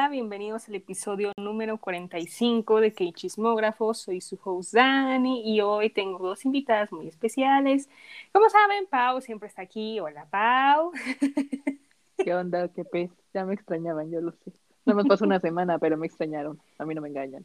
Hola, 0.00 0.08
bienvenidos 0.08 0.66
al 0.66 0.76
episodio 0.76 1.30
número 1.36 1.76
45 1.76 2.80
de 2.80 2.94
Que 2.94 3.12
Chismógrafo. 3.12 3.92
Soy 3.92 4.22
su 4.22 4.40
host 4.42 4.72
Dani 4.72 5.42
y 5.44 5.60
hoy 5.60 5.90
tengo 5.90 6.26
dos 6.26 6.46
invitadas 6.46 6.90
muy 6.90 7.06
especiales. 7.06 7.86
Como 8.32 8.48
saben, 8.48 8.86
Pau 8.86 9.20
siempre 9.20 9.48
está 9.48 9.60
aquí. 9.60 10.00
Hola, 10.00 10.24
Pau. 10.30 10.92
¿Qué 12.16 12.34
onda? 12.34 12.68
¿Qué 12.68 12.82
pez? 12.86 13.10
Ya 13.34 13.44
me 13.44 13.52
extrañaban, 13.52 14.10
yo 14.10 14.22
lo 14.22 14.32
sé. 14.32 14.52
No 14.86 14.94
me 14.94 15.04
pasó 15.04 15.26
una 15.26 15.38
semana, 15.38 15.78
pero 15.78 15.98
me 15.98 16.06
extrañaron. 16.06 16.58
A 16.78 16.86
mí 16.86 16.94
no 16.94 17.02
me 17.02 17.10
engañan. 17.10 17.44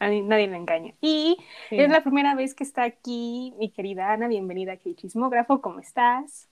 A 0.00 0.10
nadie 0.10 0.48
le 0.48 0.56
engaña. 0.58 0.92
Y 1.00 1.38
es 1.70 1.90
la 1.90 2.02
primera 2.02 2.34
vez 2.34 2.52
que 2.54 2.64
está 2.64 2.82
aquí 2.82 3.54
mi 3.56 3.70
querida 3.70 4.12
Ana. 4.12 4.28
Bienvenida 4.28 4.72
a 4.72 4.76
Que 4.76 4.94
Chismógrafo. 4.94 5.62
¿Cómo 5.62 5.80
estás? 5.80 6.50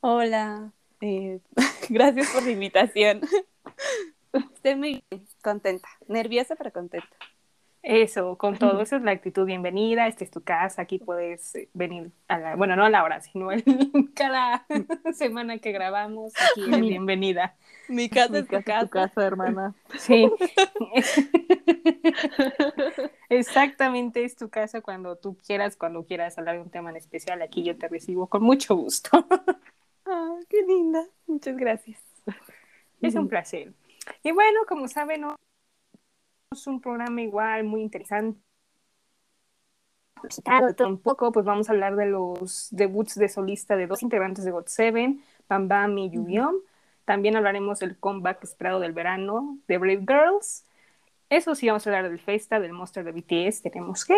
Hola. 0.00 0.72
Eh, 1.00 1.40
gracias 1.88 2.30
por 2.30 2.42
la 2.42 2.50
invitación. 2.50 3.20
Estoy 4.54 4.76
muy 4.76 5.04
contenta, 5.42 5.88
nerviosa 6.08 6.56
pero 6.56 6.72
contenta. 6.72 7.16
Eso, 7.84 8.38
con 8.38 8.58
todo, 8.58 8.80
eso 8.80 8.96
es 8.96 9.02
la 9.02 9.10
actitud 9.10 9.44
bienvenida, 9.44 10.06
esta 10.06 10.24
es 10.24 10.30
tu 10.30 10.42
casa, 10.42 10.82
aquí 10.82 10.98
puedes 10.98 11.54
eh, 11.54 11.68
venir 11.74 12.10
a 12.28 12.38
la, 12.38 12.56
bueno, 12.56 12.76
no 12.76 12.84
a 12.86 12.90
la 12.90 13.04
hora, 13.04 13.20
sino 13.20 13.48
cada 14.14 14.66
semana 15.12 15.58
que 15.58 15.72
grabamos, 15.72 16.32
aquí 16.50 16.64
eres 16.66 16.80
bienvenida. 16.80 17.54
Mi 17.88 18.08
casa 18.08 18.38
es 18.38 18.48
tu 18.48 18.62
casa. 18.62 18.88
casa, 18.88 19.26
hermana. 19.26 19.74
Sí. 19.98 20.30
Exactamente, 23.28 24.24
es 24.24 24.34
tu 24.36 24.48
casa 24.48 24.80
cuando 24.80 25.16
tú 25.16 25.36
quieras, 25.46 25.76
cuando 25.76 26.04
quieras 26.04 26.38
hablar 26.38 26.56
de 26.56 26.62
un 26.62 26.70
tema 26.70 26.88
en 26.88 26.96
especial, 26.96 27.42
aquí 27.42 27.62
yo 27.62 27.76
te 27.76 27.88
recibo 27.88 28.26
con 28.28 28.42
mucho 28.42 28.74
gusto. 28.74 29.26
Ah, 30.06 30.38
qué 30.48 30.62
linda. 30.62 31.04
Muchas 31.26 31.56
gracias. 31.56 32.02
Es 33.00 33.14
un 33.14 33.28
placer. 33.28 33.72
Y 34.22 34.32
bueno, 34.32 34.60
como 34.66 34.88
saben, 34.88 35.26
es 36.50 36.66
un 36.66 36.80
programa 36.80 37.22
igual 37.22 37.64
muy 37.64 37.82
interesante. 37.82 38.40
Un 40.86 40.98
poco, 40.98 41.32
pues 41.32 41.44
vamos 41.44 41.68
a 41.68 41.72
hablar 41.72 41.96
de 41.96 42.06
los 42.06 42.68
debuts 42.70 43.14
de 43.16 43.28
solista 43.28 43.76
de 43.76 43.86
dos 43.86 44.02
integrantes 44.02 44.44
de 44.44 44.52
GOT7, 44.52 45.20
Bam 45.48 45.68
Bam 45.68 45.98
y 45.98 46.10
Yubiom. 46.10 46.54
También 47.04 47.36
hablaremos 47.36 47.80
del 47.80 47.98
comeback 47.98 48.42
esperado 48.44 48.80
del 48.80 48.92
verano 48.92 49.58
de 49.68 49.76
Brave 49.78 50.04
Girls. 50.06 50.64
Eso 51.28 51.54
sí, 51.54 51.66
vamos 51.66 51.86
a 51.86 51.90
hablar 51.90 52.08
del 52.08 52.18
Festa, 52.18 52.60
del 52.60 52.72
Monster 52.72 53.04
de 53.04 53.12
BTS, 53.12 53.62
tenemos 53.62 54.04
que. 54.04 54.16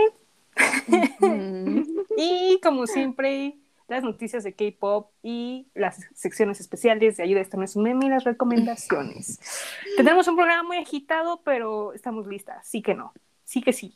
y 2.17 2.61
como 2.63 2.87
siempre, 2.87 3.57
las 3.89 4.03
noticias 4.03 4.43
de 4.43 4.55
K-pop 4.55 5.11
y 5.23 5.69
las 5.75 6.01
secciones 6.15 6.61
especiales 6.61 7.17
de 7.17 7.23
ayuda. 7.23 7.41
Esto 7.41 7.57
no 7.57 7.65
es 7.65 7.77
un 7.77 7.85
meme 7.85 8.07
y 8.07 8.09
las 8.09 8.25
recomendaciones. 8.25 9.41
Tenemos 9.97 10.27
un 10.29 10.37
programa 10.37 10.65
muy 10.65 10.79
agitado, 10.79 11.41
pero 11.45 11.93
estamos 11.93 12.27
listas. 12.27 12.67
Sí 12.67 12.83
que 12.83 12.95
no. 12.95 13.13
Sí 13.45 13.63
que 13.63 13.73
sí. 13.73 13.95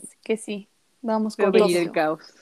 Sí 0.00 0.16
que 0.22 0.36
sí. 0.36 0.68
Vamos 1.02 1.36
con 1.36 1.54
el 1.54 1.92
caos. 1.92 2.34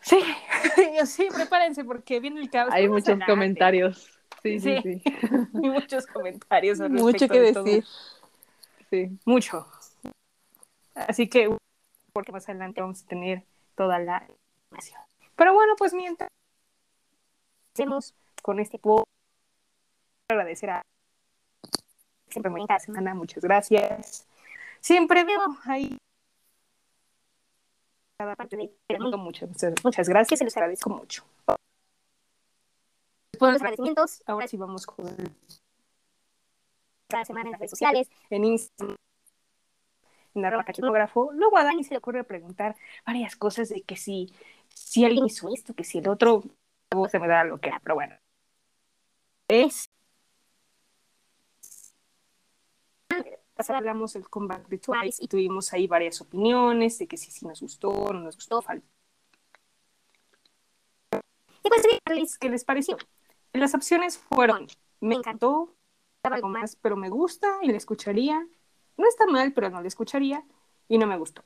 Sí, 0.00 0.18
sí, 1.06 1.28
prepárense 1.34 1.84
porque 1.84 2.20
viene 2.20 2.40
el 2.40 2.50
caos. 2.50 2.72
Hay 2.72 2.88
muchos 2.88 3.18
comentarios. 3.26 4.18
Sí, 4.42 4.58
sí, 4.58 4.76
sí. 4.82 5.02
Hay 5.54 5.70
muchos 5.70 6.06
comentarios. 6.06 6.80
Mucho 6.80 7.28
que 7.28 7.40
decir. 7.40 7.84
Sí. 8.90 9.18
Mucho. 9.24 9.66
Así 10.94 11.28
que, 11.28 11.54
porque 12.12 12.32
más 12.32 12.48
adelante 12.48 12.80
vamos 12.80 13.02
a 13.02 13.06
tener 13.06 13.44
toda 13.74 13.98
la 13.98 14.26
información. 14.28 15.00
Pero 15.36 15.54
bueno, 15.54 15.74
pues 15.76 15.94
mientras 15.94 16.28
hacemos 17.74 18.14
con 18.42 18.60
este 18.60 18.78
puedo 18.78 19.04
agradecer 20.28 20.70
a 20.70 20.82
siempre 22.28 22.50
muy 22.50 22.66
cada 22.66 22.80
semana, 22.80 23.14
muchas 23.14 23.42
gracias. 23.42 24.26
Siempre 24.80 25.24
veo 25.24 25.40
ahí 25.64 25.96
cada 28.18 28.36
parte 28.36 28.56
de 28.56 28.70
mucho, 29.16 29.48
muchas 29.82 30.08
gracias 30.08 30.40
y 30.40 30.44
les 30.44 30.56
agradezco 30.56 30.90
mucho. 30.90 31.24
Después 33.32 33.52
los 33.52 33.62
agradecimientos, 33.62 34.22
ahora 34.26 34.46
sí 34.46 34.56
vamos 34.56 34.86
con 34.86 35.06
cada 37.08 37.24
semana 37.24 37.48
en 37.48 37.52
las 37.52 37.60
redes 37.60 37.70
sociales, 37.70 38.10
en 38.30 38.44
Instagram 38.44 38.96
cachismógrafo, 40.64 41.32
luego 41.32 41.58
a 41.58 41.64
Dani 41.64 41.84
se 41.84 41.90
le 41.90 41.98
ocurre 41.98 42.24
preguntar 42.24 42.76
varias 43.06 43.36
cosas 43.36 43.68
de 43.68 43.82
que 43.82 43.96
si, 43.96 44.32
si 44.68 45.04
alguien 45.04 45.26
hizo 45.26 45.52
esto, 45.52 45.74
que 45.74 45.84
si 45.84 45.98
el 45.98 46.08
otro, 46.08 46.42
se 47.10 47.18
me 47.18 47.28
da 47.28 47.44
lo 47.44 47.58
que 47.58 47.68
era, 47.68 47.80
pero 47.80 47.94
bueno. 47.94 48.16
Es. 49.48 49.88
Hablamos 53.68 54.14
del 54.14 54.28
comeback 54.28 54.66
de 54.68 54.78
Twice 54.78 55.22
y 55.22 55.28
tuvimos 55.28 55.72
ahí 55.72 55.86
varias 55.86 56.20
opiniones 56.20 56.98
de 56.98 57.06
que 57.06 57.16
si, 57.16 57.30
si 57.30 57.46
nos 57.46 57.60
gustó, 57.60 58.12
no 58.12 58.20
nos 58.20 58.34
gustó, 58.34 58.60
falta. 58.60 58.84
Y 61.62 61.68
pues, 61.68 62.38
¿qué 62.38 62.48
les 62.48 62.64
pareció? 62.64 62.96
Las 63.52 63.74
opciones 63.74 64.18
fueron, 64.18 64.66
me 65.00 65.14
encantó, 65.14 65.76
algo 66.22 66.48
más, 66.48 66.76
pero 66.76 66.96
me 66.96 67.08
gusta 67.08 67.58
y 67.62 67.68
le 67.68 67.76
escucharía, 67.76 68.46
no 68.96 69.08
está 69.08 69.26
mal, 69.26 69.52
pero 69.52 69.70
no 69.70 69.80
le 69.80 69.88
escucharía 69.88 70.44
y 70.88 70.98
no 70.98 71.06
me 71.06 71.16
gustó. 71.16 71.42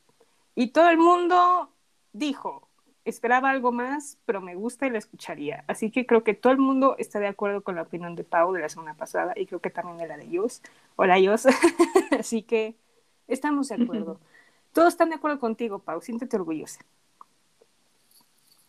Y 0.55 0.69
todo 0.69 0.89
el 0.89 0.99
mundo 0.99 1.71
dijo, 2.13 2.69
esperaba 3.05 3.51
algo 3.51 3.73
más, 3.73 4.19
pero 4.25 4.41
me 4.41 4.55
gusta 4.55 4.87
y 4.87 4.91
la 4.91 4.99
escucharía. 4.99 5.65
Así 5.69 5.91
que 5.91 6.07
creo 6.07 6.25
que 6.25 6.35
todo 6.35 6.53
el 6.53 6.59
mundo 6.59 6.97
está 6.99 7.21
de 7.21 7.29
acuerdo 7.29 7.63
con 7.63 7.77
la 7.77 7.83
opinión 7.83 8.17
de 8.17 8.25
Pau 8.25 8.53
de 8.53 8.61
la 8.61 8.69
semana 8.69 8.95
pasada 8.95 9.33
y 9.37 9.47
creo 9.47 9.61
que 9.61 9.71
también 9.71 9.99
de 9.99 10.09
la 10.09 10.17
de 10.17 10.29
Yos. 10.29 10.63
Hola 10.97 11.19
Yos. 11.19 11.47
Así 12.19 12.43
que 12.43 12.75
estamos 13.29 13.69
de 13.69 13.77
acuerdo. 13.77 14.19
Todos 14.73 14.89
están 14.89 15.11
de 15.11 15.17
acuerdo 15.17 15.39
contigo, 15.39 15.79
Pau. 15.79 16.01
Siéntete 16.01 16.37
orgullosa. 16.37 16.81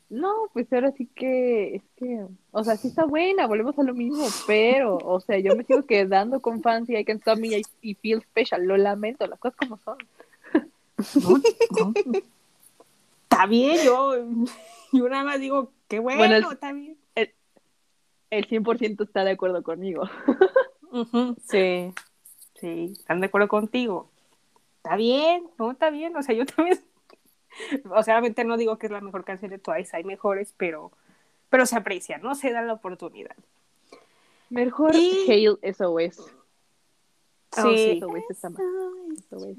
No, 0.09 0.49
pues 0.53 0.71
ahora 0.71 0.91
sí 0.93 1.05
que, 1.13 1.75
es 1.75 1.83
que, 1.97 2.25
o 2.51 2.63
sea, 2.63 2.77
sí 2.77 2.87
está 2.87 3.05
buena, 3.05 3.45
volvemos 3.45 3.77
a 3.77 3.83
lo 3.83 3.93
mismo, 3.93 4.25
pero, 4.45 4.97
o 4.97 5.19
sea, 5.19 5.37
yo 5.39 5.53
me 5.55 5.65
sigo 5.65 5.85
quedando 5.85 6.39
con 6.39 6.61
fans 6.61 6.89
y 6.89 6.95
I 6.95 7.03
can 7.03 7.17
stop 7.17 7.37
me 7.37 7.61
y 7.81 7.95
feel 7.95 8.21
special, 8.21 8.63
lo 8.63 8.77
lamento, 8.77 9.27
las 9.27 9.39
cosas 9.39 9.57
como 9.57 9.77
son. 9.79 9.97
Está 13.23 13.45
bien, 13.47 13.77
yo, 13.83 14.15
yo 14.93 15.09
nada 15.09 15.25
más 15.25 15.41
digo, 15.41 15.73
qué 15.89 15.99
bueno, 15.99 16.51
está 16.51 16.71
bien. 16.71 16.97
El, 17.13 17.33
el 18.29 18.47
100% 18.47 19.03
está 19.03 19.25
de 19.25 19.31
acuerdo 19.31 19.61
conmigo. 19.61 20.03
Sí, 21.49 21.93
sí, 22.61 22.93
están 22.93 23.19
de 23.19 23.27
acuerdo 23.27 23.49
contigo. 23.49 24.09
Está 24.77 24.95
bien, 24.95 25.43
no, 25.59 25.71
está 25.71 25.89
bien, 25.89 26.15
o 26.15 26.23
sea, 26.23 26.33
yo 26.33 26.45
también 26.45 26.79
o 27.89 28.03
sea, 28.03 28.15
obviamente 28.15 28.43
no 28.43 28.57
digo 28.57 28.77
que 28.77 28.87
es 28.87 28.91
la 28.91 29.01
mejor 29.01 29.23
canción 29.23 29.51
de 29.51 29.57
Twice, 29.57 29.95
hay 29.95 30.03
mejores, 30.03 30.53
pero, 30.57 30.91
pero 31.49 31.65
se 31.65 31.75
aprecia, 31.77 32.17
¿no? 32.17 32.35
Se 32.35 32.51
da 32.51 32.61
la 32.61 32.73
oportunidad. 32.73 33.35
Mejor 34.49 34.95
y... 34.95 35.25
Hail 35.29 35.59
SOS. 35.61 36.15
Sí. 37.51 37.61
Oh, 37.63 37.71
sí. 37.71 37.99
SOS 37.99 38.23
está 38.29 38.49
más. 38.49 38.61
SOS. 39.29 39.57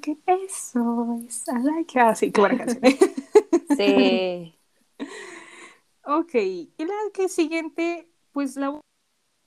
que 0.00 0.16
eso 0.44 1.18
es. 1.26 1.44
Ah, 1.96 2.14
sí, 2.14 2.32
qué 2.32 2.40
buena 2.40 2.64
canción. 2.64 2.82
sí. 3.76 4.54
ok, 6.04 6.34
y 6.34 6.72
la 6.78 6.94
que 7.12 7.28
siguiente, 7.28 8.08
pues 8.32 8.56
la 8.56 8.70
voy 8.70 8.78
a 8.78 8.82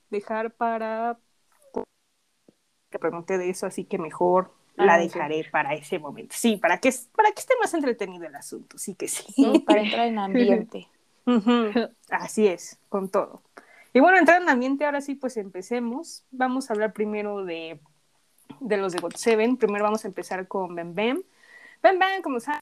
dejar 0.09 0.51
para 0.51 1.19
que 2.91 3.00
pregunté 3.00 3.38
de 3.38 3.50
eso, 3.50 3.66
así 3.66 3.85
que 3.85 3.97
mejor 3.97 4.51
la 4.75 4.97
dejaré 4.97 5.45
para 5.51 5.74
ese 5.74 6.00
momento. 6.00 6.36
Sí, 6.38 6.57
para 6.57 6.80
que, 6.80 6.94
para 7.16 7.31
que 7.31 7.39
esté 7.39 7.54
más 7.60 7.74
entretenido 7.74 8.25
el 8.25 8.36
asunto, 8.36 8.77
sí 8.77 8.95
que 8.95 9.07
sí. 9.07 9.60
para 9.66 9.81
entrar 9.83 10.07
en 10.07 10.19
ambiente. 10.19 10.88
Así 12.10 12.48
es, 12.48 12.80
con 12.89 13.10
todo. 13.10 13.42
Y 13.94 14.00
bueno, 14.00 14.18
entrar 14.18 14.42
en 14.42 14.50
ambiente, 14.50 14.86
ahora 14.86 15.01
sí, 15.01 15.16
pues 15.16 15.38
empecemos. 15.38 16.24
Vamos 16.31 16.69
a 16.69 16.74
hablar 16.74 16.94
primero 16.94 17.45
de, 17.45 17.80
de 18.60 18.77
los 18.77 18.94
de 18.94 19.00
God 19.00 19.16
Seven. 19.16 19.57
Primero 19.57 19.86
vamos 19.86 20.04
a 20.04 20.07
empezar 20.07 20.48
con 20.48 20.75
Ben 20.75 20.94
Ben. 20.94 21.24
Ben 21.81 21.98
Ben, 21.98 22.22
como 22.22 22.39
saben, 22.39 22.60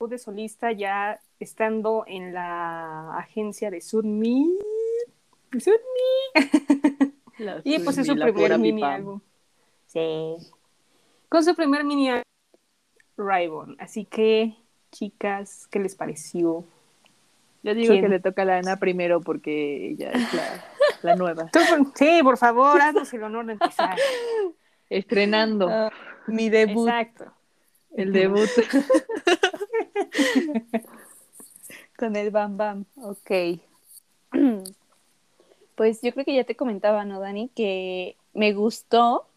de 0.00 0.18
solista 0.18 0.72
ya 0.72 1.20
estando 1.38 2.04
en 2.06 2.32
la 2.32 3.16
agencia 3.18 3.70
de 3.70 3.80
Sudmi. 3.80 4.58
Sudmi. 5.52 6.34
y 7.64 7.78
pues 7.80 7.98
es 7.98 8.06
su 8.06 8.16
primer 8.16 8.58
mini 8.58 8.82
álbum. 8.82 9.20
Sí 9.86 10.36
con 11.30 11.44
su 11.44 11.54
primer 11.54 11.84
mini 11.84 12.10
Raibon. 13.16 13.76
Así 13.78 14.04
que, 14.04 14.54
chicas, 14.90 15.66
¿qué 15.70 15.78
les 15.78 15.94
pareció? 15.94 16.64
Yo 17.62 17.74
digo 17.74 17.94
que 17.94 18.08
le 18.08 18.20
toca 18.20 18.42
a 18.42 18.44
la 18.44 18.58
Ana 18.58 18.76
primero 18.76 19.20
porque 19.20 19.90
ella 19.90 20.10
es 20.10 21.02
la, 21.02 21.14
nueva. 21.16 21.50
sí, 21.94 22.20
por 22.22 22.36
favor, 22.36 22.80
haznos 22.80 23.12
el 23.14 23.22
honor 23.22 23.46
de 23.46 23.52
empezar. 23.52 23.96
Estrenando. 24.90 25.68
Ah, 25.70 25.92
mi 26.26 26.50
debut. 26.50 26.88
Exacto. 26.88 27.32
El 27.96 28.12
debut. 28.12 28.48
Con 31.96 32.16
el 32.16 32.30
Bam 32.30 32.56
Bam. 32.56 32.84
Ok. 32.96 33.30
Pues 35.76 36.02
yo 36.02 36.12
creo 36.12 36.26
que 36.26 36.34
ya 36.34 36.44
te 36.44 36.56
comentaba, 36.56 37.06
¿no, 37.06 37.20
Dani? 37.20 37.48
Que 37.56 38.18
me 38.34 38.52
gustó, 38.52 39.29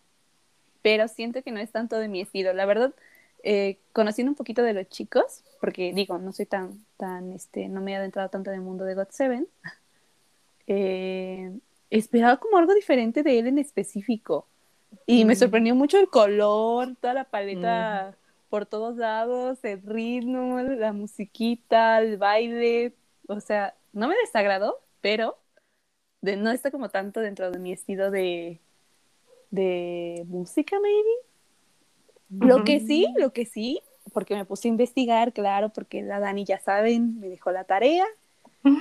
pero 0.83 1.07
siento 1.07 1.41
que 1.41 1.51
no 1.51 1.59
es 1.59 1.71
tanto 1.71 1.97
de 1.97 2.07
mi 2.07 2.21
estilo. 2.21 2.53
La 2.53 2.65
verdad, 2.65 2.93
eh, 3.41 3.79
conociendo 3.93 4.29
un 4.29 4.35
poquito 4.35 4.61
de 4.61 4.73
los 4.73 4.87
chicos, 4.89 5.43
porque 5.59 5.93
digo, 5.93 6.19
no 6.19 6.31
soy 6.31 6.45
tan, 6.45 6.85
tan, 6.97 7.33
este, 7.33 7.69
no 7.69 7.81
me 7.81 7.93
he 7.93 7.95
adentrado 7.95 8.29
tanto 8.29 8.51
en 8.51 8.57
el 8.57 8.61
mundo 8.61 8.83
de 8.83 8.93
God 8.93 9.07
Seven, 9.09 9.47
eh, 10.67 11.51
esperaba 11.89 12.37
como 12.37 12.57
algo 12.57 12.75
diferente 12.75 13.23
de 13.23 13.39
él 13.39 13.47
en 13.47 13.57
específico. 13.57 14.45
Y 15.07 15.25
me 15.25 15.35
sorprendió 15.35 15.73
mucho 15.73 15.97
el 15.99 16.07
color, 16.07 16.95
toda 17.01 17.15
la 17.15 17.23
paleta 17.23 18.15
por 18.49 18.67
todos 18.67 18.97
lados, 18.97 19.57
el 19.63 19.81
ritmo, 19.81 20.59
la 20.59 20.93
musiquita, 20.93 21.99
el 21.99 22.17
baile. 22.17 22.93
O 23.27 23.39
sea, 23.39 23.73
no 23.93 24.07
me 24.07 24.15
desagradó, 24.17 24.79
pero 25.01 25.39
de, 26.21 26.37
no 26.37 26.51
está 26.51 26.69
como 26.69 26.89
tanto 26.89 27.19
dentro 27.21 27.49
de 27.49 27.57
mi 27.57 27.71
estilo 27.71 28.11
de, 28.11 28.61
de 29.53 30.23
música, 30.27 30.77
maybe. 30.79 32.47
Lo 32.47 32.63
que 32.63 32.79
sí, 32.79 33.07
lo 33.17 33.31
que 33.33 33.45
sí, 33.45 33.81
porque 34.13 34.35
me 34.35 34.45
puse 34.45 34.67
a 34.67 34.71
investigar, 34.71 35.31
claro, 35.31 35.69
porque 35.69 36.01
la 36.01 36.19
Dani, 36.19 36.43
ya 36.43 36.59
saben, 36.59 37.19
me 37.19 37.29
dejó 37.29 37.51
la 37.51 37.63
tarea. 37.63 38.05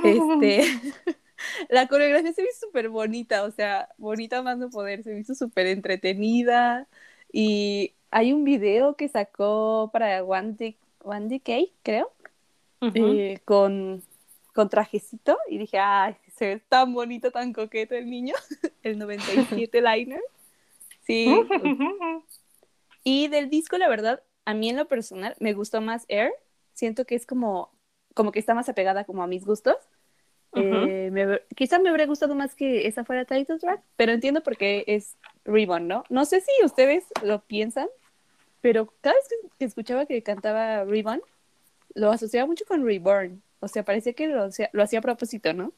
Este, 0.02 0.62
la 1.68 1.86
coreografía 1.88 2.32
se 2.32 2.42
me 2.42 2.48
hizo 2.48 2.66
súper 2.66 2.88
bonita, 2.88 3.42
o 3.42 3.50
sea, 3.50 3.90
bonita 3.98 4.40
más 4.42 4.56
no 4.56 4.70
poder, 4.70 5.02
se 5.02 5.12
me 5.12 5.20
hizo 5.20 5.34
súper 5.34 5.66
entretenida. 5.66 6.88
Y 7.30 7.92
hay 8.10 8.32
un 8.32 8.44
video 8.44 8.96
que 8.96 9.08
sacó 9.08 9.90
para 9.92 10.24
One, 10.24 10.54
Dick, 10.58 10.78
One 11.04 11.28
Decay, 11.28 11.70
creo, 11.82 12.10
eh, 12.94 13.40
con, 13.44 14.02
con 14.54 14.70
trajecito, 14.70 15.36
y 15.50 15.58
dije, 15.58 15.78
ay, 15.78 16.16
se 16.34 16.46
ve 16.46 16.62
tan 16.66 16.94
bonito, 16.94 17.30
tan 17.30 17.52
coqueto 17.52 17.94
el 17.94 18.08
niño, 18.08 18.34
el 18.82 18.98
97 18.98 19.82
liner. 19.82 20.22
Sí, 21.06 21.42
y 23.04 23.28
del 23.28 23.50
disco, 23.50 23.78
la 23.78 23.88
verdad, 23.88 24.22
a 24.44 24.54
mí 24.54 24.68
en 24.70 24.76
lo 24.76 24.86
personal 24.88 25.34
me 25.40 25.52
gustó 25.52 25.80
más 25.80 26.04
Air. 26.08 26.32
Siento 26.74 27.04
que 27.04 27.14
es 27.14 27.26
como, 27.26 27.70
como 28.14 28.32
que 28.32 28.38
está 28.38 28.54
más 28.54 28.68
apegada 28.68 29.04
como 29.04 29.22
a 29.22 29.26
mis 29.26 29.44
gustos. 29.44 29.76
Eh, 30.54 31.08
me- 31.12 31.40
quizá 31.56 31.78
me 31.78 31.88
habría 31.88 32.06
gustado 32.06 32.34
más 32.34 32.54
que 32.54 32.86
esa 32.86 33.04
fuera 33.04 33.24
Title 33.24 33.58
Track, 33.58 33.82
pero 33.96 34.12
entiendo 34.12 34.42
por 34.42 34.56
qué 34.56 34.84
es 34.86 35.16
Ribbon, 35.44 35.88
¿no? 35.88 36.04
No 36.10 36.24
sé 36.26 36.40
si 36.42 36.50
ustedes 36.64 37.04
lo 37.24 37.42
piensan, 37.44 37.88
pero 38.60 38.92
cada 39.00 39.16
vez 39.16 39.28
que, 39.58 39.64
escuchaba 39.64 40.06
que 40.06 40.22
cantaba 40.22 40.84
Ribbon, 40.84 41.22
lo 41.94 42.10
asociaba 42.10 42.46
mucho 42.46 42.64
con 42.66 42.84
Reborn. 42.86 43.42
O 43.60 43.68
sea, 43.68 43.84
parecía 43.84 44.12
que 44.14 44.26
lo, 44.28 44.44
hacía- 44.44 44.70
lo 44.72 44.82
hacía 44.82 45.00
a 45.00 45.02
propósito, 45.02 45.52
¿no? 45.54 45.72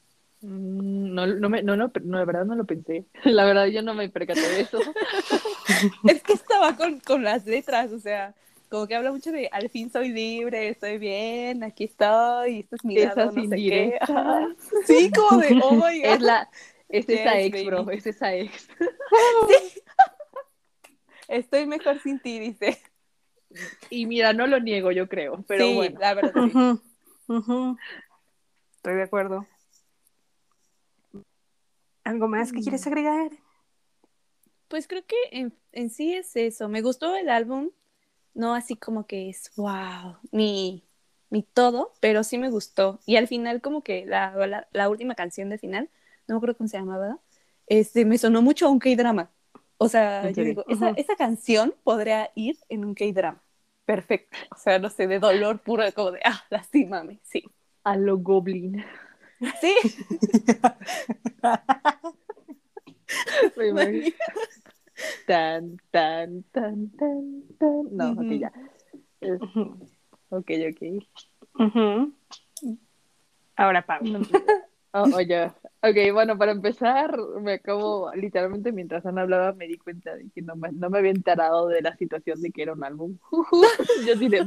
Mm, 0.45 1.15
No, 1.15 1.27
no, 1.27 1.49
me, 1.49 1.63
no, 1.63 1.77
no, 1.77 1.91
no, 2.03 2.19
la 2.19 2.25
verdad 2.25 2.45
no 2.45 2.55
lo 2.55 2.65
pensé. 2.65 3.07
La 3.25 3.45
verdad 3.45 3.67
yo 3.67 3.83
no 3.83 3.95
me 3.95 4.09
percaté 4.09 4.41
de 4.41 4.61
eso. 4.61 4.79
es 6.09 6.23
que 6.23 6.35
estaba 6.35 6.77
con, 6.77 7.01
con 7.01 7.25
las 7.25 7.47
letras, 7.47 7.93
o 7.93 7.99
sea, 7.99 8.35
como 8.69 8.87
que 8.87 8.95
habla 8.95 9.11
mucho 9.11 9.33
de 9.33 9.49
al 9.53 9.71
fin 9.71 9.91
soy 9.91 10.11
libre, 10.11 10.69
estoy 10.69 10.99
bien, 10.99 11.63
aquí 11.63 11.85
estoy, 11.85 12.61
esto 12.61 12.77
es 12.77 12.85
mi 12.85 12.97
lado, 12.97 13.33
no 13.33 13.49
sé 13.49 13.57
qué. 13.57 13.99
Sí, 14.85 15.11
como 15.15 15.41
de, 15.41 15.59
oh 15.63 15.75
my 15.77 16.01
God. 16.01 16.13
Es 16.15 16.21
la, 16.21 16.51
es 16.89 17.09
esa 17.09 17.41
ex, 17.41 17.65
bro, 17.65 17.91
es 17.91 18.07
esa 18.07 18.35
ex. 18.35 18.69
Estoy 21.29 21.67
mejor 21.67 21.99
sin 22.01 22.21
ti, 22.21 22.39
dice. 22.39 22.79
Y 23.89 24.05
mira, 24.07 24.35
no 24.35 24.47
lo 24.47 24.61
niego, 24.61 24.91
yo 24.93 25.09
creo, 25.09 25.43
pero 25.47 25.65
sí, 25.65 25.75
bueno. 25.75 25.99
la 26.01 26.15
verdad, 26.15 26.33
sí. 26.35 26.53
Estoy 28.77 28.95
de 28.97 29.03
acuerdo. 29.03 29.47
¿Algo 32.05 32.29
más 32.29 32.53
que 32.53 32.61
quieres 32.61 32.87
agregar? 32.87 33.31
Pues 34.69 34.87
creo 34.89 35.05
que 35.07 35.17
en, 35.33 35.55
en 35.73 35.91
sí 35.91 36.15
es 36.15 36.37
eso. 36.37 36.69
Me 36.69 36.83
gustó 36.83 37.17
el 37.17 37.29
álbum, 37.29 37.71
no 38.35 38.55
así 38.55 38.77
como 38.77 39.07
que 39.07 39.29
es 39.29 39.51
wow, 39.57 40.17
mi, 40.33 40.85
mi 41.31 41.43
todo, 41.43 41.93
pero 42.01 42.25
sí 42.25 42.39
me 42.39 42.51
gustó. 42.51 43.01
Y 43.07 43.17
al 43.17 43.29
final, 43.29 43.61
como 43.61 43.83
que 43.83 44.07
la, 44.07 44.35
la, 44.47 44.69
la 44.73 44.89
última 44.89 45.15
canción 45.15 45.49
del 45.49 45.59
final, 45.59 45.91
no 46.27 46.35
me 46.35 46.37
acuerdo 46.39 46.57
cómo 46.57 46.69
se 46.69 46.79
llamaba, 46.79 47.19
este, 47.67 48.05
me 48.05 48.19
sonó 48.19 48.43
mucho 48.43 48.67
a 48.67 48.71
un 48.71 48.79
K-drama. 48.79 49.31
O 49.79 49.89
sea, 49.89 50.29
¿En 50.29 50.35
yo 50.35 50.45
digo, 50.45 50.65
esa, 50.69 50.91
esa 50.91 51.17
canción 51.17 51.75
podría 51.83 52.31
ir 52.35 52.59
en 52.69 52.85
un 52.85 52.95
K-drama. 52.95 53.43
Perfecto. 53.85 54.37
O 54.51 54.57
sea, 54.59 54.79
no 54.79 54.89
sé, 54.89 55.07
de 55.07 55.19
dolor 55.19 55.61
puro, 55.61 55.85
como 55.95 56.13
de, 56.13 56.21
ah, 56.25 56.43
lastímame. 56.51 57.21
Sí. 57.23 57.45
A 57.83 57.97
lo 57.97 58.17
Goblin. 58.19 58.85
Sí. 59.61 59.75
Tan, 65.27 65.77
tan, 65.91 66.45
tan, 66.53 66.91
tan, 66.97 67.43
tan. 67.59 67.97
No, 67.97 68.13
ok, 68.13 68.21
Ujú. 68.21 68.35
ya. 68.35 68.53
Es-. 69.21 69.41
Ok, 70.31 70.51
ok. 70.71 70.83
Ahora, 73.57 73.85
Pau. 73.87 74.05
No, 74.05 74.21
Oh, 74.97 75.09
oye, 75.13 75.47
ok, 75.83 76.13
bueno, 76.13 76.39
para 76.39 76.53
empezar, 76.53 77.19
me 77.41 77.55
acabo, 77.55 78.13
literalmente 78.15 78.71
mientras 78.71 79.05
Ana 79.05 79.23
hablaba 79.23 79.53
me 79.53 79.67
di 79.67 79.77
cuenta 79.77 80.15
de 80.15 80.31
que 80.33 80.41
no 80.41 80.55
me, 80.55 80.71
no 80.71 80.89
me 80.89 80.99
había 80.99 81.11
enterado 81.11 81.67
de 81.67 81.83
la 81.83 81.97
situación 81.97 82.41
de 82.41 82.53
que 82.53 82.63
era 82.63 82.75
un 82.75 82.85
álbum. 82.85 83.19
yo 84.07 84.15
de... 84.15 84.47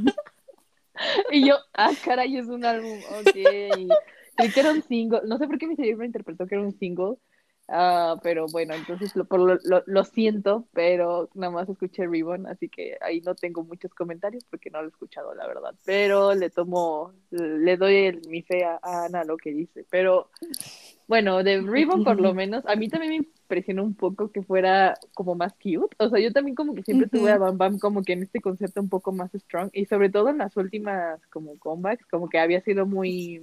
Y 1.32 1.46
yo, 1.46 1.58
ah, 1.74 1.92
caray, 2.02 2.38
es 2.38 2.48
un 2.48 2.64
álbum, 2.64 3.04
ok. 3.04 3.36
Creí 4.38 4.52
que 4.52 4.60
era 4.62 4.72
un 4.72 4.82
single, 4.84 5.22
no 5.26 5.38
sé 5.38 5.48
por 5.48 5.58
qué 5.58 5.68
mi 5.68 5.76
cerebro 5.76 6.06
interpretó 6.06 6.46
que 6.48 6.56
era 6.56 6.64
un 6.64 6.78
single, 6.78 7.16
ah, 7.70 8.18
pero 8.24 8.46
bueno, 8.48 8.74
entonces 8.76 9.16
lo, 9.16 9.26
por 9.26 9.40
lo, 9.40 9.58
lo, 9.64 9.84
lo 9.86 10.04
siento, 10.06 10.68
pero 10.74 11.30
nada 11.34 11.52
más 11.52 11.70
escuché 11.70 12.08
Ribbon, 12.08 12.48
así 12.48 12.70
que 12.70 12.98
ahí 13.02 13.22
no 13.22 13.36
tengo 13.36 13.64
muchos 13.64 13.94
comentarios 13.94 14.46
porque 14.50 14.70
no 14.70 14.80
lo 14.82 14.88
he 14.88 14.92
escuchado, 14.92 15.34
la 15.36 15.48
verdad. 15.48 15.76
Pero 15.86 16.36
le 16.36 16.50
tomo, 16.52 17.14
le 17.32 17.78
doy 17.78 17.96
el- 18.06 18.22
mi 18.30 18.42
fe 18.44 18.64
a, 18.64 18.80
a 18.82 19.06
Ana 19.06 19.24
lo 19.24 19.38
que 19.38 19.52
dice. 19.52 19.86
Pero 19.90 20.30
bueno, 21.08 21.44
de 21.44 21.62
Ribbon 21.62 22.04
por 22.04 22.20
lo 22.20 22.34
menos, 22.34 22.66
a 22.66 22.76
mí 22.76 22.90
también 22.90 23.12
me 23.12 23.16
impresionó 23.18 23.84
un 23.84 23.96
poco 23.96 24.32
que 24.32 24.44
fuera 24.44 24.96
como 25.14 25.36
más 25.36 25.54
cute. 25.54 25.96
O 26.00 26.10
sea, 26.10 26.20
yo 26.20 26.34
también 26.34 26.56
como 26.56 26.76
que 26.76 26.84
siempre 26.84 27.08
tuve 27.08 27.32
a 27.32 27.38
Bam 27.38 27.58
Bam 27.58 27.80
como 27.80 28.04
que 28.04 28.14
en 28.14 28.24
este 28.24 28.42
concepto 28.42 28.82
un 28.82 28.90
poco 28.90 29.12
más 29.14 29.32
strong 29.34 29.70
y 29.74 29.86
sobre 29.86 30.10
todo 30.10 30.30
en 30.30 30.38
las 30.40 30.58
últimas 30.58 31.26
como 31.28 31.58
comebacks, 31.60 32.06
como 32.08 32.28
que 32.30 32.40
había 32.40 32.62
sido 32.62 32.86
muy... 32.86 33.42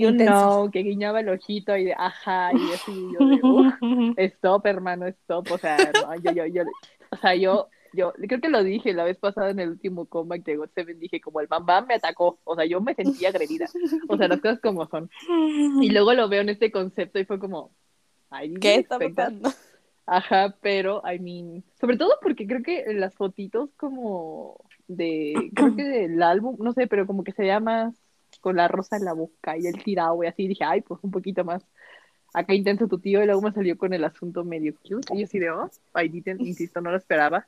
You 0.00 0.08
Intenso. 0.08 0.32
know, 0.32 0.70
que 0.70 0.82
guiñaba 0.82 1.20
el 1.20 1.28
ojito 1.28 1.76
y 1.76 1.84
de 1.84 1.94
ajá, 1.96 2.52
y 2.54 2.72
así, 2.72 3.08
yo 3.12 3.26
de, 3.28 3.40
"Uf, 3.42 3.74
stop, 4.16 4.66
hermano, 4.66 5.06
stop, 5.06 5.50
o 5.50 5.58
sea, 5.58 5.76
no, 5.92 6.14
yo, 6.16 6.32
yo, 6.32 6.46
yo, 6.46 6.62
o 7.10 7.16
sea, 7.16 7.34
yo, 7.34 7.68
yo, 7.92 8.12
creo 8.14 8.40
que 8.40 8.48
lo 8.48 8.62
dije 8.64 8.94
la 8.94 9.04
vez 9.04 9.18
pasada 9.18 9.50
en 9.50 9.60
el 9.60 9.68
último 9.68 10.06
comeback 10.06 10.44
de 10.44 10.56
God 10.56 10.70
Seven, 10.74 10.98
dije 10.98 11.20
como 11.20 11.40
el 11.40 11.48
Bam 11.48 11.66
Bam 11.66 11.86
me 11.86 11.94
atacó, 11.94 12.38
o 12.44 12.56
sea, 12.56 12.64
yo 12.64 12.80
me 12.80 12.94
sentí 12.94 13.26
agredida, 13.26 13.66
o 14.08 14.16
sea, 14.16 14.26
las 14.28 14.40
cosas 14.40 14.60
como 14.60 14.86
son, 14.86 15.10
y 15.82 15.90
luego 15.90 16.14
lo 16.14 16.28
veo 16.30 16.40
en 16.40 16.48
este 16.48 16.70
concepto 16.70 17.18
y 17.18 17.26
fue 17.26 17.38
como, 17.38 17.70
ay, 18.30 18.54
¿Qué 18.54 18.76
está 18.76 18.98
pasando? 18.98 19.50
Ajá, 20.06 20.56
pero, 20.60 21.02
I 21.04 21.18
mean, 21.20 21.62
sobre 21.78 21.96
todo 21.96 22.14
porque 22.22 22.46
creo 22.46 22.62
que 22.62 22.84
las 22.94 23.14
fotitos 23.14 23.70
como 23.76 24.56
de, 24.88 25.52
creo 25.54 25.76
que 25.76 25.84
del 25.84 26.22
álbum, 26.22 26.56
no 26.58 26.72
sé, 26.72 26.86
pero 26.88 27.06
como 27.06 27.22
que 27.22 27.32
se 27.32 27.42
veía 27.42 27.60
más 27.60 27.94
con 28.40 28.56
la 28.56 28.68
rosa 28.68 28.96
en 28.96 29.04
la 29.04 29.12
boca 29.12 29.56
y 29.56 29.66
el 29.66 29.82
tirado 29.82 30.22
y 30.22 30.26
así, 30.26 30.48
dije, 30.48 30.64
ay, 30.64 30.82
pues 30.82 31.00
un 31.02 31.10
poquito 31.10 31.44
más 31.44 31.62
acá 32.32 32.54
intenso 32.54 32.86
tu 32.86 32.98
tío 32.98 33.22
y 33.22 33.26
luego 33.26 33.42
me 33.42 33.52
salió 33.52 33.76
con 33.76 33.92
el 33.92 34.04
asunto 34.04 34.44
medio 34.44 34.74
cute 34.76 35.14
y 35.14 35.18
yo 35.18 35.24
así 35.24 35.38
de, 35.38 35.50
oh, 35.50 35.70
I 36.00 36.08
didn't, 36.08 36.40
insisto, 36.46 36.80
no 36.80 36.90
lo 36.90 36.96
esperaba, 36.96 37.46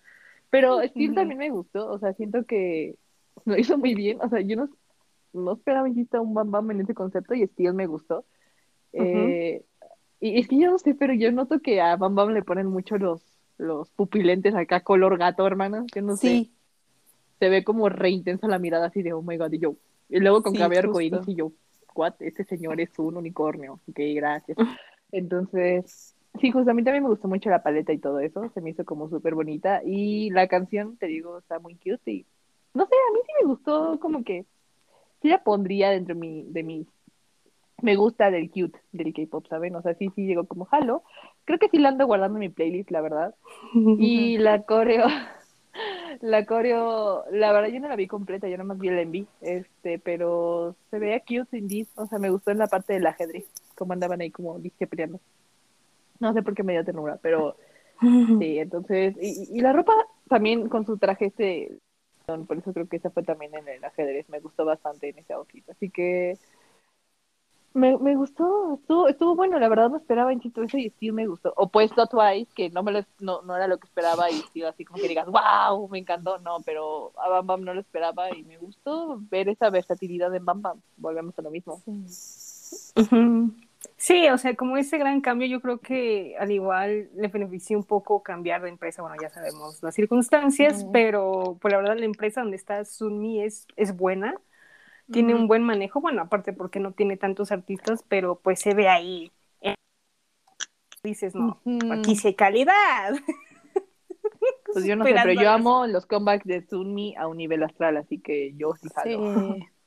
pero 0.51 0.79
Ujú. 0.79 1.15
también 1.15 1.39
me 1.39 1.51
gustó, 1.51 1.91
o 1.91 1.99
sea, 1.99 2.13
siento 2.15 2.45
que 2.45 2.97
lo 3.45 3.57
hizo 3.57 3.79
muy 3.79 3.95
bien, 3.95 4.19
o 4.21 4.29
sea, 4.29 4.41
yo 4.41 4.57
no, 4.57 4.69
no 5.33 5.53
esperaba, 5.53 5.89
insisto, 5.89 6.21
un 6.21 6.35
Bam 6.35 6.51
Bam 6.51 6.71
en 6.73 6.81
ese 6.83 6.95
concepto 6.95 7.35
y 7.35 7.47
Steel 7.47 7.75
me 7.75 7.87
gustó. 7.87 8.25
Eh, 8.93 9.65
y 10.21 10.39
es 10.39 10.49
que 10.49 10.59
yo 10.59 10.71
no 10.71 10.79
sé, 10.79 10.95
pero 10.95 11.15
yo 11.15 11.33
noto 11.33 11.61
que 11.61 11.81
a 11.81 11.97
Bam 11.97 12.15
Bam 12.15 12.31
le 12.31 12.43
ponen 12.43 12.67
mucho 12.67 12.99
los, 12.99 13.23
los 13.59 13.91
pupilentes 13.91 14.55
acá, 14.55 14.81
color 14.81 15.19
gato, 15.19 15.47
hermano. 15.47 15.87
Yo 15.95 16.03
no 16.03 16.17
sé. 16.17 16.29
Sí, 16.29 16.53
Se 17.39 17.49
ve 17.49 17.65
como 17.65 17.89
re 17.89 18.11
intensa 18.11 18.47
la 18.47 18.59
mirada 18.59 18.87
así 18.87 19.03
de, 19.03 19.13
oh 19.13 19.23
my 19.23 19.37
god, 19.37 19.53
y 19.53 19.59
yo. 19.59 19.75
Y 20.13 20.21
luego 20.21 20.43
con 20.43 20.53
Sí, 20.53 20.59
cabello 20.59 20.81
arcoíris 20.81 21.27
y 21.27 21.35
yo, 21.35 21.53
what, 21.95 22.15
este 22.21 22.45
señor 22.45 22.81
es 22.81 22.99
un 22.99 23.17
unicornio. 23.17 23.81
Ok, 23.89 23.99
gracias. 24.15 24.59
Entonces, 25.11 26.15
sí, 26.39 26.51
justo 26.51 26.71
a 26.71 26.75
mí 26.75 26.85
también 26.85 27.03
me 27.03 27.09
gustó 27.09 27.29
mucho 27.29 27.49
la 27.49 27.63
paleta 27.63 27.93
y 27.93 27.99
todo 27.99 28.21
eso. 28.21 28.51
Se 28.53 28.61
me 28.61 28.71
hizo 28.71 28.85
como 28.85 29.09
súper 29.09 29.35
bonita. 29.35 29.81
Y 29.85 30.31
la 30.31 30.49
canción, 30.49 30.99
te 30.99 31.07
digo, 31.07 31.39
está 31.39 31.59
muy 31.59 31.77
cute. 31.77 32.13
Y 32.13 32.27
no 32.75 32.87
sé, 32.87 32.95
a 32.95 33.13
mí 33.15 33.21
sí 33.25 33.33
me 33.41 33.49
gustó 33.49 33.99
como 34.01 34.23
que. 34.23 34.45
Sí 35.23 35.29
la 35.29 35.43
pondría 35.43 35.91
dentro 35.91 36.15
de 36.15 36.21
mi, 36.21 36.43
de 36.49 36.63
mis 36.63 36.89
me 37.81 37.97
gusta 37.97 38.31
del 38.31 38.51
cute 38.51 38.79
del 38.93 39.13
K-pop, 39.13 39.47
¿saben? 39.49 39.75
O 39.77 39.83
sea, 39.83 39.95
sí, 39.95 40.11
sí 40.15 40.27
llegó 40.27 40.47
como 40.47 40.69
halo. 40.71 41.03
Creo 41.45 41.59
que 41.59 41.69
sí 41.69 41.79
la 41.79 41.89
ando 41.89 42.07
guardando 42.07 42.37
en 42.37 42.41
mi 42.41 42.49
playlist, 42.49 42.91
la 42.91 43.01
verdad. 43.01 43.35
Y 43.99 44.39
la 44.39 44.63
coreo, 44.63 45.07
la 46.21 46.45
coreo, 46.47 47.25
la 47.31 47.53
verdad 47.53 47.69
yo 47.69 47.81
no 47.81 47.89
la 47.89 47.97
vi 47.97 48.07
completa, 48.07 48.49
yo 48.49 48.57
nada 48.57 48.69
más 48.69 48.79
vi 48.79 48.89
el 48.89 48.99
enví, 48.99 49.27
este, 49.41 49.99
pero 49.99 50.77
se 50.91 50.99
veía 50.99 51.21
cute 51.21 51.59
indeed, 51.59 51.87
o 51.97 52.07
sea, 52.07 52.19
me 52.19 52.31
gustó 52.31 52.51
en 52.51 52.59
la 52.59 52.67
parte 52.67 52.93
del 52.93 53.07
ajedrez, 53.07 53.45
como 53.75 53.93
andaban 53.93 54.21
ahí 54.21 54.31
como 54.31 54.59
dije 54.59 54.87
peleando. 54.87 55.21
No 56.21 56.33
sé 56.33 56.43
por 56.43 56.55
qué 56.55 56.63
me 56.63 56.73
dio 56.73 56.85
ternura, 56.85 57.19
pero 57.23 57.57
sí, 58.01 58.59
entonces, 58.59 59.17
y, 59.21 59.49
y 59.57 59.61
la 59.61 59.73
ropa 59.73 59.93
también 60.29 60.69
con 60.69 60.87
su 60.87 60.99
traje 60.99 61.27
este, 61.27 61.79
por 62.25 62.59
eso 62.59 62.73
creo 62.73 62.89
que 62.89 62.97
esa 62.97 63.11
fue 63.11 63.23
también 63.23 63.55
en 63.55 63.69
el 63.69 63.85
ajedrez, 63.85 64.29
me 64.29 64.41
gustó 64.41 64.65
bastante 64.65 65.09
en 65.09 65.19
ese 65.19 65.33
outfit, 65.33 65.69
así 65.71 65.91
que 65.91 66.39
me, 67.75 67.97
me 67.99 68.15
gustó, 68.17 68.75
estuvo, 68.75 69.09
estuvo 69.09 69.35
bueno, 69.35 69.59
la 69.59 69.69
verdad 69.69 69.91
no 69.91 69.97
esperaba 69.97 70.33
en 70.33 70.41
eso 70.41 70.79
y 70.79 70.91
sí 70.99 71.13
me 71.13 71.27
gustó. 71.27 71.53
Opuesto 71.57 72.03
a 72.03 72.07
Twice, 72.07 72.53
que 72.55 72.71
no 72.71 72.83
me 72.83 72.93
lo, 72.93 73.05
no, 73.21 73.43
no 73.43 73.57
era 73.57 73.67
lo 73.67 73.79
que 73.79 73.87
esperaba 73.87 74.31
y 74.31 74.43
sí, 74.53 74.63
así 74.63 74.85
como 74.85 75.01
que 75.01 75.09
digas, 75.09 75.27
wow, 75.27 75.89
me 75.89 75.99
encantó, 75.99 76.39
no, 76.39 76.59
pero 76.65 77.13
a 77.19 77.29
Bam 77.29 77.47
Bam 77.47 77.65
no 77.65 77.75
lo 77.75 77.81
esperaba 77.81 78.35
y 78.35 78.43
me 78.45 78.59
gustó 78.59 79.21
ver 79.31 79.49
esa 79.49 79.71
versatilidad 79.71 80.31
de 80.31 80.39
Bam 80.39 80.63
Bam. 80.63 80.81
Volvemos 80.97 81.39
a 81.39 81.43
lo 81.43 81.51
mismo. 81.51 81.83
Sí, 83.97 84.29
o 84.29 84.39
sea, 84.39 84.55
como 84.55 84.77
ese 84.77 84.99
gran 84.99 85.21
cambio, 85.21 85.47
yo 85.47 85.61
creo 85.61 85.79
que 85.79 86.37
al 86.39 86.51
igual 86.51 87.09
le 87.15 87.29
benefició 87.29 87.79
un 87.79 87.85
poco 87.85 88.23
cambiar 88.23 88.63
de 88.63 88.69
empresa. 88.69 89.03
Bueno, 89.03 89.17
ya 89.21 89.31
sabemos 89.31 89.83
las 89.83 89.95
circunstancias, 89.95 90.87
pero 90.93 91.57
pues 91.61 91.73
la 91.73 91.79
verdad 91.79 91.97
la 91.97 92.05
empresa 92.05 92.41
donde 92.43 92.57
está 92.57 92.85
Sunmi 92.85 93.43
es, 93.43 93.67
es 93.77 93.97
buena, 93.97 94.35
tiene 95.13 95.35
un 95.35 95.47
buen 95.49 95.63
manejo, 95.63 96.01
bueno, 96.01 96.23
aparte 96.23 96.53
porque 96.53 96.81
no 96.81 96.93
tiene 96.93 97.17
tantos 97.17 97.53
artistas, 97.53 98.05
pero 98.09 98.41
pues 98.41 98.61
se 98.61 98.75
ve 98.75 98.89
ahí. 98.89 99.31
eh, 99.61 99.75
Dices, 101.05 101.35
no, 101.35 101.61
aquí 101.91 102.17
sí 102.17 102.29
hay 102.29 102.35
calidad. 102.35 103.15
Pues 104.73 104.87
yo 104.87 104.97
no 104.97 105.05
sé, 105.05 105.15
pero 105.23 105.35
yo 105.35 105.51
amo 105.51 105.87
los 105.87 106.07
comebacks 106.07 106.47
de 106.47 106.67
Sunmi 106.67 107.15
a 107.17 107.29
un 107.29 107.37
nivel 107.37 107.63
astral, 107.63 107.99
así 107.99 108.19
que 108.19 108.55
yo 108.57 108.75
sí 108.75 108.89
jalo. 108.95 109.35
Sí. 109.55 109.69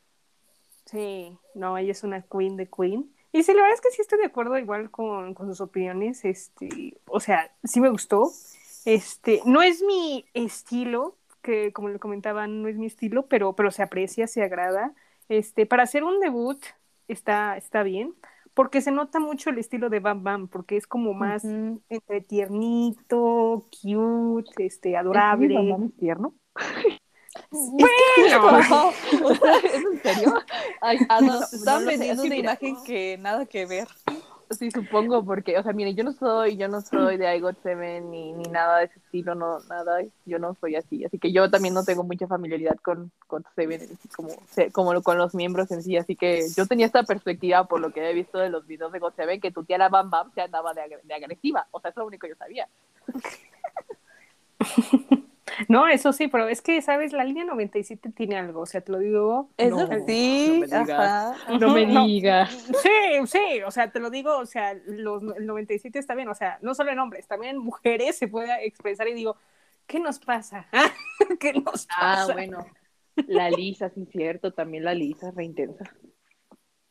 Sí, 0.86 1.36
no, 1.56 1.78
ella 1.80 1.92
es 1.92 2.04
una 2.04 2.22
queen 2.22 2.58
de 2.58 2.70
queen. 2.70 3.12
Y 3.32 3.42
sí, 3.42 3.54
la 3.54 3.64
verdad 3.64 3.74
es 3.74 3.82
que 3.82 3.90
sí 3.90 4.02
estoy 4.04 4.20
de 4.20 4.26
acuerdo 4.28 4.56
igual 4.60 4.92
con, 4.92 5.34
con 5.34 5.48
sus 5.48 5.60
opiniones. 5.60 6.24
Este, 6.24 6.98
o 7.08 7.20
sea, 7.20 7.52
sí 7.64 7.82
me 7.82 7.90
gustó. 7.90 8.32
Este, 8.86 9.42
no 9.46 9.64
es 9.64 9.82
mi 9.82 10.26
estilo, 10.36 11.18
que 11.42 11.74
como 11.74 11.90
le 11.90 11.98
comentaba, 11.98 12.46
no 12.46 12.68
es 12.68 12.78
mi 12.78 12.86
estilo, 12.86 13.26
pero, 13.28 13.54
pero 13.56 13.72
se 13.72 13.82
aprecia, 13.82 14.28
se 14.28 14.44
agrada. 14.44 14.94
Este, 15.30 15.66
para 15.66 15.84
hacer 15.84 16.04
un 16.04 16.20
debut 16.20 16.60
está, 17.08 17.58
está 17.58 17.84
bien, 17.84 18.16
porque 18.54 18.82
se 18.82 18.92
nota 18.92 19.20
mucho 19.20 19.50
el 19.50 19.58
estilo 19.58 19.90
de 19.90 20.00
Bam 20.00 20.24
Bam, 20.24 20.48
porque 20.48 20.78
es 20.78 20.88
como 20.88 21.14
más 21.14 21.44
entre 21.44 22.22
tiernito, 22.22 23.66
cute, 23.82 24.66
este, 24.66 24.92
¿Es 24.92 24.98
adorable. 24.98 25.54
Bam 25.56 25.70
Bam 25.70 25.84
es 25.86 25.96
tierno? 25.98 26.36
Bueno, 27.52 27.90
¿Es 29.64 29.74
en 29.74 30.02
serio? 30.02 30.34
Ay, 30.82 31.00
no, 31.20 31.42
están 31.42 31.84
no 31.84 31.92
lo 31.92 31.92
sé, 31.92 31.98
vendiendo 31.98 32.24
es 32.24 32.28
una 32.28 32.36
mira, 32.36 32.54
imagen 32.54 32.84
que 32.84 33.18
nada 33.18 33.46
que 33.46 33.66
ver. 33.66 33.88
Sí, 34.52 34.70
supongo, 34.70 35.26
porque, 35.26 35.58
o 35.58 35.64
sea, 35.64 35.74
miren, 35.74 35.96
yo 35.96 36.04
no 36.04 36.14
soy, 36.14 36.56
yo 36.56 36.68
no 36.68 36.82
soy 36.82 37.18
de 37.18 37.36
I 37.36 37.40
Got 37.40 37.64
Seven 37.64 38.12
ni, 38.12 38.32
ni 38.34 38.44
nada 38.44 38.80
de 38.80 38.86
ese 38.86 39.00
estilo, 39.00 39.34
no, 39.34 39.60
nada, 39.62 40.04
yo 40.26 40.38
no 40.38 40.56
soy 40.62 40.76
así, 40.76 41.04
así 41.04 41.18
que 41.18 41.32
yo 41.32 41.50
también 41.50 41.74
no 41.74 41.84
tengo 41.84 42.04
mucha 42.04 42.28
familiaridad 42.28 42.78
con, 42.84 43.12
con 43.28 43.44
Seven, 43.56 43.82
como, 44.16 44.30
como 44.72 45.02
con 45.02 45.18
los 45.18 45.34
miembros 45.34 45.72
en 45.72 45.82
sí, 45.82 45.98
así 45.98 46.16
que 46.16 46.46
yo 46.56 46.68
tenía 46.68 46.86
esta 46.86 47.04
perspectiva 47.04 47.68
por 47.68 47.80
lo 47.80 47.92
que 47.92 48.08
he 48.08 48.14
visto 48.14 48.38
de 48.38 48.50
los 48.50 48.68
videos 48.68 48.92
de 48.92 49.00
God 49.00 49.14
Seven, 49.16 49.42
que 49.42 49.52
tu 49.52 49.64
tía 49.64 49.80
la 49.80 49.90
Bam 49.90 50.12
Bam 50.12 50.32
se 50.34 50.42
andaba 50.42 50.74
de 50.74 51.14
agresiva, 51.14 51.68
o 51.72 51.80
sea, 51.80 51.90
es 51.90 51.98
lo 51.98 52.06
único 52.06 52.28
que 52.28 52.34
yo 52.34 52.38
sabía. 52.38 52.70
No, 55.70 55.88
eso 55.88 56.12
sí, 56.12 56.28
pero 56.28 56.48
es 56.48 56.62
que, 56.62 56.82
¿sabes? 56.82 57.14
La 57.14 57.24
línea 57.24 57.46
97 57.46 58.10
tiene 58.12 58.38
algo, 58.38 58.62
o 58.62 58.66
sea, 58.66 58.82
te 58.82 58.92
lo 58.92 59.00
digo. 59.00 59.50
Eso 59.58 59.88
no, 59.88 59.88
sí, 60.06 60.48
no 60.48 60.56
me 60.56 60.68
digas. 60.68 61.14
ajá. 61.32 61.36
No 61.60 61.70
me 61.70 61.86
No. 61.88 62.08
digas. 62.08 62.52
Sí, 62.84 62.90
sí, 63.28 63.62
o 63.66 63.72
sea, 63.72 63.92
te 63.92 64.00
lo 64.00 64.10
digo, 64.10 64.38
o 64.38 64.46
sea, 64.46 64.74
los, 64.86 65.24
el 65.38 65.46
97 65.46 66.00
está 66.00 66.16
bien, 66.16 66.30
o 66.30 66.36
sea, 66.36 66.60
no 66.62 66.76
solo 66.76 66.92
en 66.92 67.00
hombres, 67.00 67.28
también 67.28 67.56
en 67.56 67.62
mujeres 67.62 68.18
se 68.18 68.28
puede 68.28 68.66
expresar 68.66 69.08
y 69.08 69.14
digo, 69.14 69.38
¿qué 69.88 70.00
nos 70.00 70.20
pasa? 70.20 70.68
¿Qué 71.40 71.54
nos 71.54 71.88
Ah, 71.90 72.26
pasa? 72.26 72.34
bueno, 72.34 72.66
la 73.28 73.50
Lisa, 73.52 73.90
sí, 73.90 74.06
cierto, 74.12 74.54
también 74.54 74.84
la 74.86 74.94
Lisa, 74.94 75.32
re 75.32 75.46
intensa. 75.46 75.86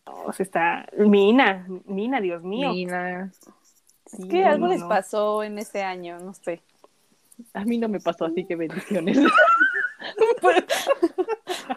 O 0.06 0.32
sea, 0.32 0.44
está 0.44 0.86
Mina, 0.98 1.66
Mina, 1.86 2.20
Dios 2.20 2.42
mío. 2.42 2.70
Mina, 2.70 3.30
Sí, 4.06 4.22
Es 4.22 4.26
que 4.26 4.44
no, 4.44 4.46
algo 4.46 4.66
no, 4.66 4.68
les 4.68 4.80
no. 4.80 4.88
pasó 4.88 5.42
en 5.42 5.58
ese 5.58 5.82
año, 5.82 6.18
no 6.18 6.32
sé. 6.34 6.62
A 7.52 7.64
mí 7.64 7.78
no 7.78 7.88
me 7.88 8.00
pasó, 8.00 8.26
así 8.26 8.44
que 8.44 8.56
bendiciones. 8.56 9.18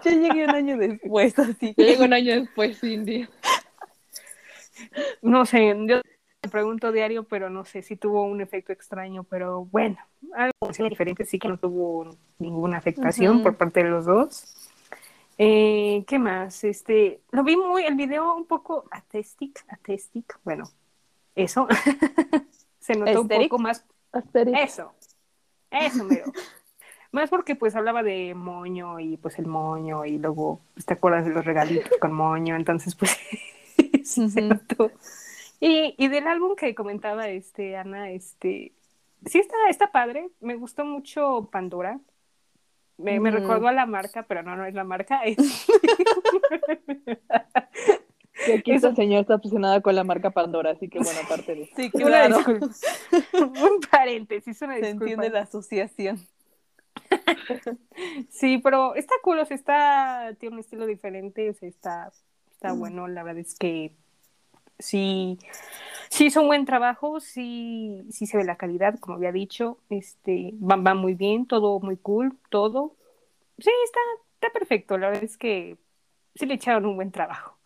Yo 0.03 0.11
llegué 0.11 0.43
un 0.45 0.51
año 0.51 0.77
después, 0.77 1.37
así 1.39 1.67
Yo 1.69 1.75
que. 1.75 1.83
llego 1.83 2.03
un 2.03 2.13
año 2.13 2.35
después, 2.39 2.79
Cindy. 2.79 3.27
No 5.21 5.45
sé, 5.45 5.75
yo 5.87 6.01
te 6.41 6.49
pregunto 6.49 6.91
diario, 6.91 7.23
pero 7.23 7.49
no 7.49 7.65
sé 7.65 7.81
si 7.81 7.95
tuvo 7.95 8.23
un 8.23 8.41
efecto 8.41 8.71
extraño, 8.71 9.23
pero 9.23 9.65
bueno, 9.65 9.97
algo 10.33 10.71
diferente, 10.89 11.25
sí 11.25 11.39
que 11.39 11.47
no 11.47 11.57
tuvo 11.57 12.15
ninguna 12.37 12.77
afectación 12.77 13.41
por 13.41 13.57
parte 13.57 13.83
de 13.83 13.89
los 13.89 14.05
dos. 14.05 14.69
Eh, 15.37 16.03
¿Qué 16.07 16.19
más? 16.19 16.63
Este, 16.63 17.21
lo 17.31 17.43
vi 17.43 17.55
muy, 17.55 17.83
el 17.83 17.95
video 17.95 18.35
un 18.35 18.45
poco 18.45 18.85
atestic, 18.91 19.63
atestic, 19.67 20.39
bueno, 20.43 20.65
eso. 21.35 21.67
Se 22.79 22.95
notó 22.95 23.21
un 23.21 23.27
poco 23.27 23.59
más, 23.59 23.85
eso, 24.55 24.93
eso 25.71 26.03
mero. 26.03 26.31
Más 27.11 27.29
porque 27.29 27.55
pues 27.55 27.75
hablaba 27.75 28.03
de 28.03 28.33
moño 28.35 28.99
y 28.99 29.17
pues 29.17 29.39
el 29.39 29.47
moño 29.47 30.05
y 30.05 30.17
luego 30.17 30.61
pues, 30.73 30.85
te 30.85 30.93
acuerdas 30.93 31.25
de 31.25 31.31
los 31.31 31.45
regalitos 31.45 31.97
con 31.99 32.13
moño, 32.13 32.55
entonces 32.55 32.95
pues 32.95 33.17
sí. 34.03 34.27
Y, 35.59 35.95
y 35.97 36.07
del 36.09 36.27
álbum 36.27 36.55
que 36.55 36.75
comentaba 36.75 37.29
este 37.29 37.77
Ana, 37.77 38.11
este 38.11 38.73
sí 39.25 39.39
está, 39.39 39.55
está 39.69 39.91
padre, 39.91 40.29
me 40.39 40.55
gustó 40.55 40.85
mucho 40.85 41.49
Pandora. 41.51 41.99
Me, 42.97 43.19
me 43.19 43.29
Ujú. 43.29 43.39
recordó 43.39 43.67
a 43.67 43.73
la 43.73 43.85
marca, 43.85 44.23
pero 44.23 44.43
no, 44.43 44.55
no 44.55 44.65
es 44.65 44.73
la 44.73 44.83
marca. 44.83 45.21
es- 45.23 45.37
Y 48.47 48.51
aquí 48.51 48.71
Eso- 48.71 48.87
esta 48.89 48.95
señora 49.01 49.21
está 49.21 49.35
obsesionada 49.35 49.81
con 49.81 49.95
la 49.95 50.03
marca 50.03 50.31
Pandora, 50.31 50.71
así 50.71 50.87
que 50.89 50.99
bueno, 50.99 51.19
aparte 51.23 51.55
de 51.55 51.65
Sí, 51.75 51.89
Una 51.93 52.05
claro. 52.05 52.37
disculpa. 52.37 52.67
Un 53.71 53.79
paréntesis, 53.91 54.61
una 54.61 54.75
Se 54.75 54.81
disculpa. 54.81 55.03
entiende 55.05 55.29
la 55.29 55.41
asociación. 55.41 56.19
Sí, 58.29 58.59
pero 58.59 58.95
está 58.95 59.15
cool, 59.23 59.39
o 59.39 59.45
sea, 59.45 59.55
está, 59.55 60.35
tiene 60.39 60.55
un 60.55 60.59
estilo 60.59 60.85
diferente, 60.85 61.49
o 61.49 61.53
sea, 61.53 61.67
está, 61.69 62.11
está 62.51 62.73
bueno, 62.73 63.07
la 63.07 63.23
verdad 63.23 63.41
es 63.41 63.55
que 63.55 63.93
sí, 64.79 65.39
sí 66.09 66.25
hizo 66.27 66.41
un 66.41 66.47
buen 66.47 66.65
trabajo, 66.65 67.19
sí, 67.19 68.05
sí 68.11 68.27
se 68.27 68.37
ve 68.37 68.43
la 68.43 68.57
calidad, 68.57 68.99
como 68.99 69.17
había 69.17 69.31
dicho, 69.31 69.79
este, 69.89 70.53
va, 70.55 70.75
va 70.75 70.93
muy 70.93 71.13
bien, 71.15 71.47
todo 71.47 71.79
muy 71.79 71.97
cool, 71.97 72.37
todo. 72.49 72.95
Sí, 73.57 73.71
está, 73.85 73.99
está 74.35 74.49
perfecto, 74.51 74.97
la 74.97 75.07
verdad 75.09 75.23
es 75.23 75.37
que 75.37 75.77
sí 76.35 76.45
le 76.45 76.55
echaron 76.55 76.85
un 76.85 76.95
buen 76.95 77.11
trabajo. 77.11 77.56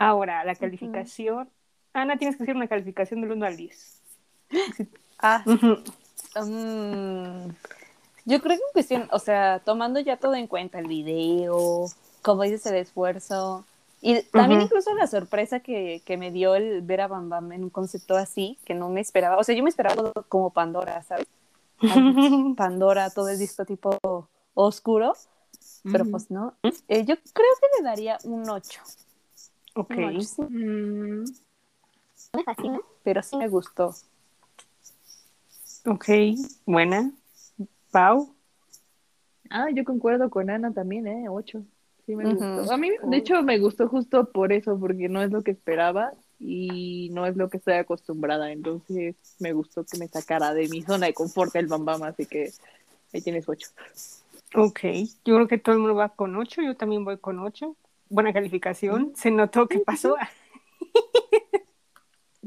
Ahora, 0.00 0.42
la 0.44 0.54
calificación. 0.54 1.50
Ana, 1.92 2.16
tienes 2.16 2.38
que 2.38 2.44
hacer 2.44 2.56
una 2.56 2.68
calificación 2.68 3.20
del 3.20 3.32
1 3.32 3.46
al 3.46 3.56
10. 3.56 4.00
Ah, 5.22 5.44
mm, 5.44 7.50
yo 8.24 8.40
creo 8.40 8.40
que 8.40 8.54
en 8.54 8.72
cuestión, 8.72 9.08
o 9.12 9.18
sea, 9.18 9.60
tomando 9.62 10.00
ya 10.00 10.16
todo 10.16 10.34
en 10.34 10.46
cuenta, 10.46 10.78
el 10.78 10.86
video, 10.86 11.84
como 12.22 12.44
dices, 12.44 12.64
el 12.64 12.76
esfuerzo, 12.76 13.66
y 14.00 14.22
también 14.22 14.62
incluso 14.62 14.94
la 14.94 15.06
sorpresa 15.06 15.60
que, 15.60 16.00
que 16.06 16.16
me 16.16 16.30
dio 16.30 16.54
el 16.54 16.80
ver 16.80 17.02
a 17.02 17.08
Bam 17.08 17.28
Bam 17.28 17.52
en 17.52 17.64
un 17.64 17.70
concepto 17.70 18.16
así, 18.16 18.56
que 18.64 18.72
no 18.72 18.88
me 18.88 19.02
esperaba, 19.02 19.36
o 19.36 19.44
sea, 19.44 19.54
yo 19.54 19.62
me 19.62 19.68
esperaba 19.68 20.10
como 20.30 20.48
Pandora, 20.48 21.02
¿sabes? 21.02 21.26
Pandora, 22.56 23.10
todo 23.10 23.28
el 23.28 23.38
disco 23.38 23.66
tipo 23.66 23.98
oscuro, 24.54 25.12
pero 25.92 26.06
pues 26.06 26.30
no. 26.30 26.54
Eh, 26.62 27.04
yo 27.04 27.16
creo 27.34 27.52
que 27.60 27.66
le 27.78 27.84
daría 27.84 28.16
un 28.24 28.48
8. 28.48 28.80
Ok. 29.74 29.94
Ocho, 29.98 30.20
sí. 30.22 30.42
Mm, 30.42 31.24
me 32.36 32.44
fascina, 32.44 32.80
pero 33.02 33.22
sí 33.22 33.36
me 33.36 33.48
gustó. 33.48 33.94
Ok, 35.86 36.06
buena. 36.66 37.12
Pau. 37.90 38.34
Ah, 39.50 39.68
yo 39.74 39.84
concuerdo 39.84 40.30
con 40.30 40.50
Ana 40.50 40.72
también, 40.72 41.06
¿eh? 41.06 41.28
Ocho. 41.28 41.64
Sí 42.06 42.14
me 42.14 42.34
gustó. 42.34 42.72
A 42.72 42.76
mí, 42.76 42.90
de 43.02 43.16
hecho, 43.16 43.42
me 43.42 43.58
gustó 43.58 43.88
justo 43.88 44.30
por 44.30 44.52
eso, 44.52 44.78
porque 44.78 45.08
no 45.08 45.22
es 45.22 45.30
lo 45.30 45.42
que 45.42 45.50
esperaba 45.50 46.12
y 46.38 47.10
no 47.12 47.26
es 47.26 47.36
lo 47.36 47.50
que 47.50 47.56
estoy 47.56 47.74
acostumbrada. 47.74 48.52
Entonces, 48.52 49.16
me 49.38 49.52
gustó 49.52 49.84
que 49.84 49.98
me 49.98 50.08
sacara 50.08 50.54
de 50.54 50.68
mi 50.68 50.82
zona 50.82 51.06
de 51.06 51.14
confort 51.14 51.54
el 51.56 51.66
Bam 51.66 51.84
Bam, 51.84 52.02
así 52.04 52.26
que 52.26 52.52
ahí 53.12 53.20
tienes 53.20 53.48
ocho. 53.48 53.68
Ok, 54.54 54.80
yo 55.24 55.34
creo 55.36 55.48
que 55.48 55.58
todo 55.58 55.74
el 55.74 55.80
mundo 55.80 55.94
va 55.94 56.08
con 56.10 56.34
8, 56.36 56.62
yo 56.62 56.76
también 56.76 57.04
voy 57.04 57.18
con 57.18 57.38
8. 57.38 57.76
Buena 58.10 58.32
calificación, 58.34 59.12
se 59.14 59.30
notó 59.30 59.66
que 59.66 59.78
pasó. 59.78 60.16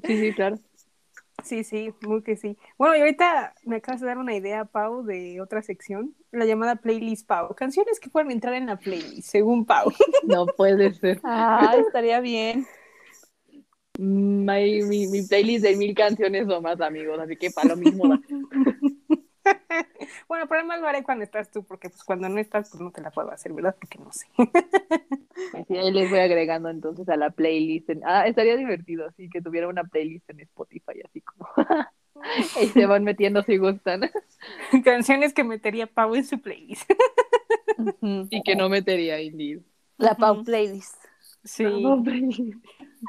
Sí, 0.06 0.18
sí, 0.20 0.34
claro. 0.34 0.58
Sí, 1.46 1.64
sí, 1.64 1.94
muy 2.02 2.24
que 2.24 2.36
sí. 2.36 2.58
Bueno, 2.78 2.96
y 2.98 3.00
ahorita 3.00 3.54
me 3.64 3.78
acabas 3.78 4.02
de 4.02 4.08
dar 4.08 4.18
una 4.18 4.36
idea, 4.36 4.66
Pau, 4.66 5.04
de 5.06 5.40
otra 5.40 5.62
sección, 5.62 6.14
la 6.32 6.46
llamada 6.46 6.76
playlist 6.76 7.26
Pau. 7.26 7.56
Canciones 7.56 8.02
que 8.02 8.10
pueden 8.10 8.30
entrar 8.32 8.54
en 8.56 8.66
la 8.66 8.78
playlist, 8.78 9.30
según 9.30 9.66
Pau. 9.66 9.92
No 10.28 10.46
puede 10.48 10.94
ser. 10.94 11.22
Ah, 11.24 11.76
estaría 11.78 12.20
bien. 12.20 12.66
My- 13.98 14.82
mi, 14.84 15.08
mi 15.08 15.22
playlist 15.22 15.64
de 15.64 15.76
mil 15.78 15.94
canciones 15.96 16.50
o 16.50 16.62
más, 16.62 16.82
amigos, 16.82 17.18
así 17.20 17.38
que 17.38 17.52
para 17.52 17.70
lo 17.70 17.78
mismo. 17.78 18.04
Bueno, 20.28 20.48
pero 20.48 20.60
además 20.60 20.80
lo 20.82 20.88
haré 20.88 21.04
cuando 21.04 21.24
estás 21.24 21.52
tú, 21.52 21.64
porque 21.64 21.90
pues 21.90 22.04
cuando 22.04 22.30
no 22.30 22.40
estás, 22.40 22.70
pues 22.70 22.82
no 22.82 22.92
te 22.92 23.02
la 23.02 23.12
puedo 23.12 23.32
hacer, 23.32 23.54
¿verdad? 23.54 23.76
Porque 23.80 24.00
no 24.00 24.12
sé. 24.12 24.28
Así 25.54 25.78
ahí 25.78 25.92
les 25.92 26.10
voy 26.10 26.20
agregando 26.20 26.70
entonces 26.70 27.08
a 27.10 27.18
la 27.18 27.30
playlist. 27.32 27.90
en- 27.90 28.02
Ah, 28.06 28.28
estaría 28.28 28.56
divertido, 28.58 29.06
así 29.08 29.30
que 29.30 29.42
tuviera 29.42 29.68
una 29.68 29.84
playlist 29.84 30.30
en 30.30 30.40
Spotify, 30.42 31.02
así 31.06 31.22
como. 31.22 31.48
y 32.62 32.68
se 32.68 32.86
van 32.86 33.04
metiendo 33.04 33.44
si 33.44 33.58
gustan. 33.58 34.10
Canciones 34.84 35.34
que 35.34 35.44
metería 35.44 35.88
Pau 35.88 36.16
en 36.16 36.26
su 36.26 36.42
playlist. 36.42 36.90
Y 38.30 38.42
que 38.44 38.56
no 38.56 38.70
metería 38.70 39.22
Indeed. 39.22 39.62
La 39.98 40.16
Pau. 40.16 40.44
Playlist. 40.44 40.96
Sí, 41.44 41.64
No, 41.64 42.02
playlist. 42.02 42.64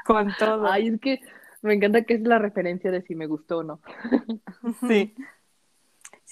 con 0.05 0.33
todo. 0.37 0.67
Ay, 0.69 0.89
es 0.89 0.99
que 0.99 1.21
me 1.61 1.73
encanta 1.73 2.03
que 2.03 2.15
es 2.15 2.21
la 2.21 2.37
referencia 2.39 2.91
de 2.91 3.01
si 3.01 3.15
me 3.15 3.27
gustó 3.27 3.59
o 3.59 3.63
no. 3.63 3.79
Sí. 4.87 5.15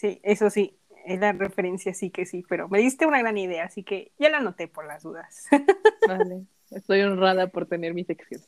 Sí, 0.03 0.19
eso 0.21 0.49
sí, 0.49 0.77
es 1.05 1.17
la 1.21 1.31
referencia, 1.31 1.93
sí 1.93 2.09
que 2.09 2.25
sí, 2.25 2.43
pero 2.49 2.67
me 2.67 2.79
diste 2.79 3.05
una 3.05 3.19
gran 3.19 3.37
idea, 3.37 3.63
así 3.63 3.83
que 3.83 4.11
ya 4.19 4.29
la 4.29 4.39
anoté 4.39 4.67
por 4.67 4.85
las 4.85 5.03
dudas. 5.03 5.45
Vale, 6.05 6.43
estoy 6.71 7.03
honrada 7.03 7.47
por 7.47 7.67
tener 7.67 7.93
mi 7.93 8.03
sección. 8.03 8.41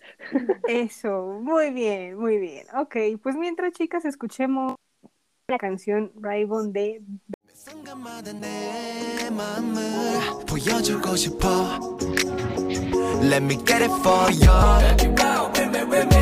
Eso, 0.67 1.39
muy 1.41 1.69
bien, 1.71 2.17
muy 2.17 2.39
bien. 2.39 2.67
Ok, 2.75 2.97
pues 3.23 3.37
mientras 3.37 3.71
chicas 3.71 4.03
escuchemos 4.03 4.75
la 5.47 5.57
canción 5.57 6.11
Raibon 6.19 6.73
de... 6.73 7.01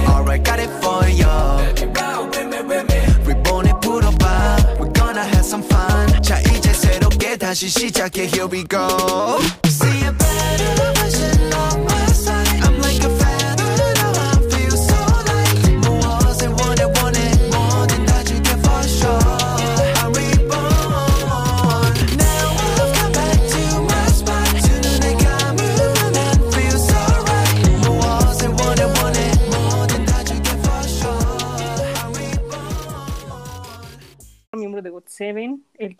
Alright, 0.10 0.48
it 0.60 0.70
for 0.84 1.10
you. 1.10 2.03
다시 7.53 7.69
시작해 7.69 8.23
Here 8.27 8.49
we 8.49 8.65
go 8.65 9.39
See 9.67 10.05
a 10.05 10.13
better 10.13 11.82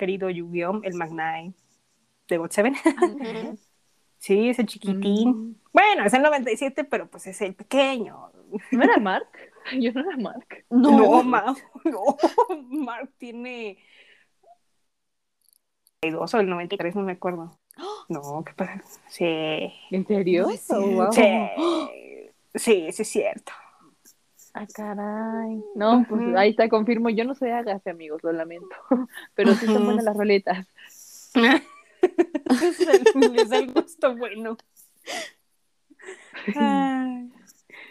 querido 0.04 0.30
Yu-Gi-Oh, 0.30 0.82
el 0.84 0.96
Magnai 0.96 1.54
de 2.28 2.38
GOT7. 2.38 2.74
sí, 4.18 4.50
ese 4.50 4.66
chiquitín. 4.66 5.62
Bueno, 5.72 6.06
es 6.06 6.14
el 6.14 6.22
97, 6.22 6.84
pero 6.84 7.10
pues 7.10 7.26
es 7.28 7.40
el 7.42 7.56
pequeño. 7.56 8.32
¿No 8.72 8.84
era 8.84 8.98
Mark? 8.98 9.30
Yo 9.80 9.94
no 9.94 10.02
era 10.02 10.18
Mark. 10.18 10.66
No, 10.70 11.24
Ma- 11.24 11.56
no, 11.86 12.18
Mark 12.70 13.14
tiene 13.18 13.78
92 16.02 16.34
o 16.34 16.40
el 16.42 16.50
93, 16.50 16.96
no 16.98 17.04
me 17.04 17.14
acuerdo. 17.14 17.58
No, 18.10 18.44
¿qué 18.46 18.54
pasa? 18.54 18.82
Sí, 19.08 19.72
¿En 19.90 20.06
serio? 20.06 20.48
No 20.70 20.76
Oh, 20.78 20.92
wow. 20.92 21.14
sí, 21.14 21.24
sí, 22.56 22.92
sí 22.92 23.02
es 23.04 23.08
cierto. 23.08 23.54
Ah, 24.54 24.68
caray. 24.74 25.64
No, 25.76 26.06
pues 26.08 26.22
ahí 26.36 26.52
está, 26.52 26.70
confirmo. 26.70 27.10
Yo 27.10 27.24
no 27.26 27.34
soy 27.34 27.50
Agassi, 27.50 27.90
amigos, 27.90 28.22
lo 28.24 28.32
lamento. 28.32 28.68
Pero 29.36 29.54
sí 29.56 29.66
son 29.66 29.86
buenas 29.86 30.04
las 30.04 30.16
roletas. 30.18 30.68
Es 31.34 31.36
el- 31.36 33.34
Les 33.34 33.50
da 33.50 33.58
el 33.58 33.74
gusto 33.74 34.16
bueno. 34.16 34.58
Ay. 36.56 37.32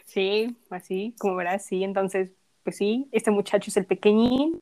Sí, 0.05 0.57
así, 0.71 1.15
como 1.19 1.37
verás, 1.37 1.65
sí. 1.65 1.83
Entonces, 1.83 2.31
pues 2.63 2.77
sí, 2.77 3.09
este 3.13 3.31
muchacho 3.31 3.71
es 3.71 3.77
el 3.77 3.87
pequeñín. 3.87 4.61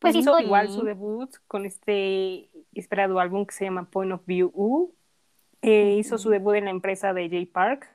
Pues 0.00 0.16
hizo 0.16 0.38
igual 0.40 0.68
su 0.70 0.82
debut 0.82 1.30
con 1.46 1.64
este 1.66 2.50
esperado 2.74 3.20
álbum 3.20 3.46
que 3.46 3.54
se 3.54 3.64
llama 3.64 3.88
Point 3.88 4.12
of 4.12 4.26
View 4.26 4.50
U. 4.54 4.94
Eh, 5.62 5.96
Hizo 5.98 6.18
su 6.18 6.28
debut 6.30 6.56
en 6.56 6.64
la 6.66 6.70
empresa 6.70 7.14
de 7.14 7.28
J 7.30 7.50
Park. 7.52 7.88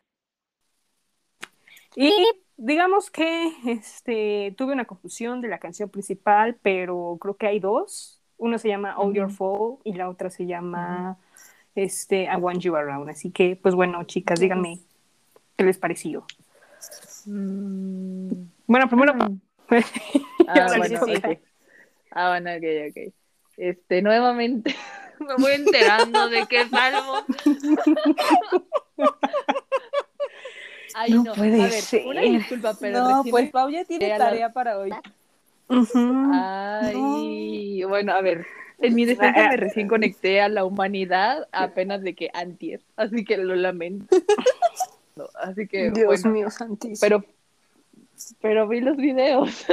Y 1.96 2.12
digamos 2.60 3.10
que 3.10 3.54
este, 3.66 4.54
tuve 4.58 4.74
una 4.74 4.86
confusión 4.86 5.42
de 5.42 5.48
la 5.48 5.60
canción 5.60 5.90
principal, 5.90 6.58
pero 6.62 7.18
creo 7.20 7.36
que 7.36 7.48
hay 7.48 7.60
dos. 7.60 8.22
Uno 8.38 8.58
se 8.58 8.68
llama 8.68 8.98
All 8.98 9.14
Your. 9.14 9.32
Fall 9.32 9.78
y 9.84 9.94
la 9.94 10.10
otra 10.10 10.30
se 10.30 10.46
llama 10.46 11.18
este, 11.76 12.24
I 12.24 12.36
Want 12.38 12.62
You 12.62 12.76
Around. 12.76 13.10
Así 13.10 13.32
que, 13.32 13.56
pues 13.56 13.76
bueno, 13.76 14.04
chicas, 14.04 14.40
díganme 14.40 14.80
qué 15.58 15.64
les 15.64 15.78
pareció. 15.78 16.26
Mm. 17.26 18.32
Bueno, 18.68 18.88
primero, 18.88 19.14
Ah, 20.48 20.66
bueno, 20.78 21.06
sí. 21.06 21.16
ok. 21.16 21.40
Ah, 22.12 22.30
bueno, 22.30 22.52
ok, 22.52 22.64
ok. 22.90 23.14
Este, 23.58 24.02
nuevamente 24.02 24.76
me 25.20 25.36
voy 25.38 25.54
enterando 25.54 26.30
de 26.30 26.46
que 26.48 26.68
salvo. 26.70 27.26
Ay, 31.02 31.14
No 31.14 31.24
no, 31.24 31.34
puede 31.34 31.62
a 31.62 31.68
ver, 31.68 31.82
ser. 31.82 32.06
una 32.06 32.20
disculpa, 32.22 32.74
pero 32.78 33.00
No, 33.00 33.24
pues 33.24 33.50
Pau 33.52 33.70
ya 33.70 33.86
tiene 33.86 34.10
tarea 34.18 34.52
para 34.52 34.78
hoy. 34.78 34.92
Ujú. 35.70 36.32
Ay, 36.34 37.82
bueno, 37.86 38.12
a 38.12 38.22
ver, 38.22 38.46
en 38.80 38.96
mi 38.96 39.06
defensa 39.06 39.48
me 39.48 39.56
recién 39.56 39.88
conecté 39.88 40.42
a 40.42 40.50
la 40.50 40.66
humanidad 40.66 41.48
apenas 41.54 42.02
de 42.02 42.16
que 42.16 42.30
antier, 42.34 42.82
así 42.98 43.24
que 43.24 43.38
lo 43.38 43.56
lamento. 43.56 44.08
No, 45.16 45.26
Así 45.36 45.68
que, 45.68 45.92
Dios 45.92 46.06
bueno, 46.24 46.30
mío, 46.30 46.50
santísimo. 46.50 46.98
pero, 47.02 47.26
pero 48.40 48.68
vi 48.70 48.80
los 48.80 48.96
videos. 48.96 49.66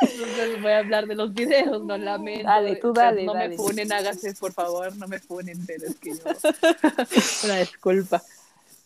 Entonces 0.00 0.62
voy 0.62 0.72
a 0.72 0.78
hablar 0.78 1.06
de 1.06 1.14
los 1.14 1.34
videos, 1.34 1.84
no 1.84 1.98
lamento. 1.98 2.44
Dale, 2.44 2.76
tú 2.76 2.92
dale, 2.94 3.24
No 3.24 3.34
dale. 3.34 3.50
me 3.50 3.56
funen, 3.56 3.92
hágase, 3.92 4.32
por 4.34 4.52
favor, 4.52 4.96
no 4.96 5.06
me 5.08 5.18
funen, 5.18 5.58
pero 5.66 5.86
es 5.86 5.96
que 5.96 6.10
yo... 6.14 6.24
Una 7.44 7.58
disculpa. 7.58 8.22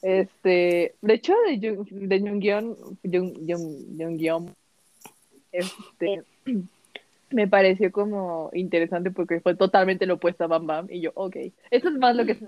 Este, 0.03 0.95
de 1.03 1.15
hecho, 1.15 1.35
de 1.47 1.59
Jung- 1.61 1.89
de 1.91 2.21
Jungyeon, 2.21 2.77
Jung- 3.03 3.47
Jung- 3.47 4.55
este, 5.53 6.23
me 7.31 7.49
pareció 7.49 7.91
como 7.93 8.51
interesante 8.53 9.11
porque 9.11 9.41
fue 9.41 9.55
totalmente 9.57 10.07
lo 10.07 10.15
opuesto 10.15 10.45
a 10.45 10.47
Bam 10.47 10.67
Bam 10.67 10.87
y 10.91 11.01
yo, 11.01 11.11
ok, 11.15 11.37
esto 11.71 11.89
es 11.89 11.95
más 11.97 12.15
lo 12.17 12.25
que 12.25 12.39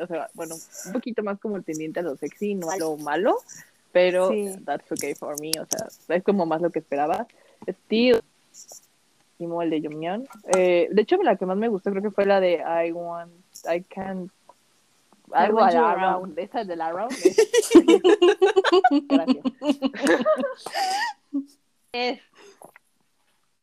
o 0.00 0.06
sea, 0.08 0.28
bueno, 0.34 0.56
un 0.86 0.92
poquito 0.92 1.22
más 1.22 1.38
como 1.38 1.62
tendiente 1.62 2.00
a 2.00 2.02
lo 2.02 2.16
sexy, 2.16 2.54
no 2.56 2.68
a 2.70 2.76
lo 2.78 2.96
malo, 2.96 3.36
pero 3.92 4.28
Sí. 4.30 4.56
that's 4.64 4.90
okay 4.90 5.14
for 5.14 5.40
me, 5.40 5.52
o 5.60 5.66
sea, 5.66 5.86
es 6.16 6.24
como 6.24 6.46
más 6.46 6.60
lo 6.60 6.70
que 6.70 6.80
esperaba. 6.80 7.28
Como 9.38 9.62
el 9.62 9.70
de 9.70 9.80
Jungyeon. 9.80 10.26
Eh, 10.56 10.88
de 10.90 11.02
hecho, 11.02 11.22
la 11.22 11.36
que 11.36 11.46
más 11.46 11.56
me 11.56 11.68
gustó 11.68 11.90
creo 11.90 12.02
que 12.02 12.10
fue 12.10 12.26
la 12.26 12.40
de 12.40 12.54
I 12.56 12.90
want, 12.90 13.30
I 13.72 13.82
can't, 13.82 14.32
algo 15.32 15.58
you 15.58 15.64
around, 15.64 15.78
around. 15.78 16.38
esa 16.38 16.64
de 16.64 16.76
la 16.76 16.86
around. 16.86 17.12
esa. 17.12 17.34
Gracias. 19.08 19.44
Es, 21.92 22.20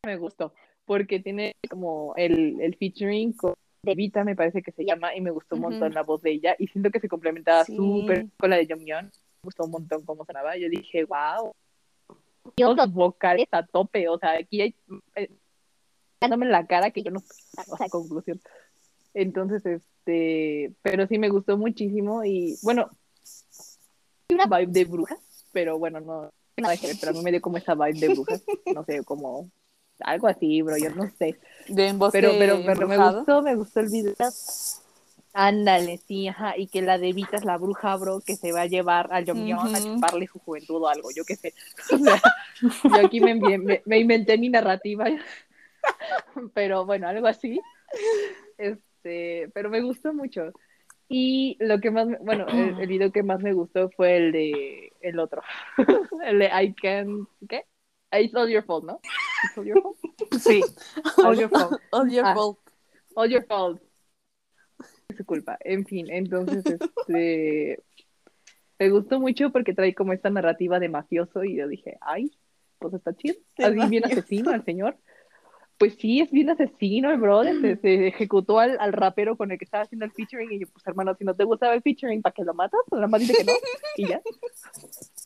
me 0.04 0.16
gustó, 0.16 0.52
porque 0.84 1.20
tiene 1.20 1.54
como 1.70 2.14
el, 2.16 2.60
el 2.60 2.76
featuring 2.76 3.32
con 3.32 3.54
Evita, 3.84 4.24
me 4.24 4.34
parece 4.34 4.62
que 4.62 4.72
se 4.72 4.84
llama, 4.84 5.14
y 5.14 5.20
me 5.20 5.30
gustó 5.30 5.54
un 5.56 5.62
montón 5.62 5.94
la 5.94 6.02
voz 6.02 6.20
de 6.22 6.32
ella, 6.32 6.56
y 6.58 6.66
siento 6.68 6.90
que 6.90 7.00
se 7.00 7.08
complementaba 7.08 7.64
Sí. 7.64 7.76
súper 7.76 8.26
con 8.38 8.50
la 8.50 8.56
de 8.56 8.66
Jonghyun. 8.66 9.04
Me 9.04 9.10
gustó 9.42 9.64
un 9.64 9.70
montón 9.70 10.04
cómo 10.04 10.24
sonaba. 10.24 10.56
Yo 10.56 10.68
dije, 10.68 11.04
wow. 11.04 11.52
Los 12.56 12.92
vocales 12.92 13.46
a 13.52 13.64
tope, 13.64 14.08
o 14.08 14.18
sea, 14.18 14.32
aquí 14.32 14.60
hay. 14.60 14.74
Eh, 15.14 15.30
dándome 16.20 16.46
la 16.46 16.66
cara 16.66 16.90
que 16.90 17.02
yo 17.02 17.10
no. 17.10 17.20
O 17.68 17.76
sea, 17.76 17.88
conclusión. 17.88 18.40
Entonces, 19.14 19.82
este. 20.06 20.72
Pero 20.82 21.06
sí 21.06 21.18
me 21.18 21.28
gustó 21.28 21.58
muchísimo, 21.58 22.24
y 22.24 22.58
bueno. 22.62 22.90
Una 24.32 24.46
vibe 24.46 24.72
de 24.72 24.84
brujas, 24.84 25.18
pero 25.52 25.78
bueno, 25.78 26.00
no. 26.00 26.30
Nada 26.56 26.76
que 26.76 26.86
ver, 26.88 26.96
pero 26.98 27.10
a 27.10 27.14
mí 27.14 27.22
me 27.22 27.30
dio 27.30 27.40
como 27.40 27.58
esa 27.58 27.74
vibe 27.74 27.98
de 27.98 28.08
brujas. 28.08 28.42
No 28.74 28.84
sé, 28.84 29.04
como. 29.04 29.50
Algo 30.00 30.26
así, 30.26 30.60
bro, 30.62 30.76
yo 30.76 30.90
no 30.90 31.08
sé. 31.10 31.38
De 31.68 31.94
Pero, 32.12 32.32
pero, 32.38 32.62
pero 32.66 32.88
me 32.88 32.98
gustó, 32.98 33.42
me 33.42 33.54
gustó 33.54 33.80
el 33.80 33.88
video. 33.88 34.14
Ándale, 35.32 35.98
sí, 35.98 36.28
ajá, 36.28 36.56
y 36.56 36.66
que 36.66 36.80
la 36.80 36.96
de 36.96 37.12
Vita 37.12 37.36
es 37.36 37.44
la 37.44 37.58
bruja, 37.58 37.94
bro, 37.96 38.20
que 38.20 38.36
se 38.36 38.52
va 38.52 38.62
a 38.62 38.66
llevar 38.66 39.12
a 39.12 39.22
Jonghyun 39.22 39.74
a 39.74 39.78
Ujú. 39.78 39.94
chuparle 39.94 40.26
su 40.26 40.38
juventud 40.38 40.82
o 40.82 40.88
algo, 40.88 41.10
yo 41.10 41.24
qué 41.24 41.36
sé. 41.36 41.54
O 41.92 41.98
sea, 41.98 42.22
yo 42.84 43.00
aquí 43.00 43.20
me, 43.20 43.34
me, 43.34 43.82
me 43.84 43.98
inventé 43.98 44.38
mi 44.38 44.48
narrativa, 44.48 45.04
pero 46.54 46.86
bueno, 46.86 47.06
algo 47.06 47.26
así. 47.26 47.60
Este, 49.06 49.50
pero 49.54 49.70
me 49.70 49.80
gustó 49.82 50.12
mucho. 50.12 50.52
Y 51.08 51.56
lo 51.60 51.78
que 51.80 51.90
más, 51.92 52.06
me- 52.08 52.18
bueno, 52.18 52.46
el, 52.48 52.80
el 52.80 52.88
video 52.88 53.12
que 53.12 53.22
más 53.22 53.40
me 53.40 53.52
gustó 53.52 53.90
fue 53.90 54.16
el 54.16 54.32
de 54.32 54.92
el 55.00 55.18
otro. 55.20 55.42
el 56.24 56.38
de 56.40 56.46
I 56.46 56.74
can, 56.74 57.26
¿qué? 57.48 57.64
It's 58.12 58.34
all 58.34 58.48
your 58.48 58.64
fault, 58.64 58.84
¿no? 58.84 59.00
It's 59.44 59.58
all 59.58 59.64
your 59.66 59.82
fault. 59.82 59.96
Sí. 60.40 60.60
All 61.24 61.38
your 61.38 61.48
fault. 61.50 61.80
All 61.92 62.10
your 62.10 62.24
Ah. 62.26 62.34
fault. 62.34 62.58
All 63.14 63.30
your 63.30 63.46
fault. 63.46 63.80
Es 65.08 65.16
su 65.16 65.24
culpa. 65.24 65.56
En 65.60 65.84
fin, 65.86 66.10
entonces, 66.10 66.64
este, 66.66 67.82
me 68.78 68.90
gustó 68.90 69.20
mucho 69.20 69.50
porque 69.52 69.72
trae 69.74 69.94
como 69.94 70.12
esta 70.12 70.30
narrativa 70.30 70.78
de 70.80 70.88
mafioso 70.88 71.44
y 71.44 71.56
yo 71.56 71.68
dije, 71.68 71.96
ay, 72.00 72.30
pues 72.78 72.94
está 72.94 73.14
chido. 73.14 73.36
Así 73.58 73.88
bien 73.88 74.04
asesino 74.04 74.50
al 74.50 74.64
señor. 74.64 74.98
Pues 75.78 75.94
sí, 75.98 76.20
es 76.20 76.30
bien 76.30 76.50
asesino 76.50 77.10
el 77.10 77.20
brother. 77.20 77.60
Se, 77.60 77.76
se 77.76 78.06
ejecutó 78.08 78.58
al, 78.58 78.76
al 78.80 78.92
rapero 78.92 79.36
con 79.36 79.50
el 79.50 79.58
que 79.58 79.64
estaba 79.64 79.84
haciendo 79.84 80.04
el 80.06 80.12
featuring 80.12 80.52
y 80.52 80.60
yo, 80.60 80.66
pues 80.68 80.86
hermano, 80.86 81.14
si 81.14 81.24
no 81.24 81.34
te 81.34 81.44
gustaba 81.44 81.74
el 81.74 81.82
featuring, 81.82 82.22
¿para 82.22 82.32
qué 82.32 82.44
lo 82.44 82.54
matas? 82.54 82.80
Nada 82.90 83.06
más 83.06 83.20
dice 83.20 83.34
que 83.34 83.44
no 83.44 83.52
y 83.96 84.08
ya. 84.08 84.20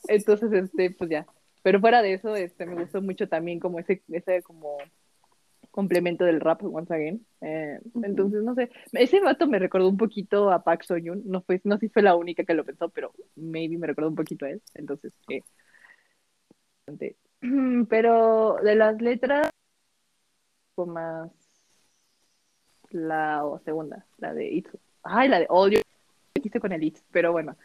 Entonces, 0.08 0.52
este, 0.52 0.90
pues 0.90 1.10
ya. 1.10 1.26
Pero 1.62 1.80
fuera 1.80 2.02
de 2.02 2.14
eso, 2.14 2.34
este, 2.36 2.66
me 2.66 2.74
gustó 2.74 3.02
mucho 3.02 3.28
también 3.28 3.60
como 3.60 3.78
ese, 3.78 4.02
ese 4.08 4.42
como 4.42 4.78
complemento 5.70 6.24
del 6.24 6.40
rap 6.40 6.62
once 6.64 6.92
again. 6.92 7.24
Eh, 7.40 7.78
Entonces, 8.02 8.42
no 8.42 8.54
sé, 8.54 8.70
ese 8.92 9.20
vato 9.20 9.46
me 9.46 9.58
recordó 9.58 9.88
un 9.88 9.96
poquito 9.96 10.50
a 10.50 10.64
Park 10.64 10.82
Soyun, 10.84 11.22
no 11.26 11.42
fue, 11.42 11.60
no 11.64 11.76
sé 11.76 11.86
si 11.86 11.92
fue 11.92 12.02
la 12.02 12.16
única 12.16 12.44
que 12.44 12.54
lo 12.54 12.64
pensó, 12.64 12.88
pero 12.88 13.12
maybe 13.36 13.78
me 13.78 13.86
recordó 13.86 14.08
un 14.08 14.16
poquito 14.16 14.46
a 14.46 14.50
él. 14.50 14.62
Entonces, 14.74 15.12
eh, 15.28 15.42
pero 17.88 18.56
de 18.62 18.74
las 18.74 19.00
letras, 19.00 19.50
más 20.86 21.30
la 22.90 23.44
o 23.44 23.58
segunda, 23.60 24.04
la 24.18 24.34
de 24.34 24.48
It's, 24.50 24.76
ay, 25.02 25.28
la 25.28 25.40
de 25.40 25.46
All 25.48 25.70
Your, 25.70 25.82
quise 26.42 26.60
con 26.60 26.72
el 26.72 26.82
It's, 26.82 27.02
pero 27.10 27.32
bueno. 27.32 27.56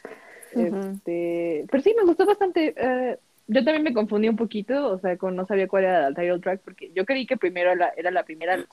Este, 0.53 1.65
pero 1.69 1.83
sí, 1.83 1.93
me 1.97 2.05
gustó 2.05 2.25
bastante. 2.25 2.73
eh, 2.77 3.17
yo 3.47 3.63
también 3.63 3.83
me 3.83 3.93
confundí 3.93 4.27
un 4.27 4.37
poquito, 4.37 4.91
o 4.91 4.99
sea, 4.99 5.17
con 5.17 5.35
no 5.35 5.45
sabía 5.45 5.67
cuál 5.67 5.83
era 5.83 6.07
el 6.07 6.15
title 6.15 6.39
track, 6.39 6.61
porque 6.61 6.91
yo 6.93 7.05
creí 7.05 7.27
que 7.27 7.37
primero 7.37 7.71
era, 7.71 7.89
era 7.95 8.09
la 8.09 8.23
primera 8.23 8.65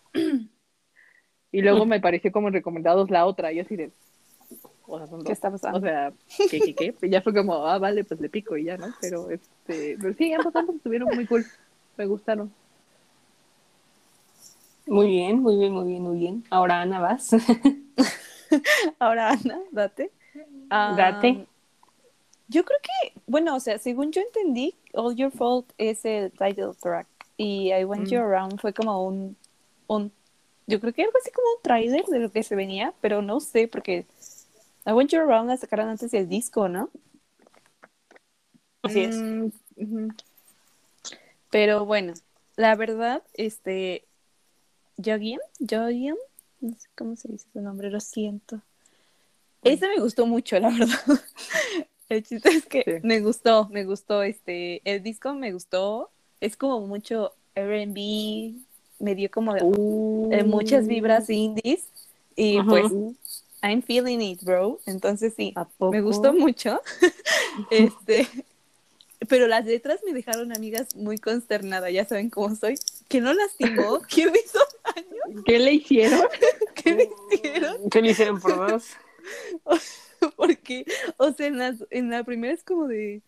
y 1.52 1.61
luego 1.61 1.85
me 1.85 2.00
pareció 2.00 2.33
como 2.33 2.48
recomendados 2.48 3.11
la 3.11 3.26
otra, 3.26 3.52
y 3.52 3.61
así 3.61 3.76
de, 3.76 3.90
o 4.87 4.98
sea, 4.98 5.07
son 5.07 5.24
¿Qué 5.24 5.33
está 5.33 5.50
pasando? 5.50 5.78
O 5.78 5.83
sea, 5.83 6.12
¿qué, 6.50 6.61
qué, 6.61 6.74
qué? 6.74 7.09
Ya 7.11 7.20
fue 7.20 7.35
como, 7.35 7.66
ah, 7.66 7.78
vale, 7.78 8.05
pues 8.05 8.20
le 8.20 8.31
pico 8.31 8.57
y 8.57 8.64
ya, 8.64 8.78
¿no? 8.78 8.87
Pero, 9.00 9.31
este, 9.31 9.96
pero 10.00 10.14
sí, 10.14 10.33
ambos, 10.33 10.57
ambos 10.57 10.76
estuvieron 10.76 11.09
muy 11.14 11.26
cool, 11.26 11.44
me 11.98 12.07
gustaron. 12.07 12.52
Muy 14.86 15.06
bien, 15.06 15.40
muy 15.40 15.56
bien, 15.56 15.72
muy 15.72 15.88
bien, 15.88 16.02
muy 16.02 16.18
bien. 16.18 16.44
Ahora 16.50 16.80
Ana 16.80 17.00
vas. 17.00 17.30
Ahora, 18.98 19.30
Ana, 19.30 19.60
date. 19.70 20.10
Date. 20.68 21.46
Yo 22.48 22.64
creo 22.64 22.78
que, 22.82 23.20
bueno, 23.26 23.56
o 23.56 23.60
sea, 23.60 23.78
según 23.78 24.12
yo 24.12 24.20
entendí, 24.20 24.74
All 24.92 25.14
Your 25.16 25.30
Fault 25.30 25.72
es 25.78 26.04
el 26.04 26.30
title 26.32 26.74
track 26.80 27.06
y 27.36 27.72
I 27.72 27.84
Want 27.84 28.08
Mm. 28.08 28.10
You 28.10 28.20
Around 28.20 28.60
fue 28.60 28.72
como 28.72 29.06
un, 29.06 29.36
un, 29.86 30.12
yo 30.66 30.80
creo 30.80 30.92
que 30.92 31.02
algo 31.02 31.16
así 31.18 31.30
como 31.30 31.48
un 31.48 31.62
trailer 31.62 32.04
de 32.06 32.18
lo 32.18 32.30
que 32.30 32.42
se 32.42 32.56
venía, 32.56 32.92
pero 33.00 33.22
no 33.22 33.40
sé, 33.40 33.68
porque 33.68 34.06
I 34.84 34.92
Want 34.92 35.10
You 35.10 35.20
Around 35.20 35.48
la 35.48 35.56
sacaron 35.56 35.88
antes 35.88 36.10
del 36.10 36.28
disco, 36.28 36.68
¿no? 36.68 36.90
Así 38.82 39.00
es. 39.00 39.16
Mm. 39.16 40.08
Pero 41.50 41.86
bueno, 41.86 42.14
la 42.56 42.74
verdad, 42.74 43.22
este, 43.34 44.04
Jogian, 44.96 45.40
Jogian, 45.59 46.16
no 46.61 46.74
sé 46.78 46.88
cómo 46.96 47.16
se 47.16 47.28
dice 47.28 47.46
su 47.52 47.61
nombre, 47.61 47.90
lo 47.90 48.00
siento. 48.00 48.61
Ese 49.62 49.88
me 49.88 49.98
gustó 49.98 50.26
mucho, 50.26 50.59
la 50.59 50.70
verdad. 50.70 50.98
El 52.09 52.22
chiste 52.24 52.50
es 52.50 52.66
que 52.66 52.83
Sí. 52.85 53.07
me 53.07 53.20
gustó, 53.20 53.68
me 53.70 53.85
gustó, 53.85 54.22
este, 54.22 54.83
el 54.85 55.02
disco 55.02 55.33
me 55.33 55.52
gustó, 55.52 56.11
es 56.40 56.59
como 56.59 56.87
mucho 56.87 57.33
R&B, 57.55 58.55
me 58.98 59.14
dio 59.14 59.31
como 59.31 59.57
eh, 59.57 60.42
muchas 60.44 60.87
vibras 60.87 61.31
indies 61.31 61.87
y 62.37 62.61
pues 62.62 62.92
I'm 63.62 63.83
feeling 63.83 64.20
it, 64.20 64.42
bro. 64.42 64.78
Entonces 64.85 65.33
sí, 65.37 65.55
me 65.90 66.02
gustó 66.02 66.35
mucho. 66.35 66.83
este, 67.70 68.28
pero 69.28 69.46
las 69.46 69.64
letras 69.64 70.00
me 70.05 70.12
dejaron 70.12 70.55
amigas 70.55 70.94
muy 70.96 71.16
consternada, 71.16 71.88
ya 71.90 72.05
saben 72.05 72.28
cómo 72.28 72.55
soy. 72.55 72.74
¿Quién 73.09 73.24
lo 73.24 73.33
lastimó? 73.33 74.00
¿Quién 74.09 74.33
me 74.33 74.38
hizo 74.38 74.59
¿Qué 75.44 75.59
le 75.59 75.74
hicieron? 75.74 76.20
¿Qué 76.74 76.94
me 76.94 77.09
hicieron? 77.33 77.76
¿Qué 77.90 78.02
le 78.02 78.11
hicieron 78.11 78.40
por 78.40 78.57
dos? 78.57 78.90
Porque, 80.37 80.85
o 81.16 81.33
sea, 81.33 81.46
en, 81.46 81.59
las- 81.59 81.85
en 81.90 82.11
la 82.11 82.24
primera 82.24 82.52
es 82.55 82.62
como 82.64 82.87
de 82.87 83.22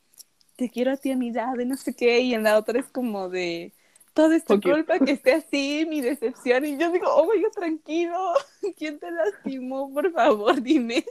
te 0.56 0.70
quiero 0.70 0.92
a 0.92 0.96
ti 0.96 1.10
a 1.10 1.16
mi 1.16 1.30
edad, 1.30 1.54
de 1.56 1.64
no 1.64 1.76
sé 1.76 1.94
qué, 1.94 2.20
y 2.20 2.34
en 2.34 2.44
la 2.44 2.56
otra 2.58 2.78
es 2.78 2.86
como 2.86 3.28
de 3.28 3.72
todo 4.12 4.32
es 4.32 4.44
tu 4.44 4.60
culpa 4.60 5.00
que 5.00 5.10
esté 5.12 5.32
así, 5.32 5.84
mi 5.88 6.00
decepción, 6.00 6.64
y 6.64 6.78
yo 6.78 6.92
digo, 6.92 7.06
oh 7.08 7.26
my 7.26 7.42
god, 7.42 7.50
tranquilo, 7.50 8.32
¿quién 8.76 9.00
te 9.00 9.10
lastimó? 9.10 9.92
Por 9.92 10.12
favor, 10.12 10.62
dime. 10.62 11.04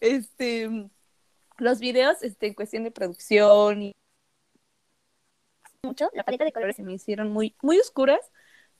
Este, 0.00 0.68
los 1.56 1.78
videos, 1.80 2.22
este, 2.22 2.48
en 2.48 2.54
cuestión 2.54 2.84
de 2.84 2.90
producción 2.90 3.82
y 3.82 3.92
mucho, 5.82 6.10
la 6.12 6.24
paleta 6.24 6.44
de 6.44 6.52
colores 6.52 6.76
se 6.76 6.82
me 6.82 6.92
hicieron 6.94 7.30
muy, 7.30 7.54
muy 7.62 7.78
oscuras, 7.78 8.20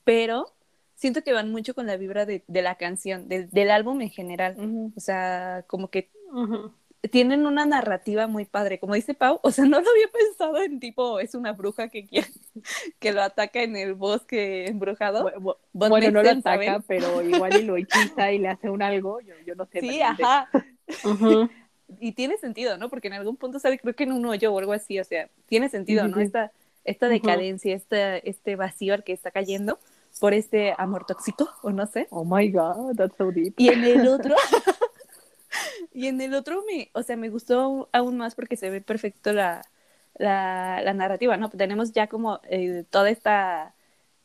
pero 0.04 0.54
siento 0.94 1.22
que 1.22 1.32
van 1.32 1.50
mucho 1.50 1.74
con 1.74 1.86
la 1.86 1.96
vibra 1.96 2.26
de, 2.26 2.44
de 2.46 2.62
la 2.62 2.76
canción, 2.76 3.28
del- 3.28 3.50
del 3.50 3.70
álbum 3.70 4.00
en 4.00 4.10
general. 4.10 4.56
O 4.96 5.00
sea, 5.00 5.64
como 5.66 5.88
que 5.88 6.10
tienen 7.10 7.46
una 7.46 7.66
narrativa 7.66 8.26
muy 8.26 8.46
padre. 8.46 8.78
Como 8.78 8.94
dice 8.94 9.12
Pau, 9.14 9.38
o 9.42 9.50
sea, 9.50 9.64
no 9.66 9.80
lo 9.80 9.90
había 9.90 10.08
pensado 10.12 10.56
en 10.62 10.80
tipo, 10.80 11.20
es 11.20 11.34
una 11.34 11.52
bruja 11.52 11.88
que 11.88 12.06
que 12.98 13.12
lo 13.12 13.22
ataca 13.22 13.62
en 13.62 13.76
el 13.76 13.94
bosque 13.94 14.66
embrujado. 14.66 15.28
Bu- 15.28 15.34
bu- 15.34 15.56
But 15.72 15.88
Bueno, 15.90 16.10
no 16.10 16.22
lo 16.22 16.30
ataca, 16.30 16.82
pero 16.86 17.22
igual 17.22 17.56
y 17.60 17.64
lo 17.64 17.76
hechiza 17.78 18.32
y 18.32 18.38
le 18.38 18.48
hace 18.48 18.70
un 18.70 18.82
algo, 18.82 19.20
yo, 19.20 19.34
yo 19.46 19.54
no 19.54 19.66
sé. 19.66 19.80
Sí, 19.80 19.98
realmente. 19.98 20.22
ajá. 20.24 20.50
Y 22.00 22.12
tiene 22.12 22.38
sentido, 22.38 22.78
¿no? 22.78 22.88
Porque 22.88 23.08
en 23.08 23.14
algún 23.14 23.36
punto 23.36 23.58
sale, 23.58 23.78
creo 23.78 23.94
que 23.94 24.04
en 24.04 24.12
un 24.12 24.24
hoyo 24.24 24.52
o 24.52 24.58
algo 24.58 24.72
así, 24.72 24.98
o 24.98 25.04
sea, 25.04 25.28
tiene 25.46 25.68
sentido, 25.68 26.08
¿no? 26.08 26.18
Esta, 26.18 26.50
esta 26.84 27.08
decadencia, 27.08 27.74
este, 27.76 28.28
este 28.28 28.56
vacío 28.56 28.94
al 28.94 29.04
que 29.04 29.12
está 29.12 29.30
cayendo 29.30 29.78
por 30.20 30.32
este 30.34 30.74
amor 30.78 31.06
tóxico, 31.06 31.48
o 31.62 31.70
no 31.70 31.86
sé. 31.86 32.06
Oh 32.10 32.24
my 32.24 32.48
god, 32.50 32.96
that's 32.96 33.16
so 33.16 33.30
deep. 33.30 33.54
Y 33.58 33.68
en 33.70 33.84
el 33.84 34.06
otro, 34.08 34.34
y 35.92 36.06
en 36.08 36.20
el 36.20 36.34
otro 36.34 36.62
me, 36.66 36.90
o 36.94 37.02
sea, 37.02 37.16
me 37.16 37.28
gustó 37.30 37.88
aún 37.92 38.16
más 38.16 38.34
porque 38.34 38.56
se 38.56 38.70
ve 38.70 38.80
perfecto 38.80 39.32
la, 39.32 39.62
la, 40.16 40.80
la 40.82 40.94
narrativa, 40.94 41.36
¿no? 41.36 41.50
Tenemos 41.50 41.92
ya 41.92 42.06
como 42.08 42.40
eh, 42.48 42.84
toda 42.90 43.10
esta 43.10 43.74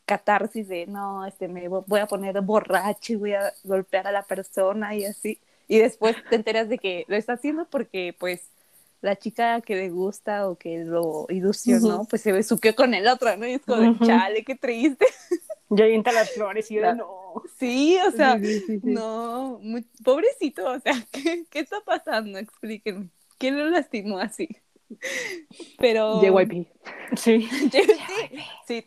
catarsis 0.06 0.67
de, 0.67 0.88
no, 0.88 1.25
este, 1.25 1.47
me 1.47 1.69
vo- 1.69 1.84
voy 1.88 1.99
a 1.99 2.08
poner 2.08 2.39
borracho 2.41 3.13
y 3.13 3.15
voy 3.17 3.34
a 3.34 3.54
golpear 3.63 4.08
a 4.08 4.12
la 4.12 4.23
persona 4.23 4.95
y 4.95 5.06
así. 5.06 5.39
Y 5.67 5.80
después 5.80 6.15
te 6.30 6.36
enteras 6.36 6.67
de 6.69 6.80
que 6.80 7.06
lo 7.08 7.15
está 7.15 7.34
haciendo 7.34 7.65
porque, 7.69 8.15
pues, 8.19 8.41
la 9.02 9.15
chica 9.15 9.62
que 9.62 9.75
le 9.75 9.89
gusta 9.91 10.49
o 10.49 10.58
que 10.58 10.80
lo 10.84 11.25
ilusionó, 11.30 11.97
Ujú. 11.99 12.08
pues 12.08 12.21
se 12.23 12.32
besuqueó 12.34 12.75
con 12.75 12.93
el 12.93 13.08
otro, 13.08 13.36
¿no? 13.38 13.47
Y 13.47 13.54
es 13.54 13.62
como 13.62 13.82
de, 13.82 13.89
Ujú. 13.91 14.06
chale, 14.06 14.43
qué 14.43 14.56
triste. 14.56 15.06
Ya 15.70 15.86
avienta 15.86 16.12
las 16.12 16.32
flores 16.32 16.70
y 16.72 16.76
yo 16.76 16.82
La- 16.82 16.96
no. 16.96 17.44
Sí, 17.58 17.98
o 18.08 18.12
sea, 18.12 18.40
Sí, 18.40 18.46
sí, 18.46 18.60
sí, 18.62 18.80
sí. 18.80 18.82
no, 18.84 19.60
muy- 19.62 19.86
pobrecito, 20.04 20.66
o 20.72 20.80
sea, 20.80 20.94
¿qué, 21.12 21.46
qué 21.50 21.60
está 21.60 21.80
pasando? 21.82 22.40
Explíquenme. 22.40 23.10
¿Quién 23.38 23.58
lo 23.58 23.70
lastimó 23.70 24.20
así? 24.20 24.50
Pero. 25.78 26.22
JYP. 26.22 26.68
Sí. 27.16 27.48
sí, 27.72 27.82
sí. 28.68 28.86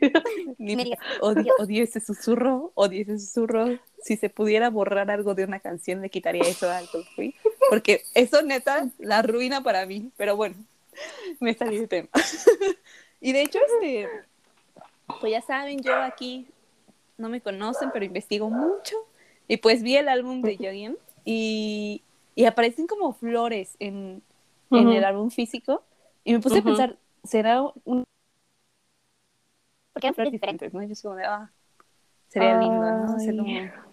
Ni- 0.58 0.92
odio, 1.20 1.52
odio 1.58 1.84
ese 1.84 2.00
susurro, 2.00 2.72
odio 2.74 3.02
ese 3.02 3.18
susurro. 3.18 3.78
Si 4.02 4.16
se 4.16 4.30
pudiera 4.30 4.70
borrar 4.70 5.10
algo 5.10 5.34
de 5.34 5.44
una 5.44 5.60
canción, 5.60 6.00
le 6.00 6.10
quitaría 6.10 6.42
eso 6.42 6.70
a 6.70 6.80
Coldplay. 6.90 7.34
Porque 7.68 8.02
eso, 8.14 8.42
neta, 8.42 8.88
la 8.98 9.18
arruina 9.18 9.62
para 9.62 9.86
mí. 9.86 10.10
Pero 10.16 10.36
bueno, 10.36 10.56
me 11.40 11.54
salí 11.54 11.78
de 11.78 11.86
tema. 11.88 12.08
y 13.20 13.32
de 13.32 13.42
hecho, 13.42 13.58
este. 13.74 14.08
Pues 15.20 15.32
ya 15.32 15.40
saben, 15.42 15.80
yo 15.80 16.00
aquí 16.02 16.48
no 17.18 17.28
me 17.28 17.40
conocen, 17.40 17.90
pero 17.90 18.04
investigo 18.04 18.50
mucho. 18.50 18.96
Y 19.48 19.58
pues 19.58 19.82
vi 19.82 19.96
el 19.96 20.08
álbum 20.08 20.42
de 20.42 20.56
Jogging 20.56 20.96
y, 21.24 22.02
y 22.34 22.44
aparecen 22.44 22.86
como 22.86 23.12
flores 23.12 23.76
en, 23.78 24.22
en 24.70 24.88
el 24.92 25.04
álbum 25.04 25.30
físico. 25.30 25.84
Y 26.24 26.32
me 26.32 26.40
puse 26.40 26.58
a 26.58 26.62
pensar, 26.62 26.96
¿será 27.24 27.62
un 27.84 28.04
porque 29.92 30.06
eran 30.06 30.14
flores 30.14 30.32
diferentes, 30.32 30.72
¿no? 30.72 30.82
Yo 30.82 30.94
soy 30.94 31.02
como 31.02 31.16
de, 31.16 31.24
ah, 31.24 31.50
sería 32.28 32.54
lindo, 32.54 32.90
¿no? 32.92 33.14
Hacer 33.14 33.34
Ay. 33.34 33.36
como- 33.36 33.92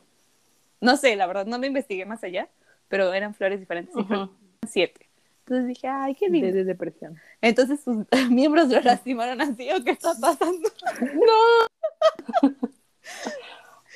No 0.80 0.95
sé, 0.95 1.15
la 1.17 1.28
verdad, 1.28 1.45
no 1.45 1.60
me 1.60 1.67
investigué 1.67 2.06
más 2.06 2.24
allá, 2.24 2.48
pero 2.88 3.13
eran 3.13 3.34
flores 3.34 3.60
diferentes, 3.60 3.93
y 3.95 4.00
Ujú. 4.00 4.08
fueron 4.08 4.32
siete. 4.65 5.09
Entonces 5.50 5.68
dije, 5.68 5.88
ay, 5.88 6.14
qué 6.14 6.30
lindo. 6.30 6.52
de 6.52 6.64
depresión. 6.64 7.20
Entonces 7.42 7.80
sus 7.80 8.06
miembros 8.30 8.70
lo 8.70 8.80
lastimaron 8.82 9.42
así, 9.42 9.68
¿o 9.72 9.84
qué 9.84 9.92
está 9.92 10.14
pasando? 10.22 10.70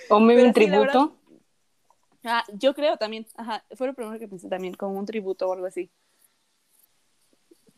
O 0.09 0.19
me 0.19 0.43
un 0.43 0.51
tributo. 0.51 1.15
Ah, 2.23 2.43
yo 2.53 2.73
creo 2.73 2.97
también, 2.97 3.25
ajá, 3.37 3.63
fue 3.75 3.87
lo 3.87 3.93
primero 3.93 4.17
que 4.17 4.27
pensé 4.27 4.49
también, 4.49 4.73
como 4.73 4.97
un 4.97 5.05
tributo 5.05 5.47
o 5.47 5.53
algo 5.53 5.67
así. 5.67 5.91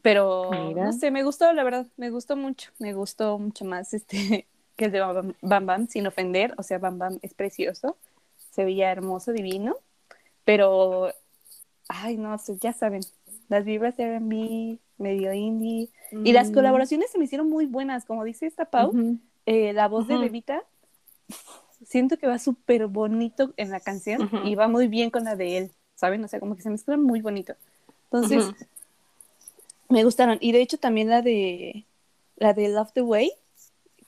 Pero, 0.02 0.50
Mira. 0.52 0.86
no 0.86 0.94
sé, 0.94 1.12
me 1.12 1.24
gustó, 1.24 1.52
la 1.52 1.64
verdad, 1.64 1.86
me 1.98 2.10
gustó 2.10 2.36
mucho, 2.38 2.72
me 2.80 2.94
gustó 2.94 3.38
mucho 3.38 3.66
más 3.66 3.94
este 3.94 4.48
que 4.78 4.86
el 4.86 4.92
de 4.92 5.02
Bam 5.02 5.14
Bam, 5.16 5.34
Bam 5.42 5.66
Bam, 5.66 5.88
sin 5.88 6.08
ofender, 6.08 6.54
o 6.58 6.64
sea, 6.64 6.78
Bam 6.78 6.98
Bam 6.98 7.20
es 7.22 7.34
precioso, 7.34 7.98
se 8.52 8.64
veía 8.64 8.92
hermoso, 8.92 9.34
divino, 9.34 9.76
pero, 10.46 11.14
ay, 11.90 12.18
no 12.18 12.38
sé, 12.38 12.58
ya 12.58 12.74
saben, 12.74 13.02
las 13.50 13.66
vibras 13.66 13.98
de 13.98 14.04
R&B, 14.04 14.80
medio 14.98 15.34
indie, 15.34 15.90
y 16.24 16.32
las 16.34 16.50
Mm. 16.50 16.54
colaboraciones 16.54 17.12
se 17.12 17.18
me 17.18 17.26
hicieron 17.26 17.50
muy 17.50 17.66
buenas, 17.66 18.06
como 18.06 18.24
dice 18.24 18.46
esta 18.46 18.66
Pau, 18.66 18.90
Ujú. 18.90 19.18
eh, 19.46 19.74
la 19.74 19.88
voz 19.88 20.08
de 20.08 20.16
Ujú. 20.16 20.24
Bebita, 20.24 20.64
siento 21.84 22.18
que 22.18 22.28
va 22.28 22.40
súper 22.40 22.88
bonito 22.88 23.54
en 23.58 23.72
la 23.72 23.80
canción 23.80 24.24
Ujú. 24.24 24.38
y 24.48 24.56
va 24.56 24.68
muy 24.68 24.88
bien 24.88 25.10
con 25.10 25.24
la 25.26 25.36
de 25.36 25.58
él, 25.58 25.72
¿saben? 25.96 26.24
O 26.24 26.28
sea, 26.28 26.40
como 26.40 26.56
que 26.56 26.62
se 26.62 26.70
mezclan 26.70 27.04
muy 27.04 27.22
bonito. 27.22 27.56
Entonces, 28.06 28.46
me 29.90 30.04
gustaron. 30.04 30.38
Y 30.42 30.52
de 30.52 30.62
hecho 30.62 30.78
también 30.78 31.10
la 31.10 31.22
de 31.22 31.86
la 32.38 32.54
de 32.54 32.70
Love 32.70 32.92
the 32.94 33.02
Way, 33.02 33.32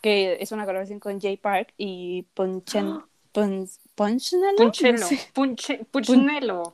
que 0.02 0.38
es 0.40 0.52
una 0.52 0.66
colaboración 0.66 1.00
con 1.00 1.20
Jay 1.20 1.38
Park 1.38 1.74
y 1.78 2.24
Ponchen, 2.34 3.00
Pon, 3.32 3.68
Ponchnelo, 3.96 4.58
Punchelo, 4.58 4.98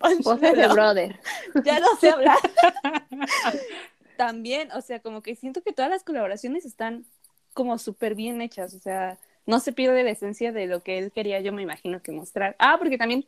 Voces 0.00 0.54
de 0.56 0.68
brother. 0.68 1.20
ya 1.64 1.80
no 1.80 1.86
sé 1.96 2.10
hablar. 2.10 2.38
También, 4.16 4.70
o 4.72 4.80
sea, 4.80 5.00
como 5.00 5.22
que 5.22 5.34
siento 5.34 5.62
que 5.62 5.72
todas 5.72 5.90
las 5.90 6.04
colaboraciones 6.04 6.64
están 6.64 7.04
como 7.52 7.78
súper 7.78 8.14
bien 8.14 8.40
hechas, 8.40 8.74
o 8.74 8.78
sea, 8.78 9.18
no 9.46 9.60
se 9.60 9.72
pierde 9.72 10.02
la 10.04 10.10
esencia 10.10 10.52
de 10.52 10.66
lo 10.66 10.80
que 10.82 10.98
él 10.98 11.12
quería, 11.12 11.40
yo 11.40 11.52
me 11.52 11.62
imagino 11.62 12.00
que 12.02 12.12
mostrar. 12.12 12.54
Ah, 12.58 12.76
porque 12.78 12.98
también, 12.98 13.26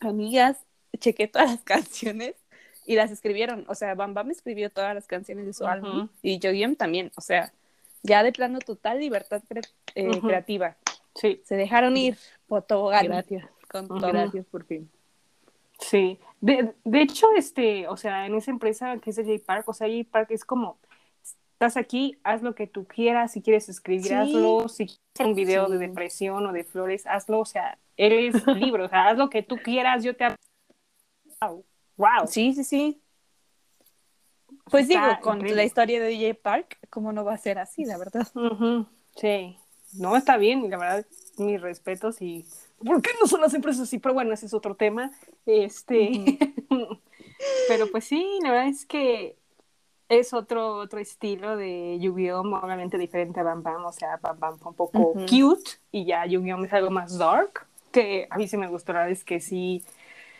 amigas, 0.00 0.58
chequé 0.98 1.28
todas 1.28 1.50
las 1.50 1.60
canciones 1.64 2.34
y 2.86 2.96
las 2.96 3.10
escribieron, 3.10 3.64
o 3.68 3.74
sea, 3.74 3.94
Bam 3.94 4.14
Bam 4.14 4.30
escribió 4.30 4.70
todas 4.70 4.94
las 4.94 5.06
canciones 5.06 5.46
de 5.46 5.52
su 5.52 5.64
Ujú. 5.64 5.72
álbum 5.72 6.08
y 6.22 6.38
Joyem 6.42 6.76
también, 6.76 7.12
o 7.16 7.20
sea, 7.20 7.52
ya 8.02 8.22
de 8.22 8.32
plano 8.32 8.58
total 8.58 8.98
libertad 9.00 9.42
cre- 9.48 9.68
eh, 9.94 10.20
creativa. 10.20 10.76
Sí, 11.14 11.40
Se 11.44 11.54
dejaron 11.56 11.96
ir 11.96 12.18
por 12.48 12.62
tobogán 12.62 13.06
Gracias. 13.06 13.44
con 13.68 13.88
todo. 13.88 14.08
Gracias 14.12 14.44
por 14.46 14.64
fin. 14.64 14.90
Sí. 15.88 16.18
De, 16.40 16.74
de 16.84 17.00
hecho, 17.02 17.26
este, 17.36 17.88
o 17.88 17.96
sea, 17.96 18.26
en 18.26 18.34
esa 18.34 18.50
empresa 18.50 18.98
que 18.98 19.10
es 19.10 19.16
de 19.16 19.24
J 19.24 19.42
Park, 19.46 19.68
o 19.68 19.72
sea, 19.74 19.88
J 19.88 20.06
Park 20.10 20.30
es 20.30 20.44
como, 20.44 20.78
estás 21.52 21.76
aquí, 21.78 22.18
haz 22.22 22.42
lo 22.42 22.54
que 22.54 22.66
tú 22.66 22.84
quieras, 22.86 23.32
si 23.32 23.40
quieres 23.40 23.68
escribir, 23.70 24.08
Sí. 24.08 24.14
hazlo, 24.14 24.68
si 24.68 24.86
quieres 24.86 25.00
hacer 25.14 25.26
un 25.26 25.34
video 25.34 25.68
de 25.68 25.78
depresión 25.78 26.44
o 26.46 26.52
de 26.52 26.64
flores, 26.64 27.06
hazlo, 27.06 27.40
o 27.40 27.44
sea, 27.46 27.78
él 27.96 28.12
es 28.34 28.46
libre, 28.46 28.82
o 28.84 28.88
sea, 28.88 29.08
haz 29.08 29.16
lo 29.16 29.30
que 29.30 29.42
tú 29.42 29.56
quieras, 29.56 30.04
yo 30.04 30.14
te... 30.16 30.26
Wow, 31.40 31.64
wow. 31.96 32.26
Sí, 32.26 32.52
sí, 32.52 32.64
sí. 32.64 33.00
Pues 34.70 34.88
Está 34.88 35.08
digo, 35.08 35.20
con 35.22 35.36
increíble. 35.36 35.56
la 35.56 35.64
historia 35.64 36.00
de 36.02 36.08
DJ 36.08 36.34
Park, 36.34 36.78
¿cómo 36.90 37.12
no 37.12 37.24
va 37.24 37.34
a 37.34 37.38
ser 37.38 37.58
así, 37.58 37.84
la 37.84 37.96
verdad? 37.98 38.26
Sí, 39.16 39.56
no 39.94 40.16
está 40.16 40.36
bien 40.36 40.68
la 40.70 40.76
verdad, 40.76 41.06
mis 41.38 41.60
respetos 41.60 42.20
y 42.20 42.44
¿por 42.84 43.02
qué 43.02 43.10
no 43.20 43.26
son 43.26 43.40
las 43.40 43.54
empresas 43.54 43.82
así? 43.82 43.98
Pero 43.98 44.14
bueno, 44.14 44.32
ese 44.32 44.46
es 44.46 44.54
otro 44.54 44.74
tema. 44.74 45.10
Este, 45.46 46.38
pero 47.68 47.90
pues 47.90 48.04
sí, 48.04 48.38
la 48.42 48.50
verdad 48.50 48.68
es 48.68 48.86
que 48.86 49.36
es 50.08 50.34
otro 50.34 50.76
otro 50.76 50.98
estilo 50.98 51.56
de 51.56 51.98
Yu-Gi-Oh, 52.00 52.40
obviamente 52.40 52.98
diferente 52.98 53.40
a 53.40 53.42
Bam 53.42 53.62
Bam, 53.62 53.84
o 53.84 53.92
sea, 53.92 54.18
Bam 54.18 54.38
Bam 54.38 54.58
fue 54.58 54.70
un 54.70 54.76
poco 54.76 55.14
cute 55.14 55.70
y 55.90 56.04
ya 56.04 56.26
Yu-Gi-Oh 56.26 56.64
es 56.64 56.72
algo 56.72 56.90
más 56.90 57.16
dark, 57.16 57.66
que 57.90 58.26
a 58.28 58.36
mí 58.36 58.46
sí 58.46 58.56
me 58.56 58.68
gustó, 58.68 58.92
la 58.92 59.00
verdad 59.00 59.12
es 59.12 59.24
que 59.24 59.40
sí, 59.40 59.82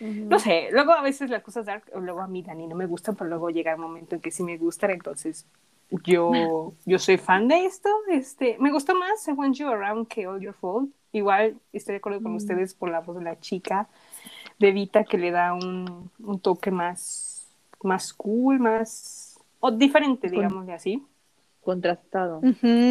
no 0.00 0.38
sé, 0.38 0.68
luego 0.70 0.92
a 0.92 1.00
veces 1.00 1.30
las 1.30 1.42
cosas 1.42 1.64
dark, 1.64 1.84
luego 1.94 2.20
a 2.20 2.26
mí 2.26 2.42
Dani 2.42 2.66
no 2.66 2.76
me 2.76 2.86
gustan, 2.86 3.16
pero 3.16 3.30
luego 3.30 3.48
llega 3.48 3.72
el 3.72 3.78
momento 3.78 4.16
en 4.16 4.20
que 4.20 4.30
sí 4.30 4.42
me 4.42 4.58
gustan, 4.58 4.90
entonces 4.90 5.46
yo, 6.02 6.72
yo 6.84 6.98
soy 6.98 7.16
fan 7.18 7.48
de 7.48 7.66
esto. 7.66 7.88
Este, 8.08 8.56
me 8.58 8.72
gustó 8.72 8.94
más 8.94 9.26
I 9.28 9.32
Want 9.32 9.56
You 9.56 9.68
Around 9.68 10.08
que 10.08 10.26
All 10.26 10.40
Your 10.40 10.54
Fault. 10.54 10.90
Igual 11.14 11.60
estoy 11.72 11.92
de 11.92 11.98
acuerdo 11.98 12.20
con 12.20 12.32
Mm. 12.32 12.36
ustedes 12.36 12.74
por 12.74 12.90
la 12.90 13.00
voz 13.00 13.16
de 13.16 13.22
la 13.22 13.38
chica 13.38 13.88
de 14.58 14.72
Vita 14.72 15.04
que 15.04 15.16
le 15.16 15.30
da 15.30 15.54
un, 15.54 16.10
un 16.18 16.40
toque 16.40 16.72
más, 16.72 17.48
más 17.84 18.12
cool, 18.12 18.58
más 18.58 19.38
o 19.60 19.70
diferente, 19.70 20.28
digámosle 20.28 20.72
así. 20.74 21.06
Contrastado. 21.62 22.40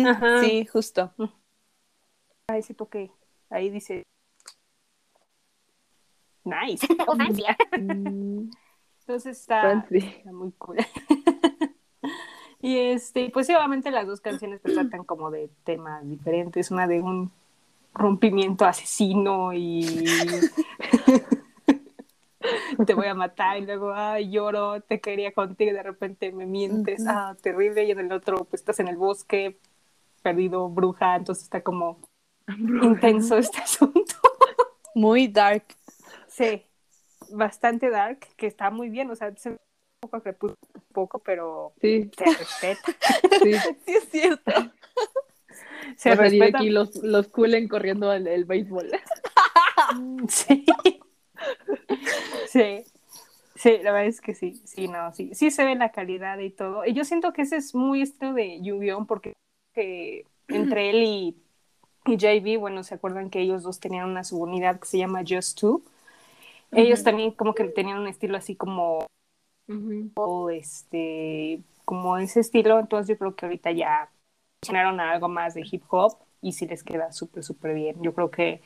Ajá. 0.08 0.40
Sí, 0.40 0.66
justo. 0.66 1.12
A 2.48 2.58
ese 2.58 2.74
toque, 2.74 3.12
ahí 3.50 3.70
dice 3.70 4.04
nice. 6.46 6.88
Mm, 7.78 8.50
Entonces 9.02 9.38
está, 9.38 9.64
fancy. 9.64 9.98
Está 9.98 10.32
muy 10.32 10.54
cool. 10.54 10.78
y 12.62 12.78
este, 12.78 13.30
pues 13.32 13.48
sí, 13.48 13.54
obviamente 13.54 13.92
las 13.92 14.08
dos 14.08 14.22
canciones 14.22 14.62
pues, 14.62 14.76
tratan 14.76 15.04
como 15.04 15.30
de 15.30 15.50
temas 15.66 16.08
diferentes, 16.10 16.72
una 16.72 16.88
de 16.88 17.02
un 17.02 17.30
rompimiento 17.94 18.66
asesino 18.66 19.54
y 19.54 19.86
te 22.86 22.94
voy 22.94 23.08
a 23.08 23.14
matar 23.14 23.58
y 23.58 23.66
luego 23.66 23.94
ay 23.94 24.30
lloro, 24.30 24.82
te 24.82 25.00
quería 25.00 25.32
contigo 25.32 25.72
y 25.72 25.74
de 25.74 25.84
repente 25.84 26.32
me 26.32 26.46
mientes, 26.46 27.06
ah, 27.08 27.36
terrible, 27.42 27.86
y 27.86 27.92
en 27.92 28.00
el 28.00 28.12
otro 28.12 28.46
pues 28.46 28.62
estás 28.62 28.80
en 28.80 28.88
el 28.88 28.98
bosque, 28.98 29.58
perdido, 30.22 30.70
bruja, 30.70 31.16
entonces 31.16 31.46
está 31.46 31.62
como 31.62 32.00
intenso 32.82 33.38
este 33.38 33.60
asunto. 33.60 34.16
Muy 34.96 35.28
dark. 35.28 35.64
Sí, 36.28 36.64
bastante 37.32 37.90
dark, 37.90 38.20
que 38.36 38.48
está 38.48 38.70
muy 38.70 38.90
bien, 38.90 39.10
o 39.10 39.16
sea, 39.16 39.36
se 39.36 39.50
un 39.50 39.58
poco 40.00 40.22
crepúsculo, 40.22 40.58
un 40.76 40.94
poco, 40.94 41.20
pero 41.20 41.74
Sí, 41.82 42.12
se 42.16 42.26
respeta. 42.26 42.92
sí. 43.44 43.54
Sí, 43.86 43.96
es 43.96 44.10
cierto. 44.10 44.52
Se 45.98 46.12
a 46.12 46.16
salir 46.16 46.44
aquí 46.44 46.70
los, 46.70 46.96
los 47.04 47.28
coolen 47.28 47.68
corriendo 47.68 48.10
al 48.10 48.28
el 48.28 48.46
béisbol. 48.46 48.90
Sí. 50.30 50.66
Sí. 52.48 52.86
Sí, 53.56 53.78
la 53.82 53.92
verdad 53.92 54.08
es 54.08 54.22
que 54.22 54.34
sí, 54.34 54.62
sí, 54.66 54.88
no, 54.88 55.14
sí, 55.14 55.32
sí 55.34 55.52
se 55.52 55.64
ve 55.66 55.76
la 55.76 55.92
calidad 55.92 56.40
y 56.40 56.50
todo. 56.50 56.86
Y 56.86 56.94
yo 56.94 57.06
siento 57.06 57.34
que 57.34 57.44
ese 57.44 57.58
es 57.58 57.76
muy 57.76 58.02
estilo 58.02 58.34
de 58.34 58.62
Yu-Gi-Oh! 58.62 59.06
porque 59.06 59.34
que 59.74 60.26
entre 60.48 60.90
él 60.90 61.04
y, 61.04 61.38
y 62.06 62.18
JB, 62.18 62.60
bueno, 62.60 62.84
se 62.84 62.96
acuerdan 62.96 63.30
que 63.30 63.42
ellos 63.42 63.64
dos 63.64 63.80
tenían 63.80 64.10
una 64.10 64.24
subunidad 64.24 64.80
que 64.80 64.88
se 64.88 64.98
llama 64.98 65.24
Just 65.28 65.60
Two. 65.60 65.84
Ellos 66.72 67.04
también 67.04 67.32
como 67.32 67.54
que 67.54 67.66
tenían 67.66 68.00
un 68.00 68.08
estilo 68.08 68.38
así 68.38 68.56
como 68.56 69.06
o 70.16 70.50
este 70.50 71.62
como 71.86 72.18
ese 72.18 72.40
estilo 72.40 72.80
entonces 72.80 73.08
yo 73.08 73.18
creo 73.18 73.36
que 73.36 73.46
ahorita 73.46 73.72
ya 73.72 74.10
llenaron 74.68 75.00
a 75.00 75.12
algo 75.12 75.30
más 75.30 75.54
de 75.54 75.64
hip 75.70 75.84
hop 75.90 76.18
y 76.42 76.52
sí 76.54 76.66
les 76.68 76.84
queda 76.84 77.12
súper 77.12 77.44
súper 77.44 77.74
bien 77.74 77.96
yo 78.02 78.14
creo 78.14 78.30
que 78.32 78.62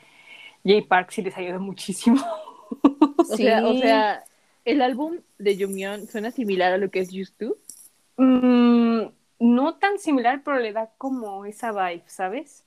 Jay 0.64 0.82
Park 0.82 1.10
sí 1.10 1.22
les 1.22 1.36
ayuda 1.36 1.58
muchísimo 1.58 2.16
O, 3.20 3.24
sea, 3.36 3.66
o 3.66 3.72
Sí. 3.72 3.78
sea, 3.80 4.24
el 4.64 4.80
álbum 4.80 5.18
de 5.38 5.56
Jungyeon 5.58 6.06
suena 6.06 6.30
similar 6.30 6.72
a 6.72 6.78
lo 6.78 6.90
que 6.90 7.00
es 7.00 7.12
Used 7.12 7.34
to. 7.38 7.56
Mm, 8.16 9.10
no 9.40 9.74
tan 9.76 9.98
similar 9.98 10.42
pero 10.44 10.58
le 10.58 10.72
da 10.72 10.90
como 10.98 11.44
esa 11.44 11.72
vibe 11.72 12.04
sabes 12.06 12.64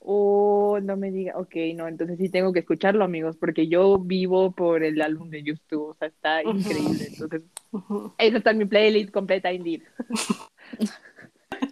Oh, 0.00 0.78
no 0.82 0.96
me 0.96 1.10
diga. 1.10 1.36
Ok, 1.36 1.54
no, 1.74 1.88
entonces 1.88 2.18
sí 2.18 2.28
tengo 2.28 2.52
que 2.52 2.60
escucharlo, 2.60 3.04
amigos, 3.04 3.36
porque 3.36 3.68
yo 3.68 3.98
vivo 3.98 4.52
por 4.52 4.82
el 4.82 5.02
álbum 5.02 5.28
de 5.30 5.58
to. 5.68 5.86
O 5.86 5.94
sea, 5.94 6.08
está 6.08 6.42
increíble. 6.42 7.08
Entonces, 7.08 7.42
eso 8.18 8.36
está 8.38 8.50
en 8.52 8.58
mi 8.58 8.64
playlist 8.64 9.10
completa, 9.10 9.52
indeed. 9.52 9.82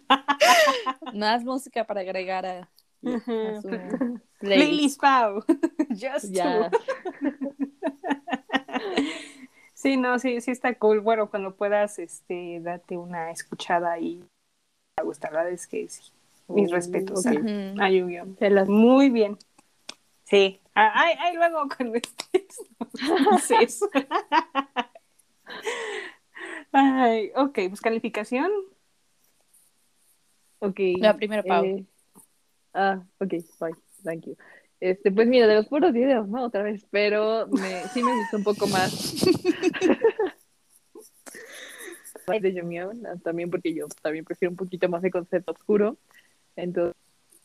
Más 1.15 1.45
música 1.45 1.85
para 1.85 2.01
agregar 2.01 2.47
a, 2.47 2.59
a 2.61 2.69
Ujú. 3.03 3.61
su 3.63 3.69
Lily 3.69 4.21
playlist. 4.41 5.01
Pau 5.01 5.43
just 5.91 6.27
Ya. 6.33 6.71
two. 6.71 6.79
sí 9.75 9.97
no 9.97 10.19
sí 10.19 10.41
sí 10.41 10.51
está 10.51 10.75
cool 10.79 11.01
bueno 11.01 11.29
cuando 11.31 11.55
puedas 11.55 11.99
este 11.99 12.61
date 12.61 12.97
una 12.97 13.31
escuchada 13.31 13.99
y 13.99 14.25
a 14.99 15.03
gustar 15.03 15.33
la 15.33 15.39
verdad 15.41 15.55
es 15.55 15.67
que 15.67 15.89
sí 15.89 16.13
mis 16.49 16.71
Oh, 16.71 16.75
respetos 16.77 17.27
ok. 17.27 17.33
a- 17.37 17.41
Ujú. 17.41 17.83
a 17.83 17.91
Yu-Gi-Oh. 17.91 18.37
Se 18.39 18.51
las- 18.51 18.69
Muy 18.69 19.11
bien. 19.11 19.37
Sí. 20.25 20.61
Ah, 20.77 20.93
Ay, 20.95 21.15
ay, 21.19 21.35
luego 21.37 21.67
con 21.69 21.95
estés. 21.97 22.61
Dices. 23.49 23.81
Ay, 26.73 27.33
ok, 27.35 27.59
pues 27.69 27.81
calificación. 27.81 28.51
Ok. 30.59 30.81
La 30.99 31.17
primera, 31.17 31.43
Pau. 31.43 31.65
eh, 31.65 31.85
ah, 32.75 33.03
ok, 33.19 33.31
bye, 33.61 33.75
thank 34.03 34.27
you. 34.27 34.37
Este, 34.81 35.11
pues 35.11 35.27
mira, 35.27 35.47
de 35.47 35.55
los 35.55 35.67
puros 35.67 35.93
videos, 35.93 36.29
¿no? 36.29 36.45
Otra 36.45 36.63
vez, 36.63 36.87
pero 36.91 37.47
me, 37.49 37.83
sí 37.89 38.03
me 38.03 38.15
gustó 38.15 38.37
un 38.37 38.45
poco 38.45 38.67
más. 38.67 39.25
de 42.27 42.81
ah, 43.07 43.15
también 43.23 43.51
porque 43.51 43.73
yo 43.73 43.87
también 44.03 44.25
prefiero 44.25 44.51
un 44.51 44.57
poquito 44.57 44.89
más 44.89 45.01
de 45.01 45.11
concepto 45.11 45.53
oscuro. 45.53 45.97
Entonces, 46.57 46.97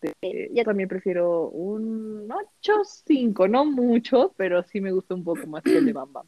Este, 0.02 0.50
yo 0.54 0.64
también 0.64 0.90
prefiero 0.90 1.50
un 1.50 2.28
8-5, 2.62 3.50
no 3.50 3.66
mucho, 3.66 4.34
pero 4.36 4.64
sí 4.64 4.82
me 4.82 4.92
gusta 4.92 5.14
un 5.14 5.24
poco 5.24 5.46
más 5.48 5.64
que 5.64 5.78
el 5.78 5.86
de 5.86 5.94
Bam 5.94 6.12
Bam. 6.12 6.28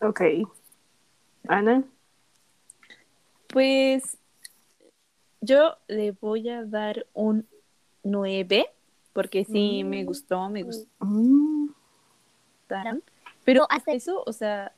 Ok. 0.00 0.20
Ana. 1.46 1.84
Pues 3.48 4.16
yo 5.40 5.76
le 5.88 6.12
voy 6.12 6.48
a 6.48 6.64
dar 6.64 7.06
un 7.14 7.46
9, 8.02 8.66
porque 9.12 9.44
sí 9.44 9.84
me 9.84 10.04
gustó, 10.04 10.48
me 10.50 10.64
Mm, 11.00 11.68
gustaron. 12.62 13.02
Pero 13.44 13.66
hasta 13.70 13.92
eso, 13.92 14.22
o 14.26 14.32
sea, 14.32 14.72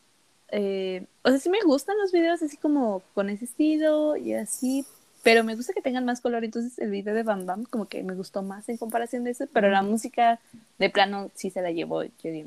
eh, 0.49 1.07
o 1.23 1.31
sea, 1.31 1.39
sí 1.39 1.51
me 1.51 1.61
gustan 1.63 1.99
los 1.99 2.13
videos 2.13 2.43
así 2.43 2.57
como 2.57 3.03
con 3.15 3.29
ese 3.31 3.45
estilo 3.45 4.17
y 4.17 4.35
así, 4.35 4.85
pero 5.23 5.45
me 5.45 5.55
gusta 5.57 5.73
que 5.73 5.83
tengan 5.83 6.05
más 6.05 6.21
color, 6.21 6.45
entonces 6.45 6.79
el 6.79 6.91
video 6.91 7.15
de 7.15 7.23
Bam 7.23 7.47
Bam 7.47 7.65
como 7.65 7.87
que 7.87 8.03
me 8.03 8.15
gustó 8.15 8.43
más 8.43 8.69
en 8.69 8.77
comparación 8.77 9.25
de 9.25 9.31
eso, 9.33 9.47
pero 9.53 9.71
la 9.71 9.83
música 9.83 10.41
de 10.79 10.91
plano 10.91 11.31
sí 11.35 11.51
se 11.51 11.63
la 11.63 11.71
llevó 11.71 12.03
Jodie. 12.23 12.47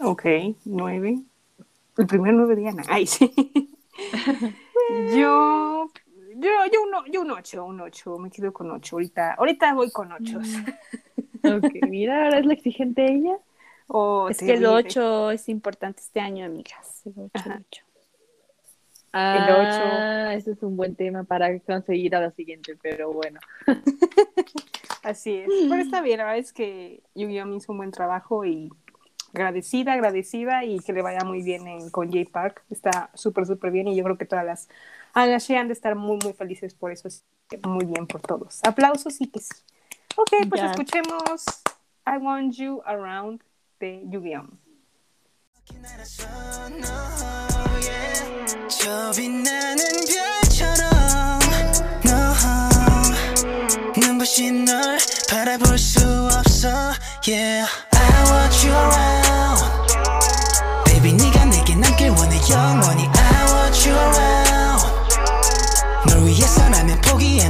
Ok, 0.00 0.24
nueve. 0.64 1.20
El 1.96 2.06
primer 2.06 2.34
nueve 2.34 2.56
de 2.56 2.68
Ana. 2.68 2.82
Ay, 2.88 3.06
sí. 3.06 3.32
yo, 5.16 5.90
yo, 6.34 6.50
yo, 6.72 6.82
un, 6.82 7.12
yo 7.12 7.20
un 7.22 7.30
ocho, 7.30 7.64
un 7.64 7.80
ocho. 7.80 8.18
Me 8.18 8.30
quedo 8.30 8.52
con 8.52 8.70
ocho. 8.70 8.96
Ahorita, 8.96 9.34
ahorita 9.34 9.74
voy 9.74 9.90
con 9.90 10.12
ocho. 10.12 10.38
Ok, 11.46 11.74
mira, 11.90 12.24
ahora 12.24 12.38
es 12.38 12.46
la 12.46 12.54
exigente 12.54 13.04
ella. 13.04 13.36
Oh, 13.88 14.30
Es 14.30 14.38
que 14.38 14.44
el 14.54 14.60
terrible. 14.62 14.68
8 14.88 15.30
es 15.32 15.50
importante 15.50 16.00
este 16.00 16.18
año, 16.18 16.46
amigas. 16.46 17.02
El 17.04 17.12
8, 17.18 17.30
Ajá. 17.34 17.60
el 19.12 19.50
8. 19.50 19.78
Ah, 19.82 20.34
ese 20.34 20.52
es 20.52 20.62
un 20.62 20.74
buen 20.78 20.96
tema 20.96 21.24
para 21.24 21.58
conseguir 21.60 22.16
a 22.16 22.20
la 22.20 22.30
siguiente, 22.30 22.78
pero 22.82 23.12
bueno. 23.12 23.40
Así 25.02 25.36
es. 25.36 25.50
Pero 25.68 25.82
está 25.82 26.00
bien, 26.00 26.16
la 26.18 26.24
verdad 26.24 26.38
es 26.38 26.54
que 26.54 27.02
Yu-Gi-Oh! 27.14 27.44
me 27.44 27.56
hizo 27.56 27.72
un 27.72 27.78
buen 27.78 27.90
trabajo 27.90 28.46
y 28.46 28.72
agradecida, 29.34 29.92
agradecida 29.92 30.64
y 30.64 30.78
que 30.80 30.94
le 30.94 31.02
vaya 31.02 31.24
muy 31.24 31.42
bien 31.42 31.66
en, 31.66 31.90
con 31.90 32.10
J-Park. 32.10 32.62
Está 32.70 33.10
súper, 33.12 33.44
súper 33.44 33.70
bien 33.70 33.86
y 33.88 33.96
yo 33.96 34.02
creo 34.02 34.16
que 34.16 34.24
todas 34.24 34.46
las 34.46 34.68
a 35.14 35.26
la 35.26 35.38
Shea 35.38 35.60
han 35.60 35.68
de 35.68 35.74
estar 35.74 35.94
muy, 35.94 36.18
muy 36.22 36.32
felices 36.32 36.74
por 36.74 36.90
eso. 36.90 37.08
Muy 37.62 37.84
bien 37.84 38.06
por 38.06 38.20
todos. 38.20 38.60
Aplausos 38.64 39.20
y 39.20 39.28
que 39.28 39.40
sí. 39.40 39.54
Ok, 40.16 40.48
pues 40.48 40.62
escuchemos 40.62 41.44
I 42.06 42.18
Want 42.18 42.54
You 42.54 42.82
Around 42.84 43.42
de 43.78 44.02
Yuviom. 44.06 44.50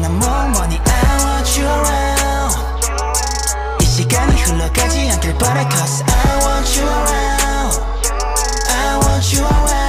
난 0.03 0.11
멍멍이 0.19 0.75
I 0.75 0.81
want 1.23 1.59
you 1.59 1.65
around 1.65 2.55
이 3.81 3.85
시간이 3.85 4.41
흘러가지 4.41 5.09
않길 5.11 5.37
바래 5.37 5.63
Cause 5.71 6.03
I 6.03 6.13
want 6.43 6.79
you 6.79 6.87
around 6.87 7.79
I 8.67 8.97
want 8.99 9.35
you 9.35 9.45
around 9.45 9.79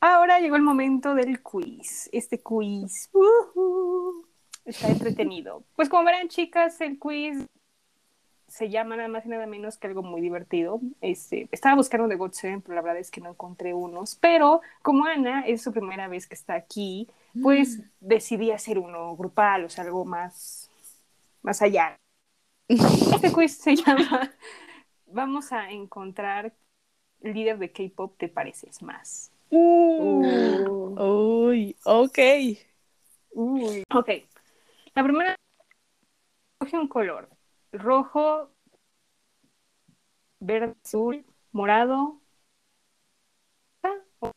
Ahora 0.00 0.38
llegó 0.38 0.56
el 0.56 0.62
momento 0.62 1.14
del 1.14 1.42
quiz. 1.42 2.10
Este 2.12 2.42
quiz 2.42 3.08
ujú, 3.12 4.26
está 4.66 4.88
entretenido. 4.88 5.64
Pues 5.76 5.88
como 5.88 6.04
verán, 6.04 6.28
chicas, 6.28 6.78
el 6.82 6.98
quiz 6.98 7.46
se 8.49 8.69
llama 8.69 8.95
nada 8.95 9.07
más 9.07 9.25
y 9.25 9.29
nada 9.29 9.45
menos 9.45 9.77
que 9.77 9.87
algo 9.87 10.03
muy 10.03 10.21
divertido. 10.21 10.81
Este, 11.01 11.47
estaba 11.51 11.75
buscando 11.75 12.07
de 12.07 12.15
God 12.15 12.31
Seven, 12.33 12.61
pero 12.61 12.75
la 12.75 12.81
verdad 12.81 12.99
es 12.99 13.11
que 13.11 13.21
no 13.21 13.29
encontré 13.29 13.73
unos. 13.73 14.15
Pero 14.15 14.61
como 14.81 15.05
Ana 15.05 15.41
es 15.47 15.61
su 15.61 15.71
primera 15.71 16.07
vez 16.07 16.27
que 16.27 16.35
está 16.35 16.55
aquí, 16.55 17.07
pues 17.41 17.81
decidí 17.99 18.51
hacer 18.51 18.79
uno 18.79 19.15
grupal, 19.15 19.65
o 19.65 19.69
sea, 19.69 19.83
algo 19.83 20.05
más, 20.05 20.69
más 21.41 21.61
allá. 21.61 21.95
Este 22.69 23.31
quiz 23.31 23.57
se 23.57 23.75
llama 23.75 24.31
Vamos 25.07 25.51
a 25.51 25.71
encontrar 25.71 26.53
líder 27.21 27.57
de 27.57 27.71
K-pop, 27.71 28.15
¿te 28.17 28.27
pareces 28.27 28.81
más? 28.83 29.31
Uh, 29.49 30.95
Uy, 31.49 31.75
ok. 31.83 32.19
Uy. 33.31 33.83
Ok. 33.91 34.09
La 34.93 35.03
primera. 35.03 35.35
Coge 36.59 36.77
un 36.77 36.87
color. 36.87 37.29
Rojo, 37.71 38.51
verde, 40.39 40.75
azul, 40.83 41.25
morado. 41.51 42.19
Ah, 43.83 44.31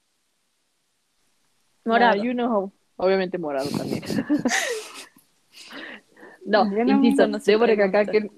Morado. 1.85 2.23
you 2.23 2.33
know, 2.33 2.73
obviamente 2.97 3.39
morado 3.39 3.69
también. 3.71 4.03
no, 6.45 6.65
no 6.67 7.05
insisto, 7.05 7.27
no 7.27 7.39
debo 7.39 7.67
recalcar 7.67 8.11
que 8.11 8.31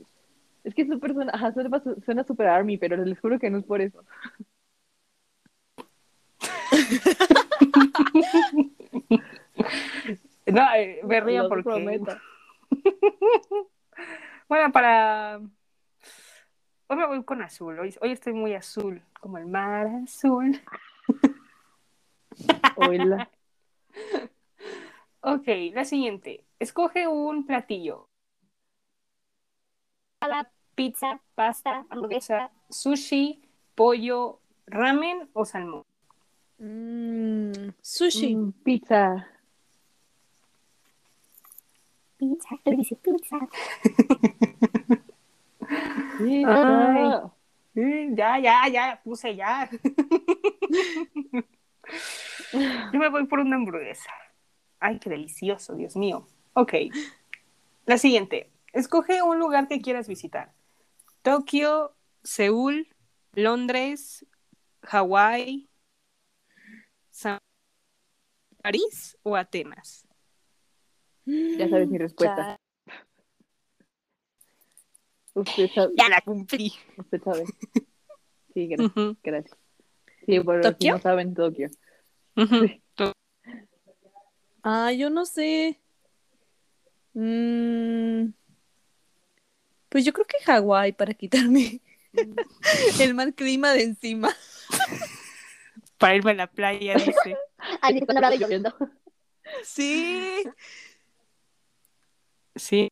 es 0.65 0.75
que 0.75 0.87
súper 0.87 1.13
suena, 1.13 1.33
ajá, 1.35 1.53
suena, 2.05 2.25
super 2.25 2.47
army, 2.47 2.79
pero 2.79 2.97
les 2.97 3.21
juro 3.21 3.39
que 3.39 3.51
no 3.51 3.59
es 3.59 3.65
por 3.65 3.81
eso. 3.81 4.03
No, 10.47 10.75
eh, 10.75 11.01
me 11.05 11.21
río 11.21 11.49
porque. 11.49 11.63
prometo. 11.63 12.17
Bueno, 14.49 14.73
para. 14.73 15.41
Hoy 16.87 16.97
me 16.97 17.07
voy 17.07 17.25
con 17.25 17.43
azul. 17.43 17.79
Hoy, 17.79 17.95
hoy 18.01 18.13
estoy 18.13 18.35
muy 18.35 18.55
azul. 18.55 19.03
Como 19.21 19.39
el 19.39 19.47
mar 19.47 19.87
azul. 20.05 20.61
Hola. 22.77 23.31
Ok, 25.21 25.47
la 25.73 25.85
siguiente. 25.85 26.45
Escoge 26.59 27.09
un 27.09 27.47
platillo. 27.47 28.09
Pizza, 30.75 31.21
pasta, 31.35 31.87
hamburguesa, 31.89 32.51
sushi, 32.69 33.41
pollo, 33.75 34.41
ramen 34.67 35.31
o 35.33 35.45
salmón. 35.45 35.85
Mm, 36.59 37.71
sushi. 37.81 38.35
Mm, 38.37 38.53
pizza. 38.65 39.34
Pizza, 42.17 42.49
él 42.65 42.77
dice 42.77 42.97
pizza. 42.97 43.39
Pizza. 46.19 47.33
Mm, 47.75 48.15
Ya, 48.15 48.39
ya, 48.39 48.69
ya, 48.69 49.01
puse 49.03 49.35
ya. 49.35 49.69
Yo 52.93 52.99
me 52.99 53.09
voy 53.09 53.27
por 53.27 53.41
una 53.41 53.57
hamburguesa. 53.57 54.11
Ay, 54.79 54.99
qué 54.99 55.11
delicioso, 55.11 55.75
Dios 55.75 55.97
mío. 55.97 56.27
Ok. 56.55 56.75
La 57.87 57.99
siguiente. 57.99 58.51
Escoge 58.73 59.23
un 59.23 59.39
lugar 59.39 59.69
que 59.69 59.81
quieras 59.81 60.09
visitar. 60.09 60.53
Tokio, 61.23 61.95
Seúl, 62.23 62.89
Londres, 63.33 64.27
Hawái, 64.83 65.69
San 67.11 67.39
París 68.63 69.17
o 69.23 69.37
Atenas. 69.37 70.04
Ya 71.27 71.69
sabes 71.69 71.89
mi 71.89 71.99
respuesta. 71.99 72.59
Usted 75.35 75.71
sabe. 75.75 75.93
Ya 75.97 76.09
la 76.09 76.21
cumplí. 76.21 76.73
Usted 76.97 77.23
sabe. 77.23 77.45
Sí, 78.53 78.69
gracias. 78.69 79.17
Gracias. 79.23 79.59
Sí, 80.27 80.41
pero 80.41 80.63
si 80.63 80.73
¿Tokio? 80.73 80.93
no 80.93 81.01
saben, 81.01 81.35
Tokio. 81.35 81.69
ujú. 82.37 83.15
Ah, 84.63 84.93
yo 84.93 85.11
no 85.11 85.27
sé. 85.27 85.81
Mm, 87.15 88.33
pues 89.89 90.05
yo 90.05 90.13
creo 90.13 90.27
que 90.27 90.43
Hawái 90.45 90.93
para 90.93 91.15
quitarme 91.15 91.81
el 93.01 93.15
mal 93.15 93.35
clima 93.35 93.73
de 93.73 93.83
encima. 93.85 94.35
Para 95.99 96.17
irme 96.17 96.33
a 96.33 96.35
la 96.35 96.47
playa, 96.49 96.95
dice. 96.97 97.37
Ay, 97.81 98.01
cuando 98.01 98.19
hablaba 98.19 98.35
lloviendo. 98.37 98.75
Sí. 99.63 100.45
Sí. 102.57 102.89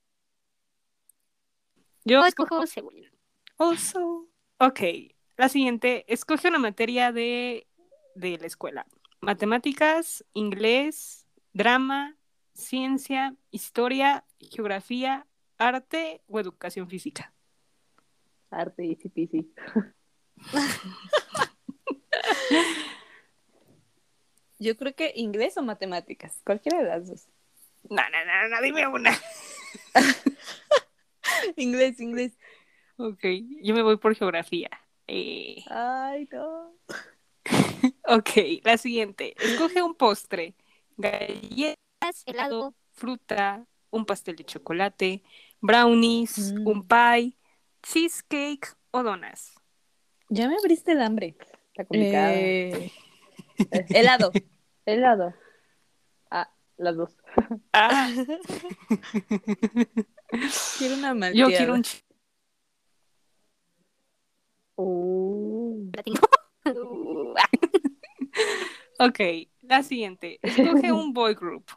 Yo 2.05 2.25
escojo 2.25 2.67
Seúl. 2.67 3.11
Also. 3.59 4.29
Ok. 4.59 4.81
La 5.37 5.49
siguiente. 5.49 6.05
Escoge 6.13 6.49
una 6.49 6.59
materia 6.59 7.13
de, 7.13 7.67
de 8.15 8.39
la 8.39 8.47
escuela. 8.47 8.87
Matemáticas, 9.21 10.25
inglés, 10.33 11.27
drama, 11.53 12.17
ciencia, 12.55 13.37
historia, 13.51 14.25
geografía, 14.39 15.27
arte 15.59 16.23
o 16.27 16.41
educación 16.41 16.89
física. 16.89 17.33
Arte, 18.51 18.85
easy 18.85 19.09
peasy. 19.09 19.53
Yo 24.59 24.77
creo 24.77 24.95
que 24.95 25.13
inglés 25.17 25.57
o 25.57 25.63
matemáticas, 25.63 26.41
cualquiera 26.45 26.79
de 26.79 26.85
las 26.85 27.09
dos. 27.09 27.29
No, 27.89 27.97
no, 27.97 28.25
no, 28.25 28.49
no, 28.49 28.63
dime 28.63 28.87
una. 28.87 29.11
Inglés, 31.57 32.01
inglés. 32.01 32.39
Ok, 32.97 33.25
yo 33.63 33.75
me 33.75 33.83
voy 33.83 33.97
por 33.97 34.15
geografía. 34.15 34.71
Eh, 35.07 35.65
Ay, 35.69 36.29
no. 36.33 36.75
ok, 38.09 38.31
la 38.65 38.77
siguiente. 38.79 39.35
Escoge 39.43 39.83
un 39.83 39.95
postre. 39.95 40.55
Galletas, 40.97 42.23
helado, 42.27 42.75
fruta, 42.93 43.67
un 43.91 44.05
pastel 44.05 44.37
de 44.37 44.45
chocolate, 44.45 45.23
brownies, 45.61 46.53
Mm. 46.53 46.67
un 46.67 46.87
pie, 46.87 47.37
cheesecake 47.83 48.69
o 48.91 49.03
donas. 49.03 49.55
Ya 50.29 50.49
me 50.49 50.57
abriste 50.57 50.93
el 50.93 51.03
hambre. 51.03 51.37
Está 51.69 51.85
complicado. 51.85 52.33
Eh, 52.35 52.93
helado. 53.91 54.33
Helado. 54.87 55.35
Las 56.83 56.97
dos. 56.97 57.17
Ah, 57.73 58.11
Quiero 60.79 60.95
una 60.97 61.09
yo 61.11 61.15
malteada. 61.15 61.57
quiero 61.57 61.75
un 61.75 61.83
ch- 61.83 62.03
Uh, 64.75 65.93
Ok, 68.99 69.21
la 69.63 69.83
siguiente. 69.85 70.39
Escoge 70.43 70.91
un 70.93 71.13
boy 71.13 71.35
group. 71.35 71.71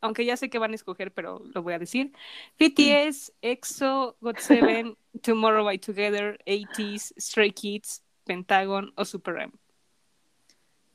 Aunque 0.00 0.24
ya 0.24 0.36
sé 0.36 0.50
que 0.50 0.58
van 0.58 0.72
a 0.72 0.74
escoger, 0.74 1.12
pero 1.12 1.42
lo 1.54 1.62
voy 1.62 1.74
a 1.74 1.78
decir. 1.78 2.12
BTS, 2.58 3.32
EXO, 3.40 4.16
GOT7, 4.20 4.96
Tomorrow 5.22 5.64
by 5.64 5.78
Together, 5.78 6.38
80s, 6.46 7.12
Stray 7.18 7.52
Kids, 7.52 8.02
Pentagon 8.24 8.92
o 8.96 9.04
Super 9.04 9.38
M. 9.40 9.52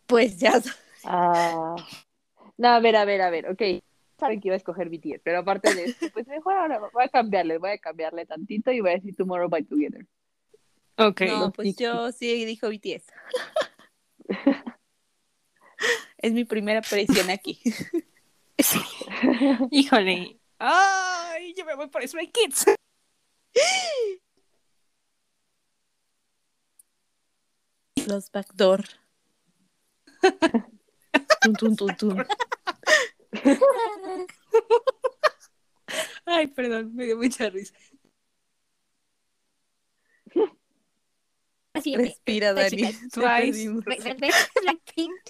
Pues 0.05 0.37
ya. 0.39 0.61
ah. 1.05 1.75
No, 2.57 2.69
a 2.69 2.79
ver, 2.79 2.95
a 2.95 3.05
ver, 3.05 3.21
a 3.21 3.29
ver, 3.29 3.49
ok. 3.49 3.61
Saben 4.19 4.41
que 4.41 4.47
iba 4.47 4.55
a 4.55 4.57
escoger 4.57 4.89
BTS, 4.89 5.21
pero 5.23 5.39
aparte 5.39 5.73
de 5.75 5.85
esto, 5.85 6.07
pues 6.11 6.27
mejor 6.27 6.55
ahora 6.55 6.79
voy 6.79 7.03
a 7.03 7.09
cambiarle, 7.09 7.59
voy 7.59 7.69
a 7.71 7.77
cambiarle 7.77 8.25
tantito 8.25 8.71
y 8.71 8.81
voy 8.81 8.91
a 8.91 8.95
decir 8.95 9.15
Tomorrow 9.15 9.47
by 9.47 9.63
Together. 9.63 10.07
Ok. 10.97 11.21
No, 11.21 11.51
pues 11.51 11.75
yo 11.75 12.11
sí 12.11 12.43
dijo 12.45 12.69
BTS. 12.69 13.05
es 16.17 16.33
mi 16.33 16.45
primera 16.45 16.79
aparición 16.79 17.29
aquí. 17.29 17.61
Híjole. 19.69 20.39
Ay, 20.57 21.53
yo 21.55 21.63
me 21.65 21.75
voy 21.75 21.87
por 21.87 22.07
Stray 22.07 22.31
Kids. 22.31 22.65
Los 28.07 28.31
backdoor. 28.31 28.85
Ay, 36.25 36.47
perdón, 36.47 36.93
me 36.95 37.05
dio 37.05 37.17
mucha 37.17 37.49
risa. 37.49 37.73
Respira, 41.95 42.53
Dani. 42.53 42.69
Te 42.69 43.09
Twice. 43.11 43.69
Blackpink. 44.61 45.21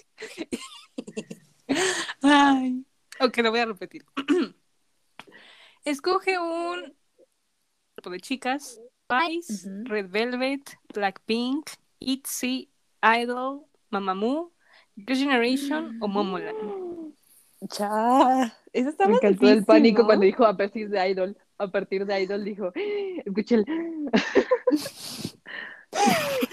Ay. 2.22 2.84
Ok, 3.20 3.38
lo 3.38 3.50
voy 3.50 3.60
a 3.60 3.66
repetir. 3.66 4.04
Escoge 5.84 6.38
un 6.38 6.96
grupo 7.96 8.10
de 8.10 8.20
chicas. 8.20 8.80
Ujú. 9.64 9.84
Red 9.84 10.10
Velvet, 10.10 10.78
Blackpink, 10.94 11.70
ITZY, 11.98 12.70
Idol, 13.02 13.66
Mamamoo, 13.90 14.52
Girls' 15.06 15.20
Generation 15.20 15.98
o 16.00 16.08
Momoland. 16.08 17.14
Ya. 17.78 18.54
Eso 18.72 18.90
está 18.90 19.06
Me 19.06 19.14
encantó 19.14 19.48
el 19.48 19.64
pánico 19.64 20.02
¿no? 20.02 20.06
cuando 20.06 20.24
dijo 20.26 20.44
a 20.46 20.56
partir 20.56 20.88
de 20.90 21.10
Idol. 21.10 21.36
A 21.58 21.68
partir 21.68 22.06
de 22.06 22.22
Idol 22.22 22.44
dijo, 22.44 22.72
escuché 23.24 23.56
el... 23.56 23.66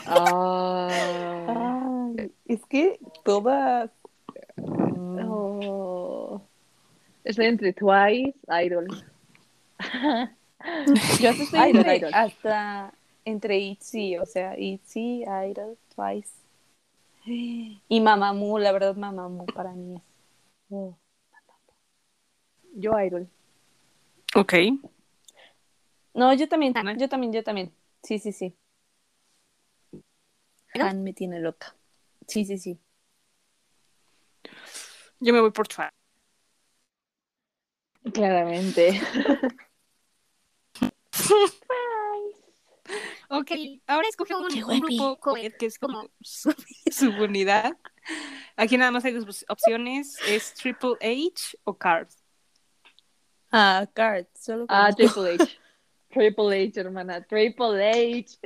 ah, 0.08 0.88
Ay, 2.18 2.32
es 2.46 2.66
que 2.66 3.00
todas. 3.24 3.92
oh. 4.58 6.42
Estoy 7.24 7.46
entre 7.48 7.74
Twice, 7.74 8.36
Idol. 8.64 8.88
Yo 11.20 11.30
hasta 11.30 11.44
estoy 11.44 11.60
Idol, 11.70 11.78
entre, 11.78 11.98
Idol. 11.98 12.12
hasta 12.14 12.94
entre 13.26 13.58
ITZY, 13.60 14.18
o 14.18 14.26
sea, 14.26 14.58
ITZY, 14.58 15.24
Idol, 15.24 15.78
Twice. 15.96 16.45
Y 17.28 18.02
Mamamoo, 18.02 18.60
la 18.60 18.72
verdad, 18.72 18.96
Mamamoo 18.96 19.46
para 19.48 19.72
mí 19.74 19.96
es. 19.96 20.02
oh. 20.70 20.98
Yo 22.76 23.00
Idol. 23.00 23.28
Ok. 24.36 24.54
No, 26.14 26.34
yo 26.34 26.48
también, 26.48 26.74
yo 26.98 27.10
también, 27.10 27.34
yo 27.34 27.44
también. 27.44 27.74
Sí, 28.04 28.20
sí, 28.20 28.32
sí. 28.32 28.56
Han 30.74 31.04
me 31.04 31.14
tiene 31.14 31.40
loca. 31.40 31.76
Sí, 32.28 32.46
sí, 32.46 32.58
sí. 32.58 32.80
Yo 35.20 35.34
me 35.34 35.40
voy 35.40 35.52
por 35.52 35.68
Twice. 35.68 35.92
Claramente. 38.14 39.02
Ok, 43.40 43.52
ahora 43.88 44.08
escoge 44.08 44.36
un, 44.36 44.44
un 44.46 44.80
grupo 44.80 45.18
que 45.36 45.66
es 45.66 45.80
como 45.80 46.10
su, 46.22 46.54
su 46.92 47.10
unidad. 47.12 47.78
Aquí 48.56 48.78
nada 48.78 48.92
más 48.92 49.04
hay 49.06 49.14
dos 49.14 49.46
opciones, 49.50 50.18
es 50.28 50.54
Triple 50.54 50.96
H 51.02 51.58
o 51.64 51.78
Cars. 51.78 52.18
Ah, 53.52 53.88
Card, 53.94 54.26
solo 54.34 54.66
Ah, 54.70 54.92
Triple 54.96 55.36
H. 55.36 55.60
Triple 56.10 56.68
H, 56.68 56.80
hermana. 56.80 57.22
Triple 57.22 57.90
H. 57.90 58.38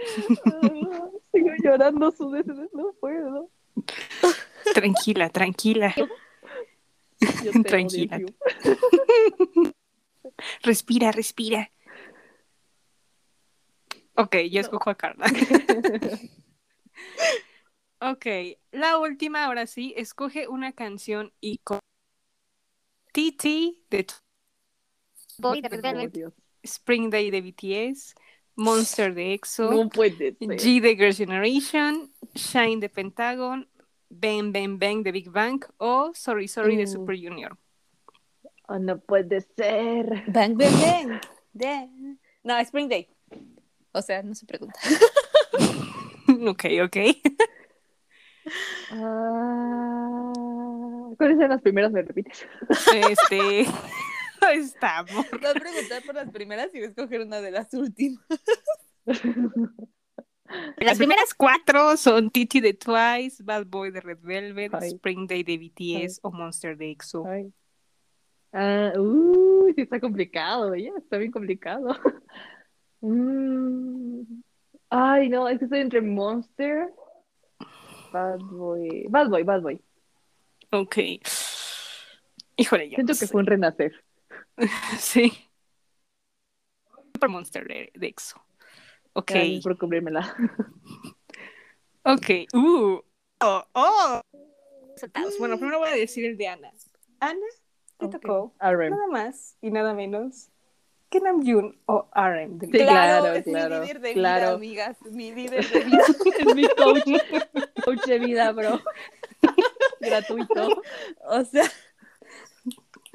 Ah, 0.45 1.09
sigo 1.31 1.49
llorando 1.63 2.11
su 2.11 2.29
veces, 2.29 2.55
no 2.73 2.93
puedo. 2.99 3.49
Tranquila, 4.73 5.29
tranquila. 5.29 5.93
Tranquila. 7.65 8.21
Respira, 10.63 11.11
respira. 11.11 11.71
Ok, 14.19 14.35
yo 14.51 14.59
escojo 14.59 14.89
a 14.89 14.95
Carla. 14.95 15.25
ok, 18.01 18.25
la 18.71 18.97
última, 18.97 19.45
ahora 19.45 19.65
sí, 19.65 19.93
escoge 19.95 20.49
una 20.49 20.73
canción 20.73 21.31
y 21.39 21.61
TT 23.13 23.77
de 23.89 24.03
T- 24.03 24.13
Boy 25.37 25.61
de. 25.61 26.27
Spring 26.63 27.09
Day 27.09 27.31
de 27.31 27.41
BTS, 27.41 28.13
Monster 28.55 29.13
de 29.13 29.33
EXO, 29.33 29.71
No 29.71 29.87
puede 29.89 30.35
ser. 30.37 30.49
G 30.57 30.81
de 30.81 30.95
Girls' 30.97 31.17
Generation, 31.17 32.11
Shine 32.35 32.81
de 32.81 32.89
Pentagon, 32.89 33.69
Bang 34.09 34.51
Bang 34.51 34.77
Bang 34.77 35.01
de 35.01 35.13
Big 35.13 35.29
Bang 35.31 35.63
o 35.77 36.11
Sorry 36.13 36.49
Sorry 36.49 36.75
de 36.75 36.83
Uh. 36.83 36.87
Super 36.87 37.15
Junior. 37.15 37.57
Oh, 38.67 38.77
no 38.77 38.99
puede 38.99 39.39
ser. 39.55 40.25
Bang, 40.27 40.57
bang, 40.57 40.73
bang. 40.81 41.21
Bang. 41.53 42.19
No, 42.43 42.59
Spring 42.63 42.89
Day. 42.89 43.07
O 43.91 44.01
sea, 44.01 44.21
no 44.23 44.35
se 44.35 44.45
pregunta. 44.45 44.79
ok, 46.47 46.65
ok. 46.83 46.97
Ah, 48.91 50.33
¿Cuáles 51.17 51.37
eran 51.37 51.49
las 51.49 51.61
primeras? 51.61 51.91
¿Me 51.91 52.01
repites? 52.01 52.45
Este. 52.93 53.65
Estamos. 54.53 55.25
Voy 55.31 55.45
a 55.45 55.53
preguntar 55.53 56.01
por 56.05 56.15
las 56.15 56.29
primeras 56.29 56.67
y 56.73 56.79
voy 56.79 56.87
a 56.87 56.89
escoger 56.89 57.21
una 57.21 57.41
de 57.41 57.51
las 57.51 57.73
últimas. 57.73 58.25
Las 60.77 60.97
primeras 60.97 61.35
cuatro 61.35 61.95
son 61.95 62.31
Titi 62.31 62.59
de 62.59 62.73
Twice, 62.73 63.43
Bad 63.43 63.67
Boy 63.67 63.91
de 63.91 64.01
Red 64.01 64.17
Velvet, 64.21 64.73
Ay. 64.73 64.89
Spring 64.89 65.27
Day 65.27 65.43
de 65.43 65.57
BTS 65.59 66.21
o 66.23 66.31
Monster 66.31 66.75
de 66.75 66.89
EXO. 66.89 67.27
Ay. 67.27 67.53
Ah, 68.51 68.93
uy, 68.97 69.73
sí 69.75 69.81
está 69.81 69.99
complicado, 69.99 70.73
ya, 70.75 70.89
está 70.97 71.17
bien 71.17 71.31
complicado. 71.31 71.95
Mm. 73.01 74.41
Ay, 74.89 75.29
no, 75.29 75.47
es 75.47 75.59
que 75.59 75.65
estoy 75.65 75.79
entre 75.79 76.01
Monster, 76.01 76.91
Bad 78.11 78.39
Boy, 78.39 79.05
Bad 79.09 79.29
Boy, 79.29 79.43
Bad 79.43 79.61
Boy. 79.61 79.81
Ok. 80.71 80.97
Híjole, 82.57 82.89
ya. 82.89 82.95
Siento 82.95 83.13
no 83.13 83.19
que 83.19 83.25
sé. 83.25 83.27
fue 83.27 83.41
un 83.41 83.47
renacer. 83.47 83.93
Sí. 84.97 85.31
Por 87.19 87.29
Monster 87.29 87.67
de, 87.67 87.91
de 87.95 88.07
EXO. 88.07 88.41
Ok. 89.13 89.31
Gracias 89.31 89.63
por 89.63 89.77
cumplírmela. 89.77 90.35
Ok. 92.03 92.47
Uh. 92.53 93.01
Oh, 93.41 93.63
oh. 93.73 94.21
Bueno, 95.37 95.57
primero 95.57 95.79
voy 95.79 95.89
a 95.89 95.95
decir 95.95 96.25
el 96.25 96.37
de 96.37 96.47
Ana. 96.47 96.71
Ana, 97.19 97.45
te 97.97 98.07
tocó 98.07 98.55
nada 98.59 99.07
más 99.11 99.57
y 99.61 99.69
nada 99.69 99.93
menos 99.93 100.49
que 101.09 101.19
Namjoon 101.19 101.77
o 101.85 102.07
RM. 102.13 102.59
de 102.59 102.67
Sí, 102.67 102.71
claro, 102.71 103.33
es 103.33 103.43
claro, 103.43 103.79
mi 103.81 103.87
líder 103.87 103.99
de 104.01 104.13
claro. 104.13 104.57
vida, 104.57 104.85
amigas. 104.85 104.97
Mi 105.11 105.31
líder 105.33 105.67
de 105.67 105.79
vida. 105.85 106.03
Es 106.39 106.55
mi 106.55 106.67
coach, 106.67 107.03
coach 107.83 108.05
de 108.05 108.19
vida, 108.19 108.51
bro. 108.51 108.79
Gratuito. 110.01 110.81
O 111.25 111.43
sea, 111.45 111.65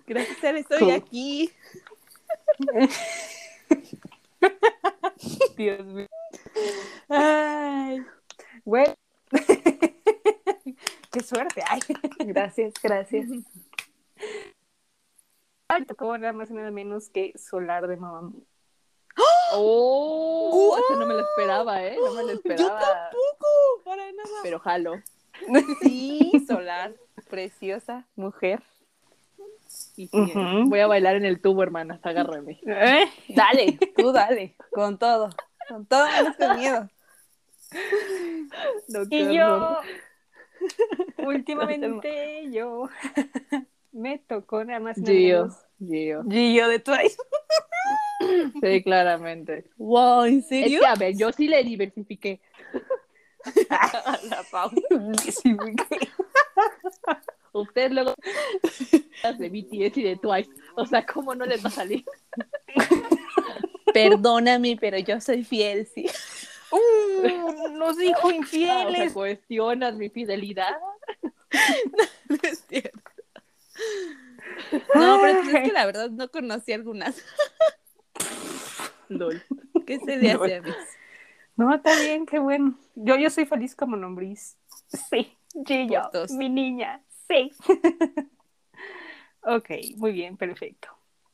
gracias 0.07 0.43
a 0.45 0.51
él 0.51 0.57
estoy 0.59 0.79
Cool. 0.81 0.91
aquí. 0.93 1.51
Dios 5.57 5.85
mío. 5.87 6.07
Ay, 7.09 8.03
bueno. 8.65 8.95
Qué 11.11 11.21
suerte. 11.23 11.63
Ay. 11.69 11.81
Gracias, 12.27 12.75
gracias. 12.83 13.27
Ay, 15.75 15.85
tocó 15.87 16.17
nada 16.19 16.33
más 16.33 16.51
y 16.51 16.55
nada 16.55 16.71
menos 16.71 17.09
que 17.09 17.33
Solar 17.37 17.89
de 17.89 17.97
Mamamoo. 17.97 18.45
Oh, 19.53 20.77
eso 20.79 20.99
no 21.01 21.07
me 21.07 21.15
lo 21.15 21.21
esperaba, 21.21 21.85
¿eh? 21.85 21.97
No 22.05 22.13
me 22.15 22.23
lo 22.23 22.31
esperaba. 22.33 22.79
tampoco, 23.11 23.85
para 23.85 24.05
nada. 24.13 24.39
Pero 24.43 24.61
jalo. 24.61 25.03
Sí, 25.81 26.31
Solar, 26.47 26.95
preciosa 27.29 28.07
mujer. 28.15 28.63
Y 29.97 30.07
sí, 30.07 30.17
Ujú. 30.17 30.69
voy 30.69 30.79
a 30.79 30.87
bailar 30.87 31.17
en 31.17 31.25
el 31.25 31.41
tubo, 31.41 31.65
hermanas, 31.65 31.99
agárrame. 32.05 32.61
¿Eh? 32.65 33.07
Dale, 33.31 33.77
tú 33.97 34.13
dale, 34.13 34.55
con 34.73 34.97
todo, 34.97 35.31
con 35.69 35.87
todo 35.87 36.07
menos 36.07 36.37
con 36.37 36.57
miedo. 36.57 36.89
No, 38.89 39.01
Y 39.11 39.23
horror. 39.27 39.35
yo, 41.19 41.27
últimamente, 41.27 42.51
yo 42.53 42.89
me 43.95 44.19
tocó 44.19 44.65
nada 44.65 44.81
más 44.81 44.97
Gio, 44.97 45.49
Gio. 45.79 46.23
Gio 46.29 46.69
de 46.69 46.79
Twice. 46.81 47.17
Sí, 48.63 48.83
claramente. 48.83 49.65
Wow, 49.77 50.25
¿en 50.25 50.39
Es 50.39 50.49
serio? 50.49 50.81
que, 50.81 50.87
a 50.87 50.95
ver, 50.95 51.15
yo 51.17 51.31
sí 51.33 51.47
le 51.47 51.63
diversifiqué. 51.63 52.41
La 54.31 54.43
Pau. 54.51 54.71
Sí, 55.31 55.53
güey. 55.53 55.75
Usted 57.53 57.91
luego 57.93 58.15
las 59.23 59.39
de 59.39 59.49
BTS 59.51 59.97
y 59.99 60.03
de 60.05 60.17
Twice. 60.17 60.49
O 60.77 60.87
sea, 60.87 61.05
¿cómo 61.05 61.35
no 61.35 61.45
les 61.45 61.63
va 61.63 61.69
a 61.69 61.73
salir? 61.73 62.05
Perdóname, 63.93 64.79
pero 64.81 64.99
yo 64.99 65.21
soy 65.21 65.45
fiel, 65.45 65.87
sí. 65.87 66.07
Uh, 66.71 67.69
nos 67.77 67.97
dijo 67.99 68.21
Ah, 68.23 68.27
o 68.27 68.29
sea, 68.31 68.37
infieles. 68.39 69.13
cuestionas 69.13 69.95
mi 69.97 70.09
fidelidad. 70.09 70.77
No 72.29 72.37
es 72.43 72.65
cierto. 72.69 72.99
No, 74.95 75.19
pero 75.21 75.41
es 75.41 75.49
que 75.49 75.73
la 75.73 75.87
verdad 75.87 76.11
no 76.11 76.29
conocí 76.31 76.73
algunas. 76.73 77.23
Lol. 79.09 79.43
¿Qué 79.87 79.99
se 79.99 80.17
le 80.17 80.33
hace 80.33 80.57
a 80.57 80.63
mí? 80.63 80.71
No, 81.57 81.75
está 81.75 81.95
bien, 82.01 82.27
qué 82.27 82.39
bueno. 82.39 82.75
Yo, 82.95 83.17
yo 83.17 83.31
soy 83.31 83.47
feliz 83.47 83.75
como 83.77 83.97
nombriz. 83.97 84.57
Sí, 85.11 85.37
Gio, 85.67 86.03
Fotos. 86.05 86.31
mi 86.33 86.49
niña, 86.49 87.03
sí. 87.29 87.53
ok, 89.43 89.71
muy 89.97 90.13
bien, 90.13 90.37
perfecto. 90.37 90.89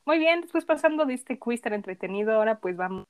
Muy 0.05 0.19
bien, 0.19 0.43
después 0.43 0.65
pasando 0.65 1.07
de 1.07 1.15
este 1.15 1.39
quiz 1.39 1.61
tan 1.63 1.73
entretenido, 1.73 2.33
ahora 2.33 2.59
pues 2.59 2.77
vamos 2.77 3.05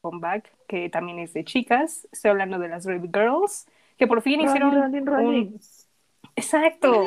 con 0.00 0.20
Back, 0.20 0.52
que 0.68 0.88
también 0.88 1.18
es 1.18 1.32
de 1.32 1.44
chicas. 1.44 2.06
Estoy 2.12 2.30
hablando 2.30 2.58
de 2.58 2.68
las 2.68 2.86
Brave 2.86 3.10
Girls, 3.12 3.66
que 3.98 4.06
por 4.06 4.22
fin 4.22 4.40
hicieron 4.40 4.74
Rolling, 4.74 5.04
rolling. 5.04 5.46
un... 5.46 5.60
Exacto. 6.36 7.04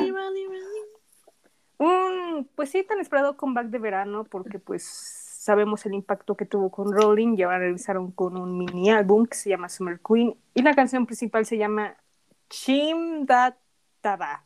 Un, 2.40 2.48
pues 2.54 2.70
sí, 2.70 2.82
tan 2.82 3.00
esperado 3.00 3.36
comeback 3.36 3.66
de 3.66 3.78
verano, 3.78 4.24
porque 4.24 4.58
pues 4.58 4.84
sabemos 4.84 5.86
el 5.86 5.94
impacto 5.94 6.36
que 6.36 6.44
tuvo 6.44 6.70
con 6.70 6.92
Rolling 6.92 7.36
y 7.36 7.42
ahora 7.42 7.58
regresaron 7.58 8.12
con 8.12 8.36
un 8.36 8.58
mini 8.58 8.90
álbum 8.90 9.26
que 9.26 9.36
se 9.36 9.50
llama 9.50 9.68
Summer 9.68 10.00
Queen 10.06 10.36
y 10.54 10.62
la 10.62 10.74
canción 10.74 11.06
principal 11.06 11.46
se 11.46 11.56
llama 11.56 11.96
Chimdataba. 12.50 14.44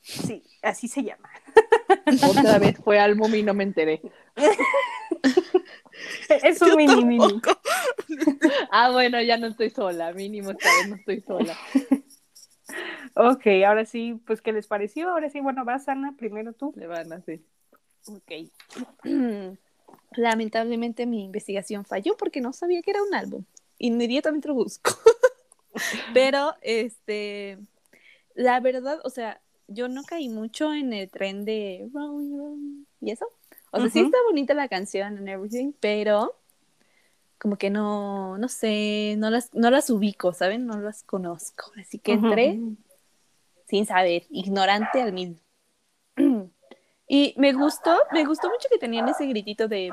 Sí, 0.00 0.42
así 0.62 0.88
se 0.88 1.02
llama. 1.02 1.30
Otra 2.28 2.58
vez 2.58 2.76
fue 2.84 2.98
álbum 2.98 3.34
y 3.34 3.42
no 3.42 3.54
me 3.54 3.64
enteré. 3.64 4.02
Es 6.42 6.60
un 6.62 6.76
mini 6.76 7.04
mini. 7.04 7.40
Ah, 8.70 8.90
bueno, 8.90 9.20
ya 9.22 9.36
no 9.36 9.46
estoy 9.46 9.70
sola. 9.70 10.12
Mínimo 10.12 10.50
esta 10.50 10.68
vez 10.78 10.88
no 10.88 10.96
estoy 10.96 11.20
sola. 11.20 11.56
Ok, 13.14 13.46
ahora 13.66 13.84
sí, 13.84 14.20
pues 14.26 14.40
¿qué 14.40 14.52
les 14.52 14.66
pareció? 14.66 15.10
Ahora 15.10 15.28
sí, 15.28 15.40
bueno, 15.40 15.64
vas 15.64 15.88
Ana, 15.88 16.14
primero 16.16 16.52
tú. 16.52 16.72
Le 16.76 16.86
van 16.86 17.12
así. 17.12 17.44
Ok. 18.06 18.50
Lamentablemente 20.16 21.06
mi 21.06 21.24
investigación 21.24 21.84
falló 21.84 22.16
porque 22.16 22.40
no 22.40 22.52
sabía 22.52 22.82
que 22.82 22.90
era 22.92 23.02
un 23.02 23.14
álbum. 23.14 23.44
Inmediatamente 23.78 24.48
lo 24.48 24.54
busco. 24.54 24.92
Pero, 26.14 26.54
este, 26.62 27.58
la 28.34 28.60
verdad, 28.60 29.00
o 29.04 29.10
sea, 29.10 29.40
yo 29.68 29.88
no 29.88 30.02
caí 30.04 30.28
mucho 30.28 30.72
en 30.72 30.92
el 30.92 31.10
tren 31.10 31.44
de 31.44 31.88
y 33.00 33.10
eso. 33.10 33.26
O 33.70 33.80
sea, 33.80 33.90
sí 33.90 34.00
está 34.00 34.18
bonita 34.28 34.52
la 34.54 34.68
canción 34.68 35.16
and 35.16 35.28
everything, 35.28 35.72
pero 35.80 36.34
como 37.38 37.56
que 37.56 37.70
no, 37.70 38.36
no 38.36 38.48
sé, 38.48 39.14
no 39.16 39.30
las, 39.30 39.54
no 39.54 39.70
las 39.70 39.88
ubico, 39.88 40.34
¿saben? 40.34 40.66
No 40.66 40.78
las 40.78 41.02
conozco. 41.02 41.72
Así 41.80 41.98
que 41.98 42.12
entré 42.12 42.60
sin 43.72 43.86
saber, 43.86 44.26
ignorante 44.28 45.00
al 45.00 45.12
mil. 45.14 45.40
Y 47.08 47.34
me 47.36 47.52
gustó, 47.52 47.98
me 48.12 48.24
gustó 48.24 48.48
mucho 48.48 48.68
que 48.70 48.78
tenían 48.78 49.06
ese 49.06 49.26
gritito 49.26 49.68
de 49.68 49.90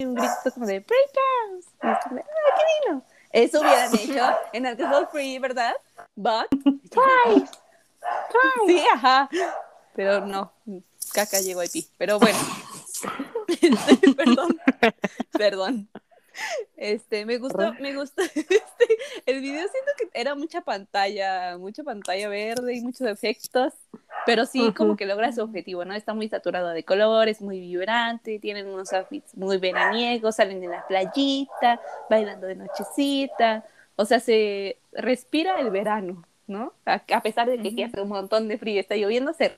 un 0.00 0.14
grito 0.14 0.52
como 0.52 0.66
de 0.66 0.80
breakdowns. 0.80 1.66
¡Ah, 1.80 1.98
qué 2.04 2.90
lindo! 2.90 3.02
Eso 3.32 3.60
hubieran 3.60 3.94
hecho 3.98 4.36
en 4.52 4.66
Alcohol 4.66 5.08
Free, 5.10 5.38
¿verdad? 5.38 5.72
But 6.14 6.48
Sí, 8.66 8.84
ajá. 8.92 9.30
Pero 9.94 10.26
no, 10.26 10.52
caca 11.14 11.40
llegó 11.40 11.62
IP. 11.62 11.86
Pero 11.96 12.18
bueno. 12.18 12.38
Perdón. 14.16 14.60
Perdón. 15.32 15.88
Este, 16.76 17.26
me 17.26 17.38
gustó, 17.38 17.74
me 17.80 17.94
gustó. 17.94 18.22
Este, 18.34 18.96
el 19.26 19.40
video 19.40 19.60
siento 19.68 19.90
que 19.98 20.08
era 20.20 20.34
mucha 20.34 20.60
pantalla, 20.62 21.58
mucha 21.58 21.82
pantalla 21.82 22.28
verde 22.28 22.74
y 22.76 22.80
muchos 22.80 23.02
efectos. 23.02 23.74
Pero 24.26 24.46
sí, 24.46 24.60
Ujú. 24.68 24.74
como 24.74 24.96
que 24.96 25.06
logra 25.06 25.32
su 25.32 25.42
objetivo, 25.42 25.84
¿no? 25.84 25.94
Está 25.94 26.14
muy 26.14 26.28
saturado 26.28 26.68
de 26.70 26.84
colores, 26.84 27.40
muy 27.40 27.60
vibrante, 27.60 28.38
tienen 28.38 28.66
unos 28.68 28.92
outfits 28.92 29.36
muy 29.36 29.58
veraniegos, 29.58 30.36
salen 30.36 30.62
en 30.62 30.70
la 30.70 30.86
playita, 30.86 31.80
bailando 32.10 32.46
de 32.46 32.56
nochecita. 32.56 33.64
O 33.96 34.04
sea, 34.04 34.20
se 34.20 34.78
respira 34.92 35.60
el 35.60 35.70
verano, 35.70 36.24
¿no? 36.46 36.72
A, 36.84 37.02
a 37.12 37.22
pesar 37.22 37.48
de 37.48 37.58
que 37.58 37.68
aquí 37.68 37.82
hace 37.82 38.00
un 38.02 38.08
montón 38.08 38.48
de 38.48 38.58
frío 38.58 38.80
está 38.80 38.96
lloviendo, 38.96 39.32
se 39.32 39.56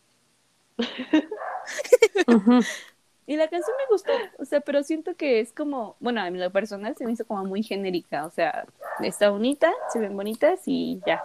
Y 3.30 3.36
la 3.36 3.46
canción 3.46 3.76
me 3.78 3.86
gustó, 3.88 4.10
o 4.40 4.44
sea, 4.44 4.60
pero 4.60 4.82
siento 4.82 5.14
que 5.14 5.38
es 5.38 5.52
como, 5.52 5.94
bueno, 6.00 6.20
a 6.20 6.28
mí 6.32 6.36
lo 6.36 6.50
personal 6.50 6.96
se 6.96 7.06
me 7.06 7.12
hizo 7.12 7.24
como 7.24 7.44
muy 7.44 7.62
genérica, 7.62 8.26
o 8.26 8.30
sea, 8.30 8.66
está 9.04 9.30
bonita, 9.30 9.72
se 9.92 10.00
ven 10.00 10.16
bonitas 10.16 10.62
y 10.66 11.00
ya. 11.06 11.22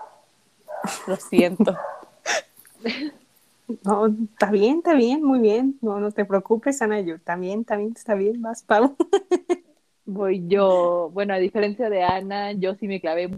Lo 1.08 1.16
siento. 1.16 1.76
No, 3.84 4.06
está 4.06 4.52
bien, 4.52 4.78
está 4.78 4.94
bien, 4.94 5.24
muy 5.24 5.40
bien. 5.40 5.80
No, 5.82 6.00
no 6.00 6.12
te 6.12 6.24
preocupes, 6.24 6.84
Ana, 6.84 7.00
yo 7.02 7.20
también, 7.20 7.66
también 7.66 7.94
está 7.96 8.14
bien, 8.14 8.40
vas, 8.40 8.62
Pau. 8.62 8.96
Voy 10.06 10.48
yo. 10.48 11.10
Bueno, 11.12 11.34
a 11.34 11.38
diferencia 11.38 11.90
de 11.90 12.04
Ana, 12.04 12.52
yo 12.52 12.76
sí 12.76 12.88
me 12.88 13.02
clavé 13.02 13.32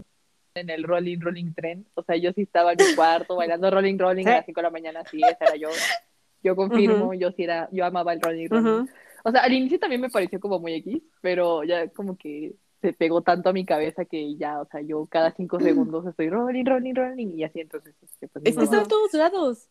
en 0.54 0.68
el 0.68 0.82
rolling, 0.84 1.18
rolling 1.18 1.54
tren. 1.54 1.86
O 1.94 2.02
sea, 2.02 2.16
yo 2.16 2.34
sí 2.34 2.42
estaba 2.42 2.72
en 2.72 2.78
mi 2.86 2.94
cuarto 2.94 3.36
bailando 3.36 3.70
rolling, 3.70 3.96
rolling 3.96 4.24
Sí. 4.24 4.28
a 4.28 4.36
las 4.36 4.44
5 4.44 4.60
de 4.60 4.64
la 4.64 4.70
mañana. 4.70 5.02
Sí, 5.10 5.18
esa 5.22 5.46
era 5.46 5.56
yo. 5.56 5.70
Yo 6.42 6.54
confirmo, 6.56 7.14
yo 7.14 7.32
sí 7.32 7.42
era, 7.44 7.68
yo 7.72 7.84
amaba 7.84 8.12
el 8.12 8.20
rolling. 8.20 8.48
Ujú. 8.50 8.88
O 9.24 9.30
sea, 9.30 9.42
al 9.42 9.52
inicio 9.52 9.78
también 9.78 10.00
me 10.00 10.10
pareció 10.10 10.38
como 10.40 10.58
muy 10.60 10.74
X, 10.74 11.02
pero 11.20 11.64
ya 11.64 11.88
como 11.88 12.16
que 12.16 12.54
se 12.80 12.92
pegó 12.92 13.22
tanto 13.22 13.48
a 13.48 13.52
mi 13.52 13.64
cabeza 13.64 14.04
que 14.04 14.36
ya, 14.36 14.60
o 14.60 14.66
sea, 14.66 14.80
yo 14.80 15.06
cada 15.06 15.32
cinco 15.32 15.58
segundos 15.58 16.06
estoy 16.06 16.30
rolling, 16.30 16.64
rolling, 16.64 16.94
rolling 16.94 17.36
y 17.36 17.44
así, 17.44 17.60
entonces, 17.60 17.94
este, 18.00 18.28
pues, 18.28 18.44
Es 18.46 18.56
que 18.56 18.64
está 18.64 18.82
en 18.82 18.88
todos 18.88 19.12
lados. 19.14 19.68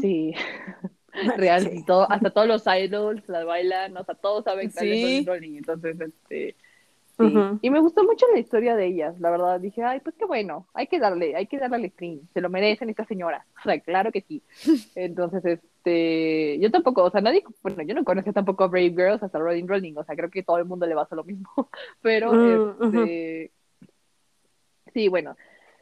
Sí, 0.00 0.32
real, 1.36 1.62
Sí. 1.68 1.84
todo, 1.84 2.10
hasta 2.10 2.30
todos 2.30 2.46
los 2.46 2.64
idols 2.66 3.28
la 3.28 3.44
bailan, 3.44 3.96
o 3.96 4.04
sea, 4.04 4.14
todos 4.14 4.44
saben 4.44 4.70
que 4.70 4.78
Sí. 4.78 4.90
es 5.18 5.26
rolling, 5.26 5.26
rolling, 5.26 5.56
entonces, 5.56 6.00
este, 6.00 6.56
sí. 7.28 7.36
Y 7.62 7.70
me 7.70 7.80
gustó 7.80 8.04
mucho 8.04 8.26
la 8.32 8.38
historia 8.38 8.76
de 8.76 8.86
ellas, 8.86 9.18
la 9.20 9.30
verdad, 9.30 9.60
dije, 9.60 9.82
ay, 9.82 10.00
pues 10.00 10.14
qué 10.16 10.24
bueno, 10.24 10.66
hay 10.74 10.86
que 10.86 10.98
darle, 10.98 11.36
hay 11.36 11.46
que 11.46 11.58
darle 11.58 11.92
al 11.98 12.20
se 12.32 12.40
lo 12.40 12.48
merecen 12.48 12.90
estas 12.90 13.08
señoras, 13.08 13.44
o 13.58 13.62
sea, 13.62 13.80
claro 13.80 14.12
que 14.12 14.22
sí. 14.22 14.42
Entonces, 14.94 15.44
este, 15.44 16.58
yo 16.60 16.70
tampoco, 16.70 17.04
o 17.04 17.10
sea, 17.10 17.20
nadie, 17.20 17.42
bueno, 17.62 17.82
yo 17.82 17.94
no 17.94 18.04
conocía 18.04 18.32
tampoco 18.32 18.64
a 18.64 18.68
Brave 18.68 18.90
Girls 18.90 19.22
hasta 19.22 19.38
Rolling 19.38 19.66
Rolling, 19.66 19.94
o 19.96 20.04
sea, 20.04 20.16
creo 20.16 20.30
que 20.30 20.42
todo 20.42 20.58
el 20.58 20.64
mundo 20.64 20.86
le 20.86 20.94
va 20.94 21.02
a 21.02 21.04
hacer 21.04 21.16
lo 21.16 21.24
mismo, 21.24 21.48
pero, 22.02 22.30
Mm, 22.32 22.84
este, 22.84 23.52
sí, 24.92 25.08
bueno. 25.08 25.36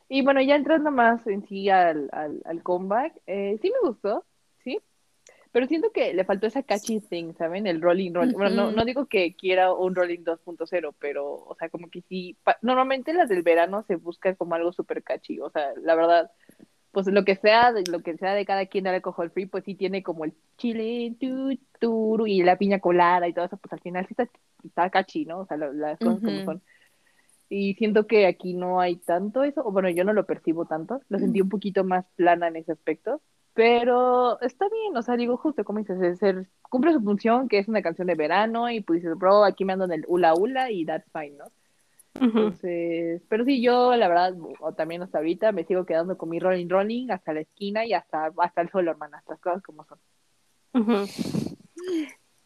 Y 0.09 0.23
bueno, 0.23 0.41
ya 0.41 0.57
entrando 0.57 0.91
más 0.91 1.27
en 1.27 1.47
sí 1.47 1.69
al, 1.69 2.09
al, 2.13 2.41
al 2.47 2.63
comeback, 2.63 3.13
eh, 3.27 3.59
sí 3.61 3.71
me 3.71 3.89
gustó. 3.89 4.25
Pero 5.53 5.67
siento 5.67 5.91
que 5.93 6.13
le 6.15 6.25
faltó 6.25 6.47
esa 6.47 6.63
catchy 6.63 7.01
thing, 7.01 7.33
¿saben? 7.39 7.67
El 7.67 7.81
rolling, 7.81 8.13
rolling. 8.13 8.35
Bueno, 8.35 8.51
no, 8.51 8.71
no 8.73 8.85
digo 8.85 9.07
que 9.07 9.35
quiera 9.35 9.73
un 9.73 9.95
rolling 9.95 10.21
2.0, 10.25 10.95
pero, 10.99 11.27
o 11.35 11.57
sea, 11.59 11.69
como 11.71 11.89
que 11.91 12.03
sí. 12.03 12.37
pa- 12.45 12.59
Normalmente 12.63 13.13
las 13.15 13.29
del 13.29 13.43
verano 13.43 13.83
se 13.89 13.97
busca 13.97 14.35
como 14.35 14.55
algo 14.55 14.73
súper 14.73 15.03
catchy. 15.03 15.41
O 15.41 15.51
sea, 15.51 15.73
la 15.83 15.95
verdad, 15.95 16.31
pues 16.93 17.07
lo 17.07 17.25
que 17.25 17.37
sea, 17.37 17.73
de- 17.73 17.85
lo 17.91 18.03
que 18.03 18.17
sea 18.19 18.35
de 18.35 18.45
cada 18.47 18.67
quien 18.67 18.85
de 18.85 18.91
alcohol 18.91 19.31
free, 19.31 19.47
pues 19.47 19.65
sí 19.65 19.75
tiene 19.75 20.03
como 20.03 20.25
el 20.25 20.35
chile, 20.59 21.15
tu, 21.21 21.59
turu, 21.81 22.27
y 22.27 22.43
la 22.43 22.59
piña 22.59 22.81
colada 22.81 23.29
y 23.29 23.33
todo 23.33 23.47
eso, 23.47 23.57
pues 23.57 23.73
al 23.73 23.81
final 23.81 24.07
sí 24.07 24.15
está, 24.19 24.29
está 24.65 24.91
catchy, 24.91 25.25
¿no? 25.25 25.41
O 25.41 25.47
sea, 25.47 25.57
lo- 25.57 25.73
las 25.73 25.99
cosas 26.01 26.23
como 26.23 26.45
son. 26.45 26.63
Y 27.51 27.75
siento 27.75 28.07
que 28.07 28.27
aquí 28.27 28.55
no 28.55 28.81
hay 28.81 28.97
tanto 28.97 29.43
eso, 29.45 29.63
o 29.65 29.73
bueno, 29.73 29.89
yo 29.89 30.05
no 30.05 30.13
lo 30.13 30.27
percibo 30.27 30.67
tanto, 30.67 31.01
lo 31.09 31.19
sentí 31.19 31.41
un 31.41 31.49
poquito 31.49 31.83
más 31.85 32.05
plana 32.17 32.49
en 32.49 32.57
ese 32.57 32.73
aspecto, 32.73 33.23
pero 33.59 34.41
está 34.41 34.69
bien, 34.69 34.97
o 34.97 35.03
sea, 35.03 35.17
digo, 35.17 35.37
justo 35.37 35.65
como 35.65 35.81
dices, 35.81 36.01
es 36.01 36.21
ser, 36.21 36.47
cumple 36.63 36.93
su 36.93 37.01
función, 37.01 37.49
que 37.49 37.59
es 37.59 37.67
una 37.67 37.83
canción 37.83 38.07
de 38.07 38.15
verano, 38.15 38.71
y 38.71 38.83
pues 38.83 39.03
dices, 39.03 39.19
bro, 39.19 39.43
aquí 39.43 39.65
me 39.65 39.73
ando 39.73 39.87
en 39.87 39.95
el 39.95 40.05
hula 40.07 40.33
hula, 40.33 40.71
y 40.71 40.87
that's 40.87 41.11
fine, 41.11 41.37
¿no? 41.37 41.47
Entonces, 42.15 43.21
pero 43.29 43.45
sí, 43.45 43.61
yo 43.61 43.97
la 43.97 44.07
verdad, 44.07 44.37
o 44.61 44.75
también 44.75 45.03
hasta 45.03 45.19
ahorita, 45.19 45.51
me 45.51 45.65
sigo 45.65 45.85
quedando 45.87 46.17
con 46.17 46.29
mi 46.29 46.39
rolling 46.39 46.69
rolling 46.69 47.11
hasta 47.11 47.33
la 47.33 47.41
esquina 47.41 47.85
y 47.85 47.95
hasta, 47.95 48.31
hasta 48.39 48.61
el 48.61 48.71
suelo, 48.71 48.93
hermana, 48.93 49.19
estas 49.19 49.41
cosas 49.41 49.61
como 49.65 49.85
son. 49.87 49.99
Ujú. 50.75 51.07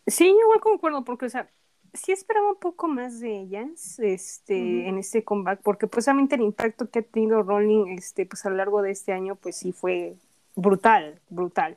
Sí, 0.07 0.29
yo 0.29 0.41
igual 0.45 0.61
concuerdo, 0.61 1.05
porque, 1.05 1.27
o 1.27 1.29
sea, 1.29 1.47
sí 1.93 2.13
esperaba 2.13 2.49
un 2.49 2.59
poco 2.59 2.89
más 2.89 3.21
de 3.21 3.39
ellas, 3.39 3.99
este, 3.99 4.89
en 4.89 4.97
este 4.97 5.25
comeback, 5.25 5.61
porque 5.63 5.87
pues 5.87 6.07
realmente 6.07 6.37
el 6.37 6.41
impacto 6.41 6.89
que 6.89 7.01
ha 7.01 7.03
tenido 7.03 7.43
Rolling, 7.43 7.89
este, 7.99 8.25
pues 8.25 8.47
a 8.47 8.49
lo 8.49 8.57
largo 8.57 8.81
de 8.81 8.93
este 8.93 9.13
año, 9.13 9.37
pues 9.37 9.59
sí 9.59 9.73
fue 9.73 10.17
brutal, 10.55 11.21
brutal. 11.29 11.77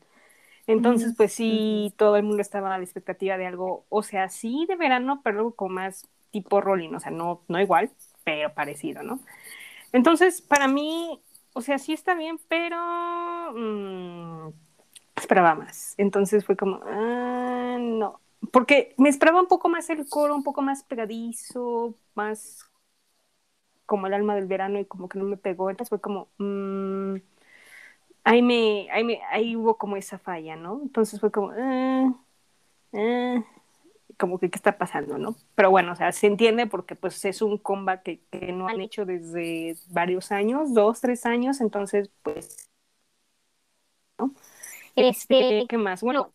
Entonces, 0.67 1.13
pues 1.17 1.33
sí, 1.33 1.93
todo 1.97 2.17
el 2.17 2.23
mundo 2.23 2.41
estaba 2.41 2.73
a 2.75 2.77
la 2.77 2.83
expectativa 2.83 3.37
de 3.37 3.47
algo, 3.47 3.85
o 3.89 4.03
sea, 4.03 4.29
sí 4.29 4.65
de 4.69 4.75
verano, 4.77 5.21
pero 5.23 5.39
algo 5.39 5.55
como 5.55 5.75
más 5.75 6.07
tipo 6.31 6.61
Rolling, 6.61 6.93
o 6.95 6.99
sea, 6.99 7.11
no, 7.11 7.43
no 7.47 7.61
igual, 7.61 7.91
pero 8.25 8.53
parecido, 8.53 9.03
¿no? 9.03 9.19
Entonces, 9.93 10.41
para 10.41 10.67
mí, 10.67 11.21
o 11.53 11.61
sea, 11.61 11.79
sí 11.79 11.93
está 11.93 12.15
bien, 12.15 12.39
pero 12.49 12.77
mm, 13.55 14.49
esperaba 15.15 15.55
más. 15.55 15.95
Entonces 15.97 16.45
fue 16.45 16.57
como, 16.57 16.81
ah, 16.85 17.77
no. 17.79 18.21
Porque 18.51 18.93
me 18.97 19.09
esperaba 19.09 19.41
un 19.41 19.47
poco 19.47 19.69
más 19.69 19.89
el 19.89 20.07
coro, 20.09 20.35
un 20.35 20.43
poco 20.43 20.61
más 20.61 20.83
pegadizo, 20.83 21.95
más 22.15 22.59
como 23.85 24.07
el 24.07 24.13
alma 24.13 24.35
del 24.35 24.47
verano 24.47 24.79
y 24.79 24.85
como 24.85 25.09
que 25.09 25.19
no 25.19 25.25
me 25.25 25.37
pegó. 25.37 25.69
Entonces 25.69 25.89
fue 25.89 26.01
como, 26.01 26.29
mm, 26.37 27.15
ahí, 28.25 28.41
me, 28.41 28.89
ahí, 28.91 29.03
me, 29.05 29.21
ahí 29.31 29.55
hubo 29.55 29.77
como 29.77 29.95
esa 29.95 30.19
falla, 30.19 30.57
¿no? 30.57 30.81
Entonces 30.81 31.19
fue 31.19 31.31
como, 31.31 31.51
ah, 31.57 32.13
ah, 32.93 33.43
como 34.17 34.39
que 34.39 34.49
qué 34.49 34.57
está 34.57 34.77
pasando, 34.77 35.17
¿no? 35.17 35.35
Pero 35.55 35.71
bueno, 35.71 35.93
o 35.93 35.95
sea, 35.95 36.11
se 36.11 36.27
entiende 36.27 36.67
porque 36.67 36.95
pues 36.95 37.23
es 37.25 37.41
un 37.41 37.57
comeback 37.57 38.03
que, 38.03 38.19
que 38.31 38.51
no 38.51 38.67
han 38.67 38.81
hecho 38.81 39.05
desde 39.05 39.75
varios 39.89 40.31
años, 40.31 40.73
dos, 40.73 41.01
tres 41.01 41.25
años, 41.25 41.61
entonces 41.61 42.09
pues, 42.23 42.69
¿no? 44.19 44.33
Este, 44.95 45.65
¿qué 45.69 45.77
más? 45.77 46.01
Bueno, 46.01 46.31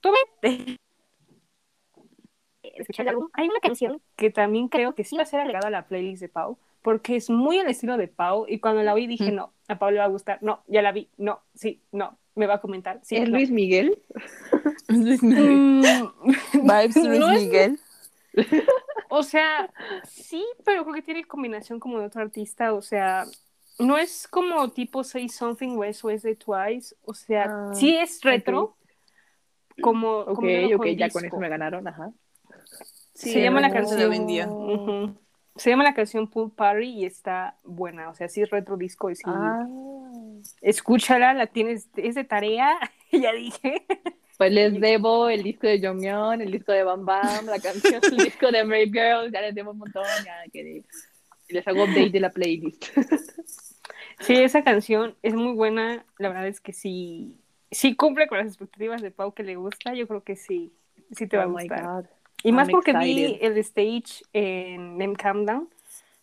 escuchar 2.63 3.07
el 3.07 3.11
álbum. 3.11 3.29
Hay 3.33 3.49
una 3.49 3.61
canción 3.61 4.01
que 4.17 4.31
también 4.31 4.69
creo 4.69 4.95
que 4.95 5.05
sí 5.05 5.17
va 5.17 5.23
a 5.23 5.27
ser 5.27 5.41
agregada 5.41 5.69
a 5.69 5.71
la 5.71 5.87
playlist 5.87 6.23
de 6.23 6.29
Pau, 6.29 6.59
porque 6.83 7.17
es 7.17 7.29
muy 7.31 7.59
el 7.59 7.69
estilo 7.69 7.97
de 7.97 8.09
Pau, 8.09 8.47
y 8.49 8.59
cuando 8.61 8.83
la 8.83 8.95
oí 8.95 9.07
dije, 9.07 9.31
Mm. 9.33 9.35
no, 9.35 9.53
a 9.69 9.79
Pau 9.79 9.91
le 9.91 9.99
va 9.99 10.05
a 10.05 10.09
gustar, 10.09 10.39
no, 10.43 10.63
ya 10.67 10.83
la 10.83 10.93
vi, 10.93 11.09
no, 11.19 11.41
sí, 11.55 11.83
no, 11.93 12.19
me 12.35 12.47
va 12.47 12.55
a 12.55 12.61
comentar, 12.61 13.01
sí, 13.03 13.17
¿Es 13.17 13.29
no. 13.29 13.37
Luis 13.37 13.51
Miguel? 13.51 14.03
Luis 14.89 15.23
Miguel. 15.23 15.57
Mm, 15.57 15.83
Vibes 16.63 16.97
Luis 16.97 17.19
no 17.21 17.31
es- 17.31 17.41
Miguel. 17.43 17.81
O 19.13 19.25
sea, 19.25 19.69
sí, 20.05 20.45
pero 20.65 20.85
creo 20.85 20.95
que 20.95 21.03
tiene 21.03 21.25
combinación 21.25 21.81
como 21.81 21.99
de 21.99 22.07
otro 22.07 22.23
artista, 22.23 22.73
o 22.75 22.81
sea, 22.81 23.25
no 23.81 23.99
es 23.99 24.29
como 24.29 24.71
tipo 24.71 25.03
Say 25.03 25.29
Something 25.29 25.71
o 25.79 25.83
eso 25.83 26.11
es 26.11 26.23
de 26.23 26.37
Twice, 26.37 26.95
o 27.05 27.13
sea, 27.13 27.47
Ah, 27.49 27.71
sí 27.75 27.97
es 27.97 28.21
retro, 28.23 28.77
como, 29.83 30.19
Ok, 30.19 30.37
como 30.37 30.49
ok, 30.77 30.87
ya 30.97 31.11
con 31.11 31.25
eso 31.25 31.39
me 31.39 31.49
ganaron, 31.49 31.89
ajá. 31.89 32.13
Se 33.15 33.43
llama 33.43 33.61
la 33.61 33.73
canción. 33.73 33.99
lo 34.01 34.09
vendió. 34.11 34.47
Ujú. 34.49 35.17
Se 35.57 35.71
llama 35.71 35.85
la 35.85 35.95
canción 35.95 36.29
Pool 36.29 36.53
Party 36.53 36.87
y 36.87 37.05
está 37.05 37.57
buena, 37.65 38.09
o 38.09 38.15
sea, 38.15 38.29
sí 38.29 38.41
es 38.41 38.51
retro 38.51 38.77
disco 38.77 39.11
y 39.11 39.17
sí, 39.17 39.23
Ah. 39.27 39.67
escúchala, 40.63 41.35
la 41.35 41.47
tienes, 41.47 41.89
es 41.97 42.15
de 42.15 42.25
tarea, 42.25 42.79
ya 43.13 43.33
dije. 43.33 43.85
Pues 44.39 44.53
les 44.53 44.81
debo 44.81 45.29
el 45.29 45.43
disco 45.43 45.67
de 45.67 45.81
Jonghyun, 45.87 46.41
el 46.41 46.51
disco 46.51 46.73
de 46.73 46.83
Bam 46.85 47.05
Bam, 47.05 47.47
la 47.47 47.59
canción, 47.59 48.01
el 48.03 48.17
disco 48.17 48.51
de 48.51 48.63
Brave 48.65 48.87
Girls, 48.87 49.33
ya 49.33 49.41
les 49.43 49.55
debo 49.55 49.73
un 49.73 49.79
montón, 49.79 50.05
ya 50.25 50.35
que 50.51 50.83
les 51.49 51.69
hago 51.69 51.85
update 51.85 52.11
de 52.11 52.21
la 52.21 52.31
playlist. 52.31 52.85
Sí, 54.21 54.35
esa 54.35 54.63
canción 54.63 55.17
es 55.23 55.33
muy 55.35 55.55
buena, 55.55 56.05
la 56.19 56.29
verdad 56.29 56.47
es 56.47 56.61
que 56.61 56.75
sí, 56.75 57.39
sí 57.71 57.97
cumple 57.97 58.27
con 58.29 58.37
las 58.37 58.49
expectativas 58.49 59.01
de 59.01 59.11
Pau 59.11 59.33
que 59.33 59.43
le 59.43 59.57
gusta, 59.57 59.95
yo 59.95 60.07
creo 60.07 60.23
que 60.23 60.37
sí, 60.37 60.75
sí 61.13 61.27
te 61.27 61.39
va 61.39 61.45
a 61.45 61.47
Oh 61.47 61.51
my 61.51 61.63
gustar. 61.63 61.83
God. 61.87 62.05
Y 62.43 62.53
más 62.53 62.69
porque 62.71 62.93
vi 62.93 63.39
el 63.41 63.59
stage 63.59 64.25
en, 64.33 65.01
en 65.01 65.15
Countdown, 65.15 65.69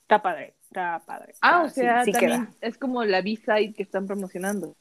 está 0.01 0.21
padre, 0.21 0.53
está 0.63 1.01
padre. 1.05 1.33
Ah, 1.41 1.63
o 1.65 1.69
sí- 1.69 1.81
sea, 1.81 2.05
sí 2.05 2.11
también 2.11 2.47
queda. 2.47 2.51
es 2.61 2.77
como 2.77 3.03
la 3.03 3.21
B-side 3.21 3.73
que 3.73 3.83
están 3.83 4.07
promocionando. 4.07 4.75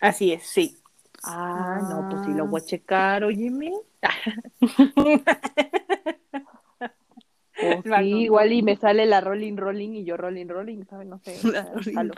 Así 0.00 0.32
es, 0.32 0.42
sí. 0.44 0.76
Ah, 1.22 1.80
no, 1.88 2.06
pues 2.08 2.22
sí 2.22 2.32
lo 2.34 2.46
voy 2.46 2.60
a 2.60 2.64
checar, 2.64 3.24
óyeme. 3.24 3.72
Va, 7.62 8.00
sí, 8.00 8.22
igual 8.22 8.52
y 8.52 8.62
me 8.62 8.76
sale 8.76 9.06
la 9.06 9.20
rolling 9.20 9.56
rolling 9.56 9.90
y 9.94 10.04
yo 10.04 10.16
rolling 10.16 10.46
rolling, 10.46 10.84
¿sabes? 10.84 11.08
No 11.08 11.18
sé. 11.18 11.36
o 11.48 11.52
sea, 11.52 11.72
jalo. 11.94 12.14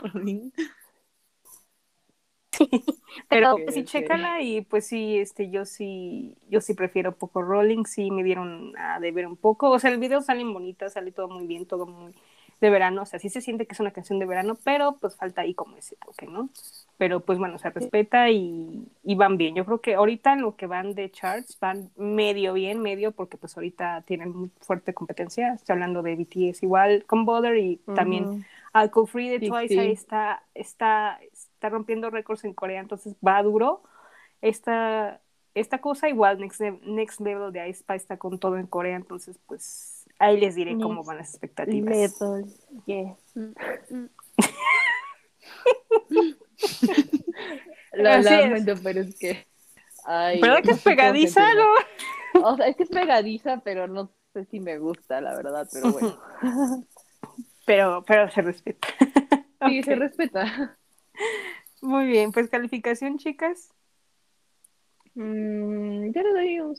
Pero 3.29 3.59
Ok, 3.59 3.71
sí, 3.71 3.83
ok. 3.83 3.85
chécala 3.85 4.41
y 4.41 4.61
pues 4.61 4.87
sí, 4.87 5.17
este, 5.19 5.49
yo 5.49 5.65
sí, 5.65 6.35
yo 6.49 6.61
sí 6.61 6.73
prefiero 6.73 7.15
poco 7.17 7.41
rolling, 7.41 7.85
sí 7.85 8.11
me 8.11 8.23
dieron 8.23 8.75
a 8.77 8.99
de 8.99 9.11
ver 9.11 9.27
un 9.27 9.37
poco, 9.37 9.69
o 9.71 9.79
sea, 9.79 9.91
el 9.91 9.99
video 9.99 10.21
salen 10.21 10.53
bonitas, 10.53 10.93
sale 10.93 11.11
todo 11.11 11.29
muy 11.29 11.47
bien, 11.47 11.65
todo 11.65 11.85
muy 11.85 12.13
de 12.61 12.69
verano, 12.69 13.03
o 13.03 13.05
sea, 13.05 13.19
sí 13.19 13.29
se 13.29 13.41
siente 13.41 13.65
que 13.67 13.73
es 13.73 13.79
una 13.79 13.91
canción 13.91 14.19
de 14.19 14.25
verano, 14.25 14.57
pero 14.63 14.97
pues 14.99 15.15
falta 15.15 15.41
ahí 15.41 15.53
como 15.53 15.77
ese 15.77 15.95
toque, 15.97 16.27
¿no? 16.27 16.49
Pero 16.99 17.21
pues 17.21 17.39
bueno, 17.39 17.57
se 17.57 17.69
respeta 17.69 18.29
y, 18.29 18.85
y 19.03 19.15
van 19.15 19.37
bien. 19.37 19.55
Yo 19.55 19.63
creo 19.63 19.79
que 19.79 19.95
ahorita 19.95 20.33
en 20.33 20.41
lo 20.41 20.57
que 20.57 20.67
van 20.67 20.93
de 20.95 21.09
charts 21.09 21.57
van 21.61 21.89
medio 21.95 22.51
bien, 22.53 22.81
medio, 22.81 23.13
porque 23.13 23.37
pues 23.37 23.55
ahorita 23.55 24.01
tienen 24.05 24.35
muy 24.35 24.51
fuerte 24.59 24.93
competencia, 24.93 25.53
estoy 25.53 25.73
hablando 25.75 26.03
de 26.03 26.17
BTS 26.17 26.61
igual 26.61 27.05
con 27.05 27.23
Bother 27.25 27.55
y 27.57 27.77
también. 27.95 28.45
Alcohol 28.73 29.07
Free 29.07 29.29
de 29.29 29.39
Sí, 29.39 29.47
Twice 29.47 29.73
sí. 29.73 29.79
ahí 29.79 29.91
está, 29.93 30.43
está, 30.53 31.19
está 31.31 31.69
rompiendo 31.69 32.09
récords 32.09 32.43
en 32.43 32.53
Corea, 32.53 32.81
entonces 32.81 33.15
va 33.25 33.41
duro. 33.41 33.81
Esta, 34.41 35.21
esta 35.55 35.79
cosa 35.79 36.09
igual, 36.09 36.37
Next, 36.39 36.59
Ne- 36.59 36.81
Next 36.83 37.21
Level 37.21 37.53
de 37.53 37.69
Ice 37.69 37.83
está 37.95 38.17
con 38.17 38.37
todo 38.39 38.57
en 38.57 38.67
Corea, 38.67 38.97
entonces 38.97 39.39
pues 39.47 40.05
ahí 40.19 40.37
les 40.37 40.53
diré 40.53 40.77
cómo 40.77 41.03
van 41.05 41.17
las 41.17 41.29
expectativas. 41.29 42.19
Level, 42.19 42.45
yeah. 42.85 43.15
Lo 47.93 48.09
Así 48.09 48.19
es. 48.19 48.25
lamento, 48.25 48.73
pero 48.83 49.01
es 49.01 49.15
que. 49.17 49.47
Ay, 50.05 50.41
¿Verdad 50.41 50.61
que 50.63 50.69
no 50.69 50.75
es 50.75 50.77
sé 50.83 50.95
cómo 50.95 50.95
pegadiza, 50.95 51.41
no? 51.55 52.43
O 52.43 52.55
sea, 52.55 52.67
es 52.67 52.75
que 52.75 52.83
es 52.83 52.89
pegadiza, 52.89 53.61
pero 53.63 53.87
no 53.87 54.11
sé 54.33 54.45
si 54.45 54.59
me 54.59 54.77
gusta, 54.77 55.21
la 55.21 55.35
verdad, 55.35 55.67
pero 55.71 55.91
bueno. 55.91 56.17
Pero, 57.65 58.03
pero 58.05 58.29
se 58.31 58.41
respeta. 58.41 58.87
Sí, 59.61 59.79
Ok, 59.79 59.85
se 59.85 59.95
respeta. 59.95 60.77
Muy 61.81 62.07
bien, 62.07 62.31
pues 62.31 62.49
calificación, 62.49 63.17
chicas. 63.17 63.73
Mm, 65.15 66.11
yo 66.13 66.21
le 66.21 66.31
doy 66.31 66.59
un 66.61 66.77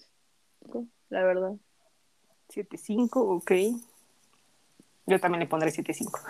5, 0.62 0.86
la 1.10 1.22
verdad. 1.22 1.52
7.5, 2.48 3.20
ok. 3.36 3.52
Yo 5.04 5.20
también 5.20 5.40
le 5.40 5.46
pondré 5.46 5.70
7.5. 5.70 6.22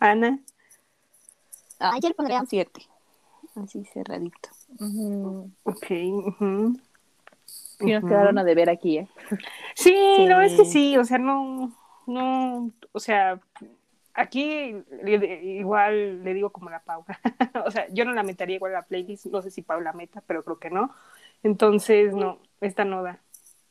Ana. 0.00 0.38
Ah, 1.82 1.98
yo 2.00 2.08
le 2.08 2.14
pondría 2.14 2.40
un 2.40 2.46
7. 2.46 2.86
Así 3.56 3.84
cerradito. 3.84 4.48
Ujú. 4.78 5.50
Ok. 5.64 5.86
ujú. 5.90 6.80
Sí, 7.44 7.90
nos 7.90 8.04
quedaron 8.04 8.38
a 8.38 8.44
deber 8.44 8.70
aquí, 8.70 8.98
¿eh? 8.98 9.08
Sí, 9.74 9.92
verdad 10.18 10.44
es 10.44 10.52
que 10.54 10.64
Sí. 10.64 10.96
o 10.96 11.04
sea, 11.04 11.18
no, 11.18 11.72
no, 12.06 12.70
o 12.92 13.00
sea, 13.00 13.40
aquí 14.14 14.76
igual 15.42 16.22
le 16.22 16.34
digo 16.34 16.50
como 16.50 16.70
la 16.70 16.80
Paula, 16.84 17.18
o 17.66 17.70
sea, 17.70 17.88
yo 17.90 18.04
no 18.04 18.12
la 18.12 18.22
metería 18.22 18.56
igual 18.56 18.72
a 18.76 18.80
la 18.80 18.86
playlist, 18.86 19.26
no 19.26 19.42
sé 19.42 19.50
si 19.50 19.62
Paula 19.62 19.92
meta, 19.92 20.22
pero 20.26 20.44
creo 20.44 20.58
que 20.60 20.70
no, 20.70 20.94
entonces 21.42 22.14
no, 22.14 22.38
esta 22.60 22.84
no 22.84 23.02
da, 23.02 23.18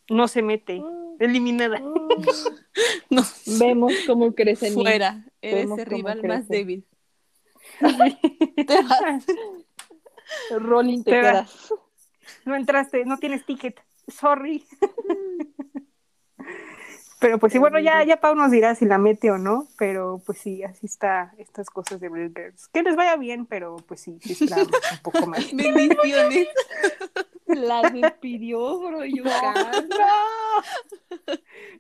no 0.10 0.28
se 0.28 0.42
mete, 0.42 0.84
eliminada. 1.20 1.82
No, 3.10 3.24
Vemos 3.60 3.94
cómo 4.08 4.34
crece 4.34 4.72
fuera. 4.72 5.26
Eres 5.42 5.70
el 5.78 5.86
rival 5.86 6.24
más 6.24 6.40
crece. 6.48 6.54
débil. 6.54 6.86
Te 7.80 8.84
vas. 8.84 9.26
Rolling 10.60 11.04
te 11.04 11.12
quedas. 11.12 11.74
no 12.46 12.56
entraste, 12.56 13.06
no 13.06 13.18
tienes 13.18 13.46
ticket. 13.46 13.80
Sorry. 14.08 14.66
Pero 17.22 17.38
pues 17.38 17.54
sí, 17.54 17.60
bueno, 17.60 17.80
ya, 17.80 18.04
ya 18.04 18.20
Pau 18.20 18.34
nos 18.34 18.50
dirá 18.50 18.74
si 18.74 18.86
la 18.86 18.98
mete 18.98 19.30
o 19.30 19.38
no, 19.38 19.68
pero 19.78 20.24
pues 20.26 20.40
sí, 20.40 20.64
así 20.64 20.88
está 20.88 21.36
estas 21.38 21.70
cosas 21.70 22.00
de 22.00 22.10
Real 22.10 22.34
Girls. 22.36 22.68
Que 22.70 22.82
les 22.82 22.96
vaya 22.96 23.16
bien, 23.16 23.46
pero 23.46 23.76
pues 23.76 24.02
sí, 24.02 24.18
sí 24.22 24.32
esperamos 24.44 24.72
un 24.92 25.00
poco 25.04 25.28
más. 25.28 25.56
Bendiciones. 25.56 26.48
La 27.46 27.88
despidió, 27.92 28.80
bro. 28.80 29.06
Yo, 29.06 29.24
No, 29.24 30.64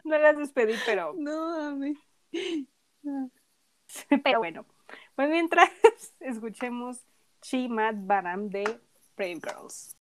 no 0.03 0.17
las 0.19 0.37
despedí, 0.37 0.73
pero, 0.85 1.15
No, 1.17 1.71
mami. 1.71 1.97
pero 4.23 4.39
bueno. 4.39 4.65
Pues 5.15 5.29
mientras 5.29 5.69
escuchemos 6.19 6.97
Chi 7.41 7.67
Mad 7.67 7.95
Baram 7.97 8.49
de 8.49 8.63
Brave 9.15 9.39
Girls. 9.41 9.95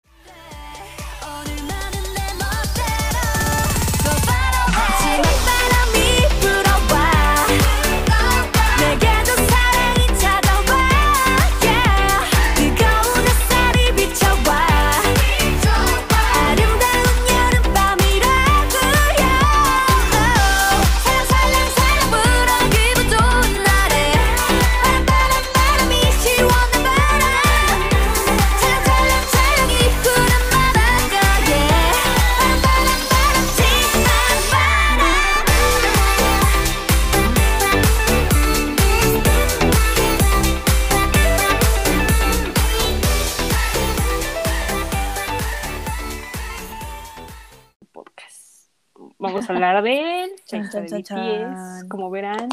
Vamos 49.21 49.51
a 49.51 49.53
hablar 49.53 49.83
de 49.83 50.23
él, 50.23 50.31
de 50.51 51.87
como 51.91 52.09
verán. 52.09 52.49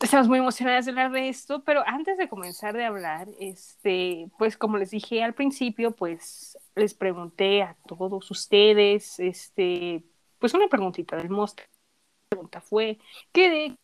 Estamos 0.00 0.28
muy 0.28 0.38
emocionadas 0.38 0.84
de 0.84 0.92
hablar 0.92 1.10
de 1.10 1.28
esto, 1.28 1.64
pero 1.64 1.82
antes 1.86 2.16
de 2.18 2.28
comenzar 2.28 2.76
de 2.76 2.84
hablar, 2.84 3.26
este, 3.40 4.30
pues 4.38 4.56
como 4.56 4.78
les 4.78 4.92
dije 4.92 5.24
al 5.24 5.34
principio, 5.34 5.90
pues 5.90 6.56
les 6.76 6.94
pregunté 6.94 7.62
a 7.62 7.76
todos 7.88 8.30
ustedes, 8.30 9.18
este, 9.18 10.04
pues 10.38 10.54
una 10.54 10.68
preguntita 10.68 11.16
del 11.16 11.30
monstruo. 11.30 11.66
La 11.66 12.36
pregunta 12.36 12.60
fue, 12.60 13.00
¿qué 13.32 13.50
de 13.50 13.76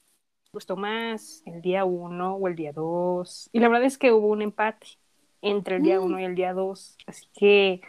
gustó 0.53 0.77
más 0.77 1.43
el 1.47 1.63
día 1.63 1.85
1 1.85 2.37
o 2.37 2.47
el 2.47 2.55
día 2.55 2.73
2? 2.73 3.51
Y 3.53 3.59
la 3.59 3.69
verdad 3.69 3.87
es 3.87 3.99
que 3.99 4.13
hubo 4.13 4.29
un 4.29 4.43
empate 4.43 4.87
entre 5.43 5.77
el 5.77 5.83
día 5.83 6.01
1 6.01 6.21
y 6.21 6.25
el 6.25 6.37
día 6.37 6.53
2, 6.53 6.97
así 7.09 7.27
que... 7.35 7.81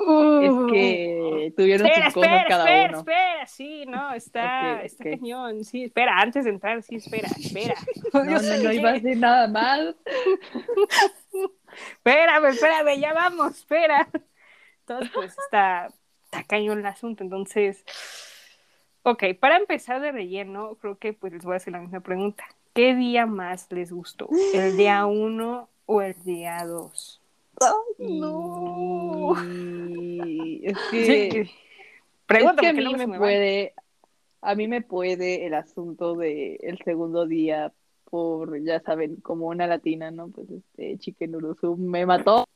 Es 0.00 0.72
que 0.72 1.52
tuvieron 1.56 1.86
Espera, 1.86 2.06
sus 2.06 2.14
cosas 2.14 2.30
espera, 2.32 2.48
cada 2.48 2.64
espera, 2.64 2.88
uno. 2.88 2.98
espera, 2.98 3.46
sí, 3.46 3.84
no, 3.86 4.12
está, 4.14 4.82
está 4.82 5.04
ok. 5.04 5.10
cañón, 5.10 5.64
sí, 5.64 5.84
espera, 5.84 6.18
antes 6.18 6.44
de 6.44 6.50
entrar, 6.50 6.82
sí, 6.82 6.96
espera, 6.96 7.28
espera. 7.38 7.74
No, 8.14 8.24
no, 8.24 8.40
no 8.40 8.40
que- 8.70 8.74
iba 8.74 8.90
a 8.90 8.92
decir 8.94 9.16
nada 9.18 9.46
más. 9.48 9.94
Espérame, 11.92 12.46
espérame, 12.46 12.98
ya 13.00 13.12
vamos, 13.12 13.58
espera. 13.58 14.08
Entonces, 14.80 15.10
pues 15.14 15.36
está, 15.38 15.88
está 16.24 16.42
cañón 16.44 16.80
el 16.80 16.86
asunto, 16.86 17.22
entonces, 17.22 17.84
ok, 19.02 19.24
para 19.38 19.56
empezar 19.56 20.00
de 20.00 20.10
relleno, 20.12 20.74
creo 20.80 20.98
que 20.98 21.12
pues 21.12 21.32
les 21.32 21.44
voy 21.44 21.54
a 21.54 21.56
hacer 21.58 21.72
la 21.72 21.78
misma 21.80 22.00
pregunta. 22.00 22.44
¿Qué 22.74 22.94
día 22.94 23.26
más 23.26 23.70
les 23.70 23.92
gustó? 23.92 24.28
¿El 24.54 24.76
día 24.76 25.04
1 25.06 25.68
o 25.86 26.02
el 26.02 26.14
día 26.24 26.64
2? 27.60 27.74
No. 27.98 29.34
Y 29.44 30.62
es 30.64 30.78
que, 30.90 31.04
Sí. 31.04 31.38
es 31.38 31.50
Pregunta, 32.26 32.62
que 32.62 32.68
a 32.68 32.72
mí 32.72 32.94
se 32.96 33.06
me 33.06 33.18
puede, 33.18 33.74
a 34.40 34.54
mí 34.54 34.68
me 34.68 34.82
puede 34.82 35.46
el 35.46 35.54
asunto 35.54 36.14
de 36.16 36.56
el 36.62 36.78
segundo 36.78 37.26
día 37.26 37.72
por, 38.04 38.60
ya 38.62 38.80
saben, 38.80 39.16
como 39.16 39.46
una 39.48 39.66
latina, 39.66 40.10
¿no? 40.10 40.28
Pues 40.28 40.48
este 40.50 40.98
Chicken 40.98 41.36
Uruzu 41.36 41.76
me 41.76 42.06
mató 42.06 42.46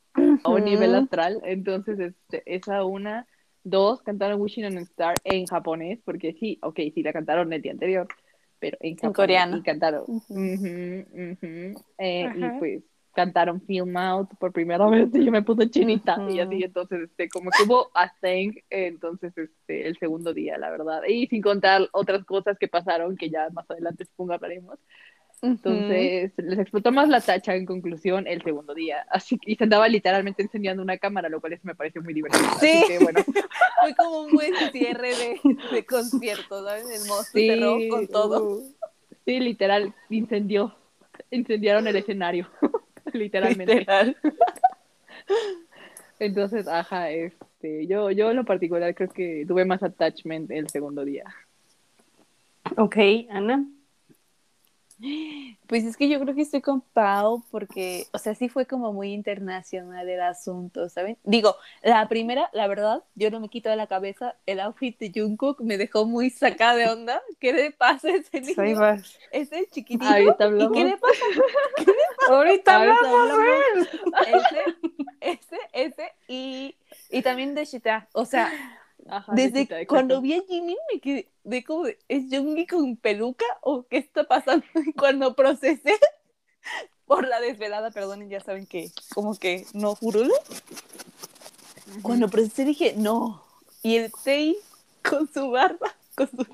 a 0.43 0.49
un 0.49 0.63
nivel 0.65 0.95
astral, 0.95 1.41
entonces 1.43 1.99
este, 1.99 2.43
esa 2.45 2.83
una, 2.83 3.27
dos, 3.63 4.01
cantaron 4.01 4.41
Wishing 4.41 4.65
on 4.65 4.77
a 4.77 4.81
Star 4.81 5.15
en 5.23 5.45
japonés, 5.45 5.99
porque 6.03 6.33
sí, 6.39 6.57
ok, 6.61 6.79
sí 6.93 7.03
la 7.03 7.13
cantaron 7.13 7.51
el 7.51 7.61
día 7.61 7.71
anterior, 7.73 8.07
pero 8.59 8.77
en, 8.79 8.95
japonés, 8.95 9.15
coreano. 9.15 9.57
Y 9.57 9.61
cantaron, 9.61 10.05
eh, 11.97 12.33
y 12.35 12.59
pues 12.59 12.83
cantaron 13.15 13.61
Film 13.61 13.97
Out 13.97 14.29
por 14.37 14.51
primera 14.51 14.87
vez 14.89 15.09
y 15.13 15.25
yo 15.25 15.31
me 15.31 15.41
puse 15.41 15.69
chinita 15.69 16.17
y 16.29 16.39
así, 16.39 16.63
entonces, 16.63 17.09
este, 17.09 17.29
como 17.29 17.49
que 17.49 17.63
hubo 17.63 17.89
a 17.95 18.13
thing, 18.21 18.53
entonces, 18.69 19.35
este, 19.37 19.87
el 19.87 19.97
segundo 19.97 20.33
día, 20.33 20.57
la 20.57 20.69
verdad, 20.69 21.01
y 21.07 21.27
sin 21.27 21.41
contar 21.41 21.87
otras 21.91 22.23
cosas 22.25 22.57
que 22.59 22.67
pasaron 22.67 23.17
que 23.17 23.29
ya 23.29 23.49
más 23.51 23.69
adelante 23.69 24.05
supongo 24.05 24.33
hablaremos, 24.33 24.77
entonces, 25.41 26.31
les 26.37 26.59
explotó 26.59 26.91
más 26.91 27.07
la 27.07 27.21
tacha 27.21 27.55
en 27.55 27.65
conclusión 27.65 28.25
el 28.25 28.41
segundo 28.41 28.73
día. 28.73 29.05
Así 29.09 29.37
que 29.37 29.51
y 29.51 29.55
se 29.55 29.65
andaba 29.65 29.87
literalmente 29.87 30.41
enseñando 30.41 30.81
una 30.81 30.97
cámara, 30.97 31.29
lo 31.29 31.39
cual 31.39 31.53
eso 31.53 31.61
me 31.65 31.75
pareció 31.75 32.01
muy 32.01 32.13
divertido. 32.13 32.43
Sí. 32.59 32.69
Así 32.69 32.87
que 32.87 32.99
bueno, 32.99 33.19
Fue 33.81 33.95
como 33.95 34.21
un 34.21 34.31
buen 34.31 34.53
cierre 34.71 35.09
de, 35.09 35.39
de 35.71 35.85
concierto, 35.85 36.63
¿sabes? 36.63 36.85
El 36.85 37.07
monstruo 37.07 37.25
sí, 37.41 37.47
cerró 37.47 37.77
con 37.89 38.07
todo. 38.07 38.43
uh, 38.43 38.75
sí, 39.25 39.39
literal, 39.39 39.93
incendió. 40.09 40.75
Incendiaron 41.29 41.85
el 41.87 41.95
escenario. 41.97 42.49
Literalmente. 43.19 43.75
Literal. 43.75 44.17
Entonces, 46.19 46.67
ajá, 46.67 47.09
este, 47.11 47.87
yo, 47.87 48.11
yo 48.11 48.31
en 48.31 48.37
lo 48.37 48.45
particular 48.45 48.93
creo 48.95 49.09
que 49.09 49.45
tuve 49.47 49.65
más 49.65 49.83
attachment 49.83 50.49
el 50.51 50.69
segundo 50.69 51.03
día. 51.03 51.25
Ok, 52.77 52.97
Ana. 53.29 53.65
Pues 55.67 55.83
es 55.83 55.97
que 55.97 56.07
yo 56.07 56.19
creo 56.19 56.33
que 56.35 56.41
estoy 56.41 56.61
con 56.61 56.81
Pau 56.81 57.43
porque, 57.51 58.05
o 58.13 58.17
sea, 58.17 58.33
sí 58.35 58.49
fue 58.49 58.65
como 58.65 58.93
muy 58.93 59.11
internacional 59.13 60.07
el 60.07 60.21
asunto, 60.21 60.87
¿saben? 60.89 61.17
Digo, 61.23 61.55
la 61.83 62.07
primera, 62.07 62.49
la 62.53 62.67
verdad, 62.67 63.03
yo 63.15 63.29
no 63.31 63.39
me 63.39 63.49
quito 63.49 63.69
de 63.69 63.75
la 63.75 63.87
cabeza, 63.87 64.35
el 64.45 64.59
outfit 64.59 64.97
de 64.99 65.11
Jungkook 65.13 65.61
me 65.61 65.77
dejó 65.77 66.05
muy 66.05 66.29
sacada 66.29 66.75
de 66.75 66.87
onda. 66.89 67.21
¿Qué 67.39 67.51
le 67.53 67.71
pasa 67.71 68.07
a 68.07 68.11
ese 68.15 68.41
niño? 68.41 68.79
vas. 68.79 69.17
Ese 69.31 69.67
chiquitito. 69.71 70.05
Ahorita 70.05 70.43
¿Y 70.45 70.47
hablamos. 70.47 70.73
qué 70.77 70.85
le 70.85 70.97
pasa? 70.97 71.13
Ahorita 72.29 72.75
Ahorita 72.75 72.75
hablamos, 72.75 73.31
hablamos. 73.31 73.35
güey. 73.35 73.87
Ese, 74.27 74.77
ese, 75.21 75.57
ese 75.73 76.13
y, 76.27 76.75
y 77.09 77.21
también 77.21 77.53
de 77.55 77.65
Shita. 77.65 78.07
O 78.13 78.25
sea, 78.25 78.51
Ajá, 79.07 79.33
desde 79.33 79.85
cuando 79.85 80.19
vi 80.19 80.33
a 80.33 80.43
Jimmy 80.47 80.75
me 80.91 80.99
quedé 80.99 81.27
de 81.43 81.63
como, 81.63 81.85
¿es 81.85 82.23
Jungi 82.29 82.65
con 82.65 82.97
peluca 82.97 83.45
o 83.61 83.83
qué 83.83 83.97
está 83.97 84.23
pasando? 84.23 84.65
Y 84.85 84.93
cuando 84.93 85.35
procesé 85.35 85.99
por 87.05 87.27
la 87.27 87.39
desvelada, 87.39 87.91
perdonen, 87.91 88.29
ya 88.29 88.39
saben 88.39 88.65
que 88.65 88.91
como 89.13 89.35
que 89.37 89.65
no 89.73 89.95
furulo. 89.95 90.33
Cuando 92.01 92.27
procesé 92.29 92.65
dije, 92.65 92.95
no. 92.97 93.43
Y 93.83 93.97
el 93.97 94.11
Sei 94.23 94.57
con 95.07 95.31
su 95.31 95.51
barba, 95.51 95.95
con 96.15 96.29
su... 96.29 96.45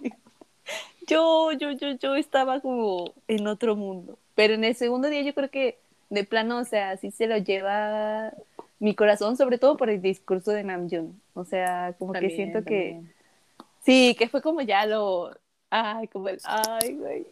Yo, 1.08 1.52
yo, 1.54 1.72
yo, 1.72 1.92
yo 1.92 2.16
estaba 2.16 2.60
como 2.60 3.14
en 3.28 3.48
otro 3.48 3.76
mundo. 3.76 4.18
Pero 4.36 4.54
en 4.54 4.64
el 4.64 4.76
segundo 4.76 5.08
día 5.08 5.22
yo 5.22 5.34
creo 5.34 5.50
que 5.50 5.80
de 6.10 6.26
plano, 6.26 6.60
o 6.60 6.66
sea, 6.66 6.98
sí 6.98 7.12
se 7.12 7.28
lo 7.28 7.38
lleva 7.38 8.34
mi 8.82 8.96
corazón, 8.96 9.38
sobre 9.38 9.60
todo 9.60 9.78
por 9.78 9.90
el 9.92 10.02
discurso 10.02 10.52
de 10.52 10.64
Namjoon. 10.64 11.22
O 11.36 11.46
sea, 11.46 11.96
como 12.00 12.14
que 12.14 12.20
También, 12.20 12.36
siento 12.36 12.66
que... 12.66 13.02
Sí, 13.82 14.16
que 14.18 14.28
fue 14.28 14.42
como 14.42 14.62
ya 14.62 14.86
lo. 14.86 15.32
Ay, 15.70 16.08
como 16.08 16.30
el. 16.30 16.40
Ay, 16.44 16.96
güey. 16.96 17.28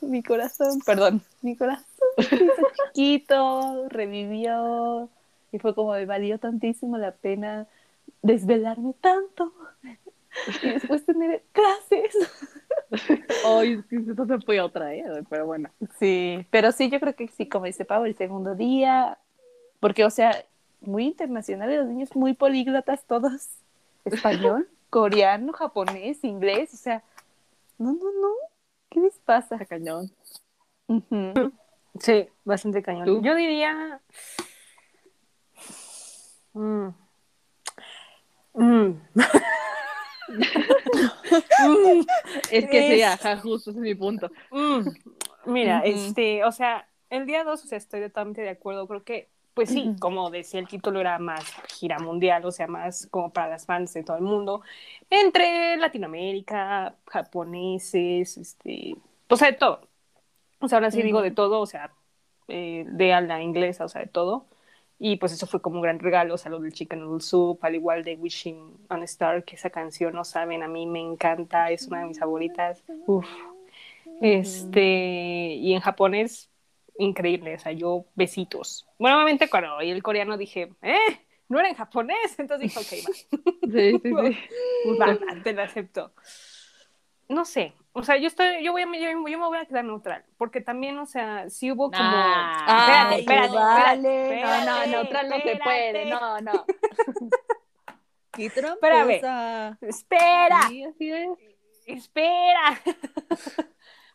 Mi 0.00 0.22
corazón, 0.22 0.80
perdón, 0.84 1.22
mi 1.42 1.56
corazón 1.56 1.86
chiquito, 2.94 3.88
revivió. 3.88 5.08
Y 5.52 5.58
fue 5.58 5.74
como 5.74 5.92
me 5.92 6.06
valió 6.06 6.38
tantísimo 6.38 6.96
la 6.98 7.12
pena 7.12 7.66
desvelarme 8.22 8.94
tanto. 9.00 9.52
Y 10.62 10.70
después 10.70 11.04
tener 11.04 11.44
clases. 11.52 12.16
Ay, 13.46 13.74
es 13.74 13.86
que 13.86 13.96
esto 13.96 14.26
se 14.26 14.40
fue 14.40 14.60
otra, 14.60 14.94
¿eh? 14.94 15.04
Pero 15.28 15.46
bueno. 15.46 15.70
Sí, 15.98 16.46
pero 16.50 16.72
sí, 16.72 16.88
yo 16.90 16.98
creo 17.00 17.14
que 17.14 17.28
sí, 17.28 17.48
como 17.48 17.66
dice 17.66 17.84
Pau, 17.84 18.04
el 18.04 18.16
segundo 18.16 18.54
día. 18.54 19.18
Porque, 19.78 20.04
o 20.04 20.10
sea, 20.10 20.44
muy 20.82 21.06
internacionales, 21.06 21.78
los 21.78 21.88
niños 21.88 22.14
muy 22.14 22.34
políglotas 22.34 23.04
todos. 23.06 23.48
Español, 24.04 24.68
coreano, 24.90 25.52
japonés, 25.52 26.22
inglés, 26.24 26.74
o 26.74 26.76
sea, 26.76 27.02
no, 27.78 27.92
no, 27.92 28.12
no. 28.20 28.28
¿Qué 28.90 29.00
les 29.00 29.18
pasa? 29.20 29.58
Cañón. 29.64 30.10
Sí, 32.00 32.28
bastante 32.44 32.82
cañón. 32.82 33.06
¿Tú? 33.06 33.22
Yo 33.22 33.34
diría. 33.34 34.00
Mm. 36.52 36.88
Mm. 38.54 39.00
Mm. 41.58 42.04
Es 42.50 42.68
que 42.68 42.82
sí, 42.88 43.00
Es- 43.02 43.08
ajá, 43.24 43.38
justo 43.38 43.70
ese 43.70 43.78
es 43.78 43.82
mi 43.82 43.94
punto. 43.94 44.30
Mm, 44.50 44.88
Mira, 45.46 45.80
este, 45.84 46.44
o 46.44 46.52
sea, 46.52 46.86
el 47.10 47.26
día 47.26 47.44
2, 47.44 47.64
o 47.64 47.66
sea, 47.66 47.78
estoy 47.78 48.00
totalmente 48.02 48.42
de 48.42 48.50
acuerdo. 48.50 48.86
Creo 48.86 49.02
que, 49.04 49.28
pues 49.54 49.68
sí, 49.68 49.94
como 50.00 50.30
decía 50.30 50.60
el 50.60 50.68
título, 50.68 51.00
era 51.00 51.18
más 51.18 51.44
gira 51.68 51.98
mundial, 51.98 52.44
o 52.44 52.52
sea, 52.52 52.66
más 52.66 53.06
como 53.10 53.32
para 53.32 53.48
las 53.48 53.66
fans 53.66 53.92
de 53.92 54.02
todo 54.02 54.16
el 54.16 54.22
mundo, 54.22 54.62
entre 55.10 55.76
Latinoamérica, 55.76 56.94
japoneses, 57.06 58.38
este, 58.38 58.96
o 59.28 59.36
sea, 59.36 59.50
de 59.50 59.56
todo. 59.56 59.80
O 60.60 60.68
sea, 60.68 60.78
ahora 60.78 60.90
sí 60.90 61.02
digo 61.02 61.22
de 61.22 61.32
todo, 61.32 61.60
o 61.60 61.66
sea, 61.66 61.92
eh, 62.48 62.84
de 62.88 63.12
habla 63.12 63.42
inglesa, 63.42 63.84
o 63.84 63.88
sea, 63.88 64.00
de 64.02 64.06
todo. 64.08 64.46
Y 64.98 65.16
pues 65.16 65.32
eso 65.32 65.48
fue 65.48 65.60
como 65.60 65.76
un 65.76 65.82
gran 65.82 65.98
regalo, 65.98 66.34
o 66.34 66.38
sea, 66.38 66.50
lo 66.50 66.60
del 66.60 66.72
Chicken 66.72 67.00
Noodle 67.00 67.20
Soup, 67.20 67.58
al 67.62 67.74
igual 67.74 68.04
de 68.04 68.14
Wishing 68.14 68.86
on 68.88 69.02
a 69.02 69.04
Star, 69.04 69.42
que 69.44 69.56
esa 69.56 69.70
canción, 69.70 70.14
no 70.14 70.24
saben, 70.24 70.62
a 70.62 70.68
mí 70.68 70.86
me 70.86 71.00
encanta, 71.00 71.72
es 71.72 71.88
una 71.88 72.00
de 72.00 72.06
mis 72.06 72.20
favoritas. 72.20 72.84
Uf. 73.06 73.26
Este, 74.20 75.56
y 75.56 75.74
en 75.74 75.80
japonés, 75.80 76.51
increíble, 77.02 77.54
o 77.54 77.58
sea, 77.58 77.72
yo 77.72 78.06
besitos. 78.14 78.86
Bueno, 78.98 79.16
obviamente 79.16 79.48
cuando 79.50 79.76
oí 79.76 79.90
el 79.90 80.02
coreano 80.02 80.36
dije, 80.36 80.72
eh, 80.82 80.98
no 81.48 81.58
era 81.60 81.68
en 81.68 81.74
japonés, 81.74 82.38
entonces 82.38 82.72
dije, 82.74 82.80
ok, 82.80 83.08
va. 83.08 83.14
Sí, 83.72 83.92
sí, 84.02 84.10
sí. 84.10 84.38
Va, 85.00 85.16
te 85.42 85.52
lo 85.52 85.62
acepto. 85.62 86.12
No 87.28 87.44
sé, 87.44 87.72
o 87.92 88.02
sea, 88.02 88.16
yo 88.18 88.26
estoy, 88.26 88.62
yo 88.64 88.72
voy 88.72 88.82
a, 88.82 88.86
yo, 88.86 89.10
yo 89.28 89.38
me 89.38 89.46
voy 89.46 89.58
a 89.58 89.64
quedar 89.64 89.84
neutral, 89.84 90.24
porque 90.36 90.60
también, 90.60 90.98
o 90.98 91.06
sea, 91.06 91.48
sí 91.48 91.70
hubo 91.72 91.90
como... 91.90 92.02
Nah. 92.02 92.66
espérate, 92.66 93.20
espérate, 93.20 93.54
vale. 93.54 94.22
espérate, 94.34 94.66
No, 94.66 94.76
no, 94.80 94.86
neutral 94.86 95.28
no 95.30 95.36
se 95.40 95.56
puede, 95.56 96.02
espérate. 96.02 96.10
no, 96.10 96.40
no. 96.40 96.66
¡Qué 98.32 98.46
Espérame. 98.46 98.80
tramposa! 98.80 99.78
Espera, 99.82 100.62
Sí, 100.68 100.84
así 100.84 101.12
es. 101.12 101.28
espera. 101.86 102.80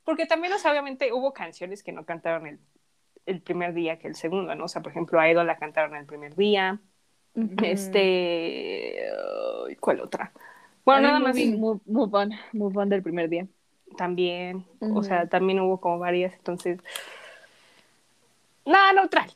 Porque 0.04 0.26
también, 0.26 0.54
o 0.54 0.58
sea, 0.58 0.72
obviamente 0.72 1.12
hubo 1.14 1.34
canciones 1.34 1.84
que 1.84 1.92
no 1.92 2.06
cantaron 2.06 2.48
el, 2.48 2.60
el 3.28 3.42
primer 3.42 3.74
día 3.74 4.00
que 4.00 4.08
el 4.08 4.16
segundo, 4.16 4.56
¿no? 4.56 4.66
O 4.66 4.68
sea, 4.68 4.82
por 4.82 4.92
ejemplo, 4.92 5.20
a 5.20 5.30
Edo 5.30 5.44
la 5.44 5.58
cantaron 5.58 5.96
el 5.96 6.06
primer 6.06 6.36
día. 6.36 6.80
Este. 7.62 8.96
¿Cuál 9.80 10.02
otra? 10.02 10.34
Bueno, 10.86 11.04
nada 11.04 11.20
más. 11.20 11.36
Move, 11.38 11.82
move 11.86 12.18
on, 12.18 12.32
move 12.54 12.80
on 12.82 12.90
del 12.90 13.04
primer 13.04 13.30
día. 13.30 13.48
También. 13.98 14.66
O 14.80 15.04
sea, 15.04 15.28
también 15.28 15.60
hubo 15.60 15.80
como 15.80 16.00
varias, 16.00 16.34
entonces. 16.34 16.80
No, 18.66 18.94
neutral. 18.94 19.30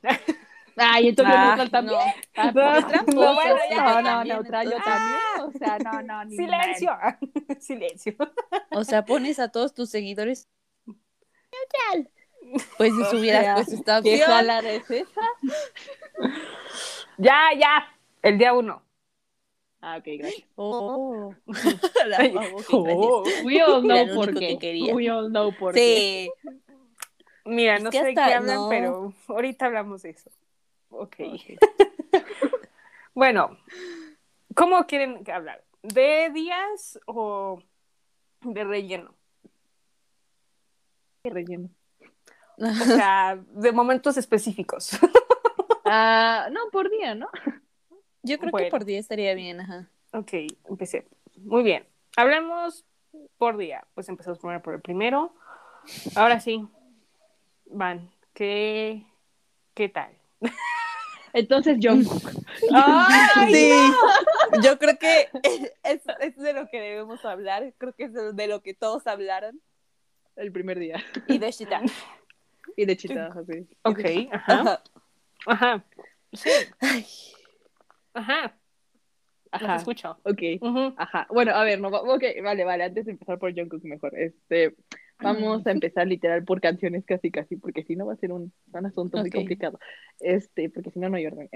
Ay, 0.77 1.09
entonces 1.09 1.35
Ah, 1.37 1.45
neutral 1.47 1.69
también. 1.69 1.99
no. 1.99 2.13
Ah, 2.35 2.51
No, 2.53 2.53
pues, 2.53 3.15
no, 3.15 3.33
bueno, 3.35 3.55
sí, 3.67 3.75
ya, 3.75 3.83
no, 3.83 3.91
yo 3.91 4.01
no, 4.01 4.03
también, 4.03 4.35
neutral 4.37 4.65
yo 4.71 4.77
también. 4.81 5.19
O 5.43 5.51
sea, 5.51 5.77
no, 5.79 6.01
no, 6.01 6.25
ni 6.25 6.35
Silencio. 6.37 6.91
Silencio. 7.59 8.15
O 8.71 8.83
sea, 8.83 9.05
pones 9.05 9.39
a 9.39 9.49
todos 9.49 9.73
tus 9.73 9.89
seguidores 9.89 10.47
neutral. 11.51 12.09
Pues 12.77 12.91
si 13.09 13.15
hubieras 13.17 13.55
puesto 13.55 13.75
esta 13.75 14.01
¿Qué 14.01 14.13
opción. 14.13 14.29
jalada 14.29 14.69
es 14.69 14.89
esa? 14.91 15.21
Ya, 17.17 17.49
ya. 17.57 17.87
El 18.21 18.37
día 18.37 18.53
uno. 18.53 18.81
Ah, 19.81 19.97
ok, 19.97 20.05
gracias. 20.19 20.47
Oh. 20.55 21.33
La 22.07 22.17
qué 22.17 22.33
oh. 22.67 23.23
We 23.43 23.61
all 23.63 23.81
know 23.81 24.13
por 24.13 24.33
qué. 24.37 24.57
que. 24.59 24.93
We 24.93 25.09
all 25.09 25.29
know 25.29 25.51
por 25.57 25.73
qué. 25.73 26.29
Sí. 26.43 26.49
Mira, 27.45 27.77
Es 27.77 27.83
no 27.83 27.89
que 27.89 27.97
sé 27.99 28.03
de 28.03 28.09
hasta- 28.11 28.27
qué 28.27 28.33
hablan, 28.35 28.55
no. 28.55 28.69
pero 28.69 29.13
ahorita 29.27 29.65
hablamos 29.65 30.03
de 30.03 30.11
eso. 30.11 30.29
Ok. 30.89 31.15
bueno, 33.15 33.57
¿cómo 34.55 34.85
quieren 34.85 35.23
hablar? 35.31 35.63
¿De 35.81 36.29
días 36.31 36.99
o 37.07 37.59
de 38.41 38.63
relleno? 38.63 39.15
Qué 41.23 41.29
relleno. 41.31 41.69
O 42.57 42.65
sea, 42.85 43.39
de 43.53 43.71
momentos 43.71 44.17
específicos. 44.17 44.91
Ah, 45.93 46.47
no, 46.51 46.61
por 46.71 46.89
día, 46.89 47.15
¿no? 47.15 47.27
Yo 48.23 48.37
creo 48.37 48.51
Bueno. 48.51 48.65
que 48.67 48.71
por 48.71 48.85
día 48.85 48.97
estaría 48.97 49.33
bien, 49.33 49.59
ajá. 49.59 49.89
ok, 50.13 50.31
empecé. 50.69 51.05
Muy 51.35 51.63
bien. 51.63 51.85
Hablemos 52.15 52.85
por 53.37 53.57
día. 53.57 53.85
Pues 53.93 54.07
empezamos 54.07 54.39
primero 54.39 54.61
por 54.61 54.73
el 54.75 54.79
primero. 54.79 55.33
Ahora 56.15 56.39
sí, 56.39 56.65
van. 57.65 58.09
¿Qué, 58.33 59.05
qué 59.73 59.89
tal? 59.89 60.11
Entonces, 61.33 61.77
Jungkook. 61.81 62.29
¡Ay, 62.73 63.53
Sí, 63.53 63.91
yo 64.63 64.77
creo 64.79 64.97
que 64.97 65.27
es, 65.83 66.01
es 66.21 66.37
de 66.37 66.53
lo 66.53 66.69
que 66.69 66.79
debemos 66.79 67.25
hablar. 67.25 67.73
Creo 67.77 67.91
que 67.93 68.05
es 68.05 68.13
de 68.13 68.47
lo 68.47 68.61
que 68.61 68.73
todos 68.73 69.07
hablaron. 69.07 69.59
El 70.37 70.53
primer 70.53 70.79
día. 70.79 71.03
Y 71.27 71.37
de 71.37 71.51
Shita. 71.51 71.81
Y 72.75 72.85
de 72.85 72.97
chita, 72.97 73.27
así. 73.27 73.67
Ok, 73.83 73.99
ajá. 74.31 74.61
Ajá. 74.61 74.83
Ajá. 75.47 75.85
Sí, 76.33 76.49
ajá. 78.13 78.57
Los 79.53 79.63
Ajá. 79.63 79.75
escucho. 79.75 80.17
Ok. 80.23 80.41
Ajá. 80.95 81.27
Bueno, 81.29 81.51
a 81.51 81.63
ver, 81.63 81.79
no, 81.81 81.89
ok, 81.89 82.23
vale, 82.41 82.63
vale. 82.63 82.85
Antes 82.85 83.05
de 83.05 83.11
empezar 83.11 83.37
por 83.37 83.53
Jungkook 83.53 83.83
mejor, 83.83 84.17
este, 84.17 84.75
vamos 85.19 85.67
a 85.67 85.71
empezar 85.71 86.07
literal 86.07 86.45
por 86.45 86.61
canciones 86.61 87.03
casi, 87.05 87.31
casi, 87.31 87.57
porque 87.57 87.83
si 87.83 87.97
no 87.97 88.05
va 88.05 88.13
a 88.13 88.17
ser 88.17 88.31
un, 88.31 88.53
un 88.71 88.85
asunto 88.85 89.17
muy 89.17 89.29
complicado. 89.29 89.77
Este, 90.19 90.69
porque 90.69 90.91
si 90.91 90.99
no, 90.99 91.09
no 91.09 91.17
hay 91.17 91.25
orden. 91.27 91.49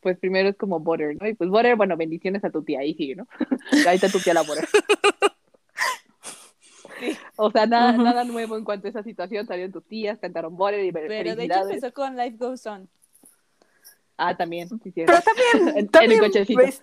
Pues 0.00 0.18
primero 0.18 0.48
es 0.48 0.56
como 0.56 0.80
Butter, 0.80 1.16
¿no? 1.20 1.26
Y 1.28 1.34
pues 1.34 1.50
Butter, 1.50 1.76
bueno, 1.76 1.96
bendiciones 1.96 2.44
a 2.44 2.50
tu 2.50 2.62
tía, 2.62 2.80
ahí 2.80 2.94
sigue, 2.94 3.16
¿no? 3.16 3.26
ahí 3.88 3.96
está 3.96 4.08
tu 4.08 4.18
tía 4.20 4.34
la 4.34 4.42
Butter. 4.42 4.64
O 7.36 7.50
sea, 7.50 7.66
nada, 7.66 7.92
nada 7.92 8.24
nuevo 8.24 8.56
en 8.56 8.64
cuanto 8.64 8.86
a 8.86 8.90
esa 8.90 9.02
situación. 9.02 9.46
Salieron 9.46 9.72
tus 9.72 9.84
tías, 9.84 10.18
cantaron 10.18 10.56
Butter 10.56 10.84
y 10.84 10.92
Pero 10.92 11.34
de 11.36 11.44
hecho 11.44 11.60
empezó 11.62 11.92
con 11.92 12.16
Life 12.16 12.36
Goes 12.36 12.66
On. 12.66 12.88
Ah, 14.18 14.36
también. 14.36 14.68
sí. 14.68 14.92
Pero 14.94 15.14
también, 15.20 15.68
En- 15.68 15.78
en 15.78 15.88
también, 15.88 16.12
el 16.12 16.20
cochecito. 16.20 16.60
pues, 16.60 16.82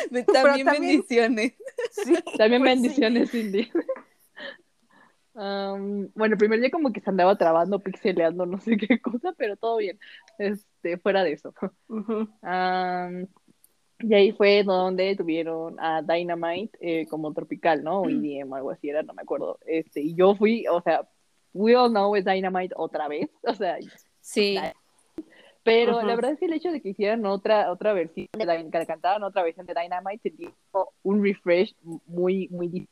También, 0.00 0.26
también- 0.26 0.66
bendiciones. 0.66 1.52
sí, 1.90 2.14
También 2.36 2.62
pues, 2.62 2.74
bendiciones, 2.74 3.30
Cindy. 3.30 3.70
Am, 5.36 6.10
bueno, 6.14 6.34
el 6.34 6.38
primer 6.38 6.60
día 6.60 6.70
como 6.70 6.92
que 6.92 7.00
se 7.00 7.10
andaba 7.10 7.36
trabando, 7.36 7.80
pixeleando, 7.80 8.46
no 8.46 8.60
sé 8.60 8.76
qué 8.76 9.00
cosa, 9.02 9.32
pero 9.36 9.56
todo 9.56 9.78
bien. 9.78 9.98
Este, 10.38 10.96
fuera 10.98 11.24
de 11.24 11.32
eso. 11.32 11.52
Y 14.08 14.14
ahí 14.14 14.32
fue 14.32 14.62
donde 14.64 15.16
tuvieron 15.16 15.76
a 15.80 16.02
Dynamite 16.02 16.76
eh, 16.80 17.06
como 17.06 17.32
tropical, 17.32 17.82
¿no? 17.82 18.02
O 18.02 18.08
EDM 18.08 18.52
o 18.52 18.54
algo 18.56 18.70
así 18.70 18.88
era, 18.90 19.02
no 19.02 19.14
me 19.14 19.22
acuerdo. 19.22 19.58
Este, 19.66 20.00
y 20.00 20.14
yo 20.14 20.34
fui, 20.34 20.66
o 20.68 20.80
sea, 20.82 21.08
we 21.52 21.74
all 21.76 21.90
know 21.90 22.14
es 22.16 22.24
Dynamite 22.24 22.74
otra 22.76 23.08
vez, 23.08 23.28
o 23.42 23.54
sea, 23.54 23.78
Sí. 24.20 24.58
pero 25.62 25.98
Ujú. 25.98 26.06
la 26.06 26.14
verdad 26.16 26.32
es 26.32 26.38
que 26.38 26.46
el 26.46 26.52
hecho 26.54 26.70
de 26.72 26.80
que 26.80 26.90
hicieran 26.90 27.24
otra, 27.26 27.70
otra 27.70 27.92
versión 27.92 28.28
de 28.32 28.44
Dyn- 28.46 28.70
que 28.70 28.86
cantaran 28.86 29.22
otra 29.22 29.42
versión 29.42 29.66
de 29.66 29.74
Dynamite 29.74 30.32
como 30.70 30.90
un 31.02 31.22
refresh 31.22 31.74
muy, 32.06 32.48
muy 32.48 32.68
difícil. 32.68 32.88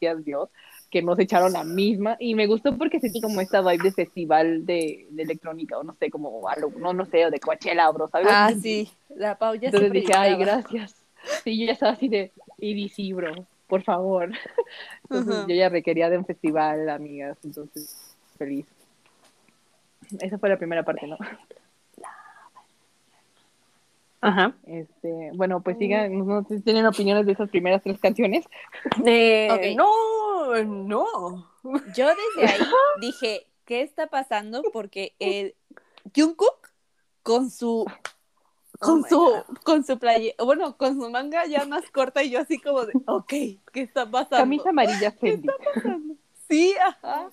Gracias 0.00 0.24
Dios, 0.24 0.50
que 0.94 1.02
nos 1.02 1.18
echaron 1.18 1.52
la 1.52 1.64
misma. 1.64 2.16
Y 2.20 2.36
me 2.36 2.46
gustó 2.46 2.78
porque 2.78 3.00
sentí 3.00 3.20
como 3.20 3.40
esta 3.40 3.60
vibe 3.60 3.82
de 3.82 3.90
festival 3.90 4.64
de, 4.64 5.08
de 5.10 5.22
electrónica, 5.24 5.76
o 5.76 5.82
no 5.82 5.92
sé, 5.94 6.08
como 6.08 6.48
algo, 6.48 6.70
no, 6.78 6.92
no 6.92 7.04
sé, 7.04 7.26
o 7.26 7.32
de 7.32 7.40
Coachella, 7.40 7.90
bro, 7.90 8.06
¿sabes? 8.06 8.28
Ah, 8.30 8.52
sí. 8.62 8.88
La 9.08 9.36
Pau 9.36 9.56
ya 9.56 9.70
Entonces 9.70 9.90
dije, 9.90 10.12
ay, 10.16 10.36
gracias. 10.36 10.94
Sí, 11.42 11.58
yo 11.58 11.66
ya 11.66 11.72
estaba 11.72 11.92
así 11.92 12.06
de, 12.06 12.30
EDC, 12.58 13.12
bro, 13.12 13.44
por 13.66 13.82
favor. 13.82 14.30
Entonces 15.10 15.46
yo 15.48 15.54
ya 15.56 15.68
requería 15.68 16.08
de 16.08 16.18
un 16.18 16.24
festival, 16.24 16.88
amigas, 16.88 17.38
entonces 17.42 18.16
feliz. 18.38 18.66
Esa 20.20 20.38
fue 20.38 20.48
la 20.48 20.58
primera 20.58 20.84
parte, 20.84 21.08
¿no? 21.08 21.18
Ajá. 24.24 24.56
Este, 24.66 25.32
bueno, 25.34 25.62
pues 25.62 25.76
sigan, 25.76 26.26
no 26.26 26.42
sé 26.44 26.56
si 26.56 26.62
tienen 26.62 26.86
opiniones 26.86 27.26
de 27.26 27.32
esas 27.32 27.50
primeras 27.50 27.82
tres 27.82 28.00
canciones. 28.00 28.46
Eh. 29.06 29.74
No, 29.76 30.64
no. 30.64 31.50
Yo 31.94 32.06
desde 32.08 32.52
ahí 32.52 32.60
dije, 33.00 33.46
¿qué 33.66 33.82
está 33.82 34.06
pasando? 34.06 34.62
Porque 34.72 35.14
el 35.18 35.54
Jungkook 36.16 36.70
con 37.22 37.50
su 37.50 37.84
con 38.78 39.02
my 39.02 39.08
su 39.08 39.44
con 39.62 39.84
su 39.84 39.98
playa, 39.98 40.32
bueno, 40.42 40.76
con 40.78 40.98
su 40.98 41.10
manga 41.10 41.44
ya 41.46 41.66
más 41.66 41.90
corta 41.90 42.22
y 42.22 42.30
yo 42.30 42.40
así 42.40 42.58
como 42.58 42.86
de, 42.86 42.94
ok, 43.06 43.28
¿qué 43.28 43.60
está 43.74 44.10
pasando? 44.10 44.38
Camisa 44.38 44.70
amarilla 44.70 45.12
Fendi. 45.12 45.48
Sí, 46.54 46.72
ajá. 46.80 47.30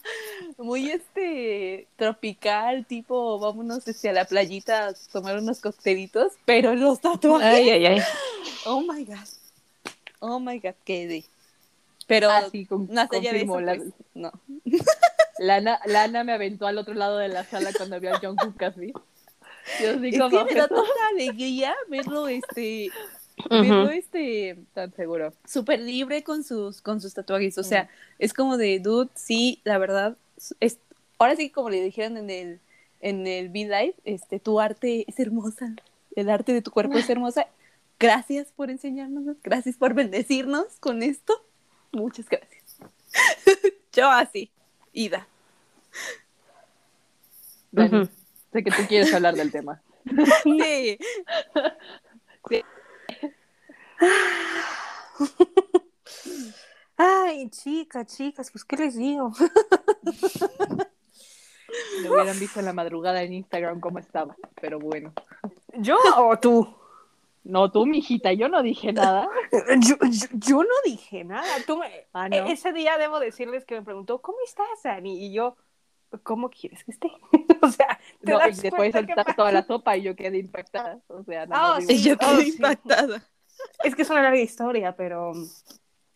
Muy 0.57 0.89
este 0.89 1.87
tropical, 1.95 2.87
tipo, 2.87 3.37
vámonos 3.37 3.87
hacia 3.87 4.13
la 4.13 4.25
playita 4.25 4.87
a 4.87 4.93
tomar 5.11 5.37
unos 5.37 5.59
coctelitos, 5.59 6.33
pero 6.45 6.73
los 6.73 7.01
tatuajes. 7.01 7.45
Ay, 7.47 7.69
ay, 7.69 7.85
ay. 7.85 8.01
Oh 8.65 8.81
my 8.81 9.05
god. 9.05 9.27
Oh 10.21 10.39
my 10.39 10.57
god, 10.57 10.73
qué. 10.83 11.23
Pero 12.07 12.31
Así 12.31 12.65
con, 12.65 12.91
más 12.91 13.13
allá 13.13 13.31
de 13.31 13.43
eso, 13.43 13.61
la- 13.61 13.75
pues, 13.75 13.89
no. 14.15 14.31
Lana, 15.37 15.79
Lana 15.85 16.23
me 16.23 16.33
aventó 16.33 16.65
al 16.65 16.79
otro 16.79 16.95
lado 16.95 17.19
de 17.19 17.27
la 17.27 17.43
sala 17.43 17.73
cuando 17.77 17.99
vio 17.99 18.15
a 18.15 18.19
Jungkook 18.19 18.63
así. 18.63 18.91
Yo 19.83 19.99
sí 19.99 20.09
Es 20.09 20.17
que 20.17 20.43
me 20.45 20.55
da 20.55 20.67
alegría 21.11 21.75
verlo, 21.89 22.27
este, 22.27 22.91
verlo, 23.49 23.89
este, 23.89 24.57
tan 24.73 24.93
seguro. 24.93 25.33
súper 25.45 25.79
libre 25.79 26.23
con 26.23 26.43
sus, 26.43 26.81
con 26.81 27.01
sus 27.01 27.13
tatuajes. 27.13 27.57
O 27.57 27.63
sea, 27.63 27.89
es 28.19 28.33
como 28.33 28.57
de, 28.57 28.79
dude, 28.79 29.09
sí, 29.15 29.61
la 29.63 29.77
verdad, 29.77 30.17
es, 30.59 30.77
ahora 31.17 31.35
sí, 31.35 31.49
como 31.49 31.69
le 31.69 31.81
dijeron 31.81 32.17
en 32.17 32.29
el, 32.29 32.59
en 33.01 33.27
el 33.27 33.49
V-Live, 33.49 33.95
este, 34.05 34.39
tu 34.39 34.59
arte 34.59 35.05
es 35.07 35.19
hermosa, 35.19 35.75
el 36.15 36.29
arte 36.29 36.53
de 36.53 36.61
tu 36.61 36.71
cuerpo 36.71 36.97
es 36.97 37.09
hermosa. 37.09 37.47
Gracias 37.99 38.47
por 38.55 38.71
enseñarnos, 38.71 39.37
gracias 39.43 39.77
por 39.77 39.93
bendecirnos 39.93 40.65
con 40.79 41.03
esto. 41.03 41.33
Muchas 41.91 42.27
gracias. 42.27 42.77
Yo 43.93 44.09
así, 44.09 44.49
Ida. 44.93 45.27
Dani, 47.71 48.09
sé 48.51 48.63
que 48.63 48.71
tú 48.71 48.83
quieres 48.87 49.13
hablar 49.13 49.35
del 49.35 49.51
tema. 49.51 49.81
Sí. 50.43 50.97
Ay, 56.97 57.49
chicas, 57.49 58.05
chicas, 58.15 58.51
pues, 58.51 58.63
¿qué 58.65 58.77
les 58.77 58.95
digo? 58.95 59.31
Lo 62.03 62.11
hubieran 62.13 62.39
visto 62.39 62.59
en 62.59 62.65
la 62.65 62.73
madrugada 62.73 63.23
en 63.23 63.33
Instagram 63.33 63.79
cómo 63.79 63.99
estaba, 63.99 64.35
pero 64.59 64.77
bueno. 64.79 65.13
¿Yo 65.73 65.97
o 66.17 66.37
tú? 66.37 66.75
No, 67.43 67.71
tú, 67.71 67.85
mijita, 67.87 68.33
yo 68.33 68.49
no 68.49 68.61
dije 68.61 68.93
nada. 68.93 69.27
Yo, 69.79 69.95
yo, 70.11 70.27
yo 70.33 70.57
no 70.63 70.69
dije 70.85 71.23
nada. 71.23 71.47
Tú 71.65 71.77
me- 71.77 72.07
Ah, 72.13 72.29
¿no? 72.29 72.35
e- 72.35 72.51
Ese 72.51 72.71
día 72.71 72.97
debo 72.99 73.19
decirles 73.19 73.65
que 73.65 73.73
me 73.75 73.81
preguntó, 73.81 74.21
¿cómo 74.21 74.37
estás, 74.45 74.67
Dani? 74.83 75.25
Y 75.25 75.33
yo, 75.33 75.57
¿cómo 76.23 76.49
quieres 76.51 76.83
que 76.83 76.91
esté? 76.91 77.11
o 77.63 77.69
sea, 77.69 77.99
¿te 78.23 78.31
No, 78.31 78.37
y 78.37 78.39
das 78.51 78.61
después 78.61 78.91
que 78.93 78.99
soltar 78.99 79.35
toda 79.35 79.51
la 79.51 79.63
sopa 79.63 79.97
y 79.97 80.03
yo 80.03 80.15
quedé 80.15 80.37
impactada. 80.37 80.99
O 81.07 81.23
sea, 81.23 81.47
no, 81.47 81.55
Ah, 81.55 81.77
digo- 81.79 81.89
sí. 81.89 82.03
Yo 82.03 82.13
oh, 82.13 82.17
quedé 82.19 82.43
sí. 82.51 82.61
Es 83.83 83.95
que 83.95 84.03
es 84.03 84.09
una 84.09 84.21
larga 84.21 84.39
historia, 84.39 84.95
pero 84.95 85.33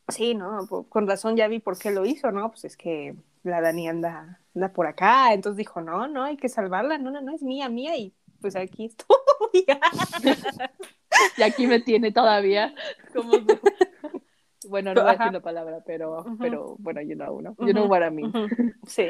sí, 0.08 0.36
¿no? 0.36 0.68
Con 0.90 1.08
razón 1.08 1.36
ya 1.36 1.48
vi 1.48 1.60
por 1.60 1.78
qué 1.78 1.92
lo 1.92 2.06
hizo, 2.06 2.32
¿no? 2.32 2.50
Pues 2.50 2.66
es 2.66 2.78
que 2.78 3.16
la 3.44 3.62
Dani 3.62 3.88
anda, 3.88 4.40
anda 4.56 4.74
por 4.74 4.88
acá, 4.88 5.34
entonces 5.34 5.58
dijo, 5.58 5.82
no, 5.82 6.08
no, 6.08 6.24
hay 6.24 6.38
que 6.38 6.50
salvarla, 6.50 6.98
no, 6.98 7.12
no, 7.12 7.22
no, 7.22 7.34
es 7.34 7.44
mía, 7.44 7.70
mía, 7.70 7.96
y 7.98 8.14
pues 8.42 8.56
aquí 8.56 8.86
estoy. 9.52 9.66
Y 11.38 11.44
aquí 11.44 11.68
me 11.68 11.80
tiene 11.80 12.12
todavía. 12.12 12.74
Como 13.14 13.32
Bueno, 14.68 14.94
no 14.94 15.02
voy 15.02 15.12
a 15.12 15.18
decir 15.18 15.34
la 15.34 15.42
palabra, 15.42 15.84
pero, 15.86 16.26
pero 16.40 16.76
bueno, 16.80 17.02
you 17.02 17.16
know, 17.16 17.42
¿no? 17.42 17.56
You 17.60 17.72
know 17.72 17.86
what 17.86 18.06
I 18.06 18.12
mean. 18.12 18.32
Sí. 18.88 19.08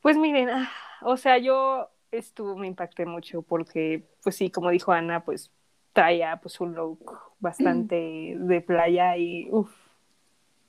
Pues 0.00 0.16
miren, 0.16 0.48
ah, 0.50 0.70
o 1.02 1.16
sea, 1.16 1.38
yo 1.38 1.90
estuvo, 2.10 2.56
me 2.56 2.66
impacté 2.66 3.06
mucho 3.06 3.42
porque, 3.42 4.08
pues 4.22 4.36
sí, 4.36 4.50
como 4.50 4.70
dijo 4.70 4.92
Ana, 4.92 5.24
pues 5.24 5.52
traía 5.96 6.36
pues 6.42 6.60
un 6.60 6.74
look 6.74 7.00
bastante 7.40 8.34
de 8.38 8.60
playa 8.60 9.16
y 9.16 9.48
uff, 9.50 9.72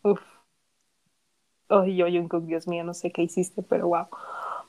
uff. 0.03 0.21
Ay, 1.69 1.97
yo, 1.97 2.05
Jungkook, 2.07 2.45
Dios 2.45 2.67
mío, 2.67 2.83
no 2.85 2.93
sé 2.93 3.11
qué 3.11 3.23
hiciste, 3.23 3.61
pero 3.61 3.87
wow. 3.89 4.07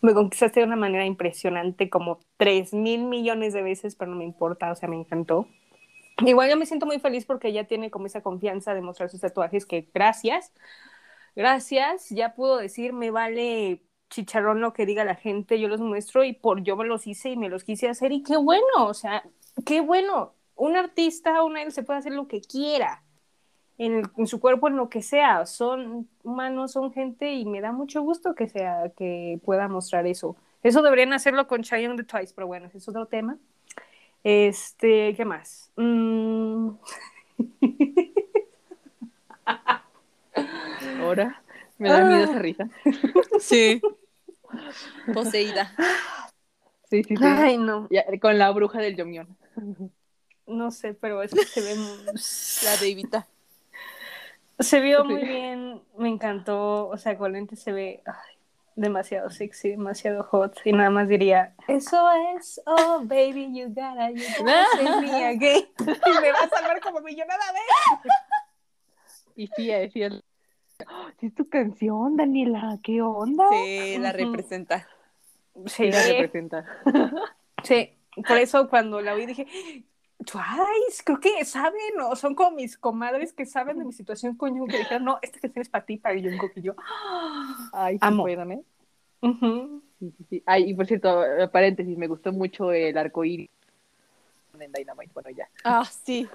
Me 0.02 0.14
conquistaste 0.14 0.61
de 0.61 0.66
una 0.66 0.76
manera 0.76 1.06
impresionante, 1.06 1.88
como 1.90 2.18
tres 2.36 2.72
mil 2.74 3.04
millones 3.04 3.52
de 3.52 3.62
veces, 3.62 3.94
pero 3.94 4.11
no 4.11 4.16
me 4.16 4.24
importa, 4.24 4.72
o 4.72 4.74
sea, 4.74 4.88
me 4.88 4.96
encantó. 4.96 5.46
Igual 6.26 6.50
yo 6.50 6.56
me 6.56 6.66
siento 6.66 6.86
muy 6.86 7.00
feliz 7.00 7.26
porque 7.26 7.48
ella 7.48 7.66
tiene 7.66 7.90
como 7.90 8.06
esa 8.06 8.22
confianza 8.22 8.74
de 8.74 8.82
mostrar 8.82 9.11
sus 9.11 9.20
tatuajes 9.20 9.66
que 9.66 9.88
gracias, 9.94 10.52
gracias, 11.36 12.11
ya 12.11 12.34
puedo 12.34 12.59
decir, 12.59 12.92
me 12.94 13.11
vale 13.11 13.82
chicharrón 14.11 14.61
lo 14.61 14.72
que 14.74 14.86
diga 14.86 15.04
la 15.04 15.16
gente, 15.16 15.61
yo 15.61 15.68
los 15.68 15.80
muestro 15.80 16.24
y 16.24 16.34
por 16.34 16.62
yo 16.64 16.76
me 16.76 16.86
los 16.86 17.06
hice 17.06 17.30
y 17.30 17.36
me 17.36 17.48
los 17.50 17.64
quise 17.64 17.88
hacer 17.88 18.12
y 18.12 18.22
qué 18.24 18.36
bueno, 18.38 18.64
o 18.86 18.94
sea, 18.94 19.24
qué 19.66 19.80
bueno. 19.82 20.34
Un 20.59 20.76
artista, 20.76 21.42
un 21.44 21.56
él 21.59 21.72
se 21.72 21.82
puede 21.84 22.00
hacer 22.00 22.12
lo 22.12 22.28
que 22.28 22.40
quiera 22.42 23.02
en, 23.78 23.94
el- 23.94 24.11
en 24.16 24.26
su 24.26 24.40
cuerpo, 24.40 24.68
en 24.68 24.76
lo 24.76 24.88
que 24.90 25.02
sea. 25.02 25.46
Son 25.46 26.09
humanos, 26.24 26.72
son 26.72 26.92
gente 26.92 27.32
y 27.32 27.44
me 27.46 27.61
da 27.61 27.72
mucho 27.72 28.02
gusto 28.02 28.34
que 28.34 28.48
sea 28.48 28.90
que 28.96 29.40
pueda 29.44 29.68
mostrar 29.68 30.06
eso. 30.06 30.36
Eso 30.62 30.82
deberían 30.82 31.12
hacerlo 31.12 31.46
con 31.48 31.62
Chayanne 31.62 31.96
de 31.96 32.04
Twice, 32.04 32.32
pero 32.34 32.46
bueno, 32.48 32.66
ese 32.66 32.78
es 32.78 32.88
otro 32.88 33.06
tema. 33.06 33.38
Este, 34.24 35.14
¿qué 35.16 35.24
más? 35.24 35.70
Mm, 35.76 36.70
Ahora 41.00 41.42
me 41.78 41.88
da 41.90 42.04
miedo 42.04 42.24
esa 42.24 42.38
risa. 42.38 42.68
Sí. 43.40 43.80
Poseída. 45.14 45.72
Sí, 46.90 47.02
sí, 47.04 47.16
sí. 47.16 47.22
Ay, 47.22 47.59
no, 47.59 47.86
Ya, 47.90 48.04
con 48.20 48.38
la 48.38 48.50
bruja 48.50 48.80
del 48.80 48.96
Yomión. 48.96 49.36
No 50.49 50.70
sé, 50.70 50.94
pero 50.94 51.22
es 51.22 51.32
que 51.32 51.44
se 51.44 51.61
ve, 51.61 51.74
La 52.64 52.76
Davita. 52.76 53.26
se 54.59 54.80
vio 54.80 55.03
Sí. 55.03 55.09
muy 55.09 55.24
bien, 55.24 55.82
me 55.96 56.09
encantó, 56.09 56.88
o 56.88 56.96
sea, 56.99 57.16
con 57.16 57.32
lentes 57.32 57.61
se 57.61 57.72
ve 57.72 58.03
ay, 58.07 58.36
demasiado 58.74 59.30
sexy, 59.30 59.70
demasiado 59.70 60.22
hot, 60.24 60.59
y 60.64 60.72
nada 60.72 60.90
más 60.90 61.09
diría, 61.09 61.55
eso 61.68 62.09
es, 62.36 62.61
oh 62.66 63.01
baby, 63.05 63.51
you 63.53 63.68
gotta, 63.68 64.11
you 64.11 64.24
gotta 64.38 64.66
save 64.76 65.01
me 65.01 65.24
again, 65.26 65.68
y 65.78 66.20
me 66.20 66.32
va 66.32 66.38
a 66.40 66.49
salvar 66.49 66.80
como 66.80 67.01
millonada 67.01 67.44
vez. 67.53 68.12
Y 69.36 69.46
sí, 69.55 69.70
es. 69.70 69.92
¡Oh! 70.88 71.09
Sí, 71.20 71.26
es 71.26 71.34
tu 71.34 71.49
canción, 71.49 72.16
Daniela. 72.16 72.78
¿Qué 72.82 73.03
onda? 73.03 73.49
Sí, 73.51 73.99
la 73.99 74.11
representa. 74.12 74.88
Sí, 75.66 75.90
la 75.90 76.03
representa. 76.03 76.64
sí, 77.64 77.92
por 78.26 78.36
eso 78.38 78.68
cuando 78.68 79.01
la 79.01 79.14
oí 79.14 79.26
dije, 79.26 79.46
Twice, 80.25 81.03
creo 81.05 81.21
que 81.21 81.45
saben, 81.45 82.01
o 82.03 82.16
son 82.16 82.35
como 82.35 82.51
mis 82.51 82.77
comadres 82.77 83.33
que 83.33 83.47
saben 83.47 83.79
de 83.79 83.85
mi 83.85 83.93
situación 83.93 84.37
con 84.37 84.51
Jungkook, 84.51 84.73
que 84.73 84.79
dijeron, 84.79 85.05
no, 85.05 85.19
esta 85.23 85.39
canción 85.39 85.62
es 85.62 85.69
para 85.69 85.85
ti, 85.85 85.97
para 85.97 86.21
Jungkook, 86.21 86.53
y 86.57 86.62
yo, 86.62 86.75
Ay, 87.73 87.99
Amo. 88.01 88.25
puedan, 88.25 88.53
¿eh? 88.53 88.62
ujú. 89.23 89.83
Sí, 89.99 90.12
sí, 90.16 90.27
sí. 90.31 90.43
Ay, 90.47 90.71
y 90.71 90.75
por 90.75 90.87
cierto, 90.87 91.25
eh, 91.25 91.49
paréntesis, 91.49 91.97
me 91.97 92.07
gustó 92.07 92.33
mucho 92.33 92.73
el 92.73 92.97
arco 92.99 93.25
iris 93.25 93.51
en 94.61 94.73
Dynamite. 94.73 95.12
Bueno, 95.14 95.31
ya. 95.31 95.49
Ah, 95.64 95.85
sí. 95.85 96.29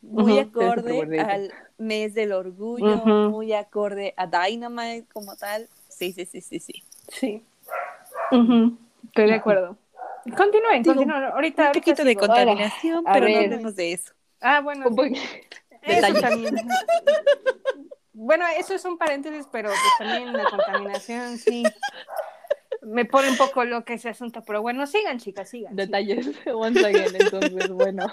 Muy 0.00 0.38
acorde 0.38 1.00
al 1.20 1.52
mes 1.78 2.14
del 2.14 2.32
orgullo, 2.32 2.96
muy 3.30 3.52
acorde 3.52 4.14
a 4.16 4.26
Dynamite 4.26 5.06
como 5.12 5.36
tal. 5.36 5.68
Sí, 5.88 6.12
sí, 6.12 6.26
sí, 6.26 6.40
sí, 6.40 6.58
sí. 6.58 6.82
Sí. 7.08 7.44
Estoy 9.04 9.26
de 9.26 9.34
acuerdo. 9.34 9.76
Continúen, 10.36 10.82
Digo, 10.82 10.94
continúen. 10.94 11.24
Ahorita, 11.24 11.30
Un 11.30 11.36
ahorita 11.36 11.72
poquito 11.72 12.04
de 12.04 12.10
sigo. 12.10 12.20
contaminación, 12.20 13.04
pero 13.04 13.28
no 13.28 13.38
hablemos 13.38 13.74
de 13.76 13.92
eso. 13.92 14.12
Ah, 14.40 14.60
bueno. 14.60 14.86
Eso 15.82 16.20
también. 16.20 16.56
Bueno, 18.12 18.44
eso 18.58 18.74
es 18.74 18.84
un 18.84 18.98
paréntesis, 18.98 19.48
pero 19.50 19.70
pues 19.70 19.80
también 19.98 20.32
la 20.32 20.44
contaminación, 20.44 21.38
sí. 21.38 21.64
Me 22.82 23.04
pone 23.04 23.30
un 23.30 23.36
poco 23.36 23.64
loco 23.64 23.92
ese 23.92 24.08
asunto, 24.10 24.42
pero 24.46 24.60
bueno, 24.62 24.86
sigan, 24.86 25.18
chicas, 25.18 25.48
sigan. 25.48 25.74
Detalles, 25.74 26.28
once 26.54 26.84
again, 26.86 27.14
entonces, 27.18 27.68
bueno. 27.70 28.06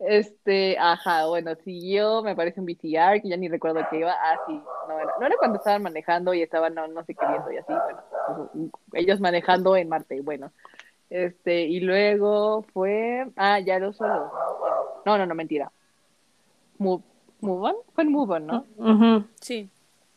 Este, 0.00 0.78
ajá, 0.78 1.26
bueno, 1.26 1.54
siguió, 1.64 2.22
me 2.22 2.36
parece 2.36 2.60
un 2.60 2.66
VCR, 2.66 3.20
que 3.20 3.28
ya 3.28 3.36
ni 3.36 3.48
recuerdo 3.48 3.84
qué 3.90 3.98
iba. 3.98 4.12
Ah, 4.12 4.38
sí, 4.46 4.60
no 4.88 4.98
era, 4.98 5.12
no 5.18 5.26
era 5.26 5.36
cuando 5.38 5.58
estaban 5.58 5.82
manejando 5.82 6.32
y 6.34 6.42
estaban 6.42 6.74
no, 6.74 6.86
no 6.86 7.04
sé 7.04 7.14
qué 7.14 7.26
viendo 7.26 7.50
y 7.50 7.56
así, 7.56 7.72
bueno, 7.72 8.00
ellos 8.92 9.20
manejando 9.20 9.76
en 9.76 9.88
Marte, 9.88 10.20
bueno. 10.20 10.52
Este, 11.10 11.62
y 11.62 11.80
luego 11.80 12.62
fue, 12.74 13.26
ah, 13.36 13.58
ya 13.60 13.78
lo 13.78 13.92
solo. 13.92 14.30
No, 15.06 15.16
no, 15.16 15.24
no, 15.26 15.34
mentira. 15.34 15.70
Move, 16.78 17.02
move 17.40 17.68
on, 17.70 17.74
fue 17.94 18.04
en 18.04 18.12
Move 18.12 18.34
on, 18.34 18.46
¿no? 18.46 18.66
Ujú. 18.76 19.24
Sí. 19.40 19.68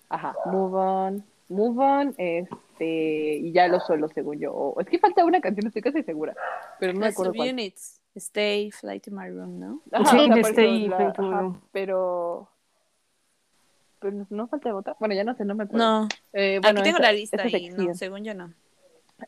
Ajá, 0.09 0.35
Move 0.45 0.77
On, 0.77 1.23
Move 1.49 1.83
On, 1.83 2.13
este, 2.17 3.35
y 3.37 3.51
ya 3.53 3.67
lo 3.67 3.79
solo, 3.79 4.09
según 4.09 4.39
yo. 4.39 4.53
O- 4.53 4.79
es 4.81 4.87
que 4.87 4.99
falta 4.99 5.23
una 5.25 5.39
canción, 5.41 5.67
estoy 5.67 5.81
casi 5.81 6.03
segura, 6.03 6.35
pero 6.79 6.93
no 6.93 6.99
me 6.99 7.07
acuerdo 7.07 7.33
cuál. 7.33 7.49
units. 7.49 7.99
Stay, 8.15 8.69
fly 8.71 8.99
to 8.99 9.09
my 9.11 9.29
room, 9.29 9.57
¿no? 9.57 9.81
Ajá, 9.93 10.09
Sí, 10.11 10.17
o 10.17 10.25
sea, 10.25 10.35
de 10.35 10.41
Stay, 10.41 10.87
la- 10.89 10.97
Fly 10.97 11.13
to 11.13 11.21
ajá, 11.21 11.39
Room. 11.41 11.61
pero, 11.71 12.49
pero 14.01 14.13
no, 14.17 14.27
no 14.29 14.47
falta 14.47 14.75
otra. 14.75 14.95
Bueno, 14.99 15.15
ya 15.15 15.23
no 15.23 15.35
sé, 15.35 15.45
no 15.45 15.55
me 15.55 15.63
acuerdo. 15.63 15.85
No, 16.01 16.07
Eh, 16.33 16.59
bueno, 16.61 16.79
aquí 16.81 16.89
tengo 16.89 16.99
la 16.99 17.13
lista 17.13 17.47
y 17.47 17.69
no, 17.69 17.93
según 17.95 18.23
yo 18.23 18.33
no. 18.33 18.53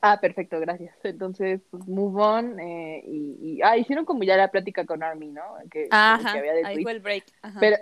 Ah, 0.01 0.19
perfecto, 0.19 0.59
gracias. 0.59 0.95
Entonces, 1.03 1.61
pues, 1.69 1.87
Move 1.87 2.21
On, 2.21 2.59
eh, 2.59 3.03
y, 3.05 3.37
y, 3.39 3.61
ah, 3.61 3.77
hicieron 3.77 4.05
como 4.05 4.23
ya 4.23 4.35
la 4.35 4.49
plática 4.49 4.85
con 4.85 5.03
Army, 5.03 5.27
¿no? 5.27 5.43
Que, 5.69 5.87
Ajá, 5.91 6.33
que 6.33 6.39
había 6.39 6.53
de 6.53 6.65
ahí 6.65 6.81
fue 6.81 6.93
el 6.93 6.99
break. 6.99 7.25
Ajá. 7.43 7.59
Pero, 7.59 7.77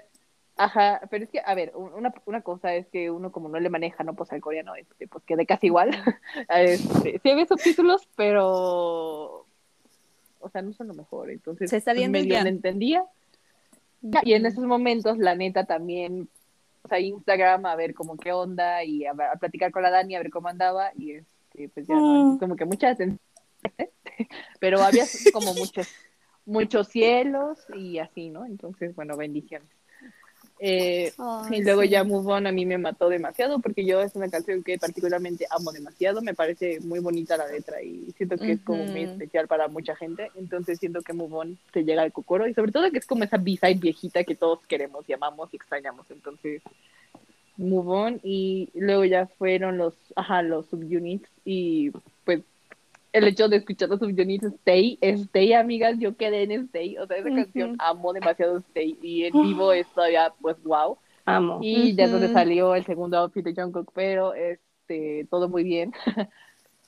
ajá, 0.57 1.01
pero 1.09 1.23
es 1.23 1.29
que, 1.29 1.39
a 1.43 1.55
ver, 1.55 1.71
un- 1.73 1.93
una, 1.93 2.13
una 2.25 2.41
cosa 2.41 2.75
es 2.75 2.85
que 2.87 3.09
uno 3.09 3.31
como 3.31 3.47
no 3.47 3.59
le 3.61 3.69
maneja, 3.69 4.03
¿no? 4.03 4.13
Pues 4.13 4.29
al 4.33 4.41
coreano, 4.41 4.75
este, 4.75 5.07
pues 5.07 5.23
quede 5.23 5.45
casi 5.45 5.67
igual. 5.67 5.91
este, 6.49 7.19
sí 7.23 7.29
había 7.29 7.45
subtítulos, 7.45 8.05
pero, 8.17 9.45
o 10.41 10.49
sea, 10.51 10.61
no 10.61 10.73
son 10.73 10.89
lo 10.89 10.93
mejor, 10.93 11.31
entonces 11.31 11.69
Se 11.69 11.79
salían 11.79 12.11
pues, 12.11 12.23
del 12.23 12.29
medio 12.29 12.43
le 12.43 12.49
entendía. 12.49 13.05
Y 14.23 14.33
en 14.33 14.45
esos 14.47 14.65
momentos, 14.65 15.17
la 15.19 15.35
neta, 15.35 15.65
también, 15.65 16.27
sea, 16.87 16.99
Instagram, 16.99 17.65
a 17.65 17.75
ver 17.75 17.93
cómo 17.93 18.17
qué 18.17 18.31
onda, 18.31 18.83
y 18.83 19.05
a, 19.05 19.11
a 19.11 19.35
platicar 19.37 19.71
con 19.71 19.83
la 19.83 19.89
Dani, 19.89 20.15
a 20.15 20.19
ver 20.19 20.29
cómo 20.29 20.47
andaba, 20.47 20.91
y 20.97 21.11
este, 21.13 21.69
pues 21.69 21.87
ya 21.87 21.95
no, 21.95 22.37
como 22.39 22.55
que 22.55 22.65
mucha 22.65 22.89
atención, 22.89 23.19
pero 24.59 24.81
había 24.81 25.05
como 25.33 25.53
muchos, 25.53 25.87
muchos 26.45 26.87
cielos 26.87 27.65
y 27.75 27.99
así, 27.99 28.29
¿no? 28.29 28.45
Entonces, 28.45 28.95
bueno, 28.95 29.17
bendiciones. 29.17 29.69
Eh, 30.63 31.11
Ay, 31.17 31.57
y 31.57 31.63
luego 31.63 31.81
sí. 31.81 31.89
ya 31.89 32.03
Move 32.03 32.33
On 32.33 32.45
a 32.45 32.51
mí 32.51 32.67
me 32.67 32.77
mató 32.77 33.09
demasiado 33.09 33.57
porque 33.57 33.83
yo 33.83 33.99
es 33.99 34.15
una 34.15 34.29
canción 34.29 34.61
que 34.61 34.77
particularmente 34.77 35.47
amo 35.49 35.71
demasiado, 35.71 36.21
me 36.21 36.35
parece 36.35 36.79
muy 36.81 36.99
bonita 36.99 37.35
la 37.35 37.47
letra 37.47 37.81
y 37.81 38.13
siento 38.15 38.37
que 38.37 38.51
es 38.51 38.61
como 38.61 38.83
muy 38.85 39.01
especial 39.01 39.47
para 39.47 39.67
mucha 39.69 39.95
gente, 39.95 40.29
entonces 40.35 40.77
siento 40.77 41.01
que 41.01 41.13
Move 41.13 41.35
On 41.35 41.57
te 41.73 41.83
llega 41.83 42.03
al 42.03 42.11
cocoro 42.11 42.47
y 42.47 42.53
sobre 42.53 42.71
todo 42.71 42.91
que 42.91 42.99
es 42.99 43.07
como 43.07 43.23
esa 43.23 43.37
B-side 43.37 43.79
viejita 43.79 44.23
que 44.23 44.35
todos 44.35 44.59
queremos 44.67 45.09
y 45.09 45.13
amamos 45.13 45.51
y 45.51 45.55
extrañamos, 45.55 46.05
entonces 46.11 46.61
Move 47.57 47.91
On 47.91 48.19
y 48.21 48.69
luego 48.75 49.03
ya 49.03 49.25
fueron 49.25 49.79
los, 49.79 49.95
ajá, 50.15 50.43
los 50.43 50.67
subunits 50.67 51.27
y 51.43 51.89
pues 52.23 52.41
el 53.13 53.27
hecho 53.27 53.47
de 53.49 53.57
escuchar 53.57 53.89
los 53.89 53.99
subunits 53.99 54.45
Stay, 54.45 54.97
Stay 55.01 55.53
amigas, 55.53 55.97
yo 55.99 56.15
quedé 56.15 56.43
en 56.43 56.51
Stay, 56.51 56.97
o 56.97 57.07
sea 57.07 57.17
esa 57.17 57.29
canción 57.29 57.75
amo 57.79 58.13
demasiado 58.13 58.57
Stay 58.59 58.97
y 59.01 59.25
en 59.25 59.33
vivo 59.33 59.73
es 59.73 59.87
todavía 59.87 60.33
pues 60.41 60.61
wow 60.63 60.97
Amo. 61.25 61.59
y 61.61 61.93
de 61.93 62.07
donde 62.07 62.29
salió 62.29 62.75
el 62.75 62.85
segundo 62.85 63.17
outfit 63.17 63.43
de 63.45 63.53
Jungkook, 63.53 63.91
pero 63.93 64.33
este 64.33 65.27
todo 65.29 65.49
muy 65.49 65.63
bien. 65.63 65.93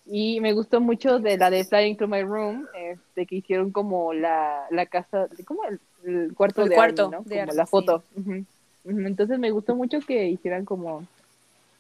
y 0.06 0.40
me 0.42 0.54
gustó 0.54 0.82
mucho 0.82 1.20
de 1.20 1.38
la 1.38 1.50
de 1.50 1.64
Flying 1.64 1.98
to 1.98 2.08
My 2.08 2.24
Room, 2.24 2.68
este 2.76 3.26
que 3.26 3.36
hicieron 3.36 3.72
como 3.72 4.14
la, 4.14 4.66
la 4.72 4.86
casa, 4.86 5.28
como 5.46 5.64
el, 5.66 5.80
el 6.04 6.34
cuarto 6.34 6.64
El 6.64 6.70
de 6.70 6.76
cuarto 6.76 7.04
Army, 7.06 7.16
¿no? 7.18 7.24
de 7.24 7.30
Como 7.30 7.42
Army, 7.42 7.56
la 7.56 7.66
sí. 7.66 7.70
foto. 7.72 8.04
Entonces 8.86 9.40
me 9.40 9.52
gustó 9.52 9.76
mucho 9.76 10.00
que 10.02 10.28
hicieran 10.28 10.66
como 10.66 11.06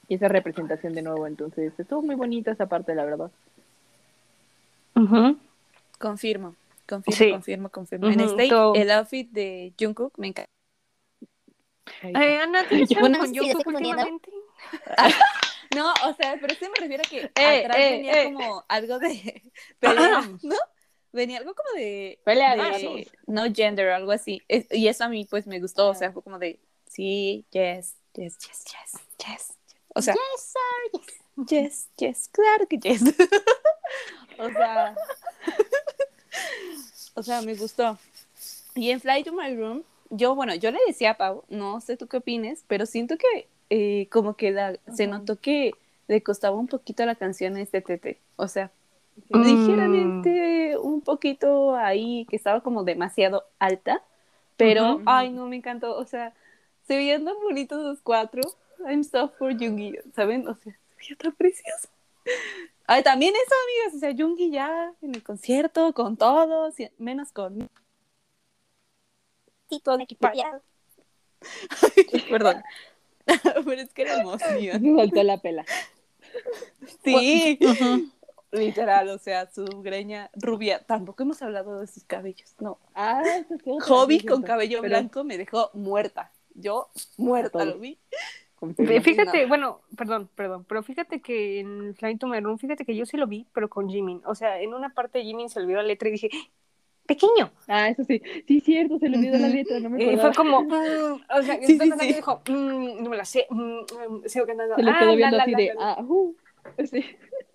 esa 0.10 0.28
representación 0.28 0.94
de 0.94 1.02
nuevo, 1.02 1.28
entonces 1.28 1.74
estuvo 1.78 2.02
muy 2.02 2.16
bonita 2.16 2.52
esa 2.52 2.68
parte, 2.68 2.94
la 2.96 3.06
verdad. 3.06 3.32
Ujú. 4.96 5.38
Confirmo, 6.00 6.56
confirmo, 6.88 7.18
Sí. 7.18 7.32
confirmo, 7.32 7.70
confirmo. 7.70 8.08
En 8.08 8.20
Ujú, 8.22 8.30
este, 8.32 8.50
todo. 8.50 8.76
el 8.76 8.92
outfit 8.92 9.30
de 9.32 9.74
Jungkook 9.80 10.18
me 10.18 10.28
encanta. 10.28 10.50
Eh, 12.02 12.38
Ana, 12.38 12.68
¿tienes 12.68 12.90
Yo 12.90 12.98
algo 12.98 13.10
no 13.10 13.18
con 13.20 13.34
Jungkook 13.36 13.68
últimamente? 13.68 14.32
No, 15.76 15.92
o 16.06 16.14
sea, 16.14 16.38
pero 16.40 16.54
sí 16.56 16.66
me 16.70 16.80
refiero 16.80 17.04
a 17.06 17.10
que 17.10 17.32
Eh, 17.36 17.60
atrás 17.62 17.78
eh, 17.78 17.92
venía 17.92 18.22
eh. 18.22 18.26
como 18.26 18.64
algo 18.68 19.00
de 19.00 19.42
pelea, 19.80 20.22
¿no? 20.44 20.56
Venía 21.12 21.38
algo 21.40 21.54
como 21.54 21.70
de, 21.76 22.20
Pelea, 22.24 22.56
de- 22.56 23.08
no 23.28 23.44
gender, 23.54 23.90
algo 23.90 24.12
así. 24.12 24.42
Es- 24.48 24.68
y 24.72 24.88
eso 24.88 25.04
a 25.04 25.10
mí 25.10 25.26
pues 25.30 25.48
me 25.48 25.60
gustó, 25.60 25.90
o 25.90 25.94
sea, 25.96 26.12
fue 26.12 26.24
como 26.24 26.40
de 26.40 26.60
sí, 26.88 27.46
yes, 27.52 27.96
yes, 28.14 28.38
yes, 28.40 28.64
yes, 28.66 29.02
yes. 29.26 29.54
O 29.96 30.02
sea, 30.02 30.16
Yes, 30.16 30.54
sir, 30.54 31.02
yes. 31.46 31.50
yes, 31.50 31.90
yes, 31.98 32.30
claro 32.32 32.68
que 32.68 32.78
yes. 32.80 33.02
o 34.38 34.50
sea, 34.50 34.96
o 37.16 37.24
sea, 37.24 37.42
me 37.42 37.56
gustó. 37.56 37.98
Y 38.76 38.90
en 38.92 39.00
Fly 39.00 39.24
to 39.24 39.34
My 39.34 39.56
Room, 39.56 39.84
yo, 40.10 40.36
bueno, 40.36 40.56
yo 40.56 40.72
le 40.72 40.80
decía 40.88 41.12
a 41.12 41.18
Pau, 41.18 41.44
no 41.50 41.80
sé 41.82 41.98
tú 41.98 42.08
qué 42.08 42.18
opines, 42.18 42.64
pero 42.68 42.86
siento 42.86 43.18
que 43.18 43.48
eh, 43.70 44.08
como 44.12 44.36
que 44.36 44.52
la- 44.52 44.78
se 44.96 45.08
notó 45.08 45.40
que 45.40 45.74
le 46.08 46.22
costaba 46.22 46.56
un 46.58 46.68
poquito 46.68 47.06
la 47.06 47.16
canción 47.16 47.56
a 47.56 47.62
este 47.62 47.82
Tete. 47.82 48.20
O 48.36 48.48
sea, 48.48 48.72
Mm. 49.30 49.42
ligeramente 49.44 50.78
un 50.78 51.02
poquito 51.02 51.76
ahí, 51.76 52.26
que 52.30 52.36
estaba 52.36 52.62
como 52.62 52.84
demasiado 52.84 53.46
alta, 53.60 54.02
pero, 54.58 55.02
ay, 55.06 55.30
no, 55.32 55.48
me 55.48 55.56
encantó. 55.56 55.96
O 55.98 56.06
sea, 56.06 56.34
se 56.88 56.98
veían 56.98 57.26
tan 57.26 57.36
bonitos 57.42 57.80
los 57.82 58.00
cuatro. 58.02 58.42
I'm 58.88 59.04
so 59.04 59.30
for 59.30 59.54
Jungi, 59.58 59.96
¿saben? 60.16 60.48
O 60.48 60.56
sea, 60.56 60.74
se 60.74 60.96
veía 60.98 61.16
tan 61.18 61.32
precioso. 61.34 61.88
Ay, 62.86 63.02
también 63.04 63.34
eso, 63.34 63.56
amigas, 63.64 63.96
o 63.96 64.00
sea, 64.00 64.16
Jungi 64.18 64.52
ya 64.52 64.94
en 65.02 65.16
el 65.16 65.24
concierto, 65.24 65.94
con 65.94 66.18
todos, 66.18 66.76
menos 66.98 67.32
con... 67.32 67.70
Sí, 69.70 69.80
todo 69.80 70.00
equipado. 70.00 70.62
Perdón. 72.30 72.62
Pero 73.66 73.82
es 73.82 73.94
que 73.94 74.02
era 74.02 74.22
emoción. 74.22 74.82
Se 74.82 74.96
soltó 74.96 75.24
la 75.24 75.38
pela. 75.38 75.66
Sí, 77.04 77.58
literal, 78.52 79.10
o 79.10 79.18
sea, 79.18 79.50
su 79.52 79.66
greña 79.82 80.30
rubia. 80.34 80.84
Tampoco 80.84 81.24
hemos 81.24 81.42
hablado 81.42 81.80
de 81.80 81.88
sus 81.88 82.04
cabellos, 82.04 82.54
no. 82.60 82.80
Ah, 82.94 83.22
eso 83.26 83.56
sí, 83.64 83.70
otra, 83.70 83.88
Hobby 83.88 84.26
con 84.26 84.44
cabello 84.44 84.82
Pero- 84.82 84.90
blanco 84.90 85.24
me 85.24 85.38
dejó 85.38 85.70
muerta. 85.74 86.32
Yo 86.54 86.90
muerta 87.18 87.60
Todo. 87.60 87.66
lo 87.66 87.80
vi. 87.80 87.98
Fíjate, 89.04 89.46
bueno, 89.46 89.82
perdón, 89.98 90.30
perdón, 90.36 90.66
pero 90.68 90.84
fíjate 90.84 91.22
que 91.22 91.60
en 91.60 91.96
Flying 91.96 92.18
to 92.18 92.28
My 92.28 92.40
Room, 92.40 92.58
fíjate 92.58 92.86
que 92.86 92.96
yo 92.96 93.06
sí 93.06 93.18
lo 93.18 93.28
vi, 93.28 93.48
pero 93.54 93.70
con 93.70 93.90
Jimin. 93.90 94.22
O 94.26 94.36
sea, 94.36 94.62
en 94.62 94.74
una 94.74 94.94
parte 94.94 95.24
Jimin 95.24 95.50
se 95.50 95.60
olvidó 95.60 95.78
la 95.78 95.88
letra 95.88 96.10
y 96.10 96.14
dije, 96.14 96.30
pequeño. 97.06 97.52
Ah, 97.68 97.90
eso 97.90 98.04
sí. 98.04 98.22
Sí, 98.48 98.60
cierto, 98.62 99.00
se 99.00 99.10
le 99.10 99.18
olvidó 99.18 99.38
la 99.38 99.50
letra, 99.50 99.80
no 99.80 99.90
me 99.90 100.04
Y 100.04 100.08
acordaba. 100.08 100.34
fue 100.34 100.44
como, 100.44 100.62
mm, 100.64 101.22
o 101.40 101.44
sea, 101.44 101.60
Sí, 101.62 101.80
sí, 101.80 102.14
dijo, 102.14 102.42
mm, 102.48 103.04
no 103.04 103.10
me 103.10 103.18
la 103.18 103.26
sé, 103.26 103.48
mm, 103.50 103.80
mm, 103.80 104.24
sigo 104.26 104.46
cantando. 104.46 104.76
Se 104.76 104.84
le 104.84 104.92
ah, 104.92 104.98
quedó 105.00 105.10
la, 105.10 105.16
viendo 105.16 105.38
la, 105.38 105.44
así 105.44 105.52
la, 105.52 105.58
de, 105.58 105.74
la, 105.74 105.92
ah, 105.94 106.02
uh. 106.02 106.36
Sí. 106.90 107.06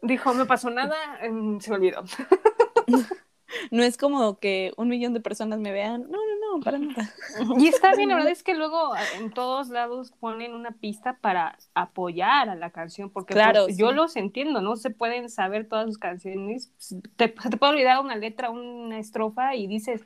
Dijo, 0.03 0.35
no 0.35 0.47
pasó 0.47 0.71
nada, 0.71 0.97
mm, 1.29 1.61
se 1.61 1.71
me 1.71 1.77
olvidó. 1.77 2.05
No 3.71 3.83
es 3.83 3.97
como 3.97 4.39
que 4.39 4.73
un 4.77 4.89
millón 4.89 5.15
de 5.15 5.21
personas 5.21 5.59
me 5.59 5.73
vean. 5.73 6.03
No, 6.03 6.19
no, 6.19 6.28
no, 6.53 6.61
para 6.61 6.79
nada. 6.79 7.11
Y 7.59 7.69
está 7.69 7.95
bien, 7.95 8.09
la 8.09 8.17
verdad 8.17 8.33
es 8.33 8.43
que 8.43 8.55
luego 8.55 8.93
en 9.19 9.31
todos 9.31 9.69
lados 9.69 10.13
ponen 10.21 10.55
una 10.55 10.73
pista 10.73 11.19
para 11.21 11.59
apoyar 11.75 12.49
a 12.49 12.55
la 12.55 12.71
canción, 12.71 13.11
porque 13.11 13.35
Claro, 13.35 13.65
pues, 13.65 13.77
yo 13.77 13.91
sí. 13.91 13.95
los 13.95 14.17
entiendo, 14.17 14.61
no 14.61 14.77
se 14.77 14.91
pueden 14.91 15.29
saber 15.29 15.69
todas 15.69 15.87
sus 15.87 15.99
canciones, 15.99 16.73
te, 17.17 17.35
se 17.41 17.51
te 17.51 17.57
puede 17.57 17.73
olvidar 17.73 18.01
una 18.01 18.17
letra, 18.17 18.51
una 18.51 18.99
estrofa 18.99 19.55
y 19.55 19.67
dices, 19.67 20.03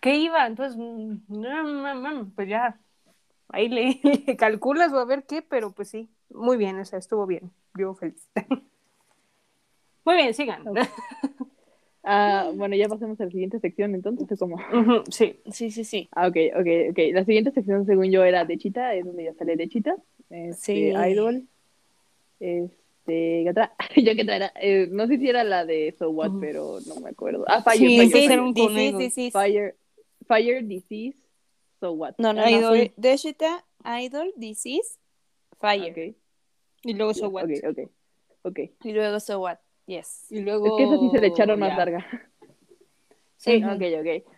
¿qué 0.00 0.16
iba? 0.16 0.46
Entonces, 0.46 0.76
mm, 0.78 2.30
pues 2.34 2.48
ya, 2.48 2.78
ahí 3.48 3.68
le, 3.68 4.00
le 4.26 4.36
calculas 4.36 4.92
o 4.92 4.98
a 4.98 5.04
ver 5.04 5.24
qué, 5.24 5.42
pero 5.42 5.72
pues 5.72 5.88
sí, 5.88 6.08
muy 6.30 6.56
bien, 6.56 6.78
o 6.78 6.84
sea, 6.84 6.98
estuvo 6.98 7.26
bien, 7.26 7.50
yo 7.74 7.94
feliz. 7.94 8.28
Muy 10.04 10.16
bien, 10.16 10.32
sigan. 10.32 10.64
Ah, 12.10 12.50
bueno, 12.54 12.74
ya 12.74 12.88
pasamos 12.88 13.20
a 13.20 13.24
la 13.24 13.30
siguiente 13.30 13.60
sección, 13.60 13.94
entonces, 13.94 14.26
¿o 14.32 14.36
¿cómo? 14.38 14.56
Sí. 15.10 15.40
Sí, 15.52 15.70
sí, 15.70 15.84
sí. 15.84 16.08
Ah, 16.12 16.26
ok, 16.28 16.36
ok, 16.58 16.66
ok. 16.92 16.98
La 17.12 17.24
siguiente 17.26 17.50
sección, 17.50 17.84
según 17.84 18.10
yo, 18.10 18.24
era 18.24 18.46
de 18.46 18.56
Chita, 18.56 18.94
es 18.94 19.04
donde 19.04 19.24
ya 19.24 19.34
sale 19.34 19.56
de 19.56 19.68
Chita. 19.68 19.94
Este, 20.30 20.54
Sí. 20.56 20.78
Idol. 21.12 21.46
Este, 22.40 22.72
¿qué 23.44 23.46
otra? 23.50 23.74
yo 23.96 24.14
qué 24.14 24.22
otra 24.22 24.36
era. 24.36 24.52
Eh, 24.60 24.88
no 24.90 25.06
sé 25.06 25.18
si 25.18 25.28
era 25.28 25.44
la 25.44 25.64
de 25.66 25.94
So 25.98 26.10
What, 26.10 26.32
pero 26.40 26.78
no 26.86 27.00
me 27.00 27.10
acuerdo. 27.10 27.44
Ah, 27.46 27.62
Fire, 27.62 27.78
Sí, 27.78 27.96
Fire, 27.98 28.06
sí, 28.22 28.26
Fire. 28.28 28.42
Disease, 28.54 28.68
conejo. 28.68 28.98
disease. 28.98 29.30
Fire, 29.32 29.76
Fire, 30.26 30.64
Disease, 30.66 31.18
So 31.80 31.92
What. 31.92 32.14
No, 32.18 32.32
no, 32.32 32.42
no. 32.42 32.48
Idol. 32.48 32.68
Fue 32.78 32.92
Deshita, 32.96 33.64
Idol, 34.02 34.32
Disease, 34.36 34.98
Fire. 35.60 35.90
Ok, 35.92 36.16
Y 36.84 36.94
luego 36.94 37.12
So 37.14 37.28
What. 37.28 37.44
ok, 37.44 37.50
ok. 37.70 37.90
Ok. 38.44 38.58
Y 38.84 38.92
luego 38.92 39.20
So 39.20 39.40
What. 39.40 39.58
Yes. 39.88 40.26
Y 40.30 40.40
luego... 40.40 40.76
que 40.76 40.84
esa 40.84 40.98
sí 40.98 41.08
se 41.10 41.18
le 41.20 41.26
echaron 41.28 41.58
más 41.58 41.70
ya. 41.70 41.76
larga. 41.76 42.06
Sí. 43.36 43.62
Ok, 43.64 43.82
ok. 44.00 44.32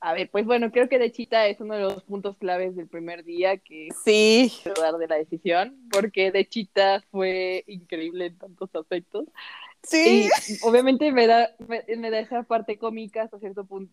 A 0.00 0.12
ver, 0.14 0.30
pues 0.30 0.46
bueno, 0.46 0.70
creo 0.70 0.88
que 0.88 0.98
de 0.98 1.12
Chita 1.12 1.46
es 1.48 1.60
uno 1.60 1.74
de 1.74 1.82
los 1.82 2.02
puntos 2.04 2.36
claves 2.38 2.76
del 2.76 2.86
primer 2.88 3.24
día 3.24 3.58
que 3.58 3.88
Sí. 4.04 4.52
dudar 4.64 4.96
de 4.96 5.06
la 5.08 5.16
decisión, 5.16 5.76
porque 5.90 6.30
de 6.32 6.46
Chita 6.46 7.02
fue 7.10 7.64
increíble 7.66 8.26
en 8.26 8.38
tantos 8.38 8.74
aspectos. 8.74 9.26
Sí. 9.82 10.28
Y 10.48 10.58
obviamente 10.66 11.12
me 11.12 11.26
da, 11.26 11.50
me, 11.68 11.84
me 11.96 12.10
da 12.10 12.20
esa 12.20 12.42
parte 12.44 12.78
cómica 12.78 13.22
hasta 13.22 13.38
cierto 13.38 13.64
punto. 13.64 13.92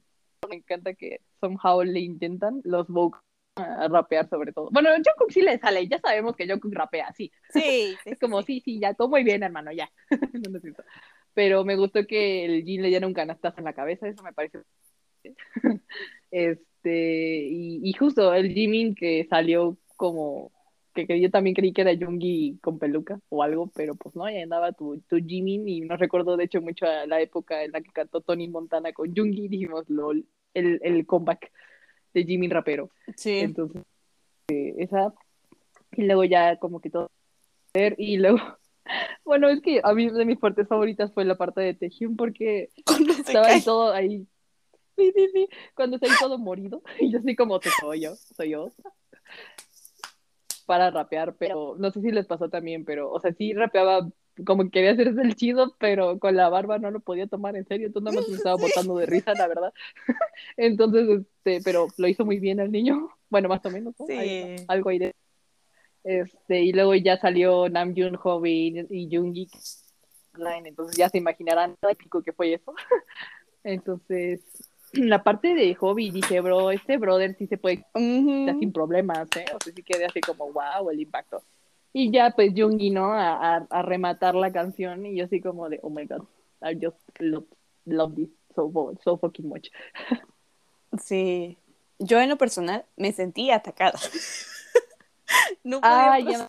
Me 0.49 0.55
encanta 0.57 0.93
que 0.93 1.19
somehow 1.41 1.83
le 1.83 1.99
intentan 1.99 2.61
los 2.63 2.87
vocals 2.87 3.23
a 3.55 3.87
rapear 3.87 4.27
sobre 4.29 4.51
todo. 4.51 4.69
Bueno, 4.71 4.89
Jungkook 4.95 5.31
sí 5.31 5.41
le 5.41 5.57
sale, 5.59 5.87
ya 5.87 5.99
sabemos 5.99 6.35
que 6.35 6.47
Jungkook 6.47 6.73
rapea, 6.73 7.11
sí. 7.13 7.31
Sí. 7.49 7.95
Es 8.05 8.19
como, 8.19 8.41
sí, 8.41 8.61
sí, 8.61 8.79
ya, 8.79 8.93
todo 8.93 9.09
muy 9.09 9.23
bien, 9.23 9.43
hermano, 9.43 9.71
ya. 9.71 9.89
No, 10.33 10.51
no 10.51 10.57
es 10.57 10.63
cierto. 10.63 10.83
Pero 11.33 11.63
me 11.63 11.75
gustó 11.75 12.05
que 12.05 12.45
el 12.45 12.63
Jin 12.63 12.81
le 12.81 12.89
diera 12.89 13.07
un 13.07 13.13
canastazo 13.13 13.59
en 13.59 13.65
la 13.65 13.73
cabeza, 13.73 14.07
eso 14.07 14.23
me 14.23 14.33
parece. 14.33 14.59
este, 16.31 17.47
y, 17.47 17.79
y 17.83 17.93
justo 17.93 18.33
el 18.33 18.53
Jimin 18.53 18.93
que 18.95 19.25
salió 19.29 19.77
como 19.95 20.51
que, 20.93 21.07
que 21.07 21.19
yo 21.19 21.31
también 21.31 21.55
creí 21.55 21.73
que 21.73 21.81
era 21.81 21.95
Jungi 21.95 22.59
con 22.61 22.77
peluca 22.77 23.19
o 23.29 23.41
algo, 23.41 23.71
pero 23.73 23.95
pues 23.95 24.15
no, 24.15 24.29
ya 24.29 24.43
andaba 24.43 24.73
tu, 24.73 25.01
tu 25.07 25.17
Jimin 25.17 25.67
y 25.67 25.81
nos 25.81 25.99
recordó 25.99 26.37
de 26.37 26.43
hecho 26.43 26.61
mucho 26.61 26.85
a 26.85 27.07
la 27.07 27.19
época 27.21 27.63
en 27.63 27.71
la 27.71 27.81
que 27.81 27.91
cantó 27.91 28.21
Tony 28.21 28.47
Montana 28.47 28.93
con 28.93 29.15
Jungi, 29.15 29.47
dijimos 29.47 29.89
lol, 29.89 30.27
el, 30.53 30.79
el 30.83 31.05
comeback 31.07 31.51
de 32.13 32.23
Jimin 32.23 32.51
rapero. 32.51 32.89
Sí. 33.15 33.39
Entonces, 33.39 33.83
eh, 34.49 34.75
esa. 34.77 35.13
Y 35.91 36.03
luego 36.03 36.23
ya 36.23 36.57
como 36.57 36.79
que 36.79 36.89
todo. 36.89 37.11
Y 37.97 38.17
luego, 38.17 38.37
bueno, 39.25 39.49
es 39.49 39.61
que 39.61 39.81
a 39.83 39.93
mí 39.93 40.09
de 40.09 40.25
mis 40.25 40.37
partes 40.37 40.67
favoritas 40.67 41.11
fue 41.13 41.25
la 41.25 41.35
parte 41.35 41.61
de 41.61 41.73
Taehyung 41.73 42.15
porque 42.15 42.69
Cuando 42.85 43.13
estaba 43.13 43.47
ahí 43.47 43.61
todo 43.61 43.91
ahí. 43.91 44.27
Sí, 44.95 45.11
sí, 45.15 45.29
sí. 45.33 45.47
Cuando 45.73 45.95
está 45.95 46.07
ahí 46.07 46.17
todo 46.19 46.37
morido. 46.37 46.81
Y 46.99 47.11
yo 47.11 47.19
así 47.19 47.35
como, 47.35 47.59
soy 47.81 48.01
yo, 48.01 48.15
soy 48.15 48.49
yo. 48.51 48.71
Para 50.65 50.91
rapear, 50.91 51.35
pero 51.35 51.75
no 51.77 51.91
sé 51.91 52.01
si 52.01 52.11
les 52.11 52.25
pasó 52.25 52.49
también, 52.49 52.85
pero, 52.85 53.11
o 53.11 53.19
sea, 53.19 53.33
sí 53.33 53.53
rapeaba 53.53 54.07
como 54.45 54.63
que 54.63 54.69
quería 54.71 54.91
hacerse 54.91 55.21
el 55.21 55.35
chido, 55.35 55.75
pero 55.79 56.17
con 56.19 56.35
la 56.35 56.49
barba 56.49 56.79
no 56.79 56.89
lo 56.91 56.99
podía 56.99 57.27
tomar 57.27 57.55
en 57.55 57.65
serio, 57.67 57.87
entonces 57.87 58.05
nada 58.05 58.19
más 58.21 58.29
me 58.29 58.35
estaba 58.37 58.55
botando 58.55 58.97
de 58.97 59.05
risa, 59.05 59.33
la 59.33 59.47
verdad. 59.47 59.73
Entonces, 60.57 61.21
este, 61.21 61.61
pero 61.63 61.87
lo 61.97 62.07
hizo 62.07 62.25
muy 62.25 62.39
bien 62.39 62.59
el 62.59 62.71
niño, 62.71 63.09
bueno, 63.29 63.49
más 63.49 63.65
o 63.65 63.69
menos, 63.69 63.93
¿no? 63.99 64.05
Sí. 64.07 64.13
Ahí- 64.13 64.55
algo 64.67 64.89
ahí 64.89 64.99
de... 64.99 65.15
Este, 66.03 66.61
y 66.61 66.73
luego 66.73 66.95
ya 66.95 67.17
salió 67.17 67.69
Namjoon, 67.69 68.19
Hobi 68.21 68.85
y 68.89 69.07
Yoongi 69.07 69.47
online, 70.35 70.69
entonces 70.69 70.97
ya 70.97 71.07
se 71.09 71.17
imaginarán 71.19 71.75
lo 71.81 72.21
que 72.21 72.33
fue 72.33 72.53
eso. 72.55 72.73
Entonces, 73.63 74.41
la 74.93 75.23
parte 75.23 75.53
de 75.55 75.73
Hobby, 75.75 76.11
dije, 76.11 76.41
bro, 76.41 76.71
este 76.71 76.97
brother 76.97 77.35
sí 77.37 77.47
se 77.47 77.57
puede 77.57 77.85
sin 77.93 78.73
problemas, 78.73 79.27
¿eh? 79.37 79.45
O 79.55 79.57
sea, 79.63 79.73
sí 79.73 79.83
quedé 79.83 80.05
así 80.05 80.19
como, 80.21 80.51
wow, 80.51 80.89
el 80.89 80.99
impacto. 80.99 81.41
Y 81.93 82.11
ya, 82.11 82.31
pues, 82.31 82.51
Jungi, 82.55 82.89
¿no? 82.89 83.13
A, 83.13 83.57
a, 83.57 83.67
a 83.69 83.81
rematar 83.83 84.35
la 84.35 84.51
canción 84.51 85.05
y 85.05 85.15
yo 85.17 85.25
así 85.25 85.41
como 85.41 85.69
de, 85.69 85.79
oh 85.83 85.89
my 85.89 86.05
god, 86.05 86.23
I 86.61 86.75
just 86.81 86.97
love, 87.19 87.45
love 87.85 88.15
this 88.15 88.29
so, 88.55 88.71
so 89.03 89.17
fucking 89.17 89.47
much. 89.47 89.69
Sí. 91.01 91.57
Yo 91.99 92.19
en 92.21 92.29
lo 92.29 92.37
personal 92.37 92.85
me 92.97 93.11
sentí 93.11 93.49
atacada. 93.51 93.97
no 95.63 95.81
podía 95.81 96.13
Ah, 96.13 96.19
ya. 96.19 96.47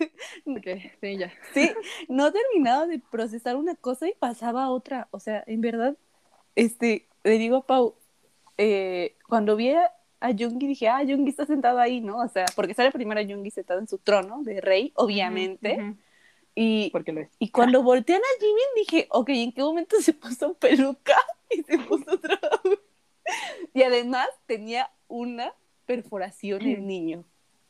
sí, 1.01 1.17
ya. 1.19 1.33
Sí, 1.53 1.71
no 2.09 2.33
terminaba 2.33 2.87
de 2.87 2.99
procesar 2.99 3.57
una 3.57 3.75
cosa 3.75 4.09
y 4.09 4.15
pasaba 4.15 4.65
a 4.65 4.71
otra. 4.71 5.09
O 5.13 5.21
sea, 5.21 5.43
en 5.47 5.61
verdad, 5.61 5.97
este, 6.57 7.09
le 7.23 7.39
digo 7.39 7.57
a 7.59 7.67
Pau, 7.67 7.97
eh, 8.59 9.17
cuando 9.29 9.57
vi 9.57 9.75
a, 10.27 10.33
Jungi 10.37 10.67
dije, 10.67 10.89
ah, 10.89 11.03
Jungi 11.07 11.31
está 11.31 11.47
sentado 11.47 11.79
ahí, 11.79 12.01
¿no? 12.01 12.19
O 12.19 12.29
sea, 12.29 12.47
porque 12.57 12.75
sale 12.75 12.91
primero 12.93 13.21
Jungi 13.27 13.51
sentado 13.51 13.81
en 13.81 13.87
su 13.89 13.99
trono 13.99 14.43
de 14.43 14.61
rey, 14.61 14.93
obviamente. 14.97 15.77
Ujú, 15.81 15.97
Y, 16.55 16.91
Porque 16.91 17.13
lo 17.13 17.21
es. 17.21 17.31
y 17.39 17.51
cuando 17.51 17.83
voltean 17.83 18.21
a 18.21 18.41
Jimin 18.41 18.65
dije, 18.77 19.07
ok, 19.11 19.29
¿en 19.31 19.53
qué 19.53 19.63
momento 19.63 20.01
se 20.01 20.13
puso 20.13 20.55
peluca? 20.55 21.17
Y 21.51 21.63
se 21.63 21.79
puso 21.79 22.05
otra. 22.13 22.41
Y 23.75 23.83
además 23.83 24.29
tenía 24.47 24.91
una 25.09 25.53
perforación 25.87 26.63
el 26.63 26.87
niño 26.87 27.25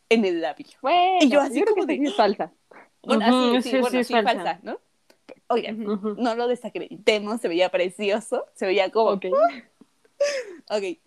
en 0.08 0.24
el 0.24 0.40
labio. 0.40 0.66
Bueno, 0.80 1.18
Y 1.20 1.28
yo 1.28 1.40
así 1.40 1.60
creo 1.60 1.74
como 1.74 1.86
que 1.86 1.98
de- 1.98 2.04
es 2.06 2.14
falsa. 2.14 2.52
Bueno, 3.02 3.24
así, 3.26 3.62
sí, 3.62 3.70
sí, 3.70 3.78
bueno, 3.78 3.90
sí, 3.90 3.98
es 3.98 4.06
sí, 4.06 4.12
falsa. 4.14 4.32
falsa, 4.34 4.60
¿no? 4.62 4.78
Oigan, 5.48 5.86
Ujú. 5.86 6.14
no 6.18 6.34
lo 6.34 6.46
desacreditemos, 6.48 7.40
se 7.40 7.48
veía 7.48 7.68
precioso, 7.70 8.46
se 8.54 8.64
veía 8.66 8.90
como, 8.90 9.10
Ok. 9.10 9.26
ok. 10.70 10.98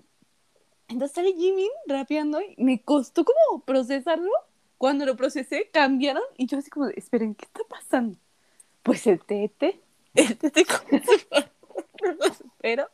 Entonces 0.88 1.15
sale 1.15 1.34
Jimin 1.34 1.69
rapeando 1.88 2.39
y 2.41 2.64
me 2.64 2.81
costó 2.81 3.26
como 3.26 3.61
procesarlo. 3.64 4.31
Cuando 4.77 5.05
lo 5.05 5.15
procesé, 5.15 5.69
cambiaron 5.72 6.23
y 6.38 6.45
yo 6.45 6.57
así 6.59 6.69
como, 6.69 6.88
esperen, 6.89 7.34
¿qué 7.35 7.45
está 7.45 7.61
pasando? 7.68 8.18
Pues 8.84 9.07
el 9.07 9.19
tete, 9.23 9.81
el 10.14 10.38
tete 10.38 10.65
con 10.65 11.03
su 11.03 12.51
pero 12.59 12.89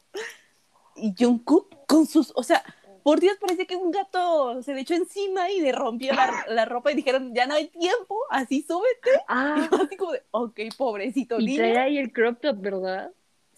y 0.96 1.14
Jungkook 1.18 1.86
con 1.88 2.06
sus, 2.06 2.32
o 2.36 2.44
sea, 2.44 2.64
por 3.04 3.20
Dios, 3.20 3.38
parece 3.40 3.68
que 3.68 3.76
un 3.76 3.92
gato 3.92 4.62
se 4.64 4.74
le 4.74 4.82
echó 4.82 4.94
encima 4.94 5.50
y 5.52 5.60
le 5.60 5.74
rompió 5.74 6.14
la, 6.14 6.46
la 6.48 6.66
ropa 6.66 6.92
y 6.92 6.96
dijeron, 6.96 7.34
ya 7.36 7.46
no 7.46 7.56
hay 7.56 7.68
tiempo, 7.68 8.18
así 8.30 8.62
súbete. 8.62 9.10
Y 9.12 9.24
Ah, 9.28 9.68
yo 9.72 9.82
así 9.82 9.98
como 9.98 10.14
de, 10.14 10.24
ok, 10.32 10.60
pobrecito 10.78 11.40
y 11.40 11.56
trae 11.56 11.78
ahí 11.78 11.98
el 11.98 12.14
crop 12.14 12.40
top, 12.40 12.62
¿verdad? 12.62 13.12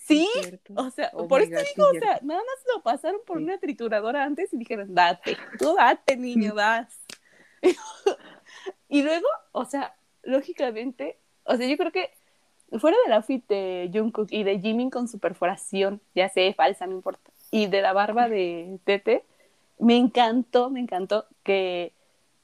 Sí, 0.08 0.28
o 0.76 0.90
sea, 0.92 1.10
Oh 1.14 1.28
por 1.28 1.42
eso 1.42 1.50
digo, 1.76 1.88
o 1.90 1.94
sea, 1.94 2.20
nada 2.22 2.40
más 2.42 2.76
lo 2.76 2.84
pasaron 2.84 3.22
por 3.26 3.38
Sí. 3.38 3.44
una 3.44 3.58
trituradora 3.58 4.24
antes 4.24 4.54
y 4.54 4.58
dijeron, 4.58 4.94
date, 4.94 5.38
tú 5.58 5.76
date, 5.76 6.16
niño, 6.18 6.54
das. 6.56 7.00
y 8.90 9.02
luego, 9.04 9.28
o 9.52 9.66
sea, 9.66 9.96
lógicamente, 10.24 11.18
o 11.44 11.56
sea, 11.56 11.68
yo 11.68 11.78
creo 11.78 11.92
que 11.92 12.12
fuera 12.80 12.98
del 13.04 13.14
outfit 13.14 13.48
de 13.48 13.90
Jungkook 13.94 14.28
y 14.32 14.44
de 14.44 14.60
Jimin 14.60 14.90
con 14.90 15.08
su 15.08 15.20
perforación, 15.20 16.02
ya 16.14 16.30
sé, 16.30 16.54
falsa, 16.54 16.86
no 16.88 16.94
importa, 16.94 17.32
y 17.52 17.68
de 17.68 17.82
la 17.82 17.94
barba 17.94 18.28
de 18.30 18.80
Tete, 18.84 19.24
me 19.80 19.98
encantó, 19.98 20.70
me 20.70 20.80
encantó 20.80 21.26
que 21.44 21.94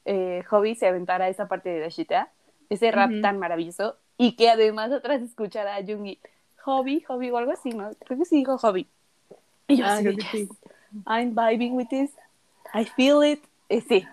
eh, 0.06 0.44
Hobby 0.50 0.76
se 0.76 0.88
aventara 0.88 1.30
esa 1.30 1.48
parte 1.48 1.70
de 1.70 1.80
Dashita, 1.80 2.32
ese 2.70 2.92
rap 2.92 3.12
tan 3.22 3.38
maravilloso, 3.40 3.98
y 4.18 4.36
que 4.36 4.50
además 4.50 4.92
atrás 4.92 5.22
escuchara 5.22 5.76
a 5.76 5.84
Jungi, 5.86 6.20
Hobby, 6.66 7.02
Hobby 7.08 7.30
o 7.32 7.38
algo 7.38 7.52
así, 7.52 7.70
¿no? 7.70 7.92
Creo 8.06 8.18
que 8.20 8.26
sí 8.26 8.38
dijo 8.38 8.58
Hobby. 8.58 8.88
Y 9.68 9.78
yo 9.78 9.86
Ah, 9.86 9.96
así 9.98 10.18
sí. 10.32 10.48
"Yes, 10.48 10.50
I'm 11.08 11.34
vibing 11.36 11.74
with 11.76 11.88
this, 11.90 12.12
I 12.74 12.86
feel 12.86 13.24
it. 13.24 13.44
Eh, 13.70 13.82
sí, 13.82 14.02
sí. 14.02 14.08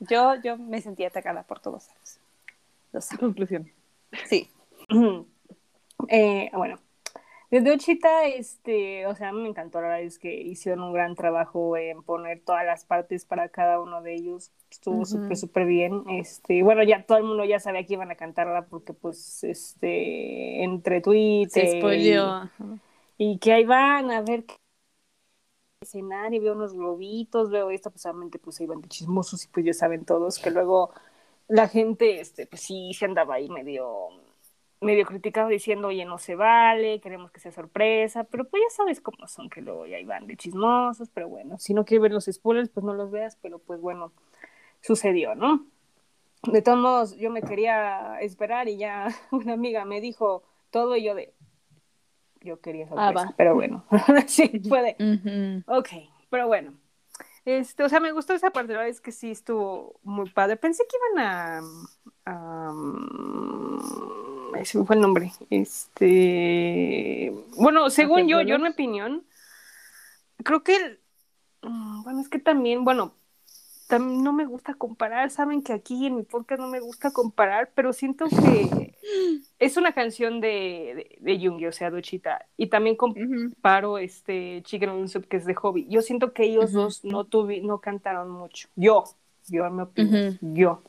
Yo, 0.00 0.34
yo 0.42 0.56
me 0.58 0.80
sentí 0.80 1.04
atacada 1.04 1.42
por 1.42 1.60
todos 1.60 1.88
lados. 2.92 3.08
Conclusión. 3.18 3.70
Sí. 4.26 4.50
Eh, 6.08 6.50
bueno, 6.52 6.78
desde 7.62 7.72
Ochita, 7.72 8.26
este, 8.26 9.06
o 9.06 9.14
sea, 9.14 9.32
me 9.32 9.48
encantó, 9.48 9.80
la 9.80 9.88
verdad 9.88 10.02
es 10.02 10.18
que 10.18 10.34
hicieron 10.42 10.82
un 10.82 10.92
gran 10.92 11.14
trabajo 11.14 11.76
en 11.76 12.02
poner 12.02 12.40
todas 12.44 12.64
las 12.66 12.84
partes 12.84 13.24
para 13.24 13.48
cada 13.48 13.80
uno 13.80 14.02
de 14.02 14.14
ellos, 14.14 14.50
estuvo 14.70 15.04
Ujú. 15.04 15.06
súper, 15.06 15.36
súper 15.36 15.66
bien, 15.66 16.02
este, 16.08 16.62
bueno, 16.64 16.82
ya 16.82 17.06
todo 17.06 17.18
el 17.18 17.24
mundo 17.24 17.44
ya 17.44 17.60
sabía 17.60 17.86
que 17.86 17.94
iban 17.94 18.10
a 18.10 18.16
cantarla 18.16 18.66
porque, 18.66 18.92
pues, 18.92 19.44
este, 19.44 20.64
entre 20.64 21.00
Twitter 21.00 21.64
Se 21.64 21.66
spoileó. 21.68 22.48
y, 23.18 23.34
y 23.34 23.38
que 23.38 23.52
ahí 23.52 23.64
van 23.64 24.10
a 24.10 24.22
ver 24.22 24.44
qué 24.46 24.54
escenario, 25.80 26.40
veo 26.42 26.54
unos 26.54 26.72
globitos, 26.74 27.50
veo 27.50 27.70
esto, 27.70 27.90
pues 27.90 28.04
obviamente 28.06 28.38
pues 28.38 28.60
ahí 28.60 28.66
van 28.66 28.80
de 28.80 28.88
chismosos 28.88 29.44
y 29.44 29.48
pues 29.48 29.66
ya 29.66 29.74
saben 29.74 30.04
todos 30.04 30.38
que 30.38 30.50
luego 30.50 30.92
la 31.48 31.68
gente, 31.68 32.20
este, 32.20 32.46
pues 32.46 32.62
sí, 32.62 32.92
se 32.94 33.04
andaba 33.04 33.34
ahí 33.34 33.48
medio, 33.50 34.08
medio 34.84 35.04
criticado 35.06 35.48
diciendo, 35.48 35.88
oye, 35.88 36.04
no 36.04 36.18
se 36.18 36.34
vale, 36.34 37.00
queremos 37.00 37.30
que 37.30 37.40
sea 37.40 37.52
sorpresa, 37.52 38.24
pero 38.24 38.44
pues 38.44 38.62
ya 38.68 38.76
sabes 38.76 39.00
cómo 39.00 39.26
son, 39.26 39.50
que 39.50 39.60
luego 39.60 39.86
ya 39.86 39.96
ahí 39.96 40.04
van 40.04 40.26
de 40.26 40.36
chismosos, 40.36 41.08
pero 41.10 41.28
bueno, 41.28 41.58
si 41.58 41.74
no 41.74 41.84
quieres 41.84 42.02
ver 42.02 42.12
los 42.12 42.26
spoilers, 42.26 42.68
pues 42.68 42.84
no 42.84 42.94
los 42.94 43.10
veas, 43.10 43.36
pero 43.42 43.58
pues 43.58 43.80
bueno, 43.80 44.12
sucedió, 44.80 45.34
¿no? 45.34 45.66
De 46.44 46.60
todos 46.62 46.78
modos, 46.78 47.16
yo 47.16 47.30
me 47.30 47.42
quería 47.42 48.18
esperar 48.20 48.68
y 48.68 48.76
ya 48.76 49.08
una 49.32 49.54
amiga 49.54 49.84
me 49.84 50.00
dijo 50.00 50.44
todo 50.70 50.96
y 50.96 51.04
yo 51.04 51.14
de, 51.14 51.32
yo 52.40 52.60
quería 52.60 52.86
sorpresa, 52.88 53.28
Ah, 53.30 53.34
pero 53.36 53.54
bueno, 53.54 53.84
sí, 54.26 54.48
puede. 54.68 54.96
Ujú. 54.98 55.78
Ok, 55.78 55.88
pero 56.30 56.46
bueno. 56.46 56.74
Este, 57.44 57.82
o 57.84 57.88
sea, 57.88 58.00
me 58.00 58.12
gustó 58.12 58.32
esa 58.32 58.50
parte, 58.50 58.72
la 58.72 58.78
verdad 58.80 58.90
es 58.90 59.00
que 59.02 59.12
sí 59.12 59.30
estuvo 59.30 60.00
muy 60.02 60.30
padre. 60.30 60.56
Pensé 60.56 60.84
que 60.88 60.96
iban 61.12 61.26
a. 61.26 61.60
se 64.64 64.78
me 64.78 64.84
fue 64.84 64.96
el 64.96 65.02
nombre. 65.02 65.32
Este. 65.50 67.32
Bueno, 67.56 67.90
según 67.90 68.28
yo, 68.28 68.40
yo 68.42 68.56
en 68.56 68.62
mi 68.62 68.68
opinión, 68.68 69.24
creo 70.42 70.62
que. 70.62 70.76
el- 70.76 71.00
mm, 71.62 72.02
bueno, 72.04 72.20
es 72.20 72.28
que 72.28 72.38
también, 72.38 72.84
bueno, 72.84 73.14
tam- 73.88 74.22
no 74.22 74.32
me 74.32 74.44
gusta 74.46 74.74
comparar. 74.74 75.30
Saben 75.30 75.62
que 75.62 75.72
aquí 75.72 76.06
en 76.06 76.16
mi 76.16 76.22
podcast 76.22 76.60
no 76.60 76.68
me 76.68 76.80
gusta 76.80 77.10
comparar, 77.12 77.70
pero 77.74 77.92
siento 77.92 78.26
que 78.26 78.94
es 79.58 79.76
una 79.76 79.92
canción 79.92 80.40
de, 80.40 81.16
de, 81.20 81.38
de 81.38 81.68
o 81.68 81.72
sea, 81.72 81.90
Duchita. 81.90 82.46
Y 82.56 82.68
también 82.68 82.96
con 82.96 83.10
Ujú. 83.12 83.54
paro 83.60 83.98
este 83.98 84.62
Chicken 84.64 84.90
Noodle 84.90 85.08
Soup 85.08 85.26
que 85.26 85.36
es 85.38 85.46
de 85.46 85.54
hobby. 85.54 85.86
Yo 85.88 86.02
siento 86.02 86.32
que 86.32 86.44
ellos 86.44 86.72
dos 86.72 87.04
no 87.04 87.24
tuvi, 87.24 87.60
no 87.60 87.80
cantaron 87.80 88.30
mucho. 88.30 88.68
Yo, 88.76 89.04
yo 89.48 89.66
en 89.66 89.76
mi 89.76 89.82
opinión, 89.82 90.38
yo. 90.40 90.82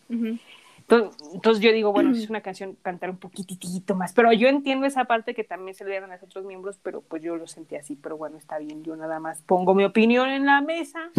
Entonces, 0.88 1.34
entonces 1.34 1.64
yo 1.64 1.72
digo, 1.72 1.92
bueno, 1.92 2.14
si 2.14 2.24
es 2.24 2.30
una 2.30 2.42
canción 2.42 2.78
cantar 2.82 3.10
un 3.10 3.18
poquitito 3.18 3.96
más, 3.96 4.14
pero 4.14 4.32
yo 4.34 4.48
entiendo 4.48 4.86
esa 4.86 5.06
parte 5.06 5.34
que 5.34 5.44
también 5.44 5.76
se 5.76 5.84
le 5.84 5.92
dieron 5.92 6.12
a 6.12 6.16
los 6.16 6.24
otros 6.24 6.46
miembros, 6.46 6.80
pero 6.82 7.02
pues 7.02 7.24
yo 7.24 7.36
lo 7.38 7.48
sentí 7.48 7.76
así, 7.76 7.96
pero 7.96 8.18
bueno, 8.18 8.38
está 8.38 8.60
bien, 8.60 8.84
yo 8.84 8.96
nada 8.96 9.20
más 9.20 9.42
pongo 9.42 9.74
mi 9.74 9.84
opinión 9.84 10.30
en 10.30 10.46
la 10.46 10.62
mesa 10.62 11.10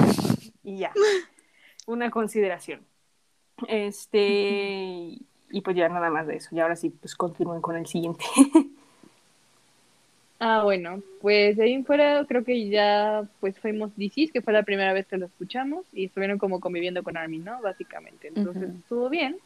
y 0.62 0.78
ya. 0.78 0.92
Una 1.86 2.10
consideración. 2.10 2.80
Este, 3.68 4.18
y 5.50 5.60
pues 5.62 5.76
ya 5.76 5.88
nada 5.88 6.10
más 6.10 6.26
de 6.26 6.36
eso. 6.36 6.54
Y 6.54 6.60
ahora 6.60 6.76
sí, 6.76 6.90
pues 6.90 7.14
continúen 7.14 7.60
con 7.60 7.76
el 7.76 7.86
siguiente. 7.86 8.24
Ah, 10.38 10.62
bueno, 10.64 11.02
pues 11.22 11.56
de 11.56 11.64
ahí 11.64 11.72
en 11.72 11.86
fuera 11.86 12.22
creo 12.28 12.44
que 12.44 12.68
ya 12.68 13.22
pues 13.40 13.58
fuimos 13.58 13.96
DCs, 13.96 14.32
que 14.32 14.42
fue 14.42 14.52
la 14.52 14.64
primera 14.64 14.92
vez 14.92 15.06
que 15.06 15.16
lo 15.16 15.24
escuchamos 15.24 15.86
y 15.94 16.04
estuvieron 16.04 16.36
como 16.36 16.60
conviviendo 16.60 17.02
con 17.02 17.16
Armin, 17.16 17.42
¿no? 17.42 17.62
Básicamente, 17.62 18.28
entonces 18.28 18.68
estuvo 18.74 19.08
bien. 19.08 19.38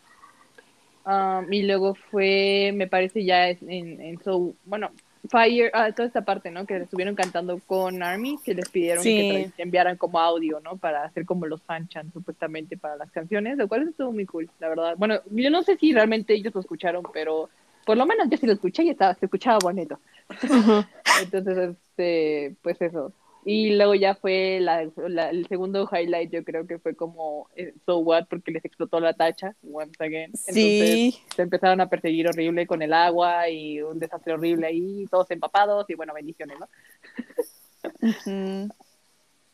Um, 1.07 1.53
y 1.53 1.63
luego 1.63 1.95
fue, 1.95 2.73
me 2.75 2.87
parece 2.87 3.25
ya 3.25 3.49
en, 3.49 4.01
en 4.01 4.23
So, 4.23 4.55
bueno, 4.65 4.91
Fire, 5.29 5.71
ah, 5.75 5.93
toda 5.93 6.07
esta 6.09 6.25
parte, 6.25 6.51
¿no? 6.51 6.67
Que 6.67 6.77
estuvieron 6.79 7.15
cantando 7.15 7.59
con 7.67 8.03
Army, 8.03 8.39
que 8.45 8.55
les 8.55 8.69
pidieron 8.71 9.03
Sí. 9.03 9.51
que 9.57 9.63
enviaran 9.63 9.97
como 9.97 10.19
audio, 10.19 10.61
¿no? 10.61 10.77
Para 10.77 11.05
hacer 11.05 11.27
como 11.27 11.47
los 11.47 11.63
fanchan 11.63 12.11
supuestamente 12.13 12.77
para 12.79 12.97
las 12.97 13.11
canciones, 13.11 13.59
lo 13.59 13.69
cual 13.69 13.89
estuvo 13.89 14.13
muy 14.13 14.25
cool, 14.25 14.51
la 14.61 14.69
verdad. 14.69 14.95
Bueno, 14.97 15.21
yo 15.31 15.51
no 15.51 15.63
sé 15.63 15.77
si 15.77 15.93
realmente 15.93 16.35
ellos 16.35 16.55
lo 16.55 16.61
escucharon, 16.61 17.03
pero 17.13 17.51
por 17.85 17.97
lo 17.97 18.07
menos 18.07 18.29
yo 18.31 18.39
sí 18.39 18.47
lo 18.47 18.53
escuché 18.55 18.83
y 18.85 18.91
estaba, 18.91 19.15
se 19.15 19.27
escuchaba 19.27 19.59
bonito. 19.63 19.99
Entonces, 21.23 21.77
este, 21.77 22.55
pues 22.63 22.81
eso. 22.81 23.13
Y 23.45 23.75
luego 23.75 23.95
ya 23.95 24.15
fue 24.15 24.59
la, 24.61 24.87
la- 25.09 25.31
el 25.31 25.47
segundo 25.47 25.89
highlight, 25.91 26.31
yo 26.31 26.45
creo 26.45 26.67
que 26.67 26.79
fue 26.79 26.95
como 26.95 27.49
eh, 27.57 27.73
So 27.87 27.99
What, 27.99 28.27
porque 28.29 28.51
les 28.53 28.65
explotó 28.65 29.01
la 29.01 29.15
tacha, 29.15 29.57
once 29.63 29.97
again. 30.05 30.31
Entonces 30.47 30.55
Sí. 30.55 31.19
se 31.35 31.43
empezaron 31.43 31.81
a 31.81 31.89
perseguir 31.89 32.29
horrible 32.29 32.67
con 32.67 32.83
el 32.83 32.93
agua 32.93 33.49
y 33.49 33.81
un 33.81 33.99
desastre 33.99 34.35
horrible 34.35 34.67
ahí, 34.67 35.07
todos 35.11 35.31
empapados 35.31 35.89
y 35.89 35.95
bueno, 35.95 36.13
bendiciones, 36.13 36.59
¿no? 36.61 36.69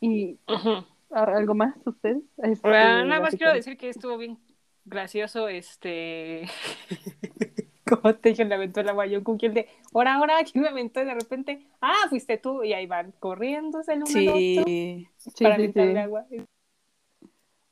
Y 0.01 0.37
Ujú. 0.47 0.69
¿a- 1.11 1.23
algo 1.37 1.55
más 1.55 1.75
ustedes. 1.85 2.21
Este, 2.43 2.67
Ah, 2.67 3.03
nada 3.05 3.21
más 3.21 3.35
quiero 3.35 3.53
decir 3.53 3.77
que 3.77 3.89
estuvo 3.89 4.17
bien 4.17 4.37
gracioso, 4.85 5.47
este... 5.47 6.43
¿Cómo 7.89 8.15
te 8.15 8.29
dije? 8.29 8.45
Le 8.45 8.55
aventó 8.55 8.81
el 8.81 8.89
agua 8.89 9.05
yo 9.07 9.23
con 9.23 9.37
quien 9.37 9.53
de, 9.53 9.67
ahora, 9.93 10.15
ahora, 10.15 10.35
¿quién 10.51 10.61
me 10.63 10.69
aventó? 10.69 11.01
Y 11.01 11.05
de 11.05 11.13
repente, 11.13 11.65
ah, 11.81 12.05
fuiste 12.09 12.37
tú, 12.37 12.63
y 12.63 12.73
ahí 12.73 12.85
van 12.87 13.13
corriendo 13.19 13.79
el 13.87 14.03
uno 14.03 14.05
al 14.19 14.27
otro 14.27 14.37
Sí. 14.37 15.07
Sí, 15.17 15.43
para 15.43 15.55
sí, 15.57 15.71
sí. 15.73 15.79
agua. 15.79 16.25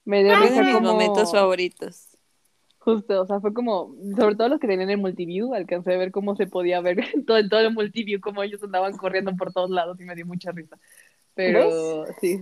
Me 0.03 0.23
dio 0.23 0.33
Uno 0.33 0.41
risa 0.43 0.55
de 0.55 0.63
mis 0.63 0.73
como- 0.73 0.91
momentos 0.93 1.31
favoritos. 1.31 2.09
Justo, 2.79 3.19
o 3.19 3.25
sea, 3.25 3.39
fue 3.39 3.51
como, 3.51 3.95
sobre 4.15 4.35
todo 4.35 4.47
los 4.47 4.59
que 4.59 4.67
tenían 4.67 4.91
el 4.91 4.99
multiview, 4.99 5.55
alcancé 5.55 5.95
a 5.95 5.97
ver 5.97 6.11
cómo 6.11 6.35
se 6.35 6.45
podía 6.45 6.81
ver 6.81 6.97
todo, 7.25 7.37
en 7.39 7.49
todo 7.49 7.59
el 7.61 7.73
multiview, 7.73 8.19
cómo 8.21 8.43
ellos 8.43 8.61
andaban 8.63 8.95
corriendo 8.95 9.35
por 9.35 9.51
todos 9.51 9.71
lados 9.71 9.99
y 9.99 10.03
me 10.05 10.13
dio 10.13 10.27
mucha 10.27 10.51
risa. 10.51 10.77
Pero 11.33 12.05
sí. 12.21 12.39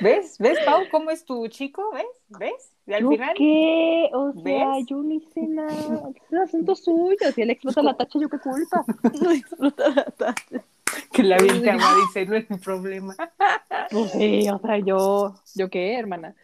¿Ves? 0.00 0.36
¿Ves, 0.38 0.58
Pau, 0.64 0.88
cómo 0.90 1.10
es 1.10 1.24
tu 1.24 1.46
chico? 1.48 1.82
¿Ves? 1.92 2.06
¿Ves? 2.28 2.72
Y 2.86 2.92
al 2.94 3.02
¿Yo 3.02 3.08
final, 3.08 3.34
qué? 3.36 4.10
O 4.12 4.32
sea, 4.32 4.76
¿Ves? 4.76 4.86
yo 4.86 4.96
no 5.02 5.14
hice 5.14 5.42
nada. 5.42 6.10
Es 6.14 6.22
un 6.32 6.38
asunto 6.38 6.74
suyo. 6.74 7.32
Si 7.34 7.42
él 7.42 7.50
explota 7.50 7.82
la 7.82 7.96
tacha, 7.96 8.18
¿yo 8.18 8.28
qué 8.28 8.38
culpa? 8.38 8.84
No 9.22 9.30
explota 9.30 9.88
la 9.90 10.04
taza. 10.04 10.64
que 11.12 11.22
la 11.22 11.36
aviente 11.36 11.70
agua, 11.70 11.94
dice, 12.06 12.26
no 12.26 12.36
es 12.36 12.48
mi 12.50 12.58
problema. 12.58 13.14
Pues 13.90 14.12
sí, 14.12 14.48
o 14.50 14.58
sea, 14.58 14.78
yo, 14.78 15.34
¿yo 15.54 15.70
qué, 15.70 15.98
hermana? 15.98 16.34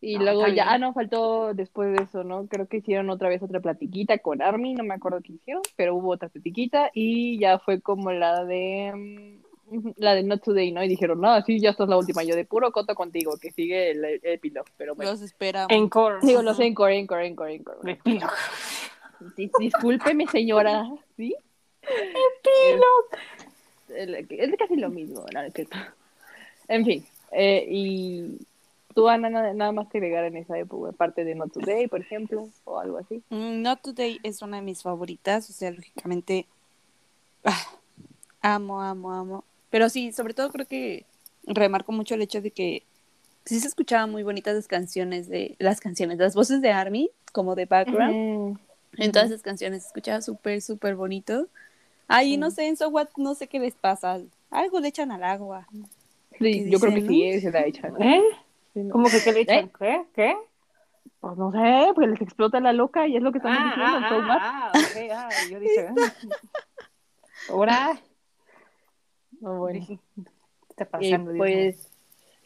Y 0.00 0.18
No, 0.18 0.24
luego 0.24 0.46
ya, 0.48 0.72
ah, 0.72 0.78
no, 0.78 0.94
faltó 0.94 1.54
después 1.54 1.96
de 1.96 2.04
eso, 2.04 2.24
¿no? 2.24 2.46
Creo 2.48 2.66
que 2.68 2.78
hicieron 2.78 3.10
otra 3.10 3.28
vez 3.28 3.42
otra 3.42 3.60
platiquita 3.60 4.18
con 4.18 4.42
Army, 4.42 4.74
no 4.74 4.84
me 4.84 4.94
acuerdo 4.94 5.20
qué 5.22 5.34
hicieron, 5.34 5.62
pero 5.76 5.94
hubo 5.94 6.10
otra 6.12 6.28
platiquita 6.30 6.90
y 6.94 7.38
ya 7.38 7.58
fue 7.58 7.80
como 7.82 8.10
la 8.12 8.44
de, 8.44 8.92
mm, 8.94 9.49
la 9.96 10.14
de 10.14 10.22
Not 10.22 10.42
Today, 10.42 10.72
¿no? 10.72 10.82
Y 10.82 10.88
dijeron, 10.88 11.20
no, 11.20 11.40
sí, 11.42 11.60
ya 11.60 11.70
esta 11.70 11.84
es 11.84 11.88
la 11.88 11.96
última, 11.96 12.22
yo 12.22 12.36
de 12.36 12.44
puro 12.44 12.70
coto 12.72 12.94
contigo, 12.94 13.36
que 13.38 13.50
sigue 13.52 13.90
el, 13.90 14.04
el 14.04 14.20
epílogo, 14.22 14.66
pero 14.76 14.94
bueno. 14.94 15.10
Los 15.10 15.20
esperamos. 15.22 15.70
Encore. 15.70 16.18
Digo, 16.22 16.42
no 16.42 16.54
sé, 16.54 16.64
encore, 16.66 16.96
encore, 16.96 17.26
encore, 17.26 17.54
encore. 17.54 17.92
Epílogo. 17.92 18.32
Dis- 19.36 19.52
discúlpeme, 19.58 20.26
señora, 20.28 20.84
¿sí? 21.16 21.34
Es, 23.88 24.08
es 24.30 24.56
casi 24.56 24.76
lo 24.76 24.88
mismo, 24.90 25.24
cierto. 25.54 25.76
En 26.68 26.84
fin, 26.84 27.04
eh, 27.32 27.66
y 27.68 28.38
tú, 28.94 29.08
Ana, 29.08 29.28
nada, 29.28 29.52
nada 29.52 29.72
más 29.72 29.88
que 29.88 29.98
agregar 29.98 30.24
en 30.24 30.36
esa 30.36 30.58
época, 30.58 30.90
aparte 30.90 31.24
de 31.24 31.34
Not 31.34 31.52
Today, 31.52 31.88
por 31.88 32.00
ejemplo, 32.00 32.48
o 32.64 32.78
algo 32.78 32.98
así. 32.98 33.22
Mm, 33.30 33.62
Not 33.62 33.82
Today 33.82 34.20
es 34.22 34.40
una 34.42 34.58
de 34.58 34.62
mis 34.62 34.82
favoritas, 34.82 35.50
o 35.50 35.52
sea, 35.52 35.70
lógicamente 35.70 36.46
ah, 37.44 37.66
amo, 38.42 38.80
amo, 38.80 39.12
amo. 39.12 39.44
Pero 39.70 39.88
sí, 39.88 40.12
sobre 40.12 40.34
todo 40.34 40.50
creo 40.50 40.66
que 40.66 41.04
remarco 41.44 41.92
mucho 41.92 42.14
el 42.14 42.22
hecho 42.22 42.40
de 42.40 42.50
que 42.50 42.82
sí 43.44 43.58
se 43.60 43.68
escuchaban 43.68 44.10
muy 44.10 44.22
bonitas 44.22 44.54
las 44.54 44.68
canciones 44.68 45.28
de 45.28 45.56
las 45.58 45.80
canciones, 45.80 46.18
las 46.18 46.34
voces 46.34 46.60
de 46.60 46.70
Army 46.72 47.10
como 47.32 47.54
de 47.54 47.66
background. 47.66 48.58
En 48.96 49.12
todas 49.12 49.28
esas 49.28 49.42
canciones 49.42 49.82
se 49.82 49.88
escuchaba 49.88 50.20
súper, 50.20 50.60
súper 50.60 50.96
bonito. 50.96 51.46
Ay, 52.08 52.36
no 52.36 52.50
sé, 52.50 52.66
en 52.66 52.76
So 52.76 52.88
What, 52.88 53.08
no 53.16 53.34
sé 53.34 53.46
qué 53.46 53.60
les 53.60 53.74
pasa. 53.74 54.20
Algo 54.50 54.80
le 54.80 54.88
echan 54.88 55.12
al 55.12 55.22
agua. 55.22 55.68
Sí, 55.72 56.38
¿Qué 56.38 56.70
yo 56.70 56.80
creo 56.80 56.94
que 56.94 57.02
sí, 57.06 57.40
se 57.40 57.50
la 57.52 57.64
echan. 57.66 58.02
¿Eh? 58.02 58.20
Sí, 58.74 58.80
no. 58.80 58.92
¿Cómo 58.92 59.08
que 59.08 59.22
qué 59.22 59.32
le 59.32 59.40
echan? 59.42 59.66
¿Eh? 59.66 59.70
¿Qué? 59.78 60.02
¿Qué? 60.16 60.36
Pues 61.20 61.36
no 61.36 61.52
sé, 61.52 61.92
pues 61.94 62.08
les 62.08 62.20
explota 62.20 62.58
la 62.60 62.72
loca 62.72 63.06
y 63.06 63.16
es 63.16 63.22
lo 63.22 63.30
que 63.30 63.38
estamos 63.38 63.58
Ah, 63.60 63.64
diciendo. 63.64 63.96
ah, 63.96 64.08
so 64.08 64.16
what? 64.16 64.38
ah, 64.40 64.72
ah, 64.72 64.72
ok, 64.74 65.10
ah, 65.12 65.28
yo 65.50 65.60
dije, 65.60 65.86
ah. 65.88 66.12
ahora, 67.50 68.00
No, 69.40 69.58
bueno. 69.58 69.80
dije, 69.80 69.98
¿qué 70.16 70.22
está 70.70 70.84
Y 70.84 70.88
pasando? 70.88 71.32
Dios 71.32 71.46
mío? 71.48 71.56
pues 71.56 71.90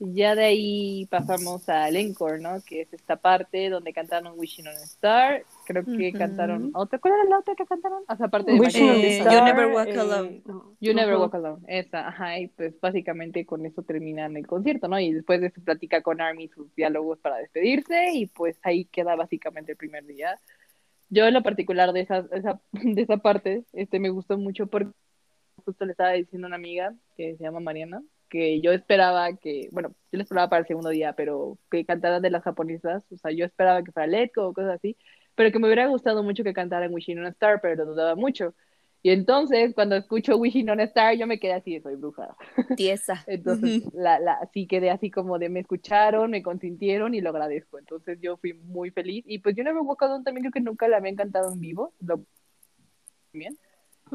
ya 0.01 0.35
de 0.35 0.45
ahí 0.45 1.07
pasamos 1.07 1.69
al 1.69 1.97
encore, 1.97 2.41
¿no? 2.41 2.61
Que 2.67 2.83
es 2.83 2.93
esta 2.93 3.17
parte 3.17 3.71
donde 3.71 3.93
cantaron 3.93 4.39
Wishing 4.39 4.67
on 4.67 4.75
a 4.77 4.83
Star. 4.83 5.45
Creo 5.67 5.85
que 5.85 6.09
Ujú. 6.09 6.19
cantaron 6.19 6.71
otra. 6.75 6.99
¿Cuál 6.99 7.15
era 7.15 7.25
la 7.25 7.39
otra 7.39 7.55
que 7.55 7.65
cantaron? 7.65 8.03
O 8.09 8.17
sea, 8.17 8.27
aparte 8.27 8.53
de 8.53 8.59
Wishing 8.59 8.83
on 8.83 8.91
a 8.91 8.95
Eh, 9.03 9.19
Star, 9.19 9.33
You 9.33 9.45
Never 9.45 9.67
Walk 9.69 9.89
eh, 9.89 9.99
Alone. 10.01 10.43
You 10.81 10.95
Never 10.95 11.15
Ujú. 11.15 11.23
Walk 11.23 11.35
Alone. 11.35 11.63
Esa, 11.69 12.09
ajá. 12.09 12.39
Y 12.41 12.49
pues 12.49 12.79
básicamente 12.81 13.47
con 13.47 13.65
eso 13.65 13.83
terminan 13.83 14.37
el 14.37 14.47
concierto, 14.47 14.89
¿no? 14.89 14.99
Y 14.99 15.13
después 15.13 15.41
de 15.41 15.47
eso 15.49 15.61
platica 15.63 16.03
con 16.03 16.21
Army 16.21 16.49
sus 16.49 16.75
diálogos 16.75 17.19
para 17.21 17.37
despedirse 17.39 18.13
y 18.13 18.27
pues 18.27 18.59
ahí 18.63 18.85
queda 18.87 19.15
básicamente 19.17 19.73
el 19.73 19.79
primer 19.79 20.05
día. 20.07 20.39
Yo 21.09 21.27
en 21.27 21.35
lo 21.35 21.43
particular 21.43 21.93
de 21.93 22.01
esa, 22.01 22.27
esa, 22.33 22.61
de 22.73 23.01
esa 23.03 23.17
parte, 23.19 23.65
este 23.73 24.01
me 24.01 24.11
gustó 24.11 24.37
mucho 24.39 24.67
porque 24.67 24.91
justo 25.65 25.85
le 25.85 25.93
estaba 25.93 26.13
diciendo 26.13 26.47
a 26.47 26.49
una 26.49 26.57
amiga 26.57 26.95
que 27.17 27.37
se 27.37 27.43
llama 27.43 27.61
Mariana, 27.61 28.03
que 28.29 28.61
yo 28.61 28.73
esperaba 28.73 29.37
que, 29.37 29.69
bueno, 29.73 29.91
yo 30.11 30.19
le 30.19 30.23
esperaba 30.23 30.49
para 30.49 30.61
el 30.61 30.67
segundo 30.67 30.91
día, 30.91 31.13
pero 31.15 31.59
que 31.71 31.85
cantaran 31.85 32.23
de 32.23 32.31
las 32.31 32.43
japonesas, 32.43 33.05
o 33.13 33.17
sea, 33.17 33.31
yo 33.31 33.45
esperaba 33.45 33.83
que 33.83 33.93
fuera 33.93 34.07
Let's 34.07 34.33
Go 34.35 34.49
o 34.49 34.55
cosas 34.55 34.77
así, 34.77 34.97
pero 35.35 35.53
que 35.53 35.59
me 35.59 35.67
hubiera 35.67 35.87
gustado 35.87 36.23
mucho 36.23 36.45
que 36.45 36.53
cantaran 36.53 36.93
Wishing 36.93 37.19
on 37.19 37.27
a 37.27 37.31
Star, 37.31 37.61
pero 37.61 37.77
lo 37.77 37.87
dudaba 37.93 38.15
mucho. 38.15 38.55
Y 39.05 39.11
entonces, 39.11 39.75
cuando 39.75 39.97
escucho 39.97 40.39
Wishing 40.39 40.71
on 40.71 40.81
a 40.81 40.85
Star, 40.85 41.15
yo 41.15 41.27
me 41.27 41.39
quedé 41.39 41.53
así 41.53 41.79
soy 41.81 41.95
bruja. 41.95 42.35
Tiesa. 42.77 43.23
Entonces, 43.27 43.83
la, 43.93 44.19
la, 44.19 44.49
sí 44.55 44.67
quedé 44.67 44.91
así 44.91 45.11
como 45.11 45.39
de 45.39 45.51
me 45.51 45.61
escucharon, 45.61 46.31
me 46.31 46.43
consintieron 46.43 47.15
y 47.15 47.21
lo 47.21 47.29
agradezco. 47.29 47.79
Entonces, 47.79 48.19
yo 48.23 48.39
fui 48.39 48.55
muy 48.55 48.91
feliz. 48.91 49.23
Y 49.29 49.41
pues 49.41 49.57
yo 49.57 49.63
Never 49.63 49.83
Walk 49.83 50.03
Alone 50.03 50.25
también 50.25 50.45
creo 50.45 50.53
que 50.53 50.61
nunca 50.61 50.89
la 50.89 50.97
habían 50.97 51.17
cantado 51.17 51.53
en 51.53 51.61
vivo. 51.61 51.93
Lo... 52.01 52.25
Bien. 53.35 53.59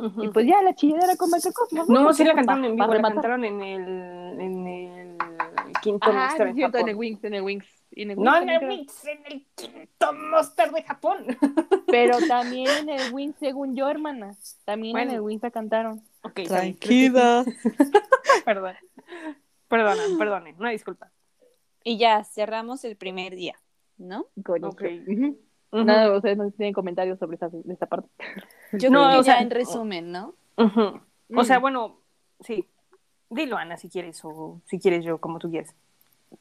Ujú. 0.05 0.23
Y 0.23 0.27
pues 0.29 0.45
ya, 0.47 0.61
la 0.61 0.73
chilladera 0.75 1.15
con 1.15 1.29
Michael 1.31 1.53
Cosmos. 1.53 1.89
No, 1.89 2.03
Pues, 2.05 2.17
sí 2.17 2.23
la 2.23 2.33
cantaron 2.35 2.65
en 2.65 2.75
vivo, 2.75 2.93
la 2.93 3.01
cantaron 3.01 3.43
en 3.45 3.61
el, 3.61 4.39
en 4.39 4.67
el 4.67 5.17
quinto 5.81 6.09
Ajá, 6.09 6.19
Monster 6.19 6.45
sí, 6.47 6.49
en 6.49 6.55
cierto, 6.55 6.77
en 6.77 6.83
el 6.87 6.93
Japón. 6.93 6.99
Wings, 6.99 7.23
en 7.23 7.33
el 7.33 7.41
Wings. 7.43 7.65
En 7.91 8.11
el 8.11 8.17
Wings 8.17 8.31
No, 8.31 8.37
en 8.37 8.49
el. 8.49 8.69
Wings, 8.69 9.05
en 9.05 9.25
el 9.25 9.47
quinto 9.55 10.13
Monster 10.13 10.71
de 10.71 10.83
Japón. 10.83 11.25
Pero 11.87 12.17
también 12.27 12.69
en 12.69 12.89
el 12.89 13.13
Wings, 13.13 13.35
según 13.39 13.75
yo, 13.75 13.89
hermana. 13.89 14.35
También 14.65 14.97
en 14.97 15.05
Bueno. 15.07 15.13
el 15.13 15.21
Wings 15.21 15.43
la 15.43 15.51
cantaron. 15.51 16.03
Ok, 16.23 16.39
está 16.39 16.61
bien, 16.61 16.73
creo 16.79 17.11
que 17.11 17.11
Tranquila. 17.11 17.45
Perdón. 18.45 18.75
Perdonen, 19.67 20.17
perdonen, 20.17 20.55
una 20.59 20.69
disculpa. 20.71 21.11
Y 21.83 21.97
ya, 21.97 22.23
cerramos 22.23 22.83
el 22.83 22.95
primer 22.97 23.35
día, 23.35 23.55
¿no? 23.97 24.27
Con 24.43 24.63
Ok. 24.65 24.83
Ujú. 25.71 25.83
Nada, 25.83 26.15
ustedes 26.15 26.37
no 26.37 26.49
tienen 26.51 26.73
comentarios 26.73 27.19
sobre 27.19 27.35
esta, 27.35 27.49
de 27.49 27.73
esta 27.73 27.85
parte. 27.85 28.09
Yo 28.73 28.89
No, 28.89 28.99
creo 29.05 29.11
que 29.11 29.17
o 29.19 29.23
sea, 29.23 29.35
ya 29.35 29.41
en 29.41 29.49
resumen, 29.51 30.11
¿no? 30.11 30.33
O 31.35 31.43
sea, 31.43 31.59
Mm. 31.59 31.61
bueno, 31.61 31.97
sí. 32.41 32.67
Dilo, 33.29 33.57
Ana, 33.57 33.77
si 33.77 33.89
quieres, 33.89 34.19
o 34.25 34.59
si 34.65 34.79
quieres 34.79 35.05
yo, 35.05 35.19
como 35.19 35.37
tú 35.37 35.51
quieras. 35.51 35.75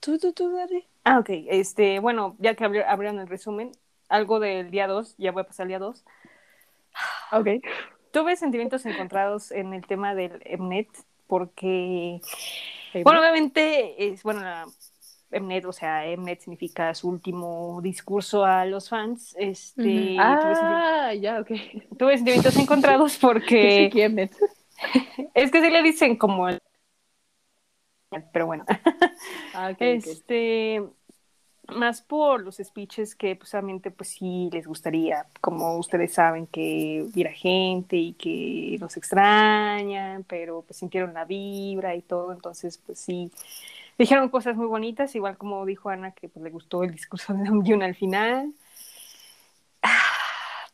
Tú, 0.00 0.18
tú, 0.18 0.32
tú, 0.32 0.50
dale. 0.55 0.86
Ah, 1.05 1.18
ok. 1.18 1.28
Este, 1.48 1.98
bueno, 1.98 2.34
ya 2.38 2.55
que 2.55 2.64
abri- 2.64 2.84
abrieron 2.86 3.18
el 3.20 3.28
resumen, 3.28 3.72
algo 4.09 4.40
del 4.40 4.70
día 4.70 4.86
2, 4.86 5.14
ya 5.18 5.32
voy 5.32 5.42
a 5.42 5.46
pasar 5.46 5.64
al 5.64 5.68
día 5.68 5.78
2. 5.78 6.05
Ok. 7.32 7.46
Tuve 8.10 8.36
sentimientos 8.36 8.86
encontrados 8.86 9.50
en 9.50 9.74
el 9.74 9.86
tema 9.86 10.14
del 10.14 10.42
Mnet, 10.59 10.88
porque, 11.26 12.20
bueno, 13.05 13.20
obviamente, 13.20 14.09
es, 14.09 14.22
bueno, 14.22 14.40
la 14.40 14.64
Mnet, 15.30 15.64
o 15.64 15.72
sea, 15.72 16.05
Mnet 16.16 16.40
significa 16.40 16.94
su 16.94 17.09
último 17.09 17.80
discurso 17.82 18.44
a 18.44 18.64
los 18.64 18.88
fans. 18.88 19.34
Este, 19.38 20.16
Ah, 20.18 21.12
ya, 21.14 21.40
ok. 21.40 21.50
tuve 21.98 22.16
sentimientos 22.16 22.56
encontrados 22.59 23.18
porque 23.18 23.90
¿Quién 23.92 24.18
es? 24.18 24.30
es 25.34 25.50
que 25.50 25.60
sí 25.60 25.70
le 25.70 25.82
dicen 25.82 26.16
como 26.16 26.48
el... 26.48 26.60
Pero 28.32 28.46
bueno. 28.46 28.64
Ah. 29.52 29.72
Este, 29.78 30.82
más 31.68 32.00
por 32.00 32.42
los 32.42 32.56
speeches 32.56 33.14
que 33.14 33.36
pues 33.36 33.52
obviamente 33.55 33.90
pues 33.90 34.10
sí 34.10 34.48
les 34.52 34.66
gustaría, 34.66 35.26
como 35.40 35.76
ustedes 35.76 36.14
saben 36.14 36.46
que 36.46 37.05
viera 37.14 37.32
gente 37.32 37.96
y 37.96 38.14
que 38.14 38.76
nos 38.80 38.96
extrañan, 38.96 40.24
pero 40.24 40.62
pues 40.62 40.78
sintieron 40.78 41.12
la 41.12 41.24
vibra 41.24 41.94
y 41.94 42.02
todo, 42.02 42.32
entonces 42.32 42.78
pues 42.78 42.98
sí 42.98 43.30
dijeron 43.98 44.28
cosas 44.28 44.56
muy 44.56 44.66
bonitas, 44.66 45.14
igual 45.14 45.36
como 45.36 45.66
dijo 45.66 45.90
Ana 45.90 46.12
que 46.12 46.28
pues 46.28 46.42
le 46.42 46.50
gustó 46.50 46.84
el 46.84 46.92
discurso 46.92 47.34
de 47.34 47.40
Namjoon 47.40 47.82
al 47.82 47.94
final. 47.94 48.54
Ah, 49.82 50.02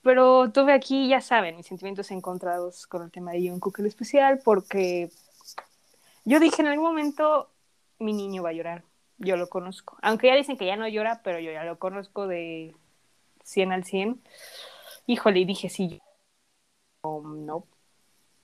Pero 0.02 0.52
tuve 0.52 0.72
aquí, 0.72 1.08
ya 1.08 1.20
saben, 1.20 1.56
mis 1.56 1.66
sentimientos 1.66 2.10
encontrados 2.10 2.86
con 2.86 3.02
el 3.02 3.10
tema 3.10 3.32
de 3.32 3.48
Jungkook 3.48 3.78
el 3.80 3.86
especial, 3.86 4.40
porque 4.44 5.10
yo 6.24 6.40
dije 6.40 6.62
en 6.62 6.68
algún 6.68 6.86
momento 6.86 7.50
mi 7.98 8.12
niño 8.12 8.42
va 8.42 8.50
a 8.50 8.52
llorar. 8.52 8.84
Yo 9.18 9.36
lo 9.36 9.48
conozco. 9.48 9.96
Aunque 10.02 10.26
ya 10.26 10.34
dicen 10.34 10.56
que 10.56 10.66
ya 10.66 10.76
no 10.76 10.88
llora, 10.88 11.22
pero 11.22 11.38
yo 11.38 11.52
ya 11.52 11.64
lo 11.64 11.78
conozco 11.78 12.26
de 12.26 12.74
100 13.44 13.72
al 13.72 13.84
100. 13.84 14.20
Híjole, 15.06 15.40
y 15.40 15.44
dije, 15.44 15.68
sí. 15.68 16.00
um, 17.02 17.46
no. 17.46 17.66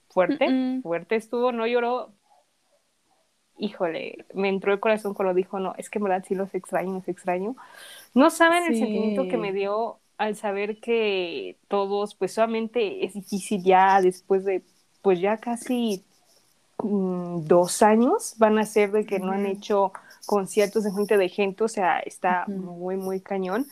Fuerte, 0.08 0.80
fuerte 0.82 1.16
estuvo, 1.16 1.52
no 1.52 1.66
lloró. 1.66 2.12
Híjole, 3.60 4.26
me 4.34 4.48
entró 4.48 4.72
el 4.72 4.80
corazón 4.80 5.14
cuando 5.14 5.34
dijo, 5.34 5.60
no, 5.60 5.74
es 5.78 5.90
que 5.90 5.98
en 5.98 6.04
verdad 6.04 6.24
sí 6.26 6.34
los 6.34 6.54
extraño, 6.54 6.94
los 6.94 7.08
extraño. 7.08 7.56
No 8.14 8.30
saben 8.30 8.64
el 8.66 8.74
Sí. 8.74 8.76
sentimiento 8.76 9.28
que 9.28 9.38
me 9.38 9.52
dio 9.52 10.00
al 10.18 10.36
saber 10.36 10.80
que 10.80 11.58
todos, 11.68 12.14
pues 12.16 12.34
solamente 12.34 13.04
es 13.06 13.14
difícil 13.14 13.62
ya 13.64 14.00
después 14.02 14.44
de, 14.44 14.64
pues 15.02 15.20
ya 15.20 15.38
casi 15.38 16.04
mm, 16.82 17.46
dos 17.46 17.82
años 17.82 18.34
van 18.38 18.58
a 18.58 18.66
ser 18.66 18.92
de 18.92 19.06
que 19.06 19.20
no 19.20 19.32
han 19.32 19.46
hecho 19.46 19.92
conciertos 20.26 20.86
en 20.86 20.94
frente 20.94 21.16
de 21.18 21.28
gente, 21.28 21.64
o 21.64 21.68
sea, 21.68 22.00
está 22.00 22.50
muy, 22.54 22.96
muy 22.96 23.20
cañón. 23.20 23.66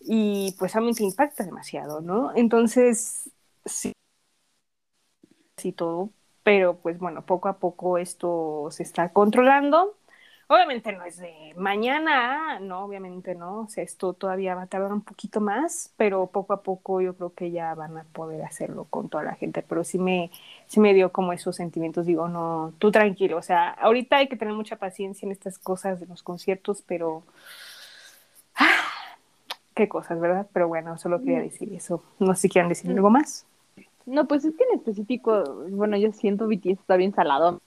Y 0.00 0.54
pues 0.58 0.72
solamente 0.72 1.04
impacta 1.04 1.44
demasiado, 1.44 2.00
¿no? 2.00 2.32
Entonces, 2.36 3.30
sí, 3.66 3.92
sí 5.56 5.72
todo, 5.72 6.12
pero 6.48 6.78
pues 6.78 6.98
bueno, 6.98 7.20
poco 7.26 7.50
a 7.50 7.58
poco 7.58 7.98
esto 7.98 8.68
se 8.70 8.82
está 8.82 9.10
controlando. 9.10 9.98
Obviamente 10.46 10.92
no 10.92 11.04
es 11.04 11.18
de 11.18 11.52
mañana, 11.58 12.58
no, 12.58 12.84
obviamente 12.84 13.34
no, 13.34 13.64
o 13.64 13.68
sea, 13.68 13.84
esto 13.84 14.14
todavía 14.14 14.54
va 14.54 14.62
a 14.62 14.66
tardar 14.66 14.94
un 14.94 15.02
poquito 15.02 15.42
más, 15.42 15.92
pero 15.98 16.26
poco 16.28 16.54
a 16.54 16.62
poco 16.62 17.02
yo 17.02 17.14
creo 17.14 17.34
que 17.34 17.50
ya 17.50 17.74
van 17.74 17.98
a 17.98 18.04
poder 18.04 18.42
hacerlo 18.44 18.86
con 18.88 19.10
toda 19.10 19.24
la 19.24 19.34
gente, 19.34 19.60
pero 19.60 19.84
sí 19.84 19.98
me, 19.98 20.30
sí 20.66 20.80
me 20.80 20.94
dio 20.94 21.12
como 21.12 21.34
esos 21.34 21.54
sentimientos, 21.54 22.06
digo, 22.06 22.28
no, 22.28 22.72
tú 22.78 22.90
tranquilo, 22.90 23.36
o 23.36 23.42
sea, 23.42 23.68
ahorita 23.72 24.16
hay 24.16 24.28
que 24.28 24.36
tener 24.36 24.54
mucha 24.54 24.76
paciencia 24.76 25.26
en 25.26 25.32
estas 25.32 25.58
cosas 25.58 26.00
de 26.00 26.06
los 26.06 26.22
conciertos, 26.22 26.82
pero... 26.86 27.24
Qué 29.74 29.86
cosas, 29.86 30.18
¿verdad? 30.18 30.46
Pero 30.54 30.66
bueno, 30.66 30.96
solo 30.96 31.20
quería 31.20 31.40
decir 31.40 31.72
eso. 31.74 32.02
No 32.18 32.34
sé 32.34 32.40
si 32.40 32.48
quieren 32.48 32.70
decir 32.70 32.90
algo 32.90 33.10
más. 33.10 33.46
No, 34.08 34.26
pues 34.26 34.44
es 34.44 34.56
que 34.56 34.64
en 34.64 34.78
específico, 34.78 35.66
bueno, 35.68 35.98
yo 35.98 36.12
siento 36.12 36.48
BTS 36.48 36.80
está 36.80 36.96
bien 36.96 37.14
salado. 37.14 37.60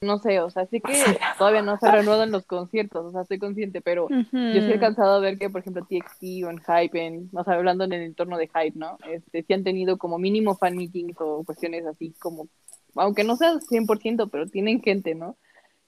No 0.00 0.18
sé, 0.18 0.40
o 0.40 0.50
sea, 0.50 0.66
sí 0.66 0.80
que 0.80 0.92
todavía 1.38 1.62
no 1.62 1.78
se 1.78 1.90
reanudan 1.90 2.30
los 2.30 2.44
conciertos, 2.44 3.06
o 3.06 3.12
sea, 3.12 3.22
estoy 3.22 3.38
consciente, 3.38 3.80
pero 3.80 4.08
yo 4.10 4.26
sí 4.32 4.68
he 4.68 4.72
alcanzado 4.74 5.14
a 5.14 5.20
ver 5.20 5.38
que, 5.38 5.48
por 5.48 5.62
ejemplo, 5.62 5.86
TXT 5.86 6.44
o 6.44 6.50
en 6.50 6.58
Hype, 6.58 7.06
en, 7.06 7.30
o 7.32 7.44
sea, 7.44 7.54
hablando 7.54 7.84
en 7.84 7.94
el 7.94 8.02
entorno 8.02 8.36
de 8.36 8.48
Hype, 8.48 8.78
¿no? 8.78 8.98
Este, 9.08 9.42
sí 9.42 9.54
han 9.54 9.64
tenido 9.64 9.96
como 9.96 10.18
mínimo 10.18 10.56
fan 10.56 10.76
meetings 10.76 11.16
o 11.20 11.44
cuestiones 11.44 11.86
así 11.86 12.12
como, 12.18 12.48
aunque 12.94 13.24
no 13.24 13.36
sea 13.36 13.54
100%, 13.54 14.28
pero 14.30 14.46
tienen 14.48 14.82
gente, 14.82 15.14
¿no? 15.14 15.36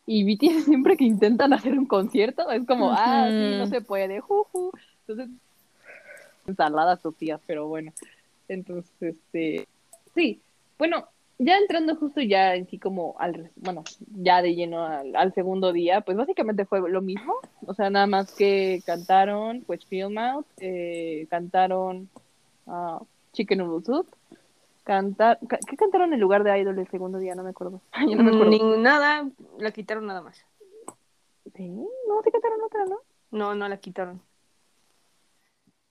Y 0.07 0.25
BTS 0.25 0.65
siempre 0.65 0.97
que 0.97 1.05
intentan 1.05 1.53
hacer 1.53 1.79
un 1.79 1.87
concierto 1.87 2.51
es 2.51 2.65
como, 2.65 2.91
ah, 2.93 3.27
sí, 3.29 3.59
no 3.59 3.67
se 3.67 3.83
puede, 3.83 4.21
juju. 4.21 4.73
Entonces, 5.07 5.37
ensaladas 6.47 7.03
sus 7.03 7.15
tías, 7.17 7.41
pero 7.47 7.69
bueno. 7.69 7.93
Entonces, 8.49 8.93
este, 9.01 9.69
sí, 10.15 10.41
bueno, 10.79 11.07
ya 11.39 11.57
entrando 11.59 11.95
justo 11.97 12.21
ya 12.21 12.55
en 12.55 12.67
sí 12.69 12.79
como 12.79 13.15
al, 13.19 13.51
bueno, 13.57 13.85
ya 14.17 14.43
de 14.43 14.55
lleno 14.55 14.85
al, 14.85 15.15
al 15.15 15.33
segundo 15.35 15.73
día, 15.73 16.01
pues 16.01 16.17
básicamente 16.17 16.65
fue 16.65 16.81
lo 16.91 17.01
mismo, 17.03 17.35
o 17.67 17.75
sea, 17.75 17.91
nada 17.91 18.07
más 18.07 18.35
que 18.35 18.83
cantaron, 18.87 19.63
pues 19.67 19.85
Film 19.87 20.19
Out, 20.19 20.47
eh, 20.59 21.27
cantaron 21.31 22.09
ah, 22.67 23.01
Chicken 23.33 23.59
Noodle 23.59 23.85
Soup, 23.85 24.07
cantar, 24.85 25.39
ca- 25.47 25.59
¿qué 25.69 25.77
cantaron 25.77 26.13
en 26.15 26.21
lugar 26.21 26.43
de 26.43 26.59
Idol 26.59 26.79
el 26.79 26.89
segundo 26.89 27.19
día? 27.19 27.35
No 27.35 27.45
me 27.45 27.51
acuerdo. 27.51 27.81
Yo 28.09 28.17
no 28.17 28.25
me 28.25 28.31
acuerdo. 28.31 28.51
Ni 28.51 28.59
nada, 28.83 29.29
la 29.59 29.71
quitaron 29.71 30.07
nada 30.07 30.23
más. 30.23 30.45
Sí, 31.55 31.69
no, 31.69 32.23
sí 32.25 32.31
cantaron 32.33 32.63
otra, 32.63 32.85
¿no? 32.87 32.99
No, 33.31 33.55
no 33.55 33.69
la 33.69 33.77
quitaron. 33.79 34.21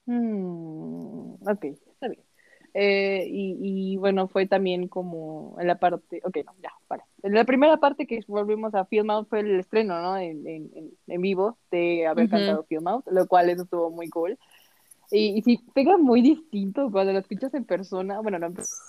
Mm, 0.05 1.33
ok. 1.47 1.65
Eh, 2.79 3.25
y, 3.27 3.57
y 3.93 3.97
bueno, 3.97 4.27
fue 4.27 4.45
también 4.45 4.87
como 4.87 5.55
en 5.59 5.65
la 5.65 5.79
parte, 5.79 6.21
ok, 6.23 6.37
no, 6.45 6.53
ya, 6.61 6.71
vale. 6.87 7.01
En 7.23 7.33
la 7.33 7.43
primera 7.43 7.77
parte 7.77 8.05
que 8.05 8.19
volvimos 8.27 8.75
a 8.75 8.85
Film 8.85 9.09
Out 9.09 9.29
fue 9.29 9.39
el 9.39 9.59
estreno, 9.59 9.99
¿no? 9.99 10.15
En, 10.15 10.45
en, 10.47 10.69
en- 11.07 11.21
vivo 11.21 11.57
de 11.71 12.05
haber 12.05 12.25
Ujú. 12.25 12.35
cantado 12.35 12.63
Film 12.65 12.87
Out, 12.87 13.05
lo 13.09 13.27
cual 13.27 13.49
eso 13.49 13.63
estuvo 13.63 13.89
muy 13.89 14.09
cool. 14.09 14.37
Y, 15.09 15.39
y 15.39 15.41
sí, 15.41 15.59
pega 15.73 15.97
muy 15.97 16.21
distinto 16.21 16.91
cuando 16.91 17.13
lo 17.13 17.19
escuchas 17.19 17.51
en 17.55 17.65
persona, 17.65 18.19
bueno, 18.19 18.37
no 18.37 18.45
en 18.47 18.53
persona, 18.53 18.83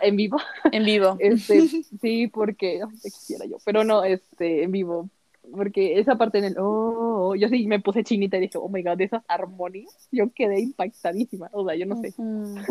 en 0.00 0.16
vivo, 0.16 0.38
En 0.72 0.84
vivo. 0.86 1.16
este, 1.20 1.68
sí, 2.00 2.28
porque, 2.28 2.80
te 3.02 3.10
quisiera 3.10 3.44
yo, 3.44 3.58
pero 3.62 3.84
no, 3.84 4.04
este, 4.04 4.62
en 4.62 4.72
vivo, 4.72 5.10
porque 5.52 5.98
esa 5.98 6.16
parte 6.16 6.38
en 6.38 6.44
el, 6.44 6.56
oh, 6.58 7.34
yo 7.34 7.48
sí 7.48 7.66
me 7.66 7.80
puse 7.80 8.04
chinita 8.04 8.38
y 8.38 8.40
dije, 8.40 8.56
oh 8.56 8.70
my 8.70 8.82
god, 8.82 9.00
esas 9.02 9.22
armonías, 9.28 10.08
yo 10.12 10.32
quedé 10.32 10.60
impactadísima, 10.60 11.50
o 11.52 11.66
sea, 11.66 11.74
yo 11.76 11.84
no 11.84 11.96
sé, 11.96 12.14
Ujú. 12.16 12.64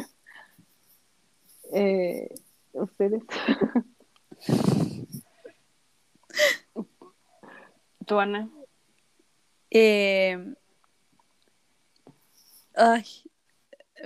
Eh, 1.74 2.34
ustedes, 2.74 3.24
¿Tú, 8.06 8.20
Ana? 8.20 8.50
Eh, 9.70 10.56
Ay, 12.78 13.04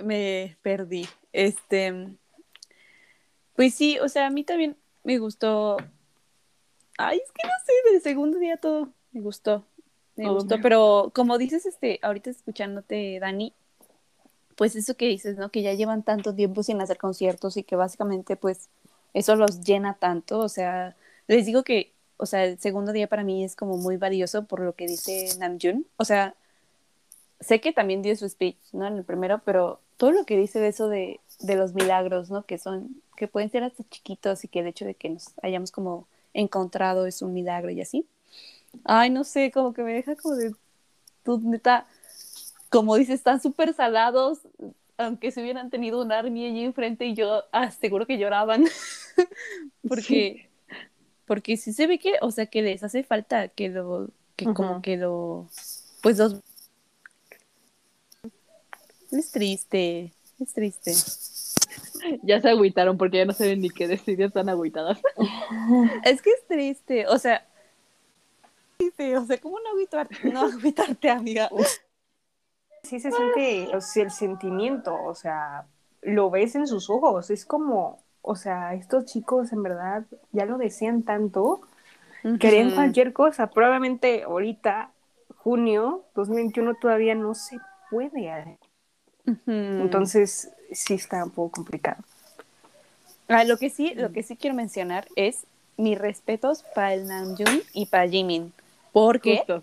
me 0.02 0.56
perdí. 0.62 1.06
Este, 1.32 2.16
pues 3.54 3.74
sí, 3.74 3.98
o 3.98 4.08
sea, 4.08 4.26
a 4.26 4.30
mí 4.30 4.44
también 4.44 4.78
me 5.04 5.18
gustó. 5.18 5.76
Ay, 6.96 7.18
es 7.18 7.30
que 7.32 7.46
no 7.46 7.52
sé, 7.66 7.92
del 7.92 8.00
segundo 8.00 8.38
día 8.38 8.56
todo 8.56 8.92
me 9.12 9.20
gustó. 9.20 9.66
Me 10.16 10.30
gustó, 10.30 10.56
pero 10.60 11.10
como 11.14 11.38
dices, 11.38 11.66
este, 11.66 11.98
ahorita 12.02 12.30
escuchándote, 12.30 13.18
Dani, 13.20 13.54
pues 14.56 14.76
eso 14.76 14.96
que 14.96 15.08
dices, 15.08 15.36
¿no? 15.36 15.50
Que 15.50 15.62
ya 15.62 15.74
llevan 15.74 16.02
tanto 16.02 16.34
tiempo 16.34 16.62
sin 16.62 16.80
hacer 16.80 16.98
conciertos 16.98 17.56
y 17.56 17.64
que 17.64 17.76
básicamente, 17.76 18.36
pues, 18.36 18.68
eso 19.14 19.36
los 19.36 19.62
llena 19.62 19.94
tanto. 19.94 20.38
O 20.40 20.48
sea, 20.48 20.96
les 21.28 21.46
digo 21.46 21.62
que, 21.62 21.92
o 22.16 22.26
sea, 22.26 22.44
el 22.44 22.58
segundo 22.58 22.92
día 22.92 23.08
para 23.08 23.24
mí 23.24 23.44
es 23.44 23.56
como 23.56 23.76
muy 23.76 23.96
valioso 23.96 24.44
por 24.44 24.60
lo 24.60 24.74
que 24.74 24.86
dice 24.86 25.28
Namjoon. 25.38 25.86
O 25.96 26.04
sea, 26.04 26.34
sé 27.40 27.60
que 27.60 27.72
también 27.72 28.02
dio 28.02 28.16
su 28.16 28.28
speech, 28.28 28.58
¿no? 28.72 28.86
En 28.86 28.96
el 28.96 29.04
primero, 29.04 29.40
pero 29.44 29.80
todo 29.96 30.12
lo 30.12 30.24
que 30.24 30.36
dice 30.36 30.60
de 30.60 30.68
eso 30.68 30.88
de, 30.88 31.20
de 31.40 31.56
los 31.56 31.74
milagros, 31.74 32.30
¿no? 32.30 32.44
Que 32.44 32.58
son, 32.58 33.02
que 33.16 33.28
pueden 33.28 33.50
ser 33.50 33.64
hasta 33.64 33.84
chiquitos 33.88 34.44
y 34.44 34.48
que 34.48 34.60
el 34.60 34.66
hecho 34.66 34.84
de 34.84 34.94
que 34.94 35.08
nos 35.10 35.30
hayamos 35.42 35.70
como 35.70 36.06
encontrado 36.34 37.06
es 37.06 37.22
un 37.22 37.34
milagro 37.34 37.70
y 37.70 37.80
así. 37.80 38.06
Ay, 38.84 39.10
no 39.10 39.24
sé, 39.24 39.50
como 39.52 39.72
que 39.72 39.82
me 39.82 39.92
deja 39.92 40.16
como 40.16 40.36
de, 40.36 40.54
tú 41.24 41.40
neta, 41.44 41.86
como 42.72 42.96
dices, 42.96 43.16
están 43.16 43.40
súper 43.40 43.74
salados, 43.74 44.40
aunque 44.96 45.30
se 45.30 45.42
hubieran 45.42 45.68
tenido 45.68 46.00
un 46.00 46.10
army 46.10 46.46
allí 46.46 46.64
enfrente 46.64 47.04
y 47.04 47.14
yo 47.14 47.44
ah, 47.52 47.70
seguro 47.70 48.06
que 48.06 48.16
lloraban, 48.18 48.64
porque, 49.88 50.48
porque 51.26 51.58
sí 51.58 51.74
se 51.74 51.86
ve 51.86 51.98
que, 51.98 52.14
o 52.22 52.30
sea, 52.30 52.46
que 52.46 52.62
les 52.62 52.82
hace 52.82 53.04
falta 53.04 53.48
que 53.48 53.68
lo, 53.68 54.08
que 54.36 54.46
como 54.46 54.80
que 54.80 54.96
lo, 54.96 55.48
pues 56.02 56.18
los... 56.18 56.36
Es 59.10 59.30
triste, 59.30 60.10
es 60.40 60.54
triste. 60.54 60.92
ya 62.22 62.40
se 62.40 62.48
agüitaron 62.48 62.96
porque 62.96 63.18
ya 63.18 63.26
no 63.26 63.34
saben 63.34 63.60
ni 63.60 63.68
qué 63.68 63.86
decir, 63.86 64.18
ya 64.18 64.26
están 64.26 64.48
agüitadas. 64.48 64.98
Es 66.04 66.22
que 66.22 66.30
es 66.30 66.46
triste, 66.48 67.06
o 67.06 67.18
sea, 67.18 67.46
triste, 68.78 69.14
o 69.18 69.26
sea, 69.26 69.38
¿cómo 69.38 69.60
no 69.60 69.70
agüitarte, 69.72 70.30
no 70.30 70.40
agüitarte, 70.40 71.10
amiga? 71.10 71.50
Sí 72.82 72.98
se 72.98 73.12
siente 73.12 73.74
o 73.76 73.80
sea, 73.80 74.02
el 74.02 74.10
sentimiento, 74.10 74.94
o 74.94 75.14
sea, 75.14 75.66
lo 76.02 76.30
ves 76.30 76.56
en 76.56 76.66
sus 76.66 76.90
ojos, 76.90 77.30
es 77.30 77.44
como, 77.46 78.02
o 78.22 78.34
sea, 78.34 78.74
estos 78.74 79.04
chicos 79.04 79.52
en 79.52 79.62
verdad 79.62 80.04
ya 80.32 80.46
lo 80.46 80.58
desean 80.58 81.02
tanto, 81.04 81.60
querían 82.40 82.66
Ujú. 82.66 82.74
cualquier 82.76 83.12
cosa, 83.12 83.46
probablemente 83.48 84.24
ahorita, 84.24 84.90
junio 85.36 86.04
2021 86.14 86.74
todavía 86.74 87.14
no 87.14 87.34
se 87.34 87.60
puede, 87.90 88.58
entonces 89.78 90.50
sí 90.72 90.94
está 90.94 91.24
un 91.24 91.30
poco 91.30 91.52
complicado. 91.52 92.02
Ah, 93.28 93.44
lo 93.44 93.56
que 93.58 93.70
sí, 93.70 93.94
lo 93.94 94.12
que 94.12 94.24
sí 94.24 94.36
quiero 94.36 94.56
mencionar 94.56 95.06
es 95.14 95.46
mis 95.76 95.98
respetos 95.98 96.64
para 96.74 96.94
el 96.94 97.06
Namjoon 97.06 97.62
y 97.72 97.86
para 97.86 98.08
Jimin, 98.08 98.52
porque 98.92 99.36
Justo. 99.38 99.62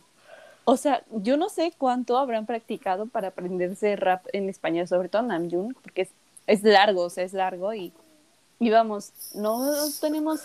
O 0.72 0.78
sea, 0.78 1.04
yo 1.10 1.36
no 1.36 1.50
sé 1.50 1.74
cuánto 1.76 2.16
habrán 2.16 2.46
practicado 2.46 3.08
para 3.08 3.30
aprenderse 3.30 3.96
rap 3.96 4.28
en 4.34 4.50
español, 4.50 4.88
sobre 4.88 5.10
todo 5.10 5.24
Namjoon, 5.24 5.74
porque 5.82 6.04
es, 6.04 6.10
es 6.46 6.62
largo, 6.62 7.06
o 7.06 7.10
sea, 7.10 7.24
es 7.24 7.34
largo 7.34 7.74
y, 7.74 7.91
y 8.60 8.70
vamos, 8.70 9.12
no 9.34 9.68
tenemos 10.00 10.41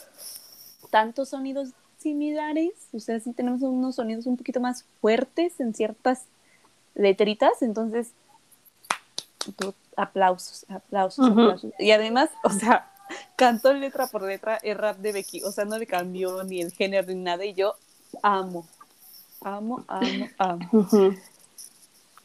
tantos 0.89 1.29
sonidos 1.29 1.73
similares, 1.99 2.73
o 2.95 3.01
sea, 3.01 3.21
sí 3.21 3.35
tenemos 3.35 3.61
unos 3.61 3.97
sonidos 3.97 4.25
un 4.25 4.39
poquito 4.39 4.61
más 4.61 4.87
fuertes 5.03 5.61
en 5.61 5.75
ciertas 5.75 6.23
letritas, 6.95 7.61
entonces, 7.61 8.13
aplausos, 9.95 10.65
aplausos, 10.71 11.29
aplausos. 11.29 11.71
Y 11.79 11.91
además, 11.91 12.31
o 12.45 12.49
sea, 12.49 12.91
cantó 13.37 13.75
letra 13.75 14.07
por 14.07 14.23
letra 14.23 14.57
el 14.63 14.79
rap 14.79 14.97
de 15.01 15.13
Becky, 15.13 15.43
o 15.43 15.53
sea, 15.53 15.67
no 15.67 15.77
le 15.77 15.87
cambió 15.87 16.45
ni 16.45 16.63
el 16.63 16.73
género 16.73 17.09
ni 17.09 17.17
nada, 17.17 17.45
y 17.45 17.53
yo 17.53 17.75
amo, 18.23 18.67
amo, 19.45 19.85
amo, 19.89 20.29
amo. 20.39 20.71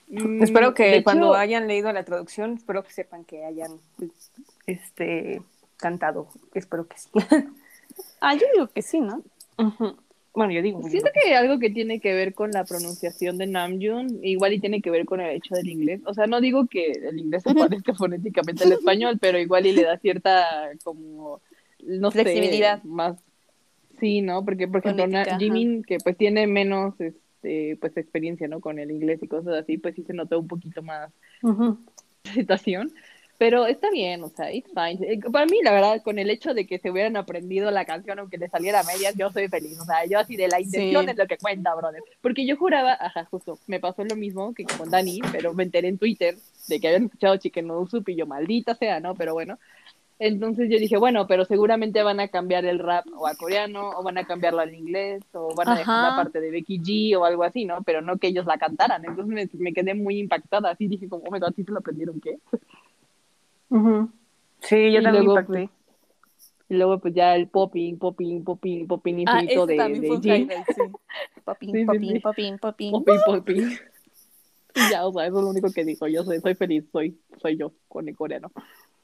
Mm, 0.08 0.42
Espero 0.42 0.74
que 0.74 1.04
cuando 1.04 1.28
hecho, 1.28 1.36
hayan 1.36 1.68
leído 1.68 1.92
la 1.94 2.04
traducción, 2.04 2.54
espero 2.56 2.84
que 2.84 2.92
sepan 2.92 3.26
que 3.26 3.46
hayan 3.46 3.72
este 4.66 5.42
cantado, 5.78 6.28
espero 6.54 6.88
que 6.88 6.98
sí. 6.98 7.10
Ah, 8.22 8.34
yo 8.36 8.46
digo 8.54 8.68
que 8.68 8.82
sí, 8.82 9.00
¿no? 9.00 9.24
Bueno, 10.34 10.52
yo 10.54 10.62
digo. 10.62 10.82
Siento 10.90 11.10
que 11.14 11.36
algo 11.36 11.60
que 11.60 11.70
tiene 11.70 12.00
que 12.00 12.14
ver 12.14 12.34
con 12.34 12.52
la 12.52 12.64
pronunciación 12.66 13.38
de 13.38 13.48
Namjoon, 13.48 14.24
igual 14.24 14.54
y 14.54 14.60
tiene 14.60 14.82
que 14.82 14.92
ver 14.92 15.06
con 15.06 15.22
el 15.22 15.36
hecho 15.36 15.56
del 15.56 15.70
inglés. 15.70 16.02
O 16.06 16.14
sea, 16.14 16.28
no 16.28 16.40
digo 16.42 16.68
que 16.68 16.92
el 16.92 17.20
inglés 17.20 17.44
se 17.44 17.54
parezca 17.56 17.94
fonéticamente 17.94 18.64
al 18.64 18.74
español, 18.74 19.18
pero 19.20 19.38
igual 19.40 19.66
y 19.66 19.74
le 19.74 19.84
da 19.84 19.98
cierta 19.98 20.70
como 20.84 21.42
no 21.84 22.12
Flexibilidad. 22.12 22.82
sé, 22.82 22.88
más 22.88 23.18
sí, 24.00 24.22
¿no? 24.22 24.44
Porque 24.46 24.68
por 24.68 24.80
ejemplo, 24.80 25.06
ajá. 25.18 25.38
Jimin 25.38 25.84
que 25.84 25.98
pues 26.00 26.18
tiene 26.18 26.48
menos 26.48 27.00
este 27.00 27.78
pues 27.80 27.96
experiencia, 27.98 28.48
¿no? 28.48 28.60
con 28.60 28.80
el 28.80 28.92
inglés 28.92 29.20
y 29.24 29.28
cosas 29.28 29.56
así, 29.56 29.78
pues 29.78 29.96
sí 29.96 30.04
se 30.04 30.14
notó 30.14 30.40
un 30.40 30.48
poquito 30.48 30.82
más 30.82 31.12
Ujú. 31.44 31.78
situación. 32.34 32.92
Pero 33.38 33.66
está 33.68 33.90
bien, 33.90 34.22
o 34.22 34.28
sea, 34.28 34.52
it's 34.52 34.70
fine. 34.74 35.00
Eh, 35.14 35.18
Para 35.32 35.46
mí, 35.46 35.60
la 35.64 35.72
verdad, 35.72 36.02
con 36.04 36.20
el 36.20 36.30
hecho 36.30 36.54
de 36.54 36.68
que 36.68 36.78
se 36.78 36.92
hubieran 36.92 37.16
aprendido 37.16 37.72
la 37.72 37.86
canción 37.86 38.20
aunque 38.20 38.38
le 38.38 38.50
saliera 38.50 38.82
a 38.82 38.84
medias, 38.84 39.16
yo 39.16 39.32
soy 39.32 39.48
feliz. 39.48 39.80
O 39.80 39.86
sea, 39.86 40.06
yo 40.06 40.20
así 40.20 40.36
de 40.36 40.50
la 40.50 40.60
intención 40.60 41.06
Sí. 41.06 41.12
es 41.12 41.18
lo 41.18 41.26
que 41.26 41.38
cuenta, 41.38 41.74
brother. 41.74 42.04
Porque 42.20 42.46
yo 42.46 42.58
juraba, 42.58 42.98
ajá, 43.00 43.24
justo, 43.32 43.58
me 43.66 43.80
pasó 43.80 44.04
lo 44.04 44.18
mismo 44.18 44.54
que 44.54 44.66
con 44.66 44.90
Dani, 44.90 45.22
pero 45.32 45.54
me 45.54 45.64
enteré 45.64 45.88
en 45.88 45.98
Twitter 45.98 46.36
de 46.68 46.80
que 46.82 46.88
habían 46.90 47.06
escuchado 47.06 47.38
Chicken 47.38 47.66
No 47.68 47.88
Soup 47.88 48.10
y 48.10 48.16
yo, 48.16 48.28
maldita 48.28 48.76
sea, 48.76 49.00
¿no? 49.00 49.16
Pero 49.16 49.34
bueno. 49.34 49.58
Entonces 50.20 50.70
yo 50.70 50.78
dije, 50.78 50.98
bueno, 50.98 51.28
pero 51.28 51.46
seguramente 51.46 52.04
van 52.04 52.20
a 52.20 52.28
cambiar 52.28 52.66
el 52.66 52.80
rap 52.80 53.06
o 53.18 53.26
a 53.26 53.36
coreano, 53.36 53.92
o 53.98 54.04
van 54.04 54.18
a 54.18 54.26
cambiarlo 54.28 54.60
al 54.60 54.74
inglés, 54.76 55.24
o 55.34 55.56
van 55.56 55.70
a 55.70 55.76
dejar 55.78 55.96
Ajá. 55.96 56.10
la 56.10 56.16
parte 56.16 56.42
de 56.42 56.52
Becky 56.52 56.80
G 56.80 57.18
o 57.18 57.24
algo 57.24 57.44
así, 57.44 57.64
¿no? 57.64 57.84
Pero 57.84 58.02
no 58.02 58.18
que 58.18 58.28
ellos 58.28 58.46
la 58.46 58.58
cantaran. 58.58 59.06
Entonces 59.06 59.28
me, 59.28 59.64
me 59.64 59.74
quedé 59.74 59.94
muy 59.94 60.20
impactada, 60.20 60.72
así 60.72 60.88
dije, 60.88 61.08
como, 61.08 61.24
oh 61.24 61.32
my 61.32 61.40
god, 61.40 61.54
¿sí 61.56 61.64
se 61.64 61.72
lo 61.72 61.80
aprendieron 61.80 62.20
qué? 62.20 62.38
Sí, 64.62 64.92
yo 64.92 65.00
Y 65.00 65.04
también 65.04 65.24
luego, 65.26 65.40
impacté. 65.40 65.70
Y 66.70 66.76
luego 66.76 67.00
pues 67.00 67.14
ya 67.14 67.36
el 67.36 67.48
popping, 67.48 67.98
popping, 67.98 68.44
popping, 68.44 68.88
popping 68.88 69.24
Ah, 69.26 69.42
infinito 69.42 69.64
ese 69.64 69.74
de, 69.74 70.00
de 70.00 70.08
highlight, 70.08 70.66
sí. 70.76 70.82
Sí, 71.72 71.86
popín, 71.86 71.88
sí. 71.88 72.20
popín, 72.20 72.58
popín. 72.60 72.92
Popping, 72.92 73.20
popping. 73.26 73.80
Y 74.76 74.90
ya, 74.90 75.06
o 75.06 75.12
sea, 75.14 75.26
eso 75.26 75.38
es 75.38 75.44
lo 75.44 75.50
único 75.50 75.72
que 75.72 75.84
dijo. 75.86 76.08
Yo 76.08 76.24
soy, 76.24 76.40
soy 76.40 76.56
feliz, 76.56 76.86
soy, 76.92 77.20
soy 77.42 77.58
yo 77.58 77.74
con 77.88 78.08
el 78.08 78.16
coreano. 78.16 78.52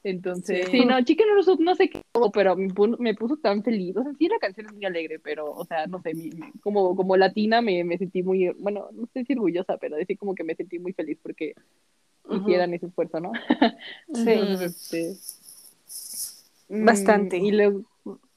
Entonces, 0.03 0.65
Sí. 0.69 0.71
sí, 0.79 0.85
no, 0.85 1.01
Chicken 1.03 1.25
Soup, 1.43 1.59
no 1.59 1.73
sé 1.73 1.89
qué, 1.89 1.99
pero 2.31 2.55
me 2.55 2.71
puso, 2.71 2.95
me 2.99 3.15
puso 3.15 3.37
tan 3.37 3.63
feliz. 3.63 3.97
O 3.97 4.03
sea, 4.03 4.13
sí, 4.19 4.27
la 4.27 4.37
canción 4.37 4.67
es 4.67 4.73
muy 4.73 4.85
alegre, 4.85 5.17
pero, 5.19 5.51
o 5.51 5.65
sea, 5.65 5.87
no 5.87 5.99
sé, 6.01 6.13
mi- 6.13 6.29
como, 6.61 6.95
como 6.95 7.17
latina 7.17 7.61
me, 7.61 7.83
me 7.83 7.97
sentí 7.97 8.21
muy, 8.21 8.49
bueno, 8.59 8.89
no 8.93 9.07
sé 9.13 9.25
si 9.25 9.33
orgullosa, 9.33 9.77
pero 9.77 9.95
decir 9.95 10.17
como 10.19 10.35
que 10.35 10.43
me 10.43 10.53
sentí 10.55 10.77
muy 10.77 10.93
feliz 10.93 11.17
porque 11.23 11.55
Ujú. 12.25 12.37
hicieran 12.37 12.73
ese 12.75 12.85
esfuerzo, 12.85 13.19
¿no? 13.19 13.31
Sí. 14.13 14.29
Entonces, 14.29 14.75
este, 14.75 15.15
mm, 16.69 16.85
Bastante. 16.85 17.37
Y 17.37 17.51
luego, 17.51 17.81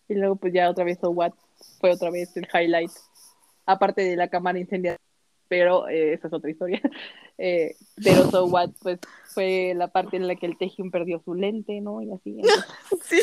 y 0.09 0.15
luego, 0.15 0.37
pues 0.37 0.55
ya 0.55 0.71
otra 0.71 0.85
vez, 0.85 0.99
So 1.01 1.11
What 1.11 1.33
fue 1.81 1.91
otra 1.91 2.11
vez 2.11 2.35
el 2.39 2.49
highlight, 2.53 2.91
aparte 3.67 4.03
de 4.03 4.17
la 4.17 4.29
cámara 4.29 4.59
incendiada, 4.59 4.97
pero 5.49 5.89
eh, 5.89 6.15
esa 6.15 6.29
es 6.29 6.33
otra 6.33 6.51
historia. 6.51 6.81
Eh, 7.41 7.77
pero 8.03 8.29
So 8.33 8.47
What, 8.51 8.71
pues 8.83 8.99
fue 9.33 9.73
la 9.77 9.87
parte 9.87 10.17
en 10.17 10.27
la 10.27 10.35
que 10.35 10.47
el 10.47 10.59
Taehyung 10.59 10.91
perdió 10.91 11.21
su 11.25 11.35
lente, 11.35 11.81
¿no? 11.81 12.03
Y 12.03 12.11
así. 12.11 12.41
entonces, 12.91 13.01
Sí. 13.05 13.21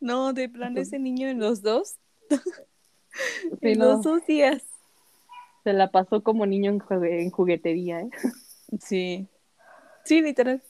No, 0.00 0.32
de 0.32 0.48
plano 0.48 0.80
ese 0.80 0.98
niño 0.98 1.28
en 1.28 1.38
los 1.38 1.60
dos, 1.60 1.96
sí, 2.30 2.36
en 3.60 3.78
no, 3.78 3.86
los 3.92 4.02
dos 4.02 4.24
días. 4.26 4.62
se 5.64 5.72
la 5.74 5.90
pasó 5.90 6.22
como 6.22 6.46
niño 6.46 6.78
en 7.02 7.30
juguetería, 7.30 8.00
¿eh? 8.00 8.10
Sí. 8.80 9.28
Sí, 10.04 10.22
literal. 10.22 10.62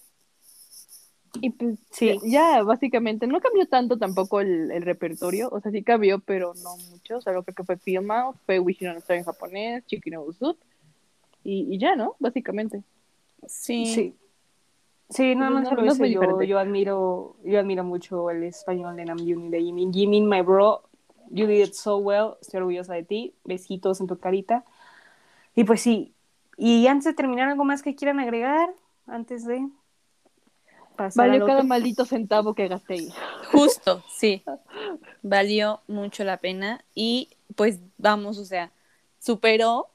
Y 1.41 1.51
pues 1.51 1.79
Sí. 1.91 2.19
ya 2.25 2.63
básicamente 2.63 3.27
no 3.27 3.41
cambió 3.41 3.67
tanto 3.67 3.99
tampoco 3.99 4.41
el, 4.41 4.71
el 4.71 4.83
repertorio, 4.83 5.49
o 5.51 5.61
sea, 5.61 5.71
sí 5.71 5.83
cambió, 5.83 6.19
pero 6.21 6.55
no 6.63 6.77
mucho. 6.91 7.19
O 7.19 7.21
sea, 7.21 7.33
creo 7.33 7.43
que 7.43 7.65
fue 7.65 7.77
Film 7.77 8.11
Out, 8.11 8.37
fue 8.47 8.59
Wishing 8.59 8.89
on 8.89 8.97
a 8.97 8.99
Star 8.99 9.17
en 9.17 9.25
japonés, 9.25 9.85
Chicken 9.87 10.15
no 10.15 10.33
Soup, 10.33 10.57
y, 11.45 11.75
y 11.75 11.79
ya, 11.79 11.97
¿no? 11.97 12.17
Básicamente. 12.19 12.83
Sí. 13.47 13.87
Sí. 13.87 14.15
Sí, 15.11 15.35
no, 15.35 15.49
no, 15.49 15.61
No, 15.61 15.69
solo 15.69 15.83
no 15.83 15.93
es 15.93 15.95
eso, 15.95 16.05
yo, 16.05 16.43
yo 16.43 16.59
admiro, 16.59 17.37
yo 17.43 17.59
admiro 17.59 17.83
mucho 17.83 18.29
el 18.31 18.43
español 18.45 18.95
de 18.97 19.07
Namjoon 19.07 19.47
y 19.47 19.49
de 19.49 19.63
Jimin. 19.63 19.93
Jimin, 19.93 20.29
my 20.29 20.43
bro, 20.43 20.83
you 21.31 21.47
did 21.47 21.65
it 21.67 21.73
so 21.73 21.97
well, 21.97 22.37
estoy 22.43 22.59
orgullosa 22.59 22.93
de 22.93 23.05
ti, 23.05 23.35
besitos 23.45 24.01
en 24.01 24.07
tu 24.07 24.19
carita. 24.19 24.65
Y 25.55 25.65
pues 25.65 25.81
sí, 25.81 26.13
y 26.59 26.87
antes 26.89 27.05
de 27.07 27.15
terminar, 27.15 27.49
¿algo 27.49 27.65
más 27.65 27.83
que 27.83 27.95
quieran 27.95 28.21
agregar? 28.21 28.69
Antes 29.07 29.47
de 29.47 29.67
pasar 30.99 31.31
Valió 31.31 31.37
al 31.37 31.45
cada 31.45 31.65
otro? 31.65 31.69
maldito 31.69 32.05
centavo 32.05 32.55
que 32.55 32.69
gasté 32.69 32.95
ahí. 32.95 33.15
Justo, 33.53 34.05
sí. 34.09 34.45
Valió 35.23 35.81
mucho 35.89 36.25
la 36.25 36.39
pena 36.39 36.85
y 36.95 37.31
pues 37.57 37.81
vamos, 37.99 38.39
o 38.39 38.45
sea, 38.45 38.73
superó 39.21 39.89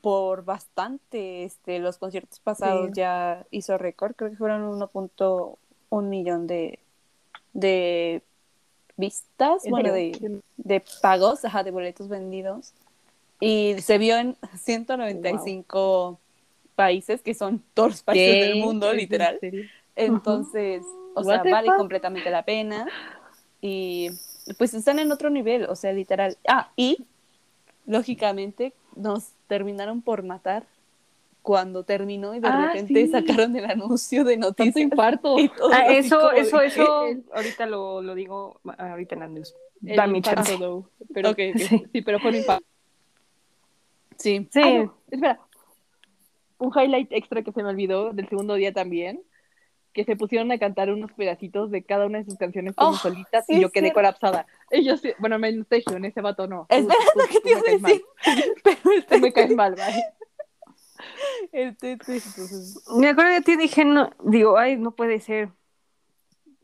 por 0.00 0.44
bastante 0.44 1.44
este 1.44 1.78
los 1.78 1.98
conciertos 1.98 2.40
pasados 2.40 2.90
Sí. 2.90 2.94
ya 2.94 3.46
hizo 3.50 3.78
récord, 3.78 4.14
creo 4.16 4.30
que 4.30 4.36
fueron 4.36 4.62
1.1 4.80 6.08
millón 6.08 6.46
de 6.46 6.78
de 7.52 8.22
vistas, 8.96 9.62
bueno, 9.68 9.92
de, 9.92 10.40
de 10.56 10.84
pagos, 11.02 11.44
ajá, 11.44 11.64
de 11.64 11.70
boletos 11.72 12.08
vendidos. 12.08 12.72
Y 13.40 13.76
se 13.80 13.98
vio 13.98 14.16
en 14.18 14.36
195 14.56 16.18
países, 16.76 17.22
que 17.22 17.34
son 17.34 17.62
todos 17.74 17.90
los 17.90 18.02
países 18.02 18.36
¿Qué? 18.36 18.44
del 18.44 18.58
mundo, 18.60 18.92
¿Es 18.92 19.10
en 19.10 19.70
Entonces, 20.06 20.82
o 21.14 21.22
What 21.22 21.42
sea, 21.42 21.52
vale 21.52 21.68
fuck? 21.68 21.76
completamente 21.76 22.30
la 22.30 22.44
pena. 22.44 22.86
Y 23.60 24.10
pues 24.58 24.74
están 24.74 24.98
en 24.98 25.12
otro 25.12 25.30
nivel, 25.30 25.64
o 25.64 25.76
sea, 25.76 25.92
literal. 25.92 26.36
Ah, 26.48 26.70
y 26.76 27.04
lógicamente 27.86 28.72
nos 28.96 29.32
terminaron 29.48 30.02
por 30.02 30.22
matar 30.22 30.64
cuando 31.42 31.84
terminó 31.84 32.34
y 32.34 32.40
de 32.40 32.48
Ah, 32.48 32.66
repente 32.66 33.06
sí. 33.06 33.10
sacaron 33.12 33.56
el 33.56 33.64
anuncio 33.64 34.24
de 34.24 34.34
Tanto 34.34 34.48
noticias. 34.48 34.76
infarto. 34.76 35.38
Y 35.38 35.48
todo 35.48 35.70
Ah, 35.72 35.86
eso, 35.92 36.28
de 36.30 36.40
eso, 36.40 36.60
eso, 36.60 37.06
ahorita 37.32 37.66
lo, 37.66 38.02
lo 38.02 38.14
digo, 38.14 38.60
ahorita 38.76 39.14
en 39.14 39.20
la 39.20 39.28
news. 39.28 39.54
Dame 39.80 40.18
infarto, 40.18 40.42
chance. 40.42 40.58
though. 40.58 40.84
Pero, 41.14 41.30
Ok, 41.30 41.38
ok. 41.54 41.58
Sí. 41.58 41.84
Sí, 41.92 42.02
pero 42.02 42.20
fue 42.20 42.30
un 42.30 42.36
infarto. 42.36 42.66
Sí. 44.18 44.46
Sí, 44.52 44.60
Ah, 44.62 44.70
no, 44.84 44.94
espera. 45.10 45.40
Un 46.58 46.70
highlight 46.78 47.10
extra 47.12 47.42
que 47.42 47.52
se 47.52 47.62
me 47.62 47.70
olvidó 47.70 48.12
del 48.12 48.28
segundo 48.28 48.54
día 48.54 48.72
también, 48.74 49.22
que 49.92 50.04
se 50.04 50.16
pusieron 50.16 50.50
a 50.52 50.58
cantar 50.58 50.90
unos 50.90 51.12
pedacitos 51.12 51.70
de 51.70 51.82
cada 51.82 52.06
una 52.06 52.18
de 52.18 52.24
sus 52.24 52.36
canciones 52.36 52.74
como 52.76 52.90
Oh, 52.90 52.96
solitas 52.96 53.44
sí, 53.46 53.54
y 53.56 53.60
yo 53.60 53.66
es 53.66 53.72
qué 53.72 53.80
cierto. 53.80 53.94
colapsada. 53.94 54.46
Ellos, 54.70 55.00
sí- 55.00 55.12
bueno, 55.18 55.38
me 55.38 55.48
en 55.48 56.04
ese 56.04 56.20
vato 56.20 56.46
no. 56.46 56.66
Espera, 56.68 56.94
tú- 57.12 57.18
lo 57.18 57.26
que 57.26 57.40
te 57.40 57.50
iba 57.50 57.60
a 57.60 57.62
decir. 57.72 58.02
Pero 59.08 59.20
me 59.20 59.32
caes 59.32 59.54
mal, 59.54 59.74
bye. 59.74 60.04
entonces, 61.52 62.84
me 62.96 63.08
acuerdo 63.08 63.32
de 63.32 63.40
ti 63.42 63.56
dije, 63.56 63.84
no, 63.84 64.10
digo, 64.24 64.58
ay, 64.58 64.76
no 64.76 64.92
puede 64.92 65.20
ser. 65.20 65.48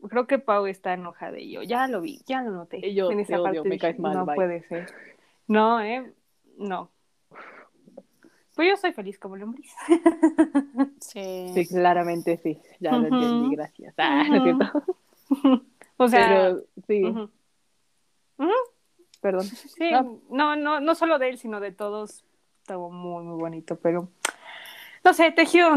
Creo 0.09 0.27
que 0.27 0.39
Pau 0.39 0.67
está 0.67 0.93
enojada 0.93 1.39
y 1.39 1.51
yo, 1.51 1.63
ya 1.63 1.87
lo 1.87 2.01
vi, 2.01 2.21
ya 2.25 2.41
lo 2.43 2.51
noté. 2.51 2.85
Y 2.85 2.93
yo, 2.93 3.11
en 3.11 3.17
te 3.17 3.23
esa 3.23 3.35
odio, 3.41 3.43
parte 3.43 3.69
me 3.69 3.75
dije, 3.75 3.79
caes 3.87 3.99
mal, 3.99 4.13
no 4.13 4.25
bye. 4.25 4.35
puede 4.35 4.63
ser. 4.67 4.85
No, 5.47 5.81
eh, 5.81 6.13
no. 6.57 6.91
Pues 8.57 8.67
yo 8.69 8.75
soy 8.75 8.91
feliz 8.91 9.17
como 9.19 9.37
lombriz. 9.37 9.71
sí. 10.99 11.51
Sí, 11.53 11.67
claramente 11.67 12.37
sí. 12.41 12.59
Ya 12.79 12.93
lo 12.97 13.05
entendí, 13.05 13.55
gracias. 13.55 13.93
Ah, 13.99 14.23
¿no 14.27 14.35
es 14.35 14.43
cierto? 14.43 14.83
o 15.97 16.07
sea, 16.07 16.55
Pero 16.87 16.87
sí, 16.87 17.03
perdón. 19.21 19.43
sí, 19.43 19.91
No. 19.91 20.19
no, 20.31 20.55
no, 20.55 20.79
no 20.79 20.95
solo 20.95 21.19
de 21.19 21.29
él, 21.29 21.37
sino 21.37 21.59
de 21.59 21.71
todos. 21.71 22.25
Estaba 22.61 22.89
muy, 22.89 23.23
muy 23.23 23.39
bonito, 23.39 23.75
pero 23.75 24.09
no 25.05 25.13
sé, 25.13 25.31
tejió 25.31 25.69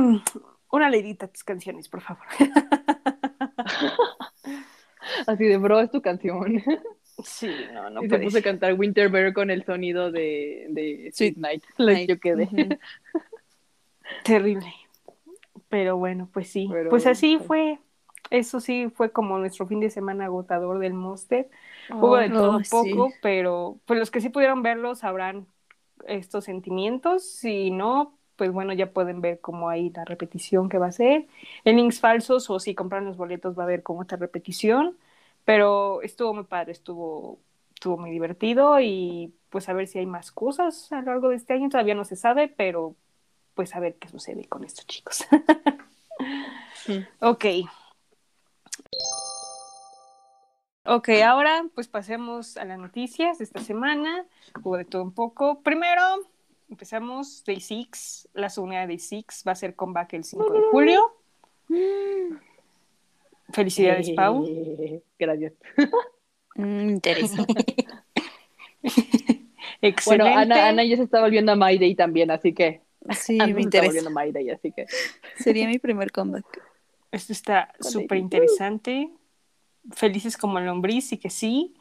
una 0.71 0.89
leidita 0.89 1.27
a 1.27 1.29
tus 1.29 1.45
canciones, 1.45 1.87
por 1.87 2.01
favor. 2.01 2.25
Así 5.27 5.45
de 5.45 5.59
bro, 5.59 5.81
es 5.81 5.91
tu 5.91 6.01
canción. 6.01 6.63
Sí, 7.23 7.67
no, 7.73 7.91
no 7.91 8.05
y 8.05 8.09
se 8.09 8.19
puso 8.19 8.39
a 8.39 8.43
cantar 8.43 8.75
Winter 8.75 9.11
Bear 9.11 9.33
con 9.33 9.51
el 9.51 9.65
sonido 9.65 10.11
de, 10.11 10.67
de 10.71 11.11
Sweet 11.15 11.37
Night. 11.37 11.65
Night. 11.79 12.09
yo 12.09 12.19
quedé. 12.21 12.49
Terrible. 14.23 14.73
Pero 15.69 15.97
bueno, 15.97 16.29
pues 16.33 16.49
sí. 16.51 16.69
Pero 16.69 16.89
pues 16.89 17.07
así 17.07 17.39
pues. 17.39 17.49
fue. 17.49 17.81
Eso 18.31 18.61
sí 18.61 18.89
fue 18.95 19.13
como 19.13 19.39
nuestro 19.39 19.67
fin 19.67 19.81
de 19.81 19.91
semana 19.91 20.27
agotador 20.27 20.79
del 20.79 20.95
Monster. 20.95 21.51
Hubo 22.01 22.17
de 22.17 22.31
Oh, 22.31 22.31
todo 22.31 22.59
un 22.59 22.65
sí. 22.65 22.71
poco, 22.71 23.19
pero 23.23 23.81
pues 23.87 23.99
los 23.99 24.11
que 24.11 24.21
sí 24.21 24.29
pudieron 24.31 24.63
verlo 24.63 24.95
sabrán 24.95 25.47
estos 26.07 26.45
sentimientos. 26.45 27.25
Si 27.29 27.71
no, 27.71 28.19
pues 28.37 28.53
bueno, 28.53 28.73
ya 28.73 28.93
pueden 28.93 29.21
ver 29.21 29.41
cómo 29.41 29.69
ahí 29.69 29.91
la 29.91 30.05
repetición 30.05 30.69
que 30.69 30.79
va 30.79 30.87
a 30.89 30.93
ser. 30.93 31.27
En 31.65 31.77
links 31.77 32.01
falsos 32.01 32.49
o 32.51 32.61
si 32.61 32.75
compran 32.75 33.05
los 33.07 33.17
boletos 33.17 33.59
va 33.59 33.63
a 33.65 33.67
haber 33.67 33.83
como 33.83 34.03
esta 34.03 34.17
repetición. 34.17 34.97
Pero 35.45 36.03
estuvo 36.03 36.35
muy 36.35 36.45
padre, 36.45 36.73
estuvo, 36.73 37.39
estuvo 37.75 37.97
muy 37.97 38.11
divertido 38.11 38.81
y 38.81 39.35
pues 39.51 39.69
a 39.69 39.73
ver 39.73 39.87
si 39.87 39.99
hay 39.99 40.07
más 40.07 40.33
cosas 40.33 40.91
a 40.93 41.01
lo 41.01 41.07
largo 41.07 41.29
de 41.31 41.37
este 41.37 41.55
año. 41.55 41.69
Todavía 41.69 41.95
no 41.95 42.05
se 42.05 42.17
sabe, 42.17 42.49
pero 42.49 42.95
pues 43.55 43.75
a 43.75 43.81
ver 43.81 43.97
qué 43.97 44.09
sucede 44.09 44.47
con 44.47 44.65
estos 44.65 44.87
chicos. 44.87 45.27
Sí. 46.75 47.05
ok. 47.21 47.45
Ok, 50.87 51.09
ahora 51.25 51.65
pues 51.75 51.89
pasemos 51.89 52.57
a 52.57 52.65
las 52.65 52.79
noticias 52.79 53.39
de 53.39 53.45
esta 53.45 53.61
semana. 53.61 54.25
Hubo 54.63 54.77
de 54.77 54.85
todo 54.85 55.03
un 55.03 55.13
poco. 55.13 55.61
Primero, 55.63 56.03
empezamos 56.69 57.45
Day 57.45 57.61
6. 57.61 58.31
La 58.33 58.49
segunda 58.49 58.81
de 58.81 58.87
Day 58.87 58.99
6 58.99 59.45
va 59.47 59.53
a 59.53 59.57
ser 59.57 59.77
comeback 59.77 60.15
el 60.15 60.25
5 60.25 60.53
de 60.53 60.61
julio. 60.71 61.15
Felicidades, 63.53 64.11
Pau. 64.11 64.45
Eh, 64.47 65.03
Gracias. 65.19 65.53
Mm, 66.57 66.91
interesante. 66.91 67.55
Excelente. 68.83 69.41
Bueno, 70.05 70.27
Ana, 70.27 70.69
Ana 70.69 70.85
ya 70.85 70.97
se 70.97 71.05
está 71.05 71.21
volviendo 71.21 71.53
a 71.53 71.57
My 71.57 71.79
Day 71.79 71.95
también, 71.95 72.31
así 72.31 72.53
que. 72.53 72.83
Sí, 73.19 73.39
Ana 73.41 73.47
me 73.55 73.55
se 73.55 73.61
está 73.61 73.79
interesa. 73.79 73.87
volviendo 73.87 74.11
a 74.21 74.25
My 74.25 74.33
Day, 74.33 74.51
así 74.51 74.73
que. 74.73 74.87
Sería 75.39 75.67
mi 75.67 75.79
primer 75.79 76.13
comeback. 76.13 76.45
Esto 77.13 77.33
está 77.33 77.73
súper 77.81 78.19
interesante. 78.19 79.11
Felices 79.93 80.37
como 80.37 80.61
lombriz 80.61 81.13
y 81.13 81.19
que 81.19 81.31
sí. 81.31 81.75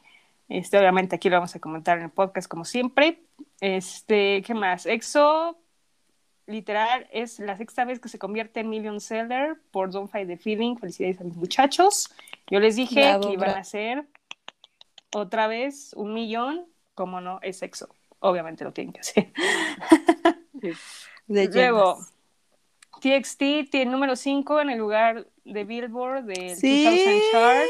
Este, 0.48 0.78
obviamente 0.80 1.16
aquí 1.18 1.30
lo 1.30 1.36
vamos 1.36 1.56
a 1.56 1.60
comentar 1.60 1.98
en 1.98 2.06
el 2.06 2.10
podcast 2.12 2.50
como 2.50 2.64
siempre. 2.64 3.22
Este, 3.60 4.41
¿qué 4.44 4.54
más? 4.54 4.86
EXO, 4.86 5.58
literal, 6.49 7.07
es 7.11 7.39
la 7.39 7.55
sexta 7.55 7.85
vez 7.85 7.99
que 7.99 8.09
se 8.09 8.19
convierte 8.19 8.59
en 8.59 8.69
million 8.69 8.99
seller 8.99 9.57
por 9.71 9.91
Don't 9.91 10.09
Fight 10.11 10.27
the 10.27 10.38
Feeling. 10.38 10.76
Felicidades 10.77 11.21
a 11.21 11.23
mis 11.23 11.35
muchachos. 11.35 12.09
Yo 12.49 12.59
les 12.59 12.76
dije 12.76 13.01
Bravo, 13.01 13.21
que 13.27 13.34
iban 13.34 13.39
bravo. 13.45 13.57
a 13.57 13.61
hacer 13.61 14.05
otra 15.13 15.47
vez 15.47 15.93
un 15.95 16.13
millón. 16.13 16.65
Como 16.95 17.21
no, 17.21 17.39
es 17.41 17.61
EXO. 17.61 17.88
Obviamente 18.19 18.63
lo 18.65 18.73
tienen 18.73 18.91
que 18.91 18.99
hacer. 18.99 19.31
De 21.27 21.47
Luego. 21.47 21.99
TXT 23.01 23.69
tiene 23.71 23.85
número 23.85 24.15
5 24.17 24.59
en 24.59 24.71
el 24.71 24.80
lugar 24.80 25.26
de 25.45 25.63
Billboard 25.63 26.23
del 26.26 26.57
Sí. 26.57 26.84
2000 26.84 27.21
Chart. 27.31 27.67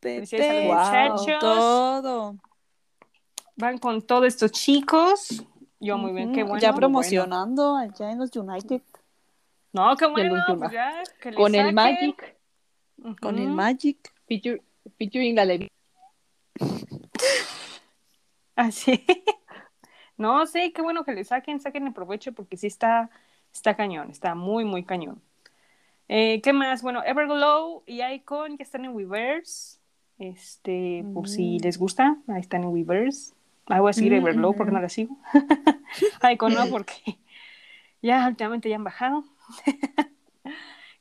Felicidades 0.00 0.50
a 0.50 0.54
los 0.54 0.64
wow, 0.66 1.18
muchachos. 1.18 1.40
todo. 1.40 2.36
Van 3.56 3.78
con 3.78 4.02
todos 4.02 4.26
estos 4.26 4.52
chicos. 4.52 5.44
Yo 5.80 5.96
muy 5.98 6.12
bien, 6.12 6.32
qué 6.32 6.42
bueno. 6.42 6.60
ya 6.60 6.72
promocionando 6.74 7.76
allá 7.76 8.10
en 8.12 8.18
los 8.18 8.34
United 8.36 8.68
bueno. 8.68 8.84
No, 9.72 9.96
qué 9.96 10.06
bueno, 10.06 10.34
pues 10.58 10.72
ya, 10.72 11.02
que 11.20 11.30
le 11.30 11.36
Con 11.36 11.54
el 11.54 11.74
saquen. 11.74 11.74
Magic, 11.74 12.36
con 13.20 13.38
el 13.38 13.48
Magic. 13.48 14.12
feature, 14.26 14.62
featuring 14.98 15.36
la 15.36 15.44
Levi. 15.44 15.70
Así. 18.56 19.04
no, 20.16 20.46
sí, 20.46 20.72
qué 20.72 20.82
bueno 20.82 21.04
que 21.04 21.12
le 21.12 21.24
saquen, 21.24 21.60
saquen 21.60 21.86
el 21.86 21.92
provecho 21.92 22.32
porque 22.32 22.56
sí 22.56 22.66
está, 22.66 23.10
está 23.52 23.76
cañón, 23.76 24.10
está 24.10 24.34
muy, 24.34 24.64
muy 24.64 24.84
cañón. 24.84 25.22
Eh, 26.08 26.40
¿Qué 26.42 26.52
más? 26.52 26.82
Bueno, 26.82 27.02
Everglow 27.04 27.84
y 27.86 28.02
Icon 28.02 28.58
ya 28.58 28.64
están 28.64 28.84
en 28.84 28.92
Weverse. 28.94 29.78
Este, 30.18 31.04
por 31.14 31.28
si 31.28 31.58
Mm. 31.58 31.62
les 31.62 31.78
gusta, 31.78 32.16
ahí 32.28 32.40
están 32.40 32.64
en 32.64 32.70
Weverse. 32.70 33.32
Ahí 33.70 33.80
voy 33.80 33.90
a 33.90 33.92
seguir 33.92 34.12
Mm, 34.12 34.16
Everglow 34.16 34.54
porque 34.56 34.72
no 34.72 34.80
la 34.80 34.88
sigo. 34.88 35.16
Icon 36.32 36.54
no, 36.54 36.66
porque 36.66 37.18
ya 38.02 38.28
últimamente 38.28 38.68
ya 38.68 38.76
han 38.76 38.84
bajado. 38.84 39.24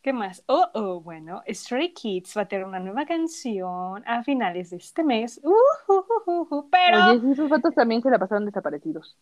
¿Qué 0.01 0.13
más? 0.13 0.43
Oh, 0.47 0.65
oh, 0.73 1.01
bueno, 1.01 1.43
Stray 1.49 1.93
Kids 1.93 2.37
va 2.37 2.43
a 2.43 2.47
tener 2.47 2.65
una 2.65 2.79
nueva 2.79 3.05
canción 3.05 4.01
a 4.07 4.23
finales 4.23 4.69
de 4.69 4.77
este 4.77 5.03
mes. 5.03 5.41
Uh, 5.43 5.49
uh, 5.49 5.93
uh, 5.93 6.31
uh, 6.31 6.55
uh, 6.55 6.69
pero 6.69 7.11
Oye, 7.11 7.33
esos 7.33 7.49
vatos 7.49 7.75
también 7.75 8.01
se 8.01 8.09
la 8.09 8.17
pasaron 8.17 8.45
desaparecidos. 8.45 9.17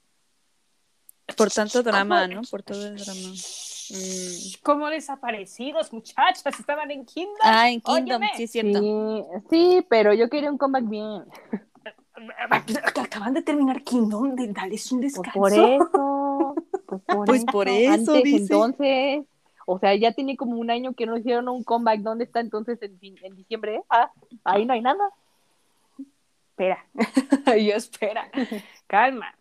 Por 1.36 1.50
tanto 1.52 1.82
drama, 1.82 2.28
¿no? 2.28 2.42
Por 2.50 2.62
todo 2.62 2.88
el 2.88 2.96
drama. 2.96 3.34
Mm. 3.90 4.62
como 4.64 4.90
desaparecidos, 4.90 5.94
muchachas, 5.94 6.60
estaban 6.60 6.92
en 6.92 7.06
Kingdom. 7.06 7.38
Ah, 7.42 7.70
en 7.70 7.82
Kingdom, 7.82 8.22
Óyeme. 8.22 8.32
sí 8.36 8.44
es 8.44 8.52
cierto. 8.52 8.80
Sí, 8.80 9.24
sí, 9.50 9.86
pero 9.90 10.14
yo 10.14 10.30
quería 10.30 10.52
un 10.52 10.58
comeback 10.58 10.90
bien. 10.90 11.24
Acaban 13.02 13.34
de 13.34 13.42
terminar 13.42 13.84
Kingdom, 13.84 14.36
de 14.36 14.48
darles 14.54 14.92
un 14.92 15.02
Pues 15.02 15.14
descanso. 15.14 15.40
por 15.40 15.54
eso. 15.54 16.56
Pues 16.88 17.02
por 17.06 17.26
Pues 17.26 17.38
eso. 17.42 17.52
por 17.52 17.68
eso, 17.70 17.92
Antes, 18.16 18.24
dice. 18.24 18.38
entonces. 18.54 19.26
O 19.70 19.80
sea, 19.80 19.94
ya 19.96 20.14
tiene 20.14 20.38
como 20.38 20.56
un 20.58 20.72
año 20.72 20.94
que 20.94 21.06
no 21.06 21.18
hicieron 21.18 21.50
un 21.50 21.64
comeback. 21.64 22.00
¿Dónde 22.00 22.24
está 22.24 22.40
entonces 22.40 22.80
en 22.82 23.36
diciembre? 23.36 23.82
Ah, 23.90 24.12
ahí 24.46 24.66
no 24.66 24.74
hay 24.74 24.82
nada. 24.82 25.10
Espera, 26.52 26.86
yo 27.48 27.76
espera, 27.76 28.32
calma. 28.88 29.36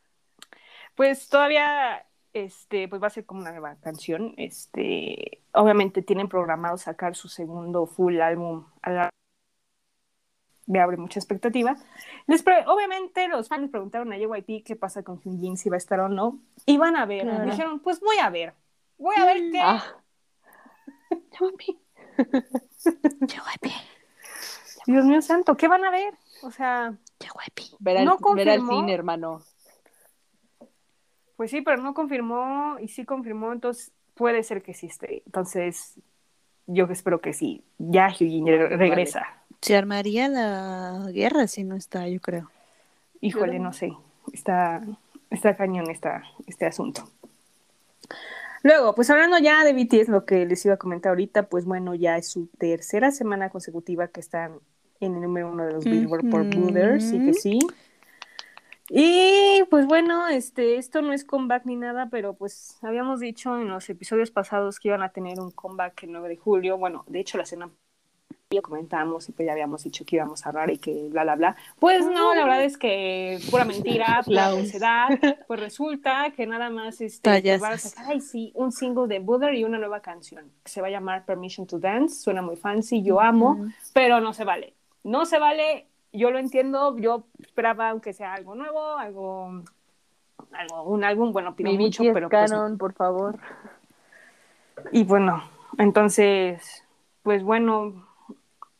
Pues 0.97 1.28
todavía, 1.28 2.05
este, 2.32 2.89
pues 2.89 3.01
va 3.03 3.07
a 3.07 3.11
ser 3.11 3.24
como 3.24 3.40
una 3.40 3.53
nueva 3.53 3.77
canción. 3.77 4.35
Este, 4.36 5.40
obviamente 5.53 6.03
tienen 6.03 6.28
programado 6.28 6.77
sacar 6.77 7.15
su 7.15 7.28
segundo 7.28 7.86
full 7.86 8.20
álbum 8.20 8.65
a 8.82 8.90
la 8.90 9.11
me 10.66 10.80
abre 10.80 10.97
mucha 10.97 11.18
expectativa. 11.20 11.76
Les 12.26 12.43
pre- 12.43 12.64
obviamente 12.66 13.28
los 13.28 13.48
fans 13.48 13.70
preguntaron 13.70 14.12
a 14.12 14.16
JYP 14.18 14.64
qué 14.64 14.76
pasa 14.76 15.02
con 15.02 15.20
Hyunjin, 15.20 15.56
si 15.56 15.68
va 15.70 15.76
a 15.76 15.78
estar 15.78 16.01
o 16.01 16.09
no. 16.09 16.40
Y 16.66 16.76
van 16.76 16.97
a 16.97 17.06
ver. 17.06 17.22
Claro. 17.22 17.44
Dijeron, 17.51 17.80
pues 17.80 18.01
voy 18.01 18.18
a 18.18 18.30
ver. 18.30 18.55
Voy 18.98 19.14
a 19.16 19.24
ver 19.26 19.36
qué. 19.52 19.60
Ah, 19.62 19.84
Dios 24.86 25.05
mío 25.05 25.20
santo, 25.20 25.56
¿qué 25.56 25.68
van 25.68 25.84
a 25.84 25.90
ver? 25.90 26.14
O 26.43 26.51
sea, 26.51 26.94
ver 27.80 27.98
al, 27.98 28.05
No 28.05 28.18
ver 28.34 28.48
al 28.48 28.59
confirmó. 28.59 28.80
cine, 28.80 28.94
hermano. 28.94 29.43
pues 31.36 31.51
sí, 31.51 31.60
pero 31.60 31.82
no 31.82 31.94
confirmó 31.94 32.76
y 32.80 32.88
sí 32.88 33.05
confirmó, 33.05 33.52
entonces 33.52 33.93
puede 34.14 34.43
ser 34.43 34.62
que 34.62 34.74
sí 34.74 34.86
esté. 34.86 35.22
Entonces, 35.26 35.98
yo 36.66 36.84
espero 36.86 37.20
que 37.20 37.32
sí. 37.32 37.64
Ya 37.78 38.09
Hyunjin 38.09 38.47
re- 38.47 38.76
regresa. 38.76 39.43
Se 39.66 39.76
armaría 39.76 40.28
la 40.28 41.10
guerra 41.12 41.48
si 41.48 41.64
no 41.64 41.74
está, 41.74 42.06
yo 42.06 42.20
creo. 42.20 42.48
Híjole, 43.20 43.59
no 43.59 43.72
sé. 43.72 43.93
Está, 44.32 44.80
está 45.28 45.56
cañón 45.56 45.90
esta, 45.90 46.22
este 46.47 46.66
asunto. 46.66 47.10
Luego, 48.62 48.94
pues 48.94 49.10
hablando 49.10 49.40
ya 49.40 49.64
de 49.64 49.72
BTS, 49.72 50.09
lo 50.09 50.24
que 50.24 50.47
les 50.47 50.64
iba 50.64 50.74
a 50.74 50.76
comentar 50.76 51.10
ahorita, 51.10 51.48
pues 51.48 51.64
bueno, 51.64 51.97
ya 51.97 52.16
es 52.16 52.28
su 52.28 52.47
tercera 52.59 53.10
semana 53.10 53.51
consecutiva 53.51 54.06
que 54.06 54.20
están 54.20 54.60
en 55.01 55.16
el 55.16 55.22
número 55.22 55.51
uno 55.51 55.66
de 55.66 55.72
los 55.72 55.84
Billboard 55.84 56.30
por 56.30 56.43
Ujú. 56.43 56.51
Brothers, 56.51 57.02
sí 57.02 57.24
que 57.24 57.34
sí. 57.34 57.59
Y 58.88 59.64
pues 59.68 59.86
bueno, 59.86 60.28
este, 60.28 60.76
esto 60.76 61.02
no 61.02 61.12
es 61.12 61.24
comeback 61.24 61.66
ni 61.66 61.74
nada, 61.74 62.06
pero 62.09 62.34
pues 62.34 62.78
habíamos 62.82 63.18
dicho 63.18 63.60
en 63.60 63.66
los 63.66 63.90
episodios 63.90 64.30
pasados 64.30 64.78
que 64.78 64.90
iban 64.90 65.02
a 65.02 65.09
tener 65.09 65.40
un 65.40 65.51
comeback 65.51 66.05
el 66.05 66.12
9 66.12 66.28
de 66.28 66.36
julio. 66.36 66.78
Bueno, 66.78 67.05
de 67.09 67.18
hecho 67.18 67.36
la 67.36 67.47
semana 67.47 67.72
ya 68.56 68.62
comentamos 68.62 69.28
y 69.28 69.32
pues 69.32 69.46
ya 69.46 69.52
habíamos 69.52 69.84
dicho 69.84 70.04
que 70.04 70.16
íbamos 70.16 70.44
a 70.44 70.48
hablar 70.48 70.70
y 70.70 70.78
que 70.78 71.08
bla, 71.08 71.22
bla, 71.22 71.36
bla. 71.36 71.56
Pues 71.78 72.04
no, 72.04 72.34
la 72.34 72.44
verdad 72.44 72.64
es 72.64 72.76
que 72.76 73.38
pura 73.50 73.64
mentira, 73.64 74.22
pura 74.24 74.50
falsedad. 74.50 75.08
Pues 75.46 75.60
resulta 75.60 76.32
que 76.34 76.46
nada 76.46 76.70
más 76.70 77.00
este, 77.00 77.42
pues, 77.42 77.60
van 77.60 77.72
a 77.72 77.78
sacar, 77.78 78.06
ay, 78.10 78.20
sí, 78.20 78.50
un 78.54 78.72
single 78.72 79.06
de 79.06 79.20
Butter 79.20 79.54
y 79.54 79.64
una 79.64 79.78
nueva 79.78 80.00
canción 80.00 80.50
que 80.64 80.70
se 80.70 80.80
va 80.80 80.88
a 80.88 80.90
llamar 80.90 81.24
Permission 81.24 81.66
to 81.66 81.78
Dance. 81.78 82.16
Suena 82.16 82.42
muy 82.42 82.56
fancy, 82.56 83.02
yo 83.02 83.20
amo, 83.20 83.68
pero 83.92 84.20
no 84.20 84.32
se 84.32 84.44
vale. 84.44 84.74
No 85.04 85.24
se 85.24 85.38
vale, 85.38 85.86
yo 86.12 86.30
lo 86.30 86.38
entiendo, 86.38 86.96
yo 86.98 87.26
esperaba 87.38 87.90
aunque 87.90 88.12
sea 88.12 88.34
algo 88.34 88.54
nuevo, 88.54 88.96
algo, 88.96 89.62
algo 90.52 90.82
un 90.84 91.04
álbum, 91.04 91.32
bueno, 91.32 91.54
pido 91.54 91.70
Mi 91.70 91.78
mucho, 91.78 92.02
pero 92.12 92.28
pues 92.28 92.50
no. 92.50 92.56
Canon, 92.56 92.78
por 92.78 92.92
favor. 92.94 93.38
Y 94.92 95.04
bueno, 95.04 95.42
entonces, 95.78 96.84
pues 97.22 97.42
bueno, 97.42 98.05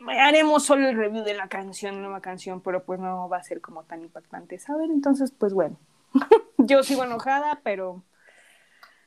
haremos 0.09 0.65
solo 0.65 0.89
el 0.89 0.97
review 0.97 1.25
de 1.25 1.35
la 1.35 1.49
canción, 1.49 2.01
nueva 2.01 2.21
canción, 2.21 2.61
pero 2.61 2.85
pues 2.85 3.01
no 3.01 3.29
va 3.29 3.39
a 3.39 3.43
ser 3.43 3.61
como 3.61 3.85
tan 3.85 4.03
impactante, 4.03 4.59
¿saben? 4.59 4.91
Entonces, 4.91 5.33
pues 5.33 5.53
bueno, 5.55 5.77
yo 6.59 6.83
sigo 6.83 7.05
enojada, 7.05 7.61
pero 7.63 8.03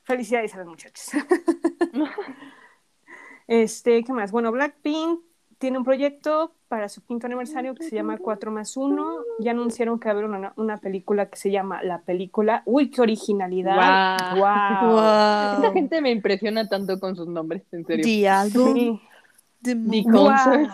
felicidades 0.04 0.54
a 0.54 0.58
los 0.58 0.66
muchachos. 0.68 1.10
este, 3.46 4.04
¿qué 4.04 4.12
más? 4.12 4.32
Bueno, 4.32 4.52
Blackpink 4.52 5.20
tiene 5.58 5.78
un 5.78 5.84
proyecto 5.84 6.54
para 6.68 6.88
su 6.88 7.04
quinto 7.04 7.26
aniversario 7.26 7.74
que 7.74 7.82
se 7.82 7.94
llama 7.96 8.16
4 8.16 8.50
más 8.50 8.76
1. 8.76 9.16
Ya 9.40 9.50
anunciaron 9.50 9.98
que 9.98 10.06
va 10.08 10.12
a 10.12 10.14
haber 10.14 10.24
una, 10.24 10.52
una 10.56 10.76
película 10.78 11.28
que 11.28 11.36
se 11.36 11.50
llama 11.50 11.82
La 11.82 12.02
Película. 12.02 12.62
Uy, 12.64 12.90
qué 12.90 13.00
originalidad. 13.02 14.36
Guau. 14.36 14.38
Guau. 14.38 14.96
Esta 15.56 15.60
Wow. 15.62 15.72
gente 15.72 16.00
me 16.00 16.10
impresiona 16.12 16.68
tanto 16.68 16.98
con 17.00 17.16
sus 17.16 17.26
nombres, 17.26 17.64
en 17.72 17.84
serio. 17.84 18.04
The 18.04 18.28
album, 18.28 18.74
Sí. 18.74 19.00
the 19.62 20.04
concert. 20.10 20.70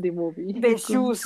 The 0.00 0.10
movie. 0.10 0.52
The 0.52 0.76
Shoes. 0.76 1.24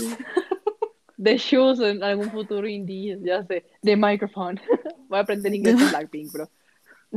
The 1.18 1.36
Shoes 1.38 1.80
en 1.80 2.02
algún 2.02 2.30
futuro 2.30 2.66
indie, 2.66 3.18
ya 3.20 3.44
sé. 3.44 3.64
The 3.82 3.96
Microphone. 3.96 4.60
Voy 5.08 5.18
a 5.18 5.22
aprender 5.22 5.52
inglés 5.54 5.76
con 5.76 5.90
Blackpink, 5.90 6.32
bro. 6.32 6.48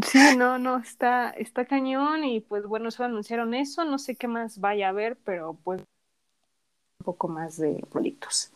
Sí, 0.01 0.35
no, 0.35 0.57
no, 0.57 0.77
está, 0.80 1.30
está 1.30 1.65
cañón 1.65 2.23
y 2.23 2.39
pues 2.39 2.65
bueno, 2.65 2.89
solo 2.89 3.09
anunciaron 3.09 3.53
eso, 3.53 3.85
no 3.85 3.99
sé 3.99 4.15
qué 4.15 4.27
más 4.27 4.59
vaya 4.59 4.88
a 4.88 4.89
haber, 4.89 5.17
pero 5.17 5.55
pues 5.63 5.81
un 5.81 7.05
poco 7.05 7.27
más 7.27 7.57
de 7.57 7.85
proyectos. 7.91 8.51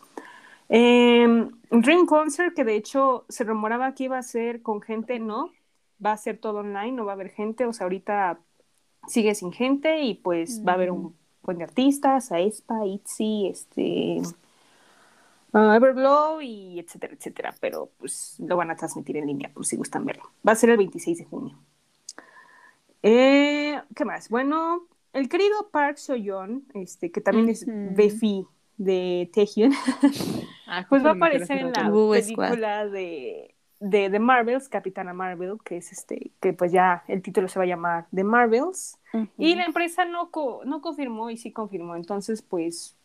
Eh, 0.68 1.48
Dream 1.70 2.06
Concert, 2.06 2.56
que 2.56 2.64
de 2.64 2.74
hecho 2.74 3.24
se 3.28 3.44
rumoraba 3.44 3.94
que 3.94 4.04
iba 4.04 4.18
a 4.18 4.22
ser 4.22 4.62
con 4.62 4.82
gente, 4.82 5.20
no, 5.20 5.52
va 6.04 6.10
a 6.10 6.16
ser 6.16 6.38
todo 6.38 6.58
online, 6.58 6.92
no 6.92 7.04
va 7.04 7.12
a 7.12 7.14
haber 7.14 7.30
gente, 7.30 7.66
o 7.66 7.72
sea, 7.72 7.84
ahorita 7.84 8.40
sigue 9.06 9.36
sin 9.36 9.52
gente 9.52 10.02
y 10.02 10.14
pues 10.14 10.62
va 10.66 10.72
a 10.72 10.74
haber 10.74 10.90
un 10.90 11.16
de 11.56 11.64
artistas, 11.64 12.30
Aespa, 12.30 12.84
Itzy, 12.84 13.48
este, 13.48 14.20
Everglow 15.54 16.40
y 16.42 16.78
etcétera, 16.78 17.14
etcétera. 17.14 17.54
Pero 17.60 17.90
pues 17.98 18.36
lo 18.38 18.56
van 18.56 18.70
a 18.70 18.76
transmitir 18.76 19.16
en 19.16 19.26
línea 19.26 19.50
por 19.52 19.64
si 19.64 19.76
gustan 19.76 20.04
verlo. 20.04 20.24
Va 20.46 20.52
a 20.52 20.56
ser 20.56 20.70
el 20.70 20.76
26 20.76 21.18
de 21.18 21.24
junio. 21.24 21.58
Eh, 23.02 23.80
¿Qué 23.94 24.04
más? 24.04 24.28
Bueno, 24.28 24.86
el 25.12 25.28
querido 25.28 25.70
Park 25.70 25.96
Seo-yeon, 25.96 26.66
este, 26.74 27.10
que 27.10 27.20
también 27.20 27.48
es. 27.48 27.64
Befi 27.66 28.46
de 28.76 29.30
Taehyun, 29.34 29.72
Ah, 30.66 30.86
pues 30.88 31.04
va 31.04 31.10
a 31.10 31.14
aparecer 31.14 31.58
en 31.58 31.72
la 31.72 31.90
película 31.90 32.86
de, 32.86 33.54
de 33.80 34.10
The 34.10 34.18
Marvels, 34.18 34.68
Capitana 34.68 35.12
Marvel, 35.12 35.58
que 35.64 35.76
es 35.76 35.92
este, 35.92 36.32
que 36.40 36.52
pues 36.52 36.72
ya 36.72 37.04
el 37.08 37.22
título 37.22 37.48
se 37.48 37.58
va 37.58 37.64
a 37.64 37.68
llamar 37.68 38.06
The 38.14 38.24
Marvels. 38.24 38.98
Y 39.38 39.54
la 39.54 39.64
empresa 39.64 40.04
no, 40.04 40.30
co- 40.30 40.62
no 40.64 40.80
confirmó 40.80 41.30
y 41.30 41.36
sí 41.36 41.52
confirmó. 41.52 41.94
Entonces, 41.96 42.42
pues, 42.42 42.96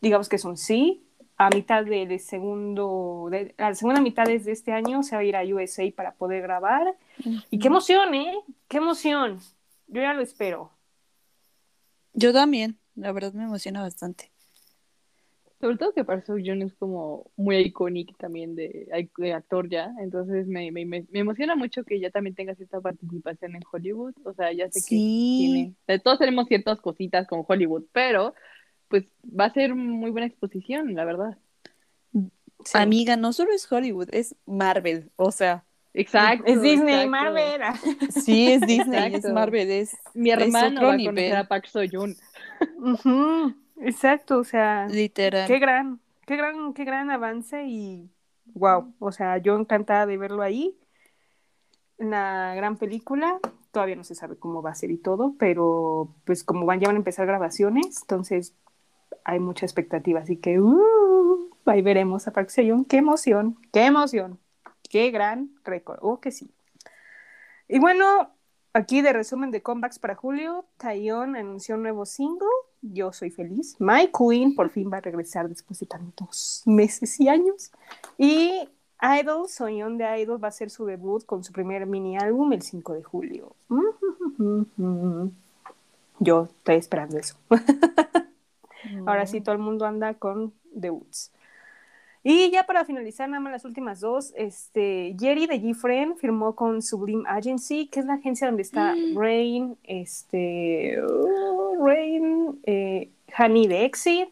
digamos 0.00 0.28
que 0.28 0.36
es 0.36 0.44
un 0.44 0.56
sí. 0.56 1.00
A 1.36 1.50
mitad 1.50 1.84
del 1.84 2.20
segundo, 2.20 3.26
de, 3.30 3.54
a 3.58 3.70
la 3.70 3.74
segunda 3.74 4.00
mitad 4.00 4.24
de 4.24 4.36
este 4.36 4.72
año 4.72 5.02
se 5.02 5.16
va 5.16 5.22
a 5.22 5.24
ir 5.24 5.34
a 5.36 5.42
USA 5.42 5.82
para 5.96 6.12
poder 6.14 6.42
grabar. 6.42 6.96
Y 7.50 7.58
qué 7.58 7.66
emoción, 7.68 8.14
¿eh? 8.14 8.34
Qué 8.68 8.76
emoción. 8.76 9.40
Yo 9.88 10.00
ya 10.02 10.14
lo 10.14 10.22
espero. 10.22 10.70
Yo 12.12 12.32
también, 12.32 12.78
la 12.94 13.10
verdad 13.12 13.32
me 13.32 13.44
emociona 13.44 13.80
bastante. 13.82 14.30
Sobre 15.64 15.78
todo 15.78 15.94
que 15.94 16.04
Park 16.04 16.26
Seo-joon 16.26 16.60
es 16.60 16.74
como 16.74 17.30
muy 17.36 17.56
icónico 17.56 18.12
también 18.18 18.54
de, 18.54 18.86
de 19.16 19.32
actor 19.32 19.66
ya, 19.70 19.90
entonces 19.98 20.46
me, 20.46 20.70
me, 20.70 20.84
me, 20.84 21.06
me 21.10 21.20
emociona 21.20 21.56
mucho 21.56 21.84
que 21.84 21.98
ya 21.98 22.10
también 22.10 22.34
tenga 22.34 22.54
cierta 22.54 22.82
participación 22.82 23.56
en 23.56 23.62
Hollywood, 23.72 24.12
o 24.26 24.34
sea, 24.34 24.52
ya 24.52 24.70
sé 24.70 24.80
que 24.80 24.88
tiene, 24.88 25.64
Sí, 25.64 25.74
o 25.74 25.84
sea, 25.86 25.98
todos 26.00 26.18
tenemos 26.18 26.48
ciertas 26.48 26.82
cositas 26.82 27.26
con 27.26 27.46
Hollywood, 27.48 27.84
pero 27.92 28.34
pues 28.88 29.04
va 29.24 29.46
a 29.46 29.54
ser 29.54 29.74
muy 29.74 30.10
buena 30.10 30.26
exposición, 30.26 30.92
la 30.94 31.06
verdad. 31.06 31.38
Sí. 32.12 32.76
amiga, 32.76 33.16
no 33.16 33.32
solo 33.32 33.52
es 33.54 33.70
Hollywood, 33.72 34.08
es 34.12 34.36
Marvel, 34.44 35.10
o 35.16 35.32
sea, 35.32 35.64
Exacto. 35.94 36.44
Es 36.46 36.60
Disney, 36.60 37.04
exacto. 37.06 37.10
Marvel. 37.10 37.60
sí 38.10 38.50
es 38.52 38.60
Disney, 38.66 38.98
es 39.06 39.14
Exacto. 39.14 39.32
Marvel, 39.34 39.70
es 39.70 39.96
Mi 40.12 40.30
es 40.30 40.38
hermano 40.38 40.76
otro 40.76 40.86
va 40.88 40.92
a 40.92 40.96
nivel. 40.98 41.14
conocer 41.14 41.36
a 41.36 41.48
Park 41.48 41.66
Seo-joon. 41.68 42.16
Ujú, 42.78 43.54
Exacto, 43.76 44.38
o 44.38 44.44
sea, 44.44 44.86
literal. 44.88 45.46
qué 45.46 45.58
gran, 45.58 46.00
qué 46.26 46.36
gran, 46.36 46.72
qué 46.74 46.84
gran 46.84 47.10
avance 47.10 47.64
y 47.64 48.10
wow, 48.54 48.94
o 48.98 49.12
sea, 49.12 49.38
yo 49.38 49.56
encantada 49.56 50.06
de 50.06 50.16
verlo 50.16 50.42
ahí. 50.42 50.78
Una 51.96 52.54
gran 52.54 52.76
película, 52.76 53.38
todavía 53.70 53.96
no 53.96 54.04
se 54.04 54.14
sabe 54.14 54.36
cómo 54.36 54.62
va 54.62 54.70
a 54.70 54.74
ser 54.74 54.90
y 54.90 54.96
todo, 54.96 55.34
pero 55.38 56.14
pues 56.24 56.42
como 56.42 56.66
van, 56.66 56.80
ya 56.80 56.88
van 56.88 56.96
a 56.96 56.98
empezar 56.98 57.26
grabaciones, 57.26 58.00
entonces 58.02 58.54
hay 59.24 59.38
mucha 59.38 59.64
expectativa, 59.64 60.20
así 60.20 60.36
que 60.36 60.60
uh, 60.60 61.50
ahí 61.66 61.82
veremos 61.82 62.26
a 62.26 62.32
Park 62.32 62.48
Seo-joon, 62.48 62.84
qué 62.84 62.96
emoción, 62.96 63.56
qué 63.72 63.86
emoción, 63.86 64.40
qué 64.90 65.10
gran 65.10 65.50
récord, 65.64 65.98
oh 66.02 66.20
que 66.20 66.30
sí. 66.30 66.52
Y 67.68 67.78
bueno, 67.78 68.30
aquí 68.72 69.02
de 69.02 69.12
resumen 69.12 69.50
de 69.50 69.62
comebacks 69.62 69.98
para 69.98 70.14
julio, 70.14 70.66
Taeyeon 70.76 71.36
anunció 71.36 71.76
un 71.76 71.82
nuevo 71.82 72.06
single, 72.06 72.48
Yo 72.92 73.12
Soy 73.12 73.30
Feliz. 73.30 73.76
My 73.78 74.10
Queen 74.16 74.54
por 74.54 74.70
fin 74.70 74.90
va 74.92 74.98
a 74.98 75.00
regresar 75.00 75.48
después 75.48 75.80
de 75.80 75.86
tantos 75.86 76.62
meses 76.66 77.18
y 77.20 77.28
años. 77.28 77.70
Y 78.18 78.68
Idol, 79.20 79.48
Soyeon 79.48 79.98
de 79.98 80.20
Idol, 80.20 80.42
va 80.42 80.48
a 80.48 80.50
hacer 80.50 80.70
su 80.70 80.84
debut 80.86 81.24
con 81.24 81.44
su 81.44 81.52
primer 81.52 81.86
mini 81.86 82.16
álbum 82.16 82.52
el 82.52 82.62
5 82.62 82.94
de 82.94 83.02
julio. 83.02 83.54
Yo 86.18 86.44
estoy 86.44 86.76
esperando 86.76 87.18
eso. 87.18 87.36
Ahora 89.06 89.26
sí, 89.26 89.40
todo 89.40 89.54
el 89.54 89.60
mundo 89.60 89.86
anda 89.86 90.14
con 90.14 90.52
debuts. 90.72 91.32
Y 92.26 92.50
ya 92.50 92.64
para 92.64 92.86
finalizar, 92.86 93.28
nada 93.28 93.40
más 93.40 93.52
las 93.52 93.66
últimas 93.66 94.00
dos, 94.00 94.32
este, 94.34 95.14
Jerry 95.18 95.46
de 95.46 95.58
Gfriend 95.58 96.16
firmó 96.16 96.56
con 96.56 96.80
Sublime 96.80 97.24
Agency, 97.26 97.86
que 97.88 98.00
es 98.00 98.06
la 98.06 98.14
agencia 98.14 98.46
donde 98.46 98.62
está 98.62 98.94
Rain, 99.14 99.76
este, 99.82 101.02
uh, 101.02 101.63
Rain, 101.78 102.60
eh, 102.64 103.10
Honey 103.38 103.66
de 103.66 103.84
Exit, 103.84 104.28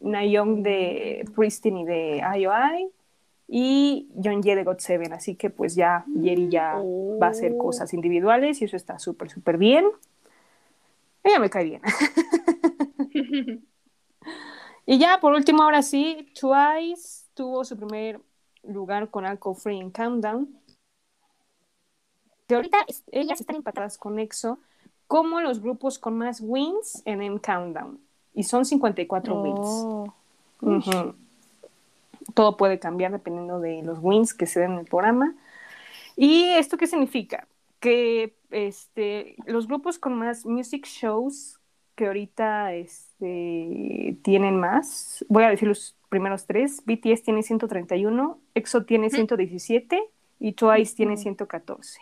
Nayoung 0.00 0.62
de 0.62 1.24
Pristine 1.34 1.80
y 1.80 1.84
de 1.84 2.22
IOI, 2.38 2.90
y 3.48 4.08
John 4.22 4.42
Ye 4.42 4.56
de 4.56 4.64
God 4.64 4.78
Seven. 4.78 5.12
Así 5.12 5.36
que 5.36 5.50
pues 5.50 5.74
ya 5.74 6.04
Jerry 6.22 6.48
ya 6.48 6.74
va 7.20 7.28
a 7.28 7.30
hacer 7.30 7.56
cosas 7.56 7.92
individuales 7.94 8.60
y 8.60 8.64
eso 8.64 8.76
está 8.76 8.98
súper, 8.98 9.30
súper 9.30 9.58
bien. 9.58 9.86
Ella 11.22 11.38
me 11.38 11.50
cae 11.50 11.64
bien. 11.64 11.82
Y 14.86 14.98
ya 14.98 15.18
por 15.20 15.32
último, 15.32 15.62
ahora 15.62 15.82
sí, 15.82 16.28
Twice 16.38 17.24
tuvo 17.34 17.64
su 17.64 17.76
primer 17.76 18.20
lugar 18.62 19.10
con 19.10 19.24
Alcohol 19.24 19.56
Free 19.56 19.80
en 19.80 19.90
Countdown. 19.90 20.60
Que 22.46 22.56
ahorita 22.56 22.84
ellas 23.10 23.40
están 23.40 23.56
empatadas 23.56 23.96
con 23.96 24.18
EXO 24.18 24.58
como 25.06 25.40
los 25.40 25.60
grupos 25.60 25.98
con 25.98 26.16
más 26.18 26.40
wins 26.40 27.02
en 27.04 27.22
M 27.22 27.38
Countdown. 27.40 27.98
Y 28.34 28.42
son 28.44 28.64
54 28.64 29.40
wins. 29.42 30.10
Todo 32.34 32.56
puede 32.56 32.78
cambiar 32.78 33.12
dependiendo 33.12 33.60
de 33.60 33.82
los 33.82 33.98
wins 34.00 34.32
que 34.34 34.46
se 34.46 34.60
den 34.60 34.72
en 34.72 34.78
el 34.80 34.84
programa. 34.86 35.34
¿Y 36.16 36.44
esto 36.50 36.76
qué 36.78 36.86
significa? 36.86 37.46
Que 37.80 38.34
este, 38.50 39.36
los 39.46 39.66
grupos 39.66 39.98
con 39.98 40.14
más 40.18 40.46
music 40.46 40.86
shows 40.86 41.60
que 41.96 42.06
ahorita 42.06 42.72
este, 42.72 44.16
tienen 44.22 44.58
más, 44.58 45.24
voy 45.28 45.44
a 45.44 45.50
decir 45.50 45.68
los 45.68 45.94
primeros 46.08 46.46
tres, 46.46 46.82
BTS 46.84 47.22
tiene 47.22 47.42
131, 47.42 48.38
EXO 48.54 48.84
tiene 48.84 49.10
117 49.10 50.02
y 50.40 50.52
Twice 50.52 50.96
tiene 50.96 51.16
114. 51.16 52.00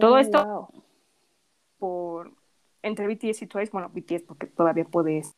Todo 0.00 0.18
esto- 0.18 0.44
wow. 0.44 0.68
Por, 1.78 2.32
entre 2.82 3.06
BTS 3.06 3.42
y 3.42 3.46
Twice, 3.46 3.70
bueno, 3.72 3.90
BTS 3.92 4.22
porque 4.22 4.46
todavía 4.46 4.84
puedes. 4.84 5.34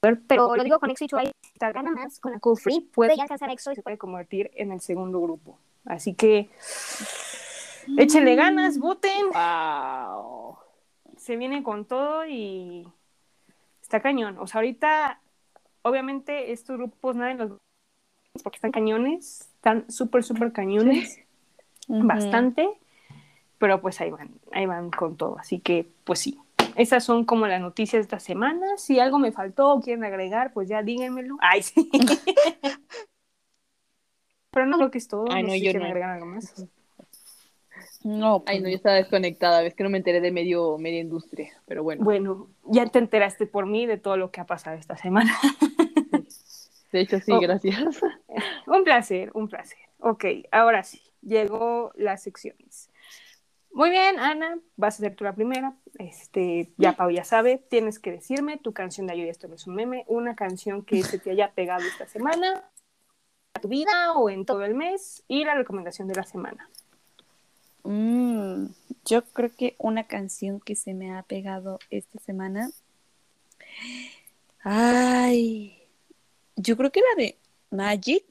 Pero 0.00 0.54
lo 0.54 0.62
digo 0.62 0.78
con 0.78 0.90
EXO 0.90 1.04
y 1.04 1.08
Twice, 1.08 1.32
gana 1.58 1.90
más 1.90 2.20
con 2.20 2.32
la 2.32 2.38
Cool 2.38 2.58
Free, 2.58 2.80
puede 2.80 3.16
ya 3.16 3.22
alcanzar 3.24 3.48
a 3.48 3.52
EXO 3.52 3.72
y 3.72 3.76
se 3.76 3.82
puede 3.82 3.98
convertir 3.98 4.50
en 4.54 4.72
el 4.72 4.80
segundo 4.80 5.20
grupo. 5.20 5.58
Así 5.84 6.14
que 6.14 6.50
échenle 7.96 8.36
ganas, 8.36 8.78
voten, 8.78 9.30
Wow. 9.32 10.58
se 11.16 11.36
viene 11.36 11.62
con 11.62 11.84
todo 11.86 12.26
y 12.26 12.86
está 13.80 14.00
cañón. 14.00 14.38
O 14.38 14.46
sea, 14.46 14.58
ahorita, 14.58 15.20
obviamente, 15.82 16.52
estos 16.52 16.76
grupos 16.76 17.16
nadie 17.16 17.34
los 17.36 17.52
porque 18.42 18.56
están 18.56 18.72
cañones, 18.72 19.40
están 19.54 19.90
súper, 19.90 20.22
súper 20.22 20.52
cañones, 20.52 21.18
bastante, 21.88 22.68
pero 23.58 23.80
pues 23.80 24.00
ahí 24.00 24.10
van, 24.10 24.30
ahí 24.52 24.66
van 24.66 24.90
con 24.90 25.16
todo. 25.16 25.38
Así 25.38 25.60
que, 25.60 25.86
pues 26.04 26.20
sí. 26.20 26.38
Esas 26.76 27.04
son 27.04 27.24
como 27.24 27.46
las 27.46 27.60
noticias 27.60 28.00
de 28.00 28.02
esta 28.02 28.20
semana. 28.20 28.66
Si 28.76 29.00
algo 29.00 29.18
me 29.18 29.32
faltó 29.32 29.72
o 29.72 29.80
quieren 29.80 30.04
agregar, 30.04 30.52
pues 30.52 30.68
ya 30.68 30.82
díganmelo. 30.82 31.36
Ay, 31.40 31.62
sí. 31.62 31.90
Pero 34.50 34.66
no 34.66 34.76
creo 34.78 34.90
que 34.90 34.98
es 34.98 35.08
todo. 35.08 35.24
Ay, 35.30 35.42
no, 35.42 35.48
no, 35.48 35.52
sé 35.54 35.58
si 35.58 35.64
yo 35.64 35.70
quieren 35.72 35.82
no. 35.82 35.88
agregar 35.88 36.10
algo 36.10 36.26
más. 36.26 36.66
No, 38.04 38.44
Ay, 38.46 38.58
no, 38.58 38.62
pues 38.64 38.72
yo 38.72 38.76
estaba 38.76 38.96
desconectada, 38.96 39.62
ves 39.62 39.74
que 39.74 39.82
no 39.82 39.90
me 39.90 39.98
enteré 39.98 40.20
de 40.20 40.30
medio, 40.30 40.78
media 40.78 41.00
industria, 41.00 41.50
pero 41.66 41.82
bueno. 41.82 42.04
Bueno, 42.04 42.48
ya 42.64 42.86
te 42.86 42.98
enteraste 43.00 43.46
por 43.46 43.66
mí 43.66 43.84
de 43.86 43.96
todo 43.98 44.16
lo 44.16 44.30
que 44.30 44.40
ha 44.40 44.46
pasado 44.46 44.76
esta 44.76 44.96
semana. 44.96 45.34
De 46.92 47.00
hecho, 47.00 47.18
sí, 47.18 47.32
Oh. 47.32 47.40
gracias. 47.40 48.00
un 48.66 48.84
placer, 48.84 49.30
un 49.34 49.48
placer. 49.48 49.78
Ok, 49.98 50.24
ahora 50.52 50.84
sí, 50.84 51.02
llegó 51.20 51.90
las 51.96 52.22
secciones. 52.22 52.90
Muy 53.72 53.90
bien, 53.90 54.18
Ana, 54.18 54.58
vas 54.76 54.94
a 54.94 54.98
ser 54.98 55.14
tú 55.14 55.24
la 55.24 55.34
primera. 55.34 55.76
Este, 55.98 56.72
ya 56.76 56.92
Pau 56.92 57.10
ya 57.10 57.24
sabe, 57.24 57.58
tienes 57.68 57.98
que 57.98 58.12
decirme 58.12 58.58
tu 58.58 58.72
canción 58.72 59.06
de 59.06 59.14
ayuda, 59.14 59.30
esto 59.30 59.48
no 59.48 59.54
es 59.54 59.66
un 59.66 59.74
meme, 59.74 60.04
una 60.08 60.34
canción 60.34 60.82
que 60.82 61.02
se 61.02 61.18
te 61.18 61.30
haya 61.30 61.52
pegado 61.52 61.84
esta 61.86 62.06
semana, 62.06 62.64
a 63.54 63.60
tu 63.60 63.68
vida 63.68 64.12
o 64.14 64.30
en 64.30 64.44
todo 64.44 64.64
el 64.64 64.74
mes, 64.74 65.24
y 65.28 65.44
la 65.44 65.54
recomendación 65.54 66.08
de 66.08 66.14
la 66.14 66.24
semana. 66.24 66.68
Mm, 67.82 68.66
yo 69.04 69.24
creo 69.24 69.50
que 69.54 69.76
una 69.78 70.04
canción 70.04 70.60
que 70.60 70.74
se 70.74 70.92
me 70.92 71.14
ha 71.14 71.22
pegado 71.22 71.78
esta 71.90 72.18
semana. 72.18 72.70
Ay, 74.62 75.78
yo 76.56 76.76
creo 76.76 76.90
que 76.90 77.00
la 77.00 77.22
de 77.22 77.36
Magic 77.70 78.24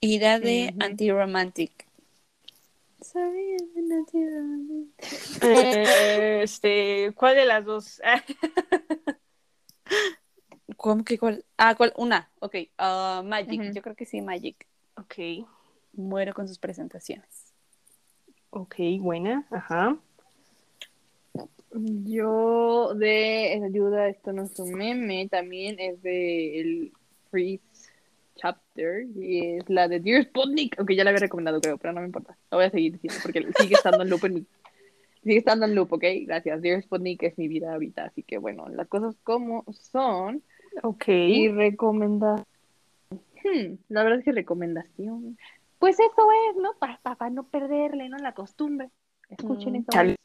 y 0.00 0.18
la 0.18 0.38
de 0.38 0.68
an 0.68 0.82
anti-romantic. 0.82 1.86
Eh, 5.42 6.40
este, 6.42 7.12
¿cuál 7.14 7.34
de 7.36 7.44
las 7.44 7.64
dos? 7.64 8.00
¿Cómo 10.76 11.04
que 11.04 11.18
cuál? 11.18 11.44
Ah, 11.56 11.74
¿cuál? 11.74 11.92
Una, 11.96 12.30
ok. 12.40 12.56
ah, 12.78 13.22
Magic, 13.24 13.60
Ujú. 13.60 13.72
yo 13.72 13.82
creo 13.82 13.94
que 13.94 14.06
sí, 14.06 14.20
Magic. 14.22 14.66
ok, 14.96 15.46
Muero 15.92 16.34
con 16.34 16.48
sus 16.48 16.58
presentaciones. 16.58 17.52
ok, 18.50 18.76
buena, 19.00 19.46
ajá. 19.50 19.96
Yo 21.72 22.94
de 22.94 23.60
ayuda, 23.64 24.08
esto 24.08 24.32
no 24.32 24.44
es 24.44 24.58
un 24.58 24.72
meme, 24.74 25.28
también 25.28 25.78
es 25.80 26.00
de 26.02 26.60
el 26.60 26.92
Freeze 27.30 27.64
Chapter 28.36 29.06
y 29.16 29.56
es 29.56 29.68
la 29.70 29.88
de 29.88 30.00
Dear 30.00 30.24
Sputnik, 30.24 30.78
aunque 30.78 30.96
ya 30.96 31.04
la 31.04 31.10
había 31.10 31.20
recomendado 31.20 31.60
creo, 31.60 31.78
pero 31.78 31.92
no 31.92 32.00
me 32.00 32.06
importa, 32.06 32.36
lo 32.50 32.58
voy 32.58 32.66
a 32.66 32.70
seguir 32.70 32.92
diciendo 32.92 33.18
porque 33.22 33.46
sigue 33.58 33.74
estando 33.76 34.02
en 34.02 34.10
loop 34.10 34.24
en 34.24 34.34
mi- 34.34 34.46
sigue 35.22 35.38
estando 35.38 35.66
en 35.66 35.74
loop, 35.74 35.92
¿ok? 35.92 36.04
Gracias, 36.26 36.60
Dear 36.62 36.82
Sputnik 36.82 37.22
es 37.22 37.38
mi 37.38 37.48
vida 37.48 37.72
ahorita, 37.72 38.04
así 38.04 38.22
que 38.22 38.38
bueno, 38.38 38.68
las 38.68 38.88
cosas 38.88 39.16
como 39.22 39.64
son 39.72 40.42
Ok. 40.82 41.08
y 41.08 41.48
recomendación, 41.48 42.44
Hmm, 43.44 43.74
la 43.90 44.02
verdad 44.02 44.20
es 44.20 44.24
que 44.24 44.32
recomendación, 44.32 45.36
pues 45.78 46.00
eso 46.00 46.28
es, 46.50 46.56
¿no? 46.56 46.72
Para, 46.78 46.98
para 47.02 47.28
no 47.30 47.44
perderle, 47.44 48.08
¿no? 48.08 48.16
La 48.16 48.32
costumbre, 48.32 48.88
escuchen 49.28 49.74
Mm. 49.74 49.76
eso. 49.76 49.92
Chale. 49.92 50.16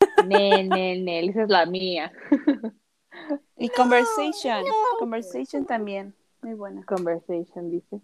Nel, 0.24 0.70
Nel, 0.70 1.04
Nel, 1.04 1.28
esa 1.28 1.42
es 1.42 1.50
la 1.50 1.66
mía. 1.66 2.10
Y 3.58 3.68
Conversation. 3.68 4.64
Conversation 4.98 5.66
también. 5.66 6.14
Muy 6.44 6.52
buena. 6.52 6.84
Conversation, 6.84 7.70
dice. 7.70 8.02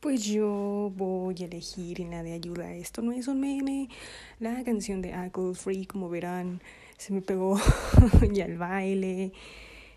Pues 0.00 0.24
yo 0.24 0.90
voy 0.96 1.34
a 1.38 1.44
elegir 1.44 2.00
en 2.00 2.10
la 2.10 2.22
de 2.22 2.32
ayuda. 2.32 2.72
Esto 2.72 3.02
no 3.02 3.12
es 3.12 3.28
un 3.28 3.40
meme. 3.40 3.90
La 4.40 4.64
canción 4.64 5.02
de 5.02 5.12
Alcohol 5.12 5.54
Free, 5.54 5.84
como 5.84 6.08
verán, 6.08 6.62
se 6.96 7.12
me 7.12 7.20
pegó 7.20 7.60
y 8.34 8.40
al 8.40 8.56
baile. 8.56 9.32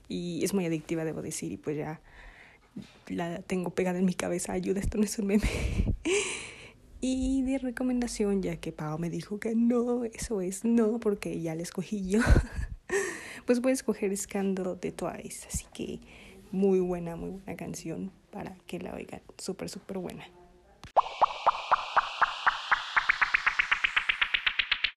Y 0.09 0.43
es 0.43 0.53
muy 0.53 0.65
adictiva, 0.65 1.05
debo 1.05 1.21
decir. 1.21 1.53
Y 1.53 1.57
pues 1.57 1.77
ya 1.77 2.01
la 3.07 3.41
tengo 3.41 3.69
pegada 3.69 3.99
en 3.99 4.05
mi 4.05 4.13
cabeza. 4.13 4.51
Ayuda, 4.51 4.81
esto 4.81 4.97
no 4.97 5.05
es 5.05 5.17
un 5.17 5.27
meme. 5.27 5.43
Y 6.99 7.43
de 7.43 7.59
recomendación, 7.59 8.41
ya 8.41 8.57
que 8.57 8.71
Pau 8.73 8.97
me 8.97 9.11
dijo 9.11 9.39
que 9.39 9.53
no, 9.55 10.03
eso 10.03 10.41
es 10.41 10.65
no, 10.65 10.99
porque 10.99 11.39
ya 11.39 11.55
la 11.55 11.61
escogí 11.61 12.09
yo. 12.09 12.19
Pues 13.45 13.61
voy 13.61 13.69
a 13.69 13.73
escoger 13.75 14.17
Scandal 14.17 14.77
de 14.81 14.91
Twice. 14.91 15.47
Así 15.47 15.65
que 15.73 16.01
muy 16.57 16.79
buena, 16.79 17.15
muy 17.15 17.29
buena 17.29 17.55
canción 17.55 18.11
para 18.31 18.55
que 18.65 18.79
la 18.79 18.93
oigan. 18.93 19.21
Súper, 19.37 19.69
súper 19.69 19.99
buena. 19.99 20.25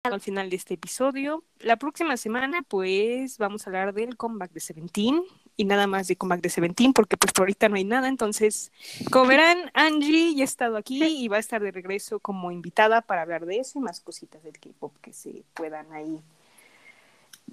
Al 0.05 0.21
final 0.23 0.49
de 0.49 0.57
este 0.57 0.75
episodio, 0.75 1.45
la 1.59 1.77
próxima 1.77 2.17
semana 2.17 2.63
pues 2.67 3.37
vamos 3.37 3.67
a 3.67 3.71
hablar 3.71 3.93
del 3.93 4.17
comeback 4.17 4.51
de 4.53 4.61
Seventeen 4.61 5.23
y 5.59 5.67
nada 5.67 5.87
más 5.87 6.09
de 6.09 6.17
comeback 6.17 6.41
de 6.41 6.49
Seventeen 6.49 6.95
porque 6.95 7.19
pues 7.19 7.35
por 7.35 7.43
ahorita 7.43 7.69
no 7.69 7.77
hay 7.77 7.85
nada, 7.85 8.09
entonces 8.09 8.73
como 9.13 9.27
verán 9.27 9.71
Angie 9.75 10.35
ya 10.35 10.43
ha 10.43 10.45
estado 10.45 10.79
aquí 10.79 11.05
y 11.05 11.29
va 11.29 11.37
a 11.37 11.41
estar 11.41 11.63
de 11.63 11.71
regreso 11.71 12.19
como 12.19 12.51
invitada 12.51 13.03
para 13.03 13.21
hablar 13.21 13.45
de 13.45 13.59
eso 13.59 13.79
y 13.79 13.83
más 13.83 14.01
cositas 14.01 14.43
del 14.43 14.59
K-pop 14.59 14.97
que 15.03 15.13
se 15.13 15.45
puedan 15.53 15.93
ahí 15.93 16.23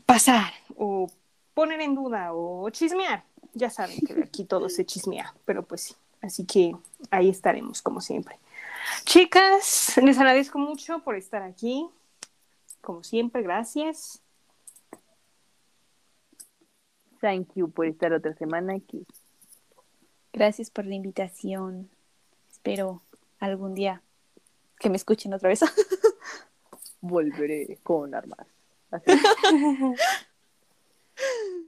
pasar 0.06 0.54
o 0.78 1.12
poner 1.54 1.82
en 1.82 1.96
duda 1.96 2.34
o 2.34 2.70
chismear. 2.70 3.26
Ya 3.58 3.72
saben 3.72 4.00
que 4.02 4.14
aquí 4.24 4.46
todo 4.46 4.70
se 4.70 4.86
chismea, 4.86 5.34
pero 5.46 5.64
pues 5.64 5.82
sí. 5.82 5.96
Así 6.22 6.46
que 6.46 6.76
ahí 7.12 7.30
estaremos 7.30 7.82
como 7.82 8.02
siempre. 8.02 8.38
Chicas, 9.04 9.96
les 10.02 10.18
agradezco 10.18 10.60
mucho 10.60 11.00
por 11.00 11.16
estar 11.16 11.44
aquí. 11.44 11.88
Como 12.82 13.04
siempre, 13.04 13.42
gracias. 13.42 14.22
Thank 17.20 17.50
you 17.56 17.70
por 17.70 17.88
estar 17.88 18.14
otra 18.14 18.34
semana 18.36 18.76
aquí. 18.76 19.06
Gracias 20.34 20.70
por 20.70 20.86
la 20.86 20.96
invitación. 20.96 21.90
Espero 22.52 23.02
algún 23.40 23.74
día 23.74 24.02
que 24.80 24.90
me 24.90 24.98
escuchen 24.98 25.34
otra 25.34 25.50
vez. 25.50 25.62
Volveré 27.02 27.80
con 27.84 28.14
armas. 28.14 28.48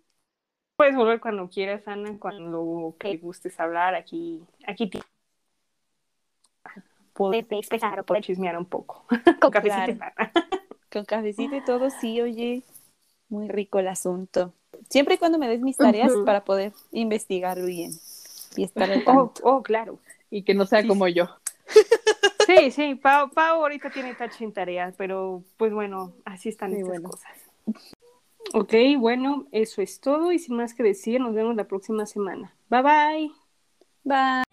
Puedes 0.79 0.95
volver 0.95 1.19
cuando 1.19 1.49
quieras, 1.49 1.85
Ana, 1.89 2.17
cuando 2.19 2.95
que 2.97 3.17
gustes 3.17 3.59
hablar. 3.59 3.95
Aquí, 3.95 4.41
aquí 4.65 4.89
te 4.89 5.01
Poder 7.11 7.45
expresar 7.51 7.91
o 7.91 7.95
puedo 7.95 8.05
poder 8.05 8.23
chismear 8.23 8.57
un 8.57 8.63
poco. 8.63 9.03
Con 9.41 9.51
Cafecito. 9.51 10.05
Con 10.89 11.03
cafecito 11.03 11.57
y 11.57 11.61
todo, 11.65 11.89
sí, 11.89 12.21
oye. 12.21 12.63
Muy 13.27 13.49
rico 13.49 13.79
el 13.79 13.89
asunto. 13.89 14.53
Siempre 14.89 15.15
y 15.15 15.17
cuando 15.17 15.37
me 15.37 15.49
des 15.49 15.59
mis 15.59 15.75
tareas 15.75 16.13
Ujú. 16.13 16.23
para 16.23 16.45
poder 16.45 16.71
investigar 16.93 17.61
bien 17.61 17.91
y 18.55 18.63
estar 18.63 18.89
al 18.89 19.03
Oh, 19.05 19.33
tanto. 19.33 19.41
oh, 19.43 19.61
claro. 19.61 19.99
Y 20.31 20.43
que 20.43 20.53
no 20.53 20.65
sea 20.65 20.83
Sí, 20.83 20.87
como 20.87 21.09
yo. 21.09 21.25
Sí, 22.47 22.71
sí, 22.71 22.95
Pau, 22.95 23.29
Pau 23.31 23.59
ahorita 23.63 23.89
tiene 23.89 24.15
touch 24.15 24.41
en 24.41 24.53
tareas, 24.53 24.95
pero 24.97 25.43
pues 25.57 25.73
bueno, 25.73 26.13
así 26.23 26.47
están 26.47 26.71
Sí, 26.71 26.77
estas 26.77 26.87
bueno. 26.87 27.09
cosas. 27.09 27.37
Ok, 28.53 28.73
bueno, 28.97 29.47
eso 29.51 29.81
es 29.81 29.99
todo 29.99 30.31
y 30.31 30.39
sin 30.39 30.55
más 30.55 30.73
que 30.73 30.83
decir, 30.83 31.21
nos 31.21 31.35
vemos 31.35 31.55
la 31.55 31.67
próxima 31.67 32.05
semana. 32.05 32.55
Bye 32.69 32.81
bye. 32.81 33.31
Bye. 34.03 34.43